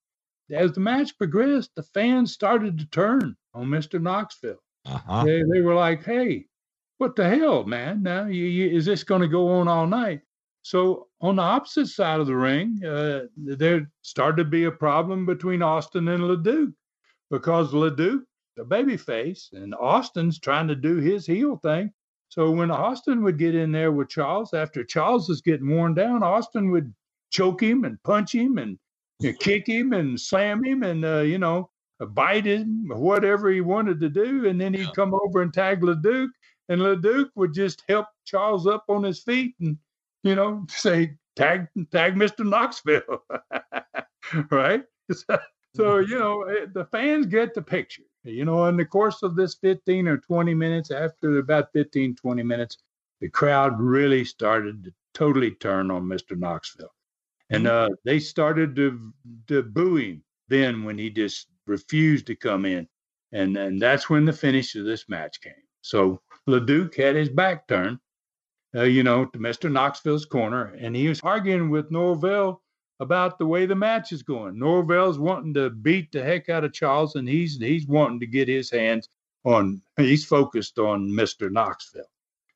As 0.51 0.73
the 0.73 0.81
match 0.81 1.17
progressed, 1.17 1.71
the 1.77 1.85
fans 1.85 2.33
started 2.33 2.77
to 2.79 2.87
turn 2.87 3.37
on 3.55 3.69
Mr. 3.69 4.03
Knoxville. 4.03 4.59
Uh-huh. 4.85 5.25
They, 5.25 5.43
they 5.55 5.61
were 5.61 5.77
like, 5.77 6.05
hey, 6.05 6.47
what 6.99 7.15
the 7.15 7.29
hell, 7.29 7.65
man? 7.65 8.03
Now, 8.03 8.27
you, 8.27 8.45
you, 8.45 8.77
is 8.77 8.85
this 8.85 9.05
going 9.05 9.23
to 9.23 9.29
go 9.29 9.49
on 9.49 9.69
all 9.69 9.87
night? 9.87 10.23
So 10.63 11.07
on 11.23 11.37
the 11.37 11.43
opposite 11.43 11.87
side 11.87 12.21
of 12.21 12.27
the 12.27 12.37
ring, 12.37 12.85
uh, 12.85 13.23
there 13.37 13.89
started 14.03 14.37
to 14.39 14.51
be 14.51 14.65
a 14.65 14.73
problem 14.73 15.25
between 15.25 15.63
Austin 15.63 16.09
and 16.09 16.25
LeDuc 16.25 16.75
because 17.31 17.73
LeDuc, 17.73 18.23
a 18.59 18.65
babyface, 18.65 19.53
and 19.53 19.75
Austin's 19.77 20.41
trying 20.41 20.67
to 20.69 20.75
do 20.75 20.97
his 20.97 21.25
heel 21.25 21.57
thing. 21.57 21.93
So 22.29 22.51
when 22.51 22.71
Austin 22.71 23.23
would 23.23 23.39
get 23.39 23.55
in 23.55 23.71
there 23.71 23.93
with 23.93 24.09
Charles, 24.09 24.53
after 24.53 24.83
Charles 24.83 25.29
was 25.29 25.41
getting 25.41 25.71
worn 25.71 25.95
down, 25.95 26.23
Austin 26.23 26.71
would 26.73 26.93
choke 27.31 27.63
him 27.63 27.85
and 27.85 28.03
punch 28.03 28.35
him 28.35 28.59
and 28.59 28.79
you 29.21 29.31
know, 29.31 29.39
kick 29.39 29.67
him 29.67 29.93
and 29.93 30.21
slam 30.21 30.65
him 30.65 30.83
and 30.83 31.05
uh, 31.05 31.21
you 31.21 31.39
know 31.39 31.71
bite 32.07 32.47
him, 32.47 32.89
whatever 32.89 33.49
he 33.51 33.61
wanted 33.61 34.01
to 34.01 34.09
do, 34.09 34.49
and 34.49 34.61
then 34.61 34.75
he'd 34.75 34.93
come 34.95 35.15
over 35.15 35.43
and 35.43 35.55
tag 35.55 35.83
LeDuc, 35.83 36.29
and 36.69 36.81
LeDuc 36.81 37.29
would 37.37 37.55
just 37.55 37.85
help 37.89 38.07
Charles 38.25 38.67
up 38.67 38.85
on 38.89 39.05
his 39.05 39.23
feet 39.23 39.55
and 39.61 39.79
you 40.23 40.35
know, 40.35 40.65
say 40.69 41.15
tag 41.37 41.69
tag 41.91 42.15
Mr. 42.15 42.47
Knoxville, 42.47 43.23
right? 44.51 44.83
So, 45.75 45.99
you 45.99 46.19
know, 46.19 46.45
the 46.75 46.85
fans 46.87 47.27
get 47.27 47.55
the 47.55 47.63
picture. 47.63 48.03
You 48.25 48.45
know, 48.45 48.67
in 48.67 48.77
the 48.77 48.85
course 48.85 49.23
of 49.23 49.37
this 49.37 49.57
15 49.57 50.07
or 50.07 50.19
20 50.19 50.55
minutes, 50.55 50.91
after 50.91 51.39
about 51.39 51.73
15, 51.73 52.15
20 52.15 52.43
minutes, 52.43 52.79
the 53.21 53.29
crowd 53.29 53.81
really 53.81 54.25
started 54.25 54.85
to 54.85 54.93
totally 55.15 55.53
turn 55.53 55.91
on 55.91 56.05
Mr. 56.05 56.39
Knoxville. 56.39 56.93
And 57.51 57.65
mm-hmm. 57.65 57.93
uh, 57.93 57.97
they 58.05 58.19
started 58.19 58.77
to, 58.77 59.13
to 59.49 59.63
boo 59.63 59.97
him 59.97 60.23
then 60.49 60.85
when 60.85 60.99
he 60.99 61.11
just 61.11 61.49
refused 61.67 62.27
to 62.27 62.37
come 62.37 62.65
in. 62.65 62.87
And, 63.33 63.57
and 63.57 63.81
that's 63.81 64.11
when 64.11 64.25
the 64.25 64.33
finish 64.33 64.75
of 64.75 64.85
this 64.85 65.09
match 65.09 65.41
came. 65.41 65.53
So 65.81 66.21
LeDuc 66.49 66.95
had 66.97 67.17
his 67.17 67.31
back 67.31 67.67
turned 67.67 67.99
uh, 68.75 68.83
you 68.83 69.03
know, 69.03 69.27
to 69.27 69.39
Mr. 69.39 69.71
Knoxville's 69.71 70.25
corner, 70.25 70.75
and 70.79 70.97
he 70.97 71.09
was 71.09 71.21
arguing 71.23 71.71
with 71.71 71.91
Norvell 71.91 72.63
about 73.01 73.39
the 73.39 73.47
way 73.47 73.67
the 73.67 73.75
match 73.75 74.13
is 74.13 74.23
going. 74.23 74.59
Norvell's 74.59 75.19
wanting 75.19 75.55
to 75.55 75.71
beat 75.71 76.13
the 76.13 76.23
heck 76.23 76.49
out 76.49 76.65
of 76.65 76.73
Charles, 76.73 77.17
and 77.17 77.29
he's 77.29 77.59
he's 77.59 77.87
wanting 77.87 78.21
to 78.21 78.27
get 78.27 78.49
his 78.49 78.71
hands 78.71 79.09
on. 79.45 79.83
He's 79.97 80.25
focused 80.25 80.79
on 80.79 81.09
Mr. 81.09 81.51
Knoxville. 81.51 82.05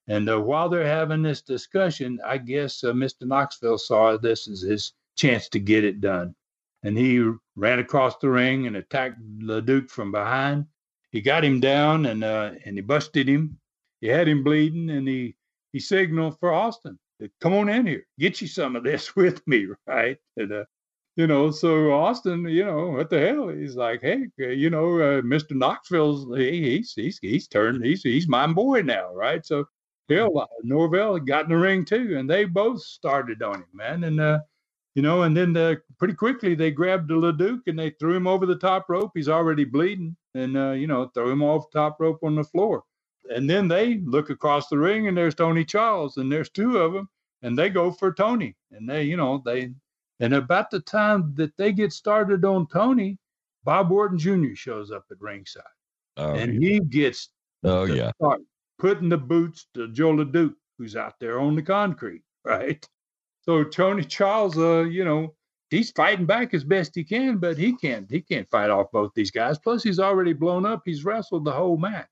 And 0.09 0.29
uh, 0.29 0.41
while 0.41 0.69
they're 0.69 0.87
having 0.87 1.23
this 1.23 1.43
discussion, 1.43 2.21
I 2.25 2.39
guess 2.39 2.85
uh, 2.85 2.93
Mr. 2.93 3.27
Knoxville 3.27 3.79
saw 3.79 4.17
this 4.17 4.47
as 4.49 4.63
his 4.63 4.93
chance 5.17 5.49
to 5.49 5.59
get 5.59 5.85
it 5.85 6.01
done. 6.01 6.35
And 6.85 6.97
he 6.97 7.29
ran 7.57 7.81
across 7.81 8.17
the 8.19 8.31
ring 8.31 8.67
and 8.67 8.77
attacked 8.77 9.19
LeDuc 9.41 9.91
from 9.91 10.13
behind. 10.13 10.67
He 11.11 11.21
got 11.21 11.45
him 11.45 11.59
down 11.61 12.07
and 12.07 12.23
uh, 12.23 12.53
and 12.65 12.77
he 12.77 12.83
busted 12.83 13.29
him. 13.29 13.59
He 14.01 14.09
had 14.09 14.29
him 14.29 14.45
bleeding, 14.45 14.91
and 14.91 15.09
he 15.09 15.35
he 15.77 15.81
signaled 15.81 16.41
for 16.41 16.55
Austin, 16.55 16.99
come 17.43 17.53
on 17.53 17.69
in 17.69 17.87
here, 17.87 18.07
get 18.19 18.41
you 18.41 18.47
some 18.47 18.77
of 18.77 18.83
this 18.83 19.15
with 19.17 19.47
me, 19.47 19.67
right? 19.87 20.17
And, 20.39 20.51
uh, 20.51 20.65
you 21.17 21.27
know, 21.27 21.51
so 21.51 21.93
Austin, 21.93 22.49
you 22.49 22.65
know, 22.65 22.89
what 22.93 23.11
the 23.11 23.21
hell? 23.21 23.49
He's 23.49 23.77
like, 23.77 24.01
hey, 24.01 24.25
uh, 24.41 24.47
you 24.47 24.71
know, 24.71 24.95
uh, 24.95 25.21
Mr. 25.21 25.53
Knoxville's 25.53 26.35
he, 26.35 26.63
he's 26.63 26.95
he's 26.95 27.19
he's 27.21 27.47
turned 27.47 27.85
he's 27.85 28.03
he's 28.03 28.27
my 28.27 28.47
boy 28.47 28.81
now, 28.81 29.13
right? 29.13 29.45
So 29.45 29.67
Bill 30.09 30.39
uh, 30.39 30.47
Norvell 30.63 31.19
got 31.19 31.45
in 31.45 31.51
the 31.51 31.59
ring 31.59 31.85
too, 31.85 32.17
and 32.19 32.29
they 32.29 32.45
both 32.45 32.81
started 32.81 33.43
on 33.43 33.57
him, 33.57 33.69
man, 33.75 34.05
and 34.05 34.19
uh, 34.19 34.39
you 34.95 35.03
know, 35.03 35.25
and 35.25 35.37
then 35.37 35.55
uh, 35.59 35.75
pretty 35.99 36.15
quickly 36.15 36.55
they 36.55 36.71
grabbed 36.71 37.09
the 37.09 37.15
LeDuc 37.15 37.61
and 37.67 37.79
they 37.79 37.91
threw 37.91 38.15
him 38.15 38.27
over 38.27 38.47
the 38.47 38.57
top 38.57 38.87
rope. 38.89 39.13
He's 39.15 39.29
already 39.29 39.65
bleeding, 39.65 40.17
and 40.35 40.57
uh, 40.57 40.73
you 40.73 40.87
know, 40.87 41.11
throw 41.15 41.31
him 41.31 41.43
off 41.43 41.71
top 41.71 41.99
rope 42.01 42.21
on 42.23 42.35
the 42.35 42.45
floor. 42.45 42.83
And 43.35 43.49
then 43.49 43.69
they 43.69 43.99
look 43.99 44.31
across 44.31 44.69
the 44.69 44.79
ring 44.79 45.09
and 45.09 45.17
there's 45.17 45.35
Tony 45.35 45.65
Charles 45.65 46.17
and 46.17 46.31
there's 46.31 46.51
two 46.51 46.79
of 46.79 46.93
them 46.93 47.09
and 47.43 47.59
they 47.59 47.69
go 47.69 47.91
for 47.91 48.13
Tony. 48.13 48.57
And 48.73 48.89
they, 48.89 49.05
you 49.05 49.17
know, 49.17 49.43
they, 49.45 49.71
and 50.21 50.35
about 50.35 50.71
the 50.71 50.81
time 50.81 51.35
that 51.37 51.57
they 51.57 51.73
get 51.73 51.93
started 51.93 52.45
on 52.45 52.67
Tony, 52.69 53.19
Bob 53.65 53.93
Orton 53.93 54.19
Jr. 54.19 54.55
shows 54.55 54.91
up 54.91 55.05
at 55.11 55.21
ringside. 55.21 55.63
Oh, 56.17 56.35
and 56.35 56.63
yeah. 56.63 56.71
he 56.71 56.81
gets 56.81 57.29
oh 57.65 57.85
yeah 57.85 58.11
start 58.21 58.41
putting 58.79 59.09
the 59.09 59.19
boots 59.19 59.67
to 59.75 59.89
Joe 59.89 60.13
LeDuc, 60.13 60.55
who's 60.79 60.97
out 60.97 61.15
there 61.21 61.41
on 61.41 61.55
the 61.55 61.63
concrete, 61.63 62.23
right? 62.45 62.87
So 63.43 63.65
Tony 63.65 64.03
Charles, 64.03 64.57
uh, 64.57 64.85
you 64.85 65.05
know, 65.05 65.35
he's 65.71 65.91
fighting 65.91 66.27
back 66.27 66.55
as 66.55 66.65
best 66.65 66.95
he 66.95 67.05
can, 67.05 67.37
but 67.39 67.59
he 67.59 67.75
can't 67.77 68.11
he 68.11 68.21
can't 68.23 68.49
fight 68.51 68.71
off 68.71 68.91
both 68.93 69.13
these 69.15 69.31
guys. 69.31 69.59
Plus, 69.59 69.83
he's 69.83 70.01
already 70.01 70.33
blown 70.33 70.65
up. 70.65 70.83
He's 70.85 71.05
wrestled 71.05 71.45
the 71.45 71.53
whole 71.53 71.77
match 71.77 72.09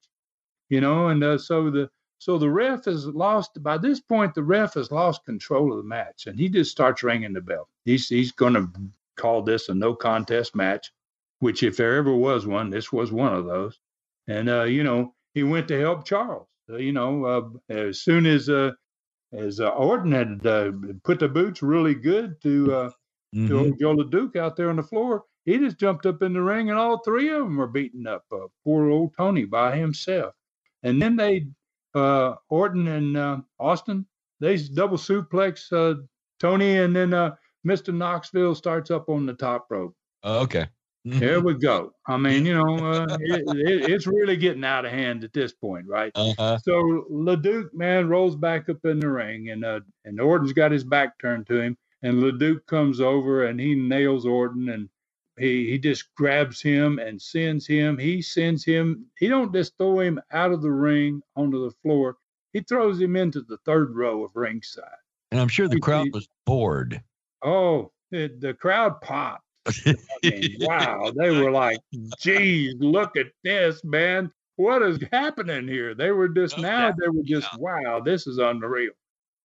you 0.69 0.81
know, 0.81 1.09
and 1.09 1.23
uh, 1.23 1.39
so 1.39 1.71
the 1.71 1.91
so 2.19 2.39
the 2.39 2.51
ref 2.51 2.87
has 2.87 3.07
lost 3.07 3.63
by 3.63 3.77
this 3.77 4.01
point. 4.01 4.35
The 4.35 4.43
ref 4.43 4.75
has 4.75 4.91
lost 4.91 5.25
control 5.25 5.73
of 5.73 5.79
the 5.79 5.89
match, 5.89 6.27
and 6.27 6.39
he 6.39 6.49
just 6.49 6.71
starts 6.71 7.03
ringing 7.03 7.33
the 7.33 7.41
bell. 7.41 7.69
He's 7.85 8.09
he's 8.09 8.33
going 8.33 8.55
to 8.55 8.71
call 9.17 9.43
this 9.43 9.69
a 9.69 9.75
no 9.75 9.95
contest 9.95 10.55
match, 10.55 10.91
which 11.41 11.63
if 11.63 11.77
there 11.77 11.97
ever 11.97 12.15
was 12.15 12.47
one, 12.47 12.71
this 12.71 12.93
was 12.93 13.13
one 13.13 13.35
of 13.35 13.47
those. 13.47 13.79
And 14.27 14.49
uh, 14.49 14.65
you 14.65 14.83
know, 14.83 15.15
he 15.35 15.43
went 15.43 15.69
to 15.69 15.81
help 15.81 16.07
Charles. 16.07 16.49
Uh, 16.71 16.77
you 16.77 16.93
know, 16.93 17.25
uh, 17.25 17.73
as 17.73 18.01
soon 18.01 18.27
as 18.27 18.49
uh, 18.49 18.73
as 19.33 19.61
uh, 19.61 19.69
Orton 19.69 20.13
had 20.13 20.47
uh, 20.47 20.73
put 21.03 21.19
the 21.19 21.29
boots 21.29 21.63
really 21.63 21.95
good 21.95 22.41
to 22.43 22.75
uh, 22.75 22.91
mm-hmm. 23.35 23.49
to 23.49 23.77
Joe 23.77 23.97
LeDuc 23.97 24.37
out 24.37 24.57
there 24.57 24.71
on 24.71 24.77
the 24.77 24.83
floor, 24.83 25.25
he 25.45 25.59
just 25.59 25.79
jumped 25.79 26.07
up 26.07 26.23
in 26.23 26.33
the 26.33 26.43
ring, 26.43 26.71
and 26.71 26.79
all 26.79 27.03
three 27.03 27.29
of 27.29 27.41
them 27.41 27.61
are 27.61 27.67
beating 27.67 28.07
up 28.07 28.25
uh, 28.33 28.47
poor 28.65 28.89
old 28.89 29.15
Tony 29.17 29.45
by 29.45 29.77
himself. 29.77 30.35
And 30.85 31.03
then 31.03 31.17
they, 31.17 31.47
uh, 31.95 32.35
Orton 32.49 32.87
and 32.89 33.17
uh, 33.17 33.39
Austin, 33.59 34.07
they 34.41 34.57
double 34.57 34.99
suplex 34.99 35.73
uh, 35.73 36.01
Tony, 36.39 36.79
and 36.79 36.95
then 36.95 37.13
uh, 37.13 37.35
Mr. 37.67 37.93
Knoxville 37.95 38.55
starts 38.55 38.91
up 38.91 39.09
on 39.09 39.27
the 39.27 39.35
top 39.35 39.67
rope. 39.71 39.95
Oh, 40.23 40.41
okay. 40.43 40.67
There 41.07 41.41
we 41.43 41.55
go. 41.55 41.93
I 42.07 42.17
mean, 42.17 42.47
you 42.47 42.55
know, 42.55 42.77
uh, 42.79 43.07
it, 43.21 43.43
it, 43.57 43.91
it's 43.91 44.07
really 44.07 44.39
getting 44.39 44.65
out 44.65 44.87
of 44.87 44.91
hand 44.91 45.23
at 45.23 45.35
this 45.35 45.53
point, 45.53 45.87
right? 45.87 46.11
Uh-huh. 46.15 46.59
So 46.65 47.07
LeDuc, 47.11 47.75
man, 47.75 48.09
rolls 48.09 48.37
back 48.37 48.71
up 48.71 48.79
in 48.85 49.01
the 49.01 49.09
ring, 49.09 49.51
and 49.51 49.65
uh, 49.65 49.81
and 50.07 50.19
Orton's 50.19 50.55
got 50.55 50.73
his 50.73 50.85
back 50.85 51.19
turned 51.19 51.47
to 51.49 51.61
him, 51.61 51.77
and 52.03 52.23
LeDuc 52.23 52.67
comes 52.67 53.03
over 53.03 53.45
and 53.45 53.61
he 53.61 53.75
nails 53.75 54.25
Orton, 54.25 54.71
and 54.71 54.89
he 55.39 55.71
he 55.71 55.79
just 55.79 56.15
grabs 56.15 56.61
him 56.61 56.99
and 56.99 57.21
sends 57.21 57.67
him. 57.67 57.99
He 57.99 58.23
sends 58.23 58.65
him. 58.65 59.07
He 59.19 59.29
don't 59.29 59.53
just 59.53 59.77
throw 59.77 60.01
him 60.01 60.21
out 60.33 60.53
of 60.53 60.63
the 60.63 60.71
ring 60.71 61.23
onto 61.37 61.65
the 61.65 61.75
floor. 61.83 62.17
He 62.53 62.61
throws 62.61 63.01
him 63.01 63.17
into 63.17 63.43
the 63.43 63.59
third 63.65 63.95
row 63.97 64.25
of 64.25 64.31
ringside. 64.35 64.85
And 65.33 65.41
I'm 65.41 65.49
sure 65.49 65.67
the 65.67 65.81
crowd 65.81 66.13
was 66.13 66.29
bored. 66.47 67.03
Oh, 67.43 67.91
it, 68.13 68.41
the 68.41 68.55
crowd 68.55 69.01
popped. 69.01 69.43
I 69.67 69.97
mean, 70.23 70.57
wow, 70.61 71.11
they 71.17 71.31
were 71.31 71.51
like, 71.51 71.79
"Geez, 72.21 72.75
look 72.79 73.17
at 73.17 73.27
this, 73.43 73.83
man! 73.83 74.31
What 74.57 74.83
is 74.83 75.01
happening 75.11 75.67
here?" 75.67 75.95
They 75.95 76.13
were 76.13 76.29
just 76.29 76.59
No 76.59 76.63
now 76.63 76.93
they 76.93 77.09
were 77.09 77.25
just, 77.25 77.49
yeah. 77.53 77.59
"Wow, 77.59 78.01
this 78.01 78.27
is 78.27 78.39
unreal." 78.39 78.93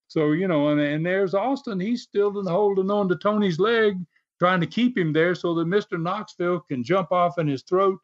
So 0.07 0.33
you 0.33 0.47
know, 0.47 0.67
and, 0.69 0.79
and 0.79 1.05
there's 1.05 1.33
Austin. 1.33 1.79
He's 1.79 2.03
still 2.03 2.31
holding 2.47 2.91
on 2.91 3.09
to 3.09 3.15
Tony's 3.15 3.59
leg, 3.59 3.97
trying 4.39 4.61
to 4.61 4.67
keep 4.67 4.97
him 4.97 5.13
there 5.13 5.35
so 5.35 5.53
that 5.55 5.65
Mister 5.65 5.97
Knoxville 5.97 6.61
can 6.61 6.83
jump 6.83 7.11
off 7.11 7.37
in 7.37 7.47
his 7.47 7.63
throat. 7.63 7.99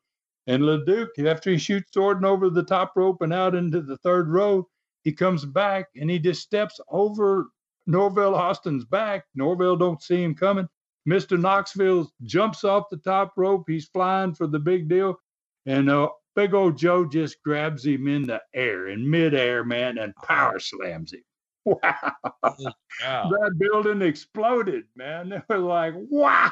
And 0.47 0.61
LeDuc, 0.61 1.25
after 1.25 1.49
he 1.49 1.57
shoots 1.57 1.97
Orton 1.97 2.25
over 2.25 2.49
the 2.49 2.63
top 2.63 2.93
rope 2.95 3.21
and 3.21 3.33
out 3.33 3.55
into 3.55 3.81
the 3.81 3.97
third 3.97 4.29
row, 4.29 4.67
he 5.03 5.11
comes 5.11 5.45
back 5.45 5.87
and 5.95 6.09
he 6.09 6.19
just 6.19 6.41
steps 6.41 6.79
over 6.89 7.47
Norvell 7.87 8.35
Austin's 8.35 8.85
back. 8.85 9.25
Norvell 9.35 9.75
don't 9.75 10.01
see 10.01 10.23
him 10.23 10.35
coming. 10.35 10.67
Mr. 11.07 11.39
Knoxville 11.39 12.11
jumps 12.23 12.63
off 12.63 12.89
the 12.89 12.97
top 12.97 13.33
rope. 13.37 13.65
He's 13.67 13.87
flying 13.87 14.33
for 14.33 14.47
the 14.47 14.59
big 14.59 14.87
deal. 14.89 15.15
And 15.67 15.89
uh, 15.89 16.09
big 16.35 16.53
old 16.53 16.77
Joe 16.77 17.05
just 17.05 17.41
grabs 17.43 17.85
him 17.85 18.07
in 18.07 18.23
the 18.27 18.41
air, 18.53 18.87
in 18.87 19.07
midair, 19.09 19.63
man, 19.63 19.97
and 19.97 20.15
power 20.17 20.59
slams 20.59 21.13
him. 21.13 21.23
Wow. 22.43 22.61
Wow. 23.01 23.29
That 23.29 23.55
building 23.59 24.01
exploded, 24.01 24.85
man. 24.95 25.29
They 25.49 25.55
were 25.55 25.61
like, 25.61 25.93
wow, 25.95 26.51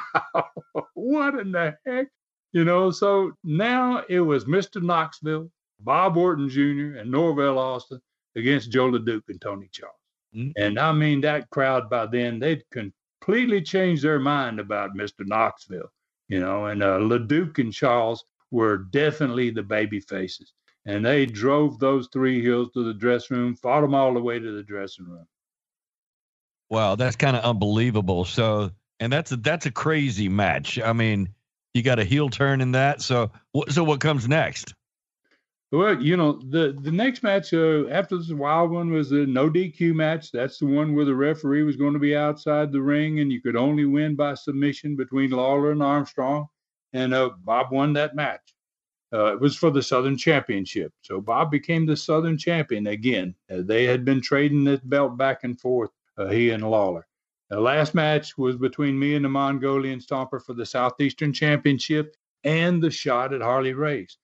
what 0.94 1.38
in 1.38 1.52
the 1.52 1.76
heck? 1.86 2.08
You 2.52 2.64
know, 2.64 2.90
so 2.90 3.32
now 3.44 4.04
it 4.08 4.20
was 4.20 4.44
Mr. 4.44 4.80
Knoxville, 4.80 5.50
Bob 5.80 6.16
Orton 6.16 6.48
Jr., 6.48 6.98
and 6.98 7.10
Norvell 7.10 7.58
Austin 7.58 8.00
against 8.36 8.70
Joe 8.72 8.90
LeDuc 8.90 9.22
and 9.28 9.40
Tony 9.40 9.68
Charles. 9.72 9.96
Mhm. 10.36 10.52
And 10.56 10.78
I 10.78 10.92
mean, 10.92 11.20
that 11.22 11.50
crowd 11.50 11.88
by 11.90 12.06
then, 12.06 12.38
they'd 12.38 12.64
completely 12.72 13.62
changed 13.62 14.02
their 14.02 14.18
mind 14.20 14.60
about 14.60 14.94
Mr. 14.96 15.24
Knoxville, 15.24 15.90
you 16.28 16.40
know, 16.40 16.66
and 16.66 16.82
uh, 16.82 16.98
LeDuc 16.98 17.58
and 17.58 17.72
Charles 17.72 18.24
were 18.50 18.78
definitely 18.78 19.50
the 19.50 19.62
baby 19.62 20.00
faces. 20.00 20.52
And 20.86 21.04
they 21.04 21.24
drove 21.24 21.78
those 21.78 22.08
three 22.12 22.42
heels 22.42 22.70
to 22.74 22.84
the 22.84 22.94
dressing 22.94 23.36
room, 23.36 23.56
fought 23.56 23.80
them 23.80 23.94
all 23.94 24.12
the 24.12 24.20
way 24.20 24.38
to 24.38 24.56
the 24.56 24.62
dressing 24.62 25.06
room. 25.06 25.26
Wow, 26.68 26.94
that's 26.96 27.16
kind 27.16 27.36
of 27.36 27.44
unbelievable. 27.44 28.24
So, 28.24 28.70
and 29.00 29.12
that's 29.12 29.32
a 29.32 29.36
that's 29.36 29.66
a 29.66 29.70
crazy 29.70 30.28
match. 30.28 30.78
I 30.78 30.92
mean, 30.92 31.30
you 31.72 31.82
got 31.82 31.98
a 31.98 32.04
heel 32.04 32.28
turn 32.28 32.60
in 32.60 32.72
that. 32.72 33.00
So, 33.00 33.30
what 33.52 33.72
so 33.72 33.84
what 33.84 34.00
comes 34.00 34.28
next? 34.28 34.74
Well, 35.72 36.00
you 36.00 36.16
know, 36.16 36.40
the 36.50 36.76
the 36.82 36.92
next 36.92 37.24
match 37.24 37.52
uh, 37.52 37.88
after 37.88 38.16
this 38.16 38.30
wild 38.30 38.70
one 38.70 38.92
was 38.92 39.10
a 39.10 39.26
no 39.26 39.50
DQ 39.50 39.94
match. 39.94 40.30
That's 40.30 40.58
the 40.58 40.66
one 40.66 40.94
where 40.94 41.04
the 41.04 41.16
referee 41.16 41.64
was 41.64 41.76
going 41.76 41.94
to 41.94 41.98
be 41.98 42.14
outside 42.14 42.70
the 42.70 42.80
ring, 42.80 43.18
and 43.18 43.32
you 43.32 43.42
could 43.42 43.56
only 43.56 43.84
win 43.84 44.14
by 44.14 44.34
submission 44.34 44.94
between 44.94 45.30
Lawler 45.30 45.72
and 45.72 45.82
Armstrong. 45.82 46.46
And 46.92 47.12
uh, 47.12 47.30
Bob 47.42 47.72
won 47.72 47.94
that 47.94 48.14
match. 48.14 48.53
Uh, 49.14 49.32
it 49.32 49.40
was 49.40 49.56
for 49.56 49.70
the 49.70 49.82
Southern 49.82 50.16
Championship, 50.16 50.92
so 51.02 51.20
Bob 51.20 51.50
became 51.50 51.86
the 51.86 51.96
Southern 51.96 52.36
Champion 52.36 52.88
again. 52.88 53.34
Uh, 53.48 53.58
they 53.60 53.84
had 53.84 54.04
been 54.04 54.20
trading 54.20 54.64
this 54.64 54.80
belt 54.80 55.16
back 55.16 55.44
and 55.44 55.60
forth, 55.60 55.90
uh, 56.18 56.26
he 56.26 56.50
and 56.50 56.68
Lawler. 56.68 57.06
The 57.50 57.60
last 57.60 57.94
match 57.94 58.36
was 58.36 58.56
between 58.56 58.98
me 58.98 59.14
and 59.14 59.24
the 59.24 59.28
Mongolian 59.28 60.00
Stomper 60.00 60.42
for 60.42 60.54
the 60.54 60.66
Southeastern 60.66 61.32
Championship 61.32 62.16
and 62.42 62.82
the 62.82 62.90
shot 62.90 63.32
at 63.32 63.42
Harley 63.42 63.74
Race. 63.74 64.16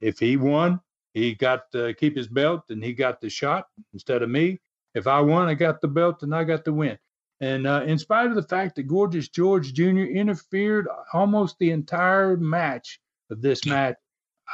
If 0.00 0.18
he 0.18 0.36
won, 0.36 0.80
he 1.14 1.34
got 1.34 1.70
to 1.72 1.94
keep 1.94 2.16
his 2.16 2.28
belt 2.28 2.64
and 2.68 2.84
he 2.84 2.92
got 2.92 3.20
the 3.20 3.30
shot 3.30 3.68
instead 3.92 4.22
of 4.22 4.28
me. 4.28 4.60
If 4.94 5.06
I 5.06 5.20
won, 5.20 5.48
I 5.48 5.54
got 5.54 5.80
the 5.80 5.88
belt 5.88 6.22
and 6.22 6.34
I 6.34 6.44
got 6.44 6.64
the 6.64 6.72
win. 6.72 6.98
And 7.40 7.66
uh, 7.66 7.84
in 7.86 7.98
spite 7.98 8.26
of 8.26 8.36
the 8.36 8.42
fact 8.42 8.76
that 8.76 8.84
Gorgeous 8.84 9.28
George 9.28 9.72
Jr. 9.72 10.04
interfered 10.04 10.88
almost 11.12 11.58
the 11.58 11.70
entire 11.70 12.36
match 12.36 13.00
of 13.30 13.40
this 13.40 13.64
match, 13.66 13.96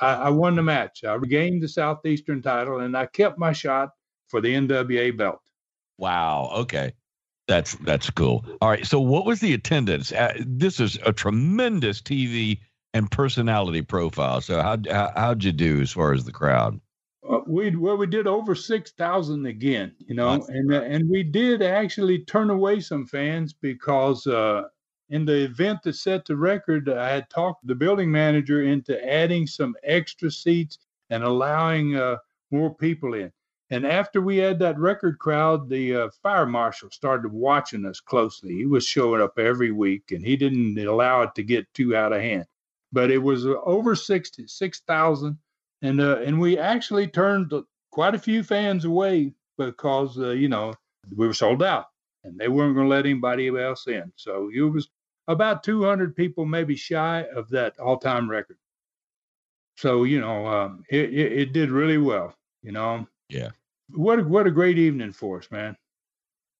I, 0.01 0.15
I 0.15 0.31
won 0.31 0.57
the 0.57 0.63
match. 0.63 1.05
I 1.05 1.15
regained 1.15 1.63
the 1.63 1.69
Southeastern 1.69 2.43
title 2.43 2.81
and 2.81 2.97
I 2.97 3.07
kept 3.07 3.39
my 3.39 3.53
shot 3.53 3.91
for 4.29 4.41
the 4.41 4.55
NWA 4.55 5.17
belt. 5.17 5.41
Wow. 5.99 6.51
Okay. 6.55 6.93
That's 7.49 7.75
that's 7.77 8.09
cool. 8.11 8.45
All 8.61 8.69
right. 8.69 8.87
So, 8.87 9.01
what 9.01 9.27
was 9.27 9.41
the 9.41 9.55
attendance? 9.55 10.13
Uh, 10.13 10.35
this 10.47 10.79
is 10.79 10.99
a 11.05 11.13
tremendous 11.13 12.01
TV 12.01 12.59
and 12.95 13.11
personality 13.11 13.83
profile. 13.83 14.41
So, 14.41 14.63
how 14.63 14.79
how 14.89 15.13
how'd 15.17 15.43
you 15.43 15.51
do 15.51 15.81
as 15.81 15.91
far 15.91 16.13
as 16.13 16.25
the 16.25 16.31
crowd? 16.31 16.81
Uh, 17.29 17.41
we 17.49 17.75
well 17.75 17.97
we 17.97 18.07
did 18.07 18.29
over 18.29 18.55
six 18.55 18.93
thousand 18.93 19.47
again, 19.47 19.97
you 19.99 20.15
know, 20.15 20.35
That's 20.35 20.49
and 20.49 20.73
uh, 20.73 20.83
and 20.83 21.11
we 21.11 21.25
did 21.25 21.61
actually 21.61 22.25
turn 22.25 22.51
away 22.51 22.79
some 22.79 23.05
fans 23.05 23.53
because 23.53 24.29
uh, 24.29 24.63
in 25.11 25.25
the 25.25 25.45
event 25.45 25.83
that 25.83 25.95
set 25.95 26.25
the 26.25 26.37
record, 26.37 26.89
I 26.89 27.11
had 27.11 27.29
talked 27.29 27.67
the 27.67 27.75
building 27.75 28.11
manager 28.11 28.63
into 28.63 29.07
adding 29.07 29.47
some 29.47 29.77
extra 29.83 30.31
seats 30.31 30.79
and 31.11 31.23
allowing 31.23 31.97
uh, 31.97 32.17
more 32.51 32.75
people 32.75 33.15
in. 33.15 33.33
And 33.73 33.87
after 33.87 34.21
we 34.21 34.39
had 34.39 34.59
that 34.61 34.79
record 34.79 35.19
crowd, 35.19 35.69
the 35.69 35.95
uh, 35.95 36.09
fire 36.23 36.47
marshal 36.47 36.91
started 36.91 37.33
watching 37.33 37.87
us 37.87 38.01
closely. 38.01 38.55
He 38.55 38.67
was 38.67 38.85
showing 38.85 39.21
up 39.21 39.39
every 39.39 39.71
week, 39.71 40.11
and 40.11 40.25
he 40.25 40.37
didn't 40.37 40.79
allow 40.79 41.23
it 41.23 41.35
to 41.37 41.43
get 41.43 41.73
too 41.75 41.95
out 41.95 42.13
of 42.13 42.21
hand. 42.21 42.47
But 42.93 43.11
it 43.11 43.19
was 43.19 43.47
uh, 43.47 43.61
over 43.63 43.95
60, 43.95 44.47
6,000 44.49 45.39
and 45.83 46.01
uh, 46.01 46.19
and 46.19 46.39
we 46.39 46.59
actually 46.59 47.07
turned 47.07 47.53
quite 47.91 48.15
a 48.15 48.19
few 48.19 48.43
fans 48.43 48.85
away 48.85 49.33
because 49.57 50.19
uh, 50.19 50.31
you 50.31 50.49
know 50.49 50.75
we 51.17 51.27
were 51.27 51.35
sold 51.35 51.63
out 51.63 51.87
and 52.25 52.39
they 52.39 52.49
weren't 52.49 52.75
going 52.75 52.87
to 52.87 52.95
let 52.95 53.07
anybody 53.07 53.49
else 53.49 53.87
in. 53.87 54.13
So 54.17 54.51
it 54.55 54.61
was 54.61 54.89
about 55.31 55.63
200 55.63 56.15
people, 56.17 56.45
maybe 56.45 56.77
shy 56.77 57.25
of 57.35 57.49
that 57.51 57.79
all-time 57.79 58.29
record. 58.29 58.59
So 59.77 60.05
you 60.05 60.21
know 60.21 60.47
um, 60.47 60.85
it, 60.91 61.13
it 61.13 61.33
it 61.33 61.53
did 61.53 61.71
really 61.71 61.99
well. 61.99 62.35
You 62.63 62.73
know. 62.73 63.07
Yeah. 63.29 63.51
What 63.93 64.19
a, 64.19 64.23
what 64.23 64.47
a 64.47 64.51
great 64.51 64.79
evening 64.79 65.13
for 65.13 65.39
us, 65.39 65.51
man. 65.51 65.77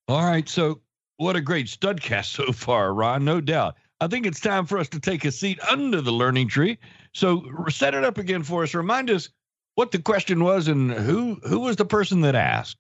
All 0.09 0.25
right. 0.25 0.49
So, 0.49 0.81
what 1.19 1.37
a 1.37 1.41
great 1.41 1.67
studcast 1.67 2.27
so 2.37 2.53
far, 2.53 2.95
Ron. 2.95 3.25
No 3.25 3.41
doubt. 3.41 3.77
I 4.01 4.07
think 4.07 4.25
it's 4.25 4.41
time 4.41 4.65
for 4.65 4.79
us 4.79 4.89
to 4.89 5.01
take 5.01 5.25
a 5.25 5.31
seat 5.31 5.61
under 5.69 6.01
the 6.01 6.13
learning 6.13 6.49
tree. 6.49 6.79
So, 7.13 7.45
set 7.69 7.95
it 7.95 8.05
up 8.05 8.19
again 8.19 8.43
for 8.43 8.63
us. 8.63 8.75
Remind 8.75 9.11
us 9.11 9.29
what 9.75 9.91
the 9.91 10.01
question 10.01 10.43
was 10.43 10.69
and 10.69 10.91
who 10.91 11.35
who 11.47 11.61
was 11.61 11.77
the 11.77 11.85
person 11.85 12.23
that 12.23 12.35
asked. 12.35 12.77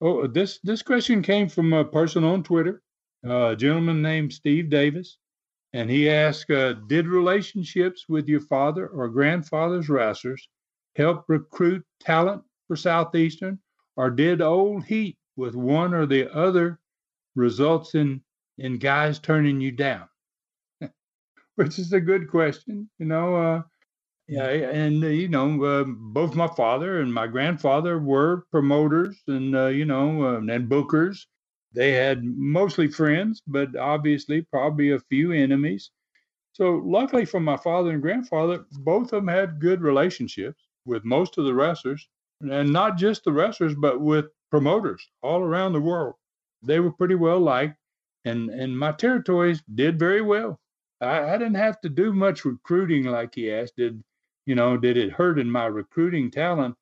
Oh, 0.00 0.26
this 0.26 0.58
this 0.62 0.82
question 0.82 1.22
came 1.22 1.48
from 1.48 1.72
a 1.72 1.84
person 1.84 2.24
on 2.24 2.42
Twitter, 2.42 2.82
a 3.24 3.56
gentleman 3.56 4.02
named 4.02 4.32
Steve 4.32 4.70
Davis, 4.70 5.18
and 5.72 5.90
he 5.90 6.08
asked, 6.08 6.50
uh, 6.50 6.72
"Did 6.72 7.06
relationships 7.06 8.08
with 8.08 8.28
your 8.28 8.40
father 8.40 8.88
or 8.88 9.08
grandfather's 9.08 9.88
wrestlers 9.88 10.48
help 10.96 11.24
recruit 11.28 11.84
talent 12.00 12.42
for 12.66 12.76
Southeastern, 12.76 13.58
or 13.96 14.10
did 14.10 14.40
old 14.40 14.84
heat 14.84 15.18
with 15.36 15.54
one 15.54 15.94
or 15.94 16.06
the 16.06 16.32
other 16.34 16.80
results 17.34 17.94
in 17.94 18.22
in 18.58 18.78
guys 18.78 19.18
turning 19.18 19.60
you 19.60 19.72
down?" 19.72 20.08
Which 21.56 21.78
is 21.78 21.92
a 21.92 22.00
good 22.00 22.28
question, 22.28 22.90
you 22.98 23.06
know. 23.06 23.36
Uh, 23.36 23.62
yeah, 24.30 24.46
and 24.46 25.02
uh, 25.02 25.08
you 25.08 25.26
know, 25.26 25.62
uh, 25.64 25.84
both 25.84 26.36
my 26.36 26.46
father 26.46 27.00
and 27.00 27.12
my 27.12 27.26
grandfather 27.26 27.98
were 27.98 28.44
promoters, 28.52 29.20
and 29.26 29.56
uh, 29.56 29.66
you 29.66 29.84
know, 29.84 30.22
uh, 30.22 30.38
and 30.38 30.68
bookers. 30.70 31.26
They 31.72 31.92
had 31.92 32.24
mostly 32.24 32.88
friends, 32.88 33.42
but 33.46 33.76
obviously 33.76 34.42
probably 34.42 34.90
a 34.90 35.00
few 35.00 35.32
enemies. 35.32 35.90
So 36.52 36.82
luckily 36.84 37.24
for 37.24 37.40
my 37.40 37.56
father 37.56 37.90
and 37.90 38.02
grandfather, 38.02 38.66
both 38.72 39.12
of 39.12 39.22
them 39.24 39.28
had 39.28 39.60
good 39.60 39.80
relationships 39.80 40.62
with 40.84 41.04
most 41.04 41.38
of 41.38 41.44
the 41.44 41.54
wrestlers, 41.54 42.08
and 42.40 42.72
not 42.72 42.98
just 42.98 43.24
the 43.24 43.32
wrestlers, 43.32 43.74
but 43.74 44.00
with 44.00 44.26
promoters 44.50 45.08
all 45.22 45.42
around 45.42 45.72
the 45.72 45.80
world. 45.80 46.14
They 46.62 46.80
were 46.80 46.92
pretty 46.92 47.14
well 47.14 47.40
liked, 47.40 47.76
and 48.24 48.50
and 48.50 48.78
my 48.78 48.92
territories 48.92 49.62
did 49.74 49.98
very 49.98 50.22
well. 50.22 50.60
I, 51.00 51.34
I 51.34 51.38
didn't 51.38 51.54
have 51.56 51.80
to 51.82 51.88
do 51.88 52.12
much 52.12 52.44
recruiting 52.44 53.04
like 53.04 53.34
he 53.34 53.52
asked. 53.52 53.76
Did 53.76 54.02
you 54.46 54.54
know, 54.54 54.76
did 54.76 54.96
it 54.96 55.12
hurt 55.12 55.38
in 55.38 55.50
my 55.50 55.66
recruiting 55.66 56.30
talent? 56.30 56.74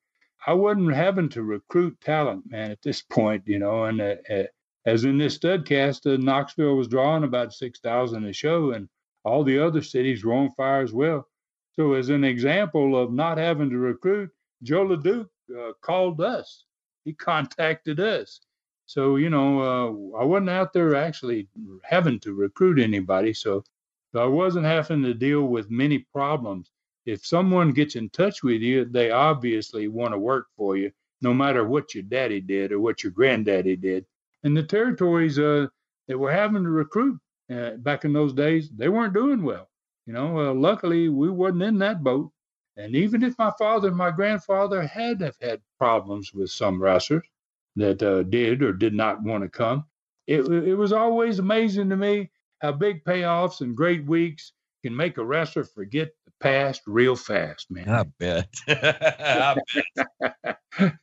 I 0.46 0.54
wasn't 0.54 0.94
having 0.94 1.28
to 1.30 1.42
recruit 1.42 2.00
talent, 2.00 2.50
man, 2.50 2.70
at 2.70 2.82
this 2.82 3.02
point, 3.02 3.42
you 3.46 3.58
know. 3.58 3.84
And 3.84 4.00
uh, 4.00 4.16
uh, 4.30 4.44
as 4.88 5.04
in 5.04 5.18
this 5.18 5.36
studcast, 5.38 6.10
uh, 6.10 6.16
Knoxville 6.16 6.74
was 6.74 6.88
drawing 6.88 7.24
about 7.24 7.52
6,000 7.52 8.24
a 8.24 8.32
show, 8.32 8.70
and 8.70 8.88
all 9.22 9.44
the 9.44 9.58
other 9.58 9.82
cities 9.82 10.24
were 10.24 10.32
on 10.32 10.50
fire 10.52 10.80
as 10.80 10.94
well. 10.94 11.28
So, 11.72 11.92
as 11.92 12.08
an 12.08 12.24
example 12.24 12.96
of 12.96 13.12
not 13.12 13.36
having 13.36 13.68
to 13.68 13.76
recruit, 13.76 14.30
Joe 14.62 14.86
LeDuc 14.86 15.28
uh, 15.54 15.72
called 15.82 16.22
us. 16.22 16.64
He 17.04 17.12
contacted 17.12 18.00
us. 18.00 18.40
So, 18.86 19.16
you 19.16 19.28
know, 19.28 19.60
uh, 19.60 20.20
I 20.22 20.24
wasn't 20.24 20.48
out 20.48 20.72
there 20.72 20.94
actually 20.94 21.48
having 21.84 22.18
to 22.20 22.32
recruit 22.32 22.78
anybody. 22.78 23.34
So, 23.34 23.64
I 24.14 24.24
wasn't 24.24 24.64
having 24.64 25.02
to 25.02 25.12
deal 25.12 25.42
with 25.48 25.70
many 25.70 25.98
problems. 26.14 26.70
If 27.04 27.26
someone 27.26 27.72
gets 27.72 27.94
in 27.94 28.08
touch 28.08 28.42
with 28.42 28.62
you, 28.62 28.86
they 28.86 29.10
obviously 29.10 29.88
want 29.88 30.14
to 30.14 30.18
work 30.18 30.46
for 30.56 30.78
you, 30.78 30.92
no 31.20 31.34
matter 31.34 31.64
what 31.64 31.94
your 31.94 32.04
daddy 32.04 32.40
did 32.40 32.72
or 32.72 32.80
what 32.80 33.02
your 33.02 33.12
granddaddy 33.12 33.76
did. 33.76 34.06
And 34.44 34.56
the 34.56 34.62
territories 34.62 35.38
uh, 35.38 35.66
that 36.06 36.18
were 36.18 36.32
having 36.32 36.62
to 36.64 36.70
recruit 36.70 37.18
uh, 37.52 37.70
back 37.78 38.04
in 38.04 38.12
those 38.12 38.32
days, 38.32 38.70
they 38.70 38.88
weren't 38.88 39.14
doing 39.14 39.42
well. 39.42 39.68
You 40.06 40.12
know, 40.14 40.38
uh, 40.38 40.54
luckily 40.54 41.08
we 41.08 41.30
wasn't 41.30 41.62
in 41.62 41.78
that 41.78 42.02
boat. 42.02 42.30
And 42.76 42.94
even 42.94 43.22
if 43.22 43.36
my 43.38 43.52
father 43.58 43.88
and 43.88 43.96
my 43.96 44.10
grandfather 44.10 44.82
had 44.82 45.20
have 45.20 45.36
had 45.40 45.60
problems 45.78 46.32
with 46.32 46.50
some 46.50 46.80
wrestlers 46.80 47.26
that 47.76 48.02
uh, 48.02 48.22
did 48.22 48.62
or 48.62 48.72
did 48.72 48.94
not 48.94 49.22
want 49.22 49.42
to 49.42 49.48
come, 49.48 49.84
it, 50.26 50.42
it 50.48 50.74
was 50.74 50.92
always 50.92 51.38
amazing 51.40 51.90
to 51.90 51.96
me 51.96 52.30
how 52.60 52.72
big 52.72 53.04
payoffs 53.04 53.60
and 53.60 53.76
great 53.76 54.04
weeks 54.06 54.52
can 54.84 54.94
make 54.94 55.18
a 55.18 55.24
wrestler 55.24 55.64
forget 55.64 56.10
past 56.40 56.82
real 56.86 57.16
fast, 57.16 57.70
man. 57.70 57.88
I 57.88 58.04
bet. 58.18 58.48
I 58.68 59.56
bet. 59.74 60.58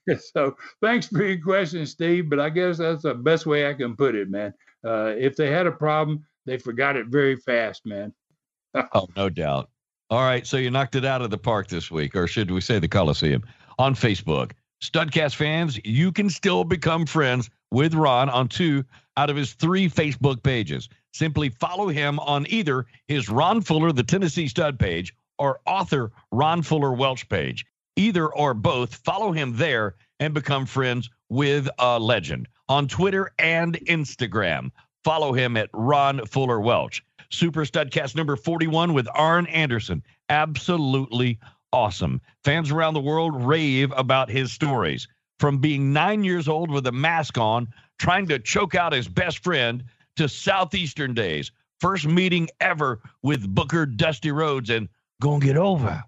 so 0.34 0.56
thanks 0.82 1.07
for 1.07 1.24
your 1.24 1.41
question, 1.41 1.86
Steve. 1.86 2.30
But 2.30 2.40
I 2.40 2.49
guess 2.49 2.78
that's 2.78 3.03
the 3.03 3.14
best 3.14 3.45
way 3.45 3.70
I 3.70 3.74
can 3.74 3.95
put 3.95 4.16
it, 4.16 4.30
man. 4.30 4.53
Uh, 4.86 5.14
if 5.18 5.36
they 5.36 5.49
had 5.49 5.68
a 5.68 5.72
problem, 5.72 6.26
they 6.45 6.57
forgot 6.57 6.95
it 6.95 7.07
very 7.07 7.36
fast, 7.36 7.86
man. 7.86 8.14
oh, 8.94 9.07
no 9.16 9.30
doubt. 9.30 9.70
All 10.12 10.22
right, 10.22 10.45
so 10.45 10.57
you 10.57 10.70
knocked 10.70 10.95
it 10.95 11.06
out 11.06 11.24
of 11.24 11.32
the 11.32 11.38
park 11.38 11.68
this 11.68 11.90
week, 11.90 12.16
or 12.16 12.28
should 12.28 12.52
we 12.52 12.62
say 12.62 12.78
the 12.78 12.88
Coliseum, 12.88 13.44
on 13.80 13.95
Facebook. 13.95 14.52
Studcast 14.84 15.36
fans, 15.36 15.80
you 15.84 16.12
can 16.12 16.30
still 16.30 16.64
become 16.64 17.07
friends 17.07 17.49
with 17.72 17.95
Ron 17.95 18.30
on 18.30 18.48
two 18.48 18.86
out 19.18 19.32
of 19.32 19.36
his 19.36 19.53
three 19.53 19.90
Facebook 19.90 20.44
pages. 20.44 20.90
Simply 21.14 21.49
follow 21.49 21.88
him 21.88 22.20
on 22.20 22.45
either 22.49 22.86
his 23.07 23.30
Ron 23.30 23.62
Fuller, 23.62 23.91
the 23.91 24.03
Tennessee 24.03 24.48
Stud 24.48 24.78
page, 24.78 25.16
or 25.38 25.60
author 25.66 26.12
Ron 26.32 26.62
Fuller 26.62 26.94
Welch 26.94 27.28
page. 27.30 27.66
Either 27.95 28.28
or 28.28 28.53
both, 28.53 28.95
follow 28.95 29.32
him 29.32 29.56
there 29.56 29.95
and 30.20 30.34
become 30.34 30.66
friends 30.66 31.10
with 31.30 31.70
a 31.80 31.99
legend. 31.99 32.48
On 32.68 32.88
Twitter 32.88 33.32
and 33.40 33.78
Instagram, 33.86 34.72
follow 35.03 35.34
him 35.34 35.56
at 35.57 35.70
Ron 35.74 36.26
Fuller 36.26 36.60
Welch. 36.60 37.03
Super 37.30 37.66
Studcast 37.66 38.16
number 38.16 38.36
41 38.36 38.94
with 38.94 39.07
Arn 39.14 39.45
Anderson. 39.48 40.03
Absolutely 40.30 41.40
awesome. 41.72 42.22
Fans 42.44 42.72
around 42.72 42.94
the 42.94 43.02
world 43.02 43.44
rave 43.44 43.91
about 43.95 44.30
his 44.30 44.52
stories. 44.52 45.07
From 45.40 45.60
being 45.60 45.91
nine 45.91 46.24
years 46.24 46.48
old 46.48 46.72
with 46.72 46.88
a 46.88 46.91
mask 46.91 47.38
on, 47.38 47.68
trying 47.99 48.28
to 48.28 48.40
choke 48.40 48.76
out 48.76 48.94
his 48.94 49.07
best 49.07 49.44
friend, 49.44 49.84
to 50.16 50.30
Southeastern 50.30 51.14
days. 51.14 51.52
First 51.80 52.07
meeting 52.07 52.49
ever 52.62 53.02
with 53.22 53.53
Booker 53.53 53.86
Dusty 53.86 54.32
Rhodes 54.32 54.70
and 54.70 54.88
gonna 55.22 55.46
get 55.46 55.58
over. 55.58 56.04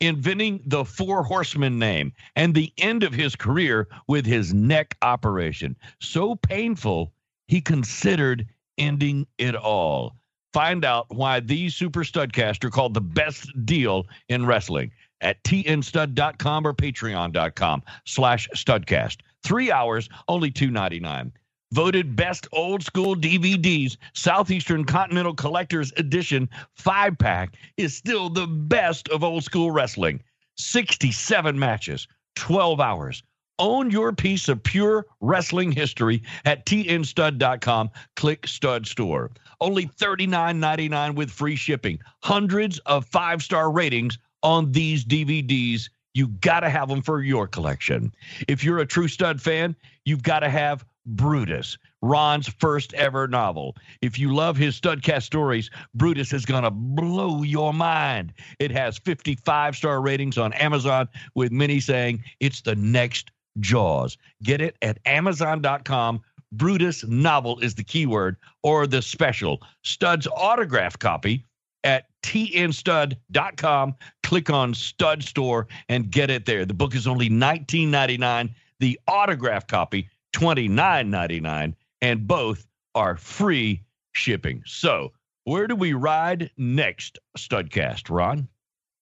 Inventing 0.00 0.60
the 0.66 0.84
Four 0.84 1.22
Horsemen 1.22 1.78
name 1.78 2.12
and 2.34 2.54
the 2.54 2.72
end 2.78 3.04
of 3.04 3.12
his 3.12 3.36
career 3.36 3.88
with 4.08 4.26
his 4.26 4.52
neck 4.52 4.96
operation. 5.02 5.76
So 6.00 6.34
painful, 6.34 7.12
he 7.46 7.60
considered 7.60 8.46
ending 8.78 9.26
it 9.38 9.54
all. 9.54 10.16
Find 10.52 10.84
out 10.84 11.06
why 11.08 11.40
these 11.40 11.74
super 11.74 12.02
studcast 12.02 12.64
are 12.64 12.70
called 12.70 12.94
the 12.94 13.00
best 13.00 13.48
deal 13.64 14.06
in 14.28 14.44
wrestling 14.44 14.90
at 15.20 15.42
tnstud.com 15.44 16.66
or 16.66 16.74
patreon.com 16.74 17.82
slash 18.04 18.48
studcast. 18.54 19.18
Three 19.44 19.70
hours, 19.70 20.08
only 20.28 20.50
two 20.50 20.70
ninety 20.70 21.00
nine 21.00 21.32
voted 21.72 22.14
best 22.14 22.46
old 22.52 22.82
school 22.82 23.16
DVDs, 23.16 23.96
Southeastern 24.12 24.84
Continental 24.84 25.34
Collector's 25.34 25.92
Edition 25.96 26.48
5 26.74 27.18
pack 27.18 27.56
is 27.76 27.96
still 27.96 28.28
the 28.28 28.46
best 28.46 29.08
of 29.08 29.24
old 29.24 29.42
school 29.42 29.70
wrestling. 29.70 30.22
67 30.56 31.58
matches, 31.58 32.06
12 32.36 32.78
hours. 32.78 33.22
Own 33.58 33.90
your 33.90 34.12
piece 34.12 34.48
of 34.48 34.62
pure 34.62 35.06
wrestling 35.20 35.72
history 35.72 36.22
at 36.44 36.66
tnstud.com. 36.66 37.90
Click 38.16 38.46
Stud 38.46 38.86
Store. 38.86 39.30
Only 39.60 39.86
$39.99 39.86 41.14
with 41.14 41.30
free 41.30 41.56
shipping. 41.56 41.98
Hundreds 42.22 42.78
of 42.80 43.06
five 43.06 43.42
star 43.42 43.70
ratings 43.70 44.18
on 44.42 44.72
these 44.72 45.04
DVDs. 45.04 45.88
You 46.14 46.28
got 46.28 46.60
to 46.60 46.70
have 46.70 46.88
them 46.88 47.02
for 47.02 47.22
your 47.22 47.46
collection. 47.46 48.12
If 48.48 48.64
you're 48.64 48.80
a 48.80 48.86
true 48.86 49.08
stud 49.08 49.40
fan, 49.40 49.76
you've 50.04 50.22
got 50.22 50.40
to 50.40 50.50
have 50.50 50.84
Brutus, 51.04 51.78
Ron's 52.00 52.48
first 52.48 52.94
ever 52.94 53.26
novel. 53.26 53.76
If 54.00 54.18
you 54.18 54.34
love 54.34 54.56
his 54.56 54.80
Studcast 54.80 55.22
stories, 55.22 55.70
Brutus 55.94 56.32
is 56.32 56.44
going 56.46 56.62
to 56.62 56.70
blow 56.70 57.42
your 57.42 57.72
mind. 57.72 58.32
It 58.58 58.70
has 58.70 58.98
55 58.98 59.76
star 59.76 60.00
ratings 60.00 60.38
on 60.38 60.52
Amazon, 60.54 61.08
with 61.34 61.52
many 61.52 61.80
saying 61.80 62.22
it's 62.40 62.60
the 62.62 62.76
next 62.76 63.30
Jaws. 63.60 64.16
Get 64.42 64.60
it 64.60 64.76
at 64.82 64.98
Amazon.com. 65.06 66.22
Brutus 66.52 67.04
novel 67.04 67.58
is 67.60 67.74
the 67.74 67.84
keyword 67.84 68.36
or 68.62 68.86
the 68.86 69.02
special. 69.02 69.62
Stud's 69.82 70.26
autograph 70.26 70.98
copy 70.98 71.44
at 71.84 72.06
tnstud.com. 72.22 73.94
Click 74.22 74.50
on 74.50 74.74
Stud 74.74 75.22
Store 75.22 75.66
and 75.88 76.10
get 76.10 76.30
it 76.30 76.46
there. 76.46 76.64
The 76.64 76.74
book 76.74 76.94
is 76.94 77.06
only 77.06 77.28
$19.99. 77.28 78.54
The 78.80 79.00
autograph 79.08 79.66
copy 79.66 80.08
$29.99, 80.32 81.74
and 82.00 82.26
both 82.26 82.66
are 82.94 83.16
free 83.16 83.82
shipping. 84.12 84.62
So, 84.66 85.12
where 85.44 85.66
do 85.66 85.74
we 85.74 85.92
ride 85.92 86.50
next, 86.56 87.18
Studcast, 87.36 88.10
Ron? 88.10 88.48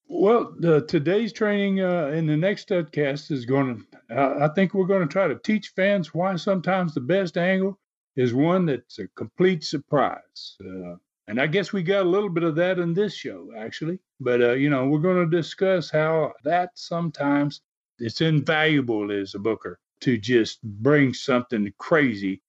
Well, 0.08 0.54
the, 0.58 0.84
today's 0.86 1.32
training 1.32 1.80
uh, 1.80 2.08
in 2.08 2.26
the 2.26 2.36
next 2.36 2.68
Studcast 2.68 3.30
is 3.30 3.44
going 3.44 3.84
to, 4.10 4.18
uh, 4.18 4.48
I 4.48 4.54
think 4.54 4.74
we're 4.74 4.86
going 4.86 5.06
to 5.06 5.12
try 5.12 5.28
to 5.28 5.38
teach 5.38 5.72
fans 5.76 6.12
why 6.12 6.34
sometimes 6.36 6.94
the 6.94 7.00
best 7.00 7.36
angle 7.36 7.78
is 8.16 8.34
one 8.34 8.66
that's 8.66 8.98
a 8.98 9.06
complete 9.16 9.62
surprise. 9.62 10.56
Uh, 10.64 10.96
and 11.28 11.40
I 11.40 11.46
guess 11.46 11.72
we 11.72 11.84
got 11.84 12.06
a 12.06 12.08
little 12.08 12.28
bit 12.28 12.42
of 12.42 12.56
that 12.56 12.80
in 12.80 12.92
this 12.92 13.14
show, 13.14 13.50
actually. 13.56 14.00
But, 14.18 14.42
uh, 14.42 14.52
you 14.54 14.68
know, 14.68 14.88
we're 14.88 14.98
going 14.98 15.30
to 15.30 15.36
discuss 15.36 15.90
how 15.90 16.32
that 16.42 16.70
sometimes 16.74 17.60
it's 18.00 18.20
invaluable 18.20 19.12
as 19.12 19.34
a 19.34 19.38
booker 19.38 19.78
to 20.00 20.18
just 20.18 20.62
bring 20.62 21.14
something 21.14 21.72
crazy 21.78 22.42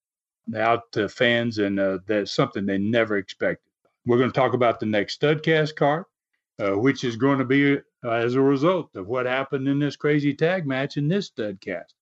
out 0.55 0.91
to 0.93 1.07
fans, 1.07 1.59
and 1.59 1.79
uh, 1.79 1.99
that's 2.07 2.33
something 2.33 2.65
they 2.65 2.77
never 2.77 3.17
expected. 3.17 3.71
We're 4.05 4.17
going 4.17 4.31
to 4.31 4.39
talk 4.39 4.53
about 4.53 4.79
the 4.79 4.85
next 4.85 5.21
Studcast 5.21 5.75
card, 5.75 6.05
uh, 6.59 6.71
which 6.71 7.03
is 7.03 7.15
going 7.15 7.39
to 7.39 7.45
be 7.45 7.77
uh, 8.03 8.09
as 8.09 8.35
a 8.35 8.41
result 8.41 8.95
of 8.95 9.07
what 9.07 9.25
happened 9.25 9.67
in 9.67 9.79
this 9.79 9.95
crazy 9.95 10.33
tag 10.33 10.65
match 10.65 10.97
in 10.97 11.07
this 11.07 11.29
Studcast. 11.29 11.93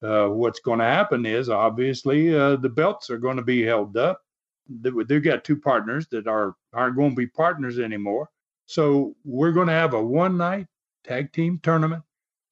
Uh, 0.00 0.28
what's 0.28 0.60
going 0.60 0.78
to 0.78 0.84
happen 0.84 1.26
is 1.26 1.48
obviously 1.48 2.34
uh, 2.34 2.54
the 2.56 2.68
belts 2.68 3.10
are 3.10 3.18
going 3.18 3.36
to 3.36 3.42
be 3.42 3.64
held 3.64 3.96
up. 3.96 4.22
They've 4.68 5.22
got 5.22 5.44
two 5.44 5.56
partners 5.56 6.06
that 6.10 6.28
are 6.28 6.54
aren't 6.72 6.96
going 6.96 7.10
to 7.10 7.16
be 7.16 7.26
partners 7.26 7.78
anymore. 7.78 8.28
So 8.66 9.16
we're 9.24 9.52
going 9.52 9.66
to 9.68 9.72
have 9.72 9.94
a 9.94 10.02
one 10.02 10.36
night 10.36 10.66
tag 11.02 11.32
team 11.32 11.58
tournament 11.62 12.02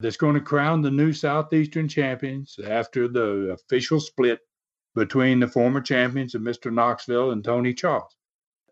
that's 0.00 0.16
going 0.16 0.34
to 0.34 0.40
crown 0.40 0.82
the 0.82 0.90
new 0.90 1.12
Southeastern 1.12 1.88
champions 1.88 2.58
after 2.66 3.08
the 3.08 3.50
official 3.52 4.00
split 4.00 4.40
between 4.94 5.40
the 5.40 5.48
former 5.48 5.80
champions 5.80 6.34
of 6.34 6.42
Mr. 6.42 6.72
Knoxville 6.72 7.30
and 7.30 7.42
Tony 7.44 7.72
Charles. 7.74 8.16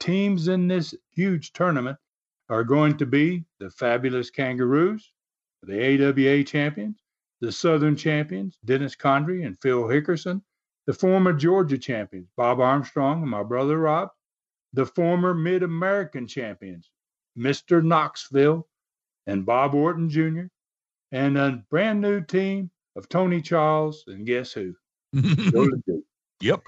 Teams 0.01 0.49
in 0.49 0.69
this 0.69 0.95
huge 1.11 1.53
tournament 1.53 1.99
are 2.49 2.65
going 2.65 2.97
to 2.99 3.07
be 3.07 3.45
the 3.59 3.71
fabulous 3.71 4.31
Kangaroos, 4.31 5.13
the 5.63 5.81
AWA 5.81 6.45
champions, 6.45 7.01
the 7.41 7.53
Southern 7.53 7.97
champions, 7.97 8.59
Dennis 8.65 8.97
Condrey 8.97 9.47
and 9.47 9.59
Phil 9.61 9.85
Hickerson, 9.85 10.43
the 10.87 10.93
former 10.93 11.33
Georgia 11.33 11.79
champions, 11.79 12.29
Bob 12.37 12.61
Armstrong 12.61 13.23
and 13.23 13.31
my 13.31 13.43
brother 13.43 13.79
Rob, 13.79 14.11
the 14.73 14.85
former 14.85 15.33
Mid 15.33 15.63
American 15.63 16.27
champions, 16.27 16.91
Mr. 17.39 17.83
Knoxville 17.83 18.69
and 19.27 19.47
Bob 19.47 19.75
Orton 19.75 20.11
Jr., 20.11 20.45
and 21.15 21.39
a 21.39 21.62
brand 21.70 22.01
new 22.01 22.20
team 22.20 22.70
of 22.97 23.09
Tony 23.09 23.41
Charles, 23.41 24.05
and 24.09 24.27
guess 24.27 24.53
who? 24.53 24.74
yep. 26.41 26.61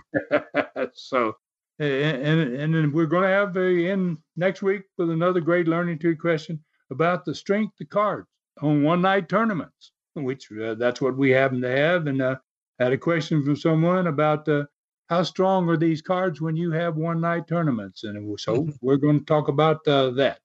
so, 0.95 1.35
and 1.81 2.41
and 2.41 2.75
then 2.75 2.93
we're 2.93 3.07
going 3.07 3.25
to 3.25 3.29
have 3.29 3.57
a 3.57 3.91
in 3.91 4.19
next 4.37 4.63
week 4.63 4.83
with 4.97 5.11
another 5.11 5.41
great 5.41 5.67
learning 5.67 5.99
tree 5.99 6.15
question 6.15 6.63
about 6.91 7.25
the 7.25 7.35
strength 7.35 7.81
of 7.81 7.89
cards 7.89 8.29
on 8.63 8.85
one 8.85 9.03
night 9.03 9.29
tournaments, 9.29 9.91
which 10.15 10.49
uh, 10.53 10.75
that's 10.75 11.01
what 11.01 11.17
we 11.17 11.31
happen 11.31 11.61
to 11.61 11.71
have. 11.71 12.07
And 12.07 12.23
uh, 12.23 12.37
had 12.79 12.93
a 12.93 12.99
question 12.99 13.45
from 13.45 13.57
someone 13.57 14.07
about 14.07 14.49
uh, 14.49 14.67
how 15.09 15.25
strong 15.25 15.69
are 15.69 15.77
these 15.77 16.03
cards 16.03 16.41
when 16.41 16.57
you 16.57 16.71
have 16.71 16.97
one 16.97 17.21
night 17.21 17.49
tournaments? 17.49 18.05
And 18.05 18.39
so 18.39 18.69
we're 18.81 18.97
going 18.97 19.19
to 19.19 19.25
talk 19.25 19.49
about 19.49 19.87
uh, 19.89 20.11
that. 20.11 20.39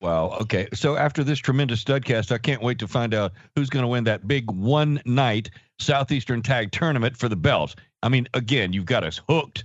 Wow. 0.00 0.38
Okay. 0.40 0.66
So 0.72 0.96
after 0.96 1.22
this 1.22 1.38
tremendous 1.38 1.84
studcast, 1.84 2.32
I 2.32 2.38
can't 2.38 2.62
wait 2.62 2.78
to 2.78 2.88
find 2.88 3.12
out 3.12 3.32
who's 3.54 3.68
going 3.68 3.82
to 3.82 3.88
win 3.88 4.04
that 4.04 4.26
big 4.26 4.50
one 4.50 5.00
night 5.04 5.50
Southeastern 5.78 6.42
Tag 6.42 6.72
Tournament 6.72 7.16
for 7.16 7.28
the 7.28 7.36
belts. 7.36 7.76
I 8.02 8.08
mean, 8.08 8.26
again, 8.32 8.72
you've 8.72 8.86
got 8.86 9.04
us 9.04 9.20
hooked, 9.28 9.64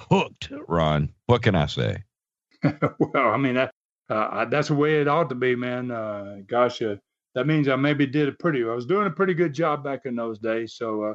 hooked, 0.00 0.50
Ron. 0.66 1.10
What 1.26 1.42
can 1.42 1.54
I 1.54 1.66
say? 1.66 2.02
well, 2.62 3.28
I 3.28 3.36
mean, 3.36 3.54
that, 3.54 3.70
uh, 4.08 4.44
that's 4.46 4.68
the 4.68 4.74
way 4.74 5.00
it 5.00 5.06
ought 5.06 5.28
to 5.28 5.36
be, 5.36 5.54
man. 5.54 5.92
Uh, 5.92 6.38
gosh, 6.48 6.82
uh, 6.82 6.96
that 7.36 7.46
means 7.46 7.68
I 7.68 7.76
maybe 7.76 8.06
did 8.06 8.28
a 8.28 8.32
pretty. 8.32 8.62
I 8.64 8.74
was 8.74 8.86
doing 8.86 9.06
a 9.06 9.10
pretty 9.10 9.34
good 9.34 9.52
job 9.52 9.84
back 9.84 10.00
in 10.04 10.16
those 10.16 10.40
days. 10.40 10.74
So, 10.74 11.04
uh, 11.04 11.14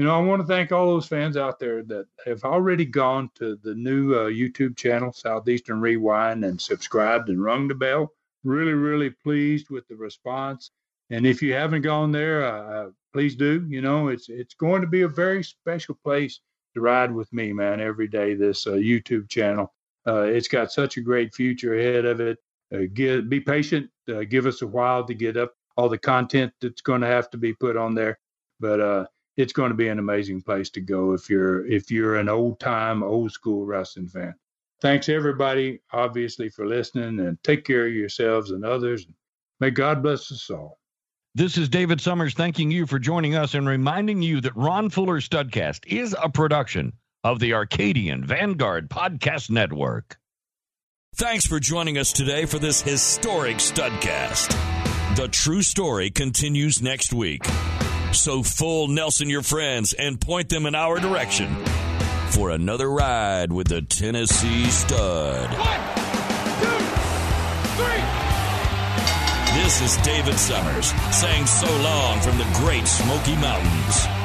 you 0.00 0.06
know, 0.06 0.16
I 0.16 0.22
want 0.22 0.40
to 0.40 0.46
thank 0.46 0.72
all 0.72 0.86
those 0.86 1.06
fans 1.06 1.36
out 1.36 1.58
there 1.58 1.82
that 1.82 2.06
have 2.24 2.42
already 2.42 2.86
gone 2.86 3.30
to 3.34 3.56
the 3.62 3.74
new 3.74 4.14
uh, 4.14 4.30
YouTube 4.30 4.74
channel, 4.74 5.12
Southeastern 5.12 5.78
Rewind, 5.82 6.42
and 6.42 6.58
subscribed 6.58 7.28
and 7.28 7.44
rung 7.44 7.68
the 7.68 7.74
bell. 7.74 8.10
Really, 8.42 8.72
really 8.72 9.10
pleased 9.10 9.68
with 9.68 9.86
the 9.88 9.96
response. 9.96 10.70
And 11.10 11.26
if 11.26 11.42
you 11.42 11.52
haven't 11.52 11.82
gone 11.82 12.12
there, 12.12 12.46
uh, 12.46 12.62
uh, 12.62 12.90
please 13.12 13.36
do. 13.36 13.66
You 13.68 13.82
know, 13.82 14.08
it's 14.08 14.30
it's 14.30 14.54
going 14.54 14.80
to 14.80 14.86
be 14.86 15.02
a 15.02 15.08
very 15.08 15.44
special 15.44 15.98
place 16.02 16.40
to 16.72 16.80
ride 16.80 17.12
with 17.12 17.30
me, 17.30 17.52
man, 17.52 17.78
every 17.78 18.08
day. 18.08 18.32
This 18.32 18.66
uh, 18.66 18.70
YouTube 18.70 19.28
channel, 19.28 19.70
uh, 20.08 20.22
it's 20.22 20.48
got 20.48 20.72
such 20.72 20.96
a 20.96 21.02
great 21.02 21.34
future 21.34 21.78
ahead 21.78 22.06
of 22.06 22.22
it. 22.22 22.38
Uh, 22.74 22.86
get, 22.94 23.28
be 23.28 23.38
patient. 23.38 23.90
give 24.30 24.46
us 24.46 24.62
a 24.62 24.66
while 24.66 25.04
to 25.04 25.12
get 25.12 25.36
up 25.36 25.52
all 25.76 25.90
the 25.90 25.98
content 25.98 26.54
that's 26.62 26.80
going 26.80 27.02
to 27.02 27.06
have 27.06 27.28
to 27.32 27.36
be 27.36 27.52
put 27.52 27.76
on 27.76 27.94
there. 27.94 28.18
But 28.60 29.10
it's 29.36 29.52
going 29.52 29.70
to 29.70 29.76
be 29.76 29.88
an 29.88 29.98
amazing 29.98 30.42
place 30.42 30.70
to 30.70 30.80
go 30.80 31.12
if 31.12 31.30
you're 31.30 31.66
if 31.66 31.90
you're 31.90 32.16
an 32.16 32.28
old 32.28 32.60
time 32.60 33.02
old 33.02 33.32
school 33.32 33.64
wrestling 33.64 34.08
fan. 34.08 34.34
Thanks 34.80 35.08
everybody 35.08 35.80
obviously 35.92 36.48
for 36.48 36.66
listening 36.66 37.20
and 37.20 37.42
take 37.42 37.64
care 37.64 37.86
of 37.86 37.92
yourselves 37.92 38.50
and 38.50 38.64
others. 38.64 39.06
May 39.60 39.70
god 39.70 40.02
bless 40.02 40.32
us 40.32 40.50
all. 40.50 40.78
This 41.34 41.56
is 41.56 41.68
david 41.68 42.00
summers 42.00 42.34
thanking 42.34 42.70
you 42.70 42.86
for 42.86 42.98
joining 42.98 43.34
us 43.34 43.54
and 43.54 43.68
reminding 43.68 44.22
you 44.22 44.40
that 44.40 44.56
ron 44.56 44.90
fuller 44.90 45.20
studcast 45.20 45.86
is 45.86 46.14
a 46.20 46.28
production 46.28 46.94
of 47.22 47.38
the 47.38 47.54
arcadian 47.54 48.24
vanguard 48.24 48.88
podcast 48.88 49.50
network. 49.50 50.18
Thanks 51.16 51.46
for 51.46 51.60
joining 51.60 51.98
us 51.98 52.12
today 52.12 52.46
for 52.46 52.58
this 52.58 52.80
historic 52.80 53.56
studcast. 53.56 54.56
The 55.16 55.28
true 55.28 55.62
story 55.62 56.10
continues 56.10 56.80
next 56.80 57.12
week 57.12 57.44
so 58.12 58.42
full 58.42 58.88
Nelson 58.88 59.28
your 59.28 59.42
friends 59.42 59.92
and 59.92 60.20
point 60.20 60.48
them 60.48 60.66
in 60.66 60.74
our 60.74 60.98
direction 60.98 61.54
for 62.30 62.50
another 62.50 62.90
ride 62.90 63.52
with 63.52 63.68
the 63.68 63.82
Tennessee 63.82 64.66
Stud. 64.66 65.50
One, 65.50 65.80
two, 66.60 66.84
three. 67.76 68.20
This 69.62 69.82
is 69.82 69.96
David 70.04 70.38
Summers 70.38 70.92
saying 71.12 71.46
so 71.46 71.66
long 71.82 72.20
from 72.20 72.38
the 72.38 72.46
great 72.54 72.86
Smoky 72.86 73.36
Mountains. 73.36 74.19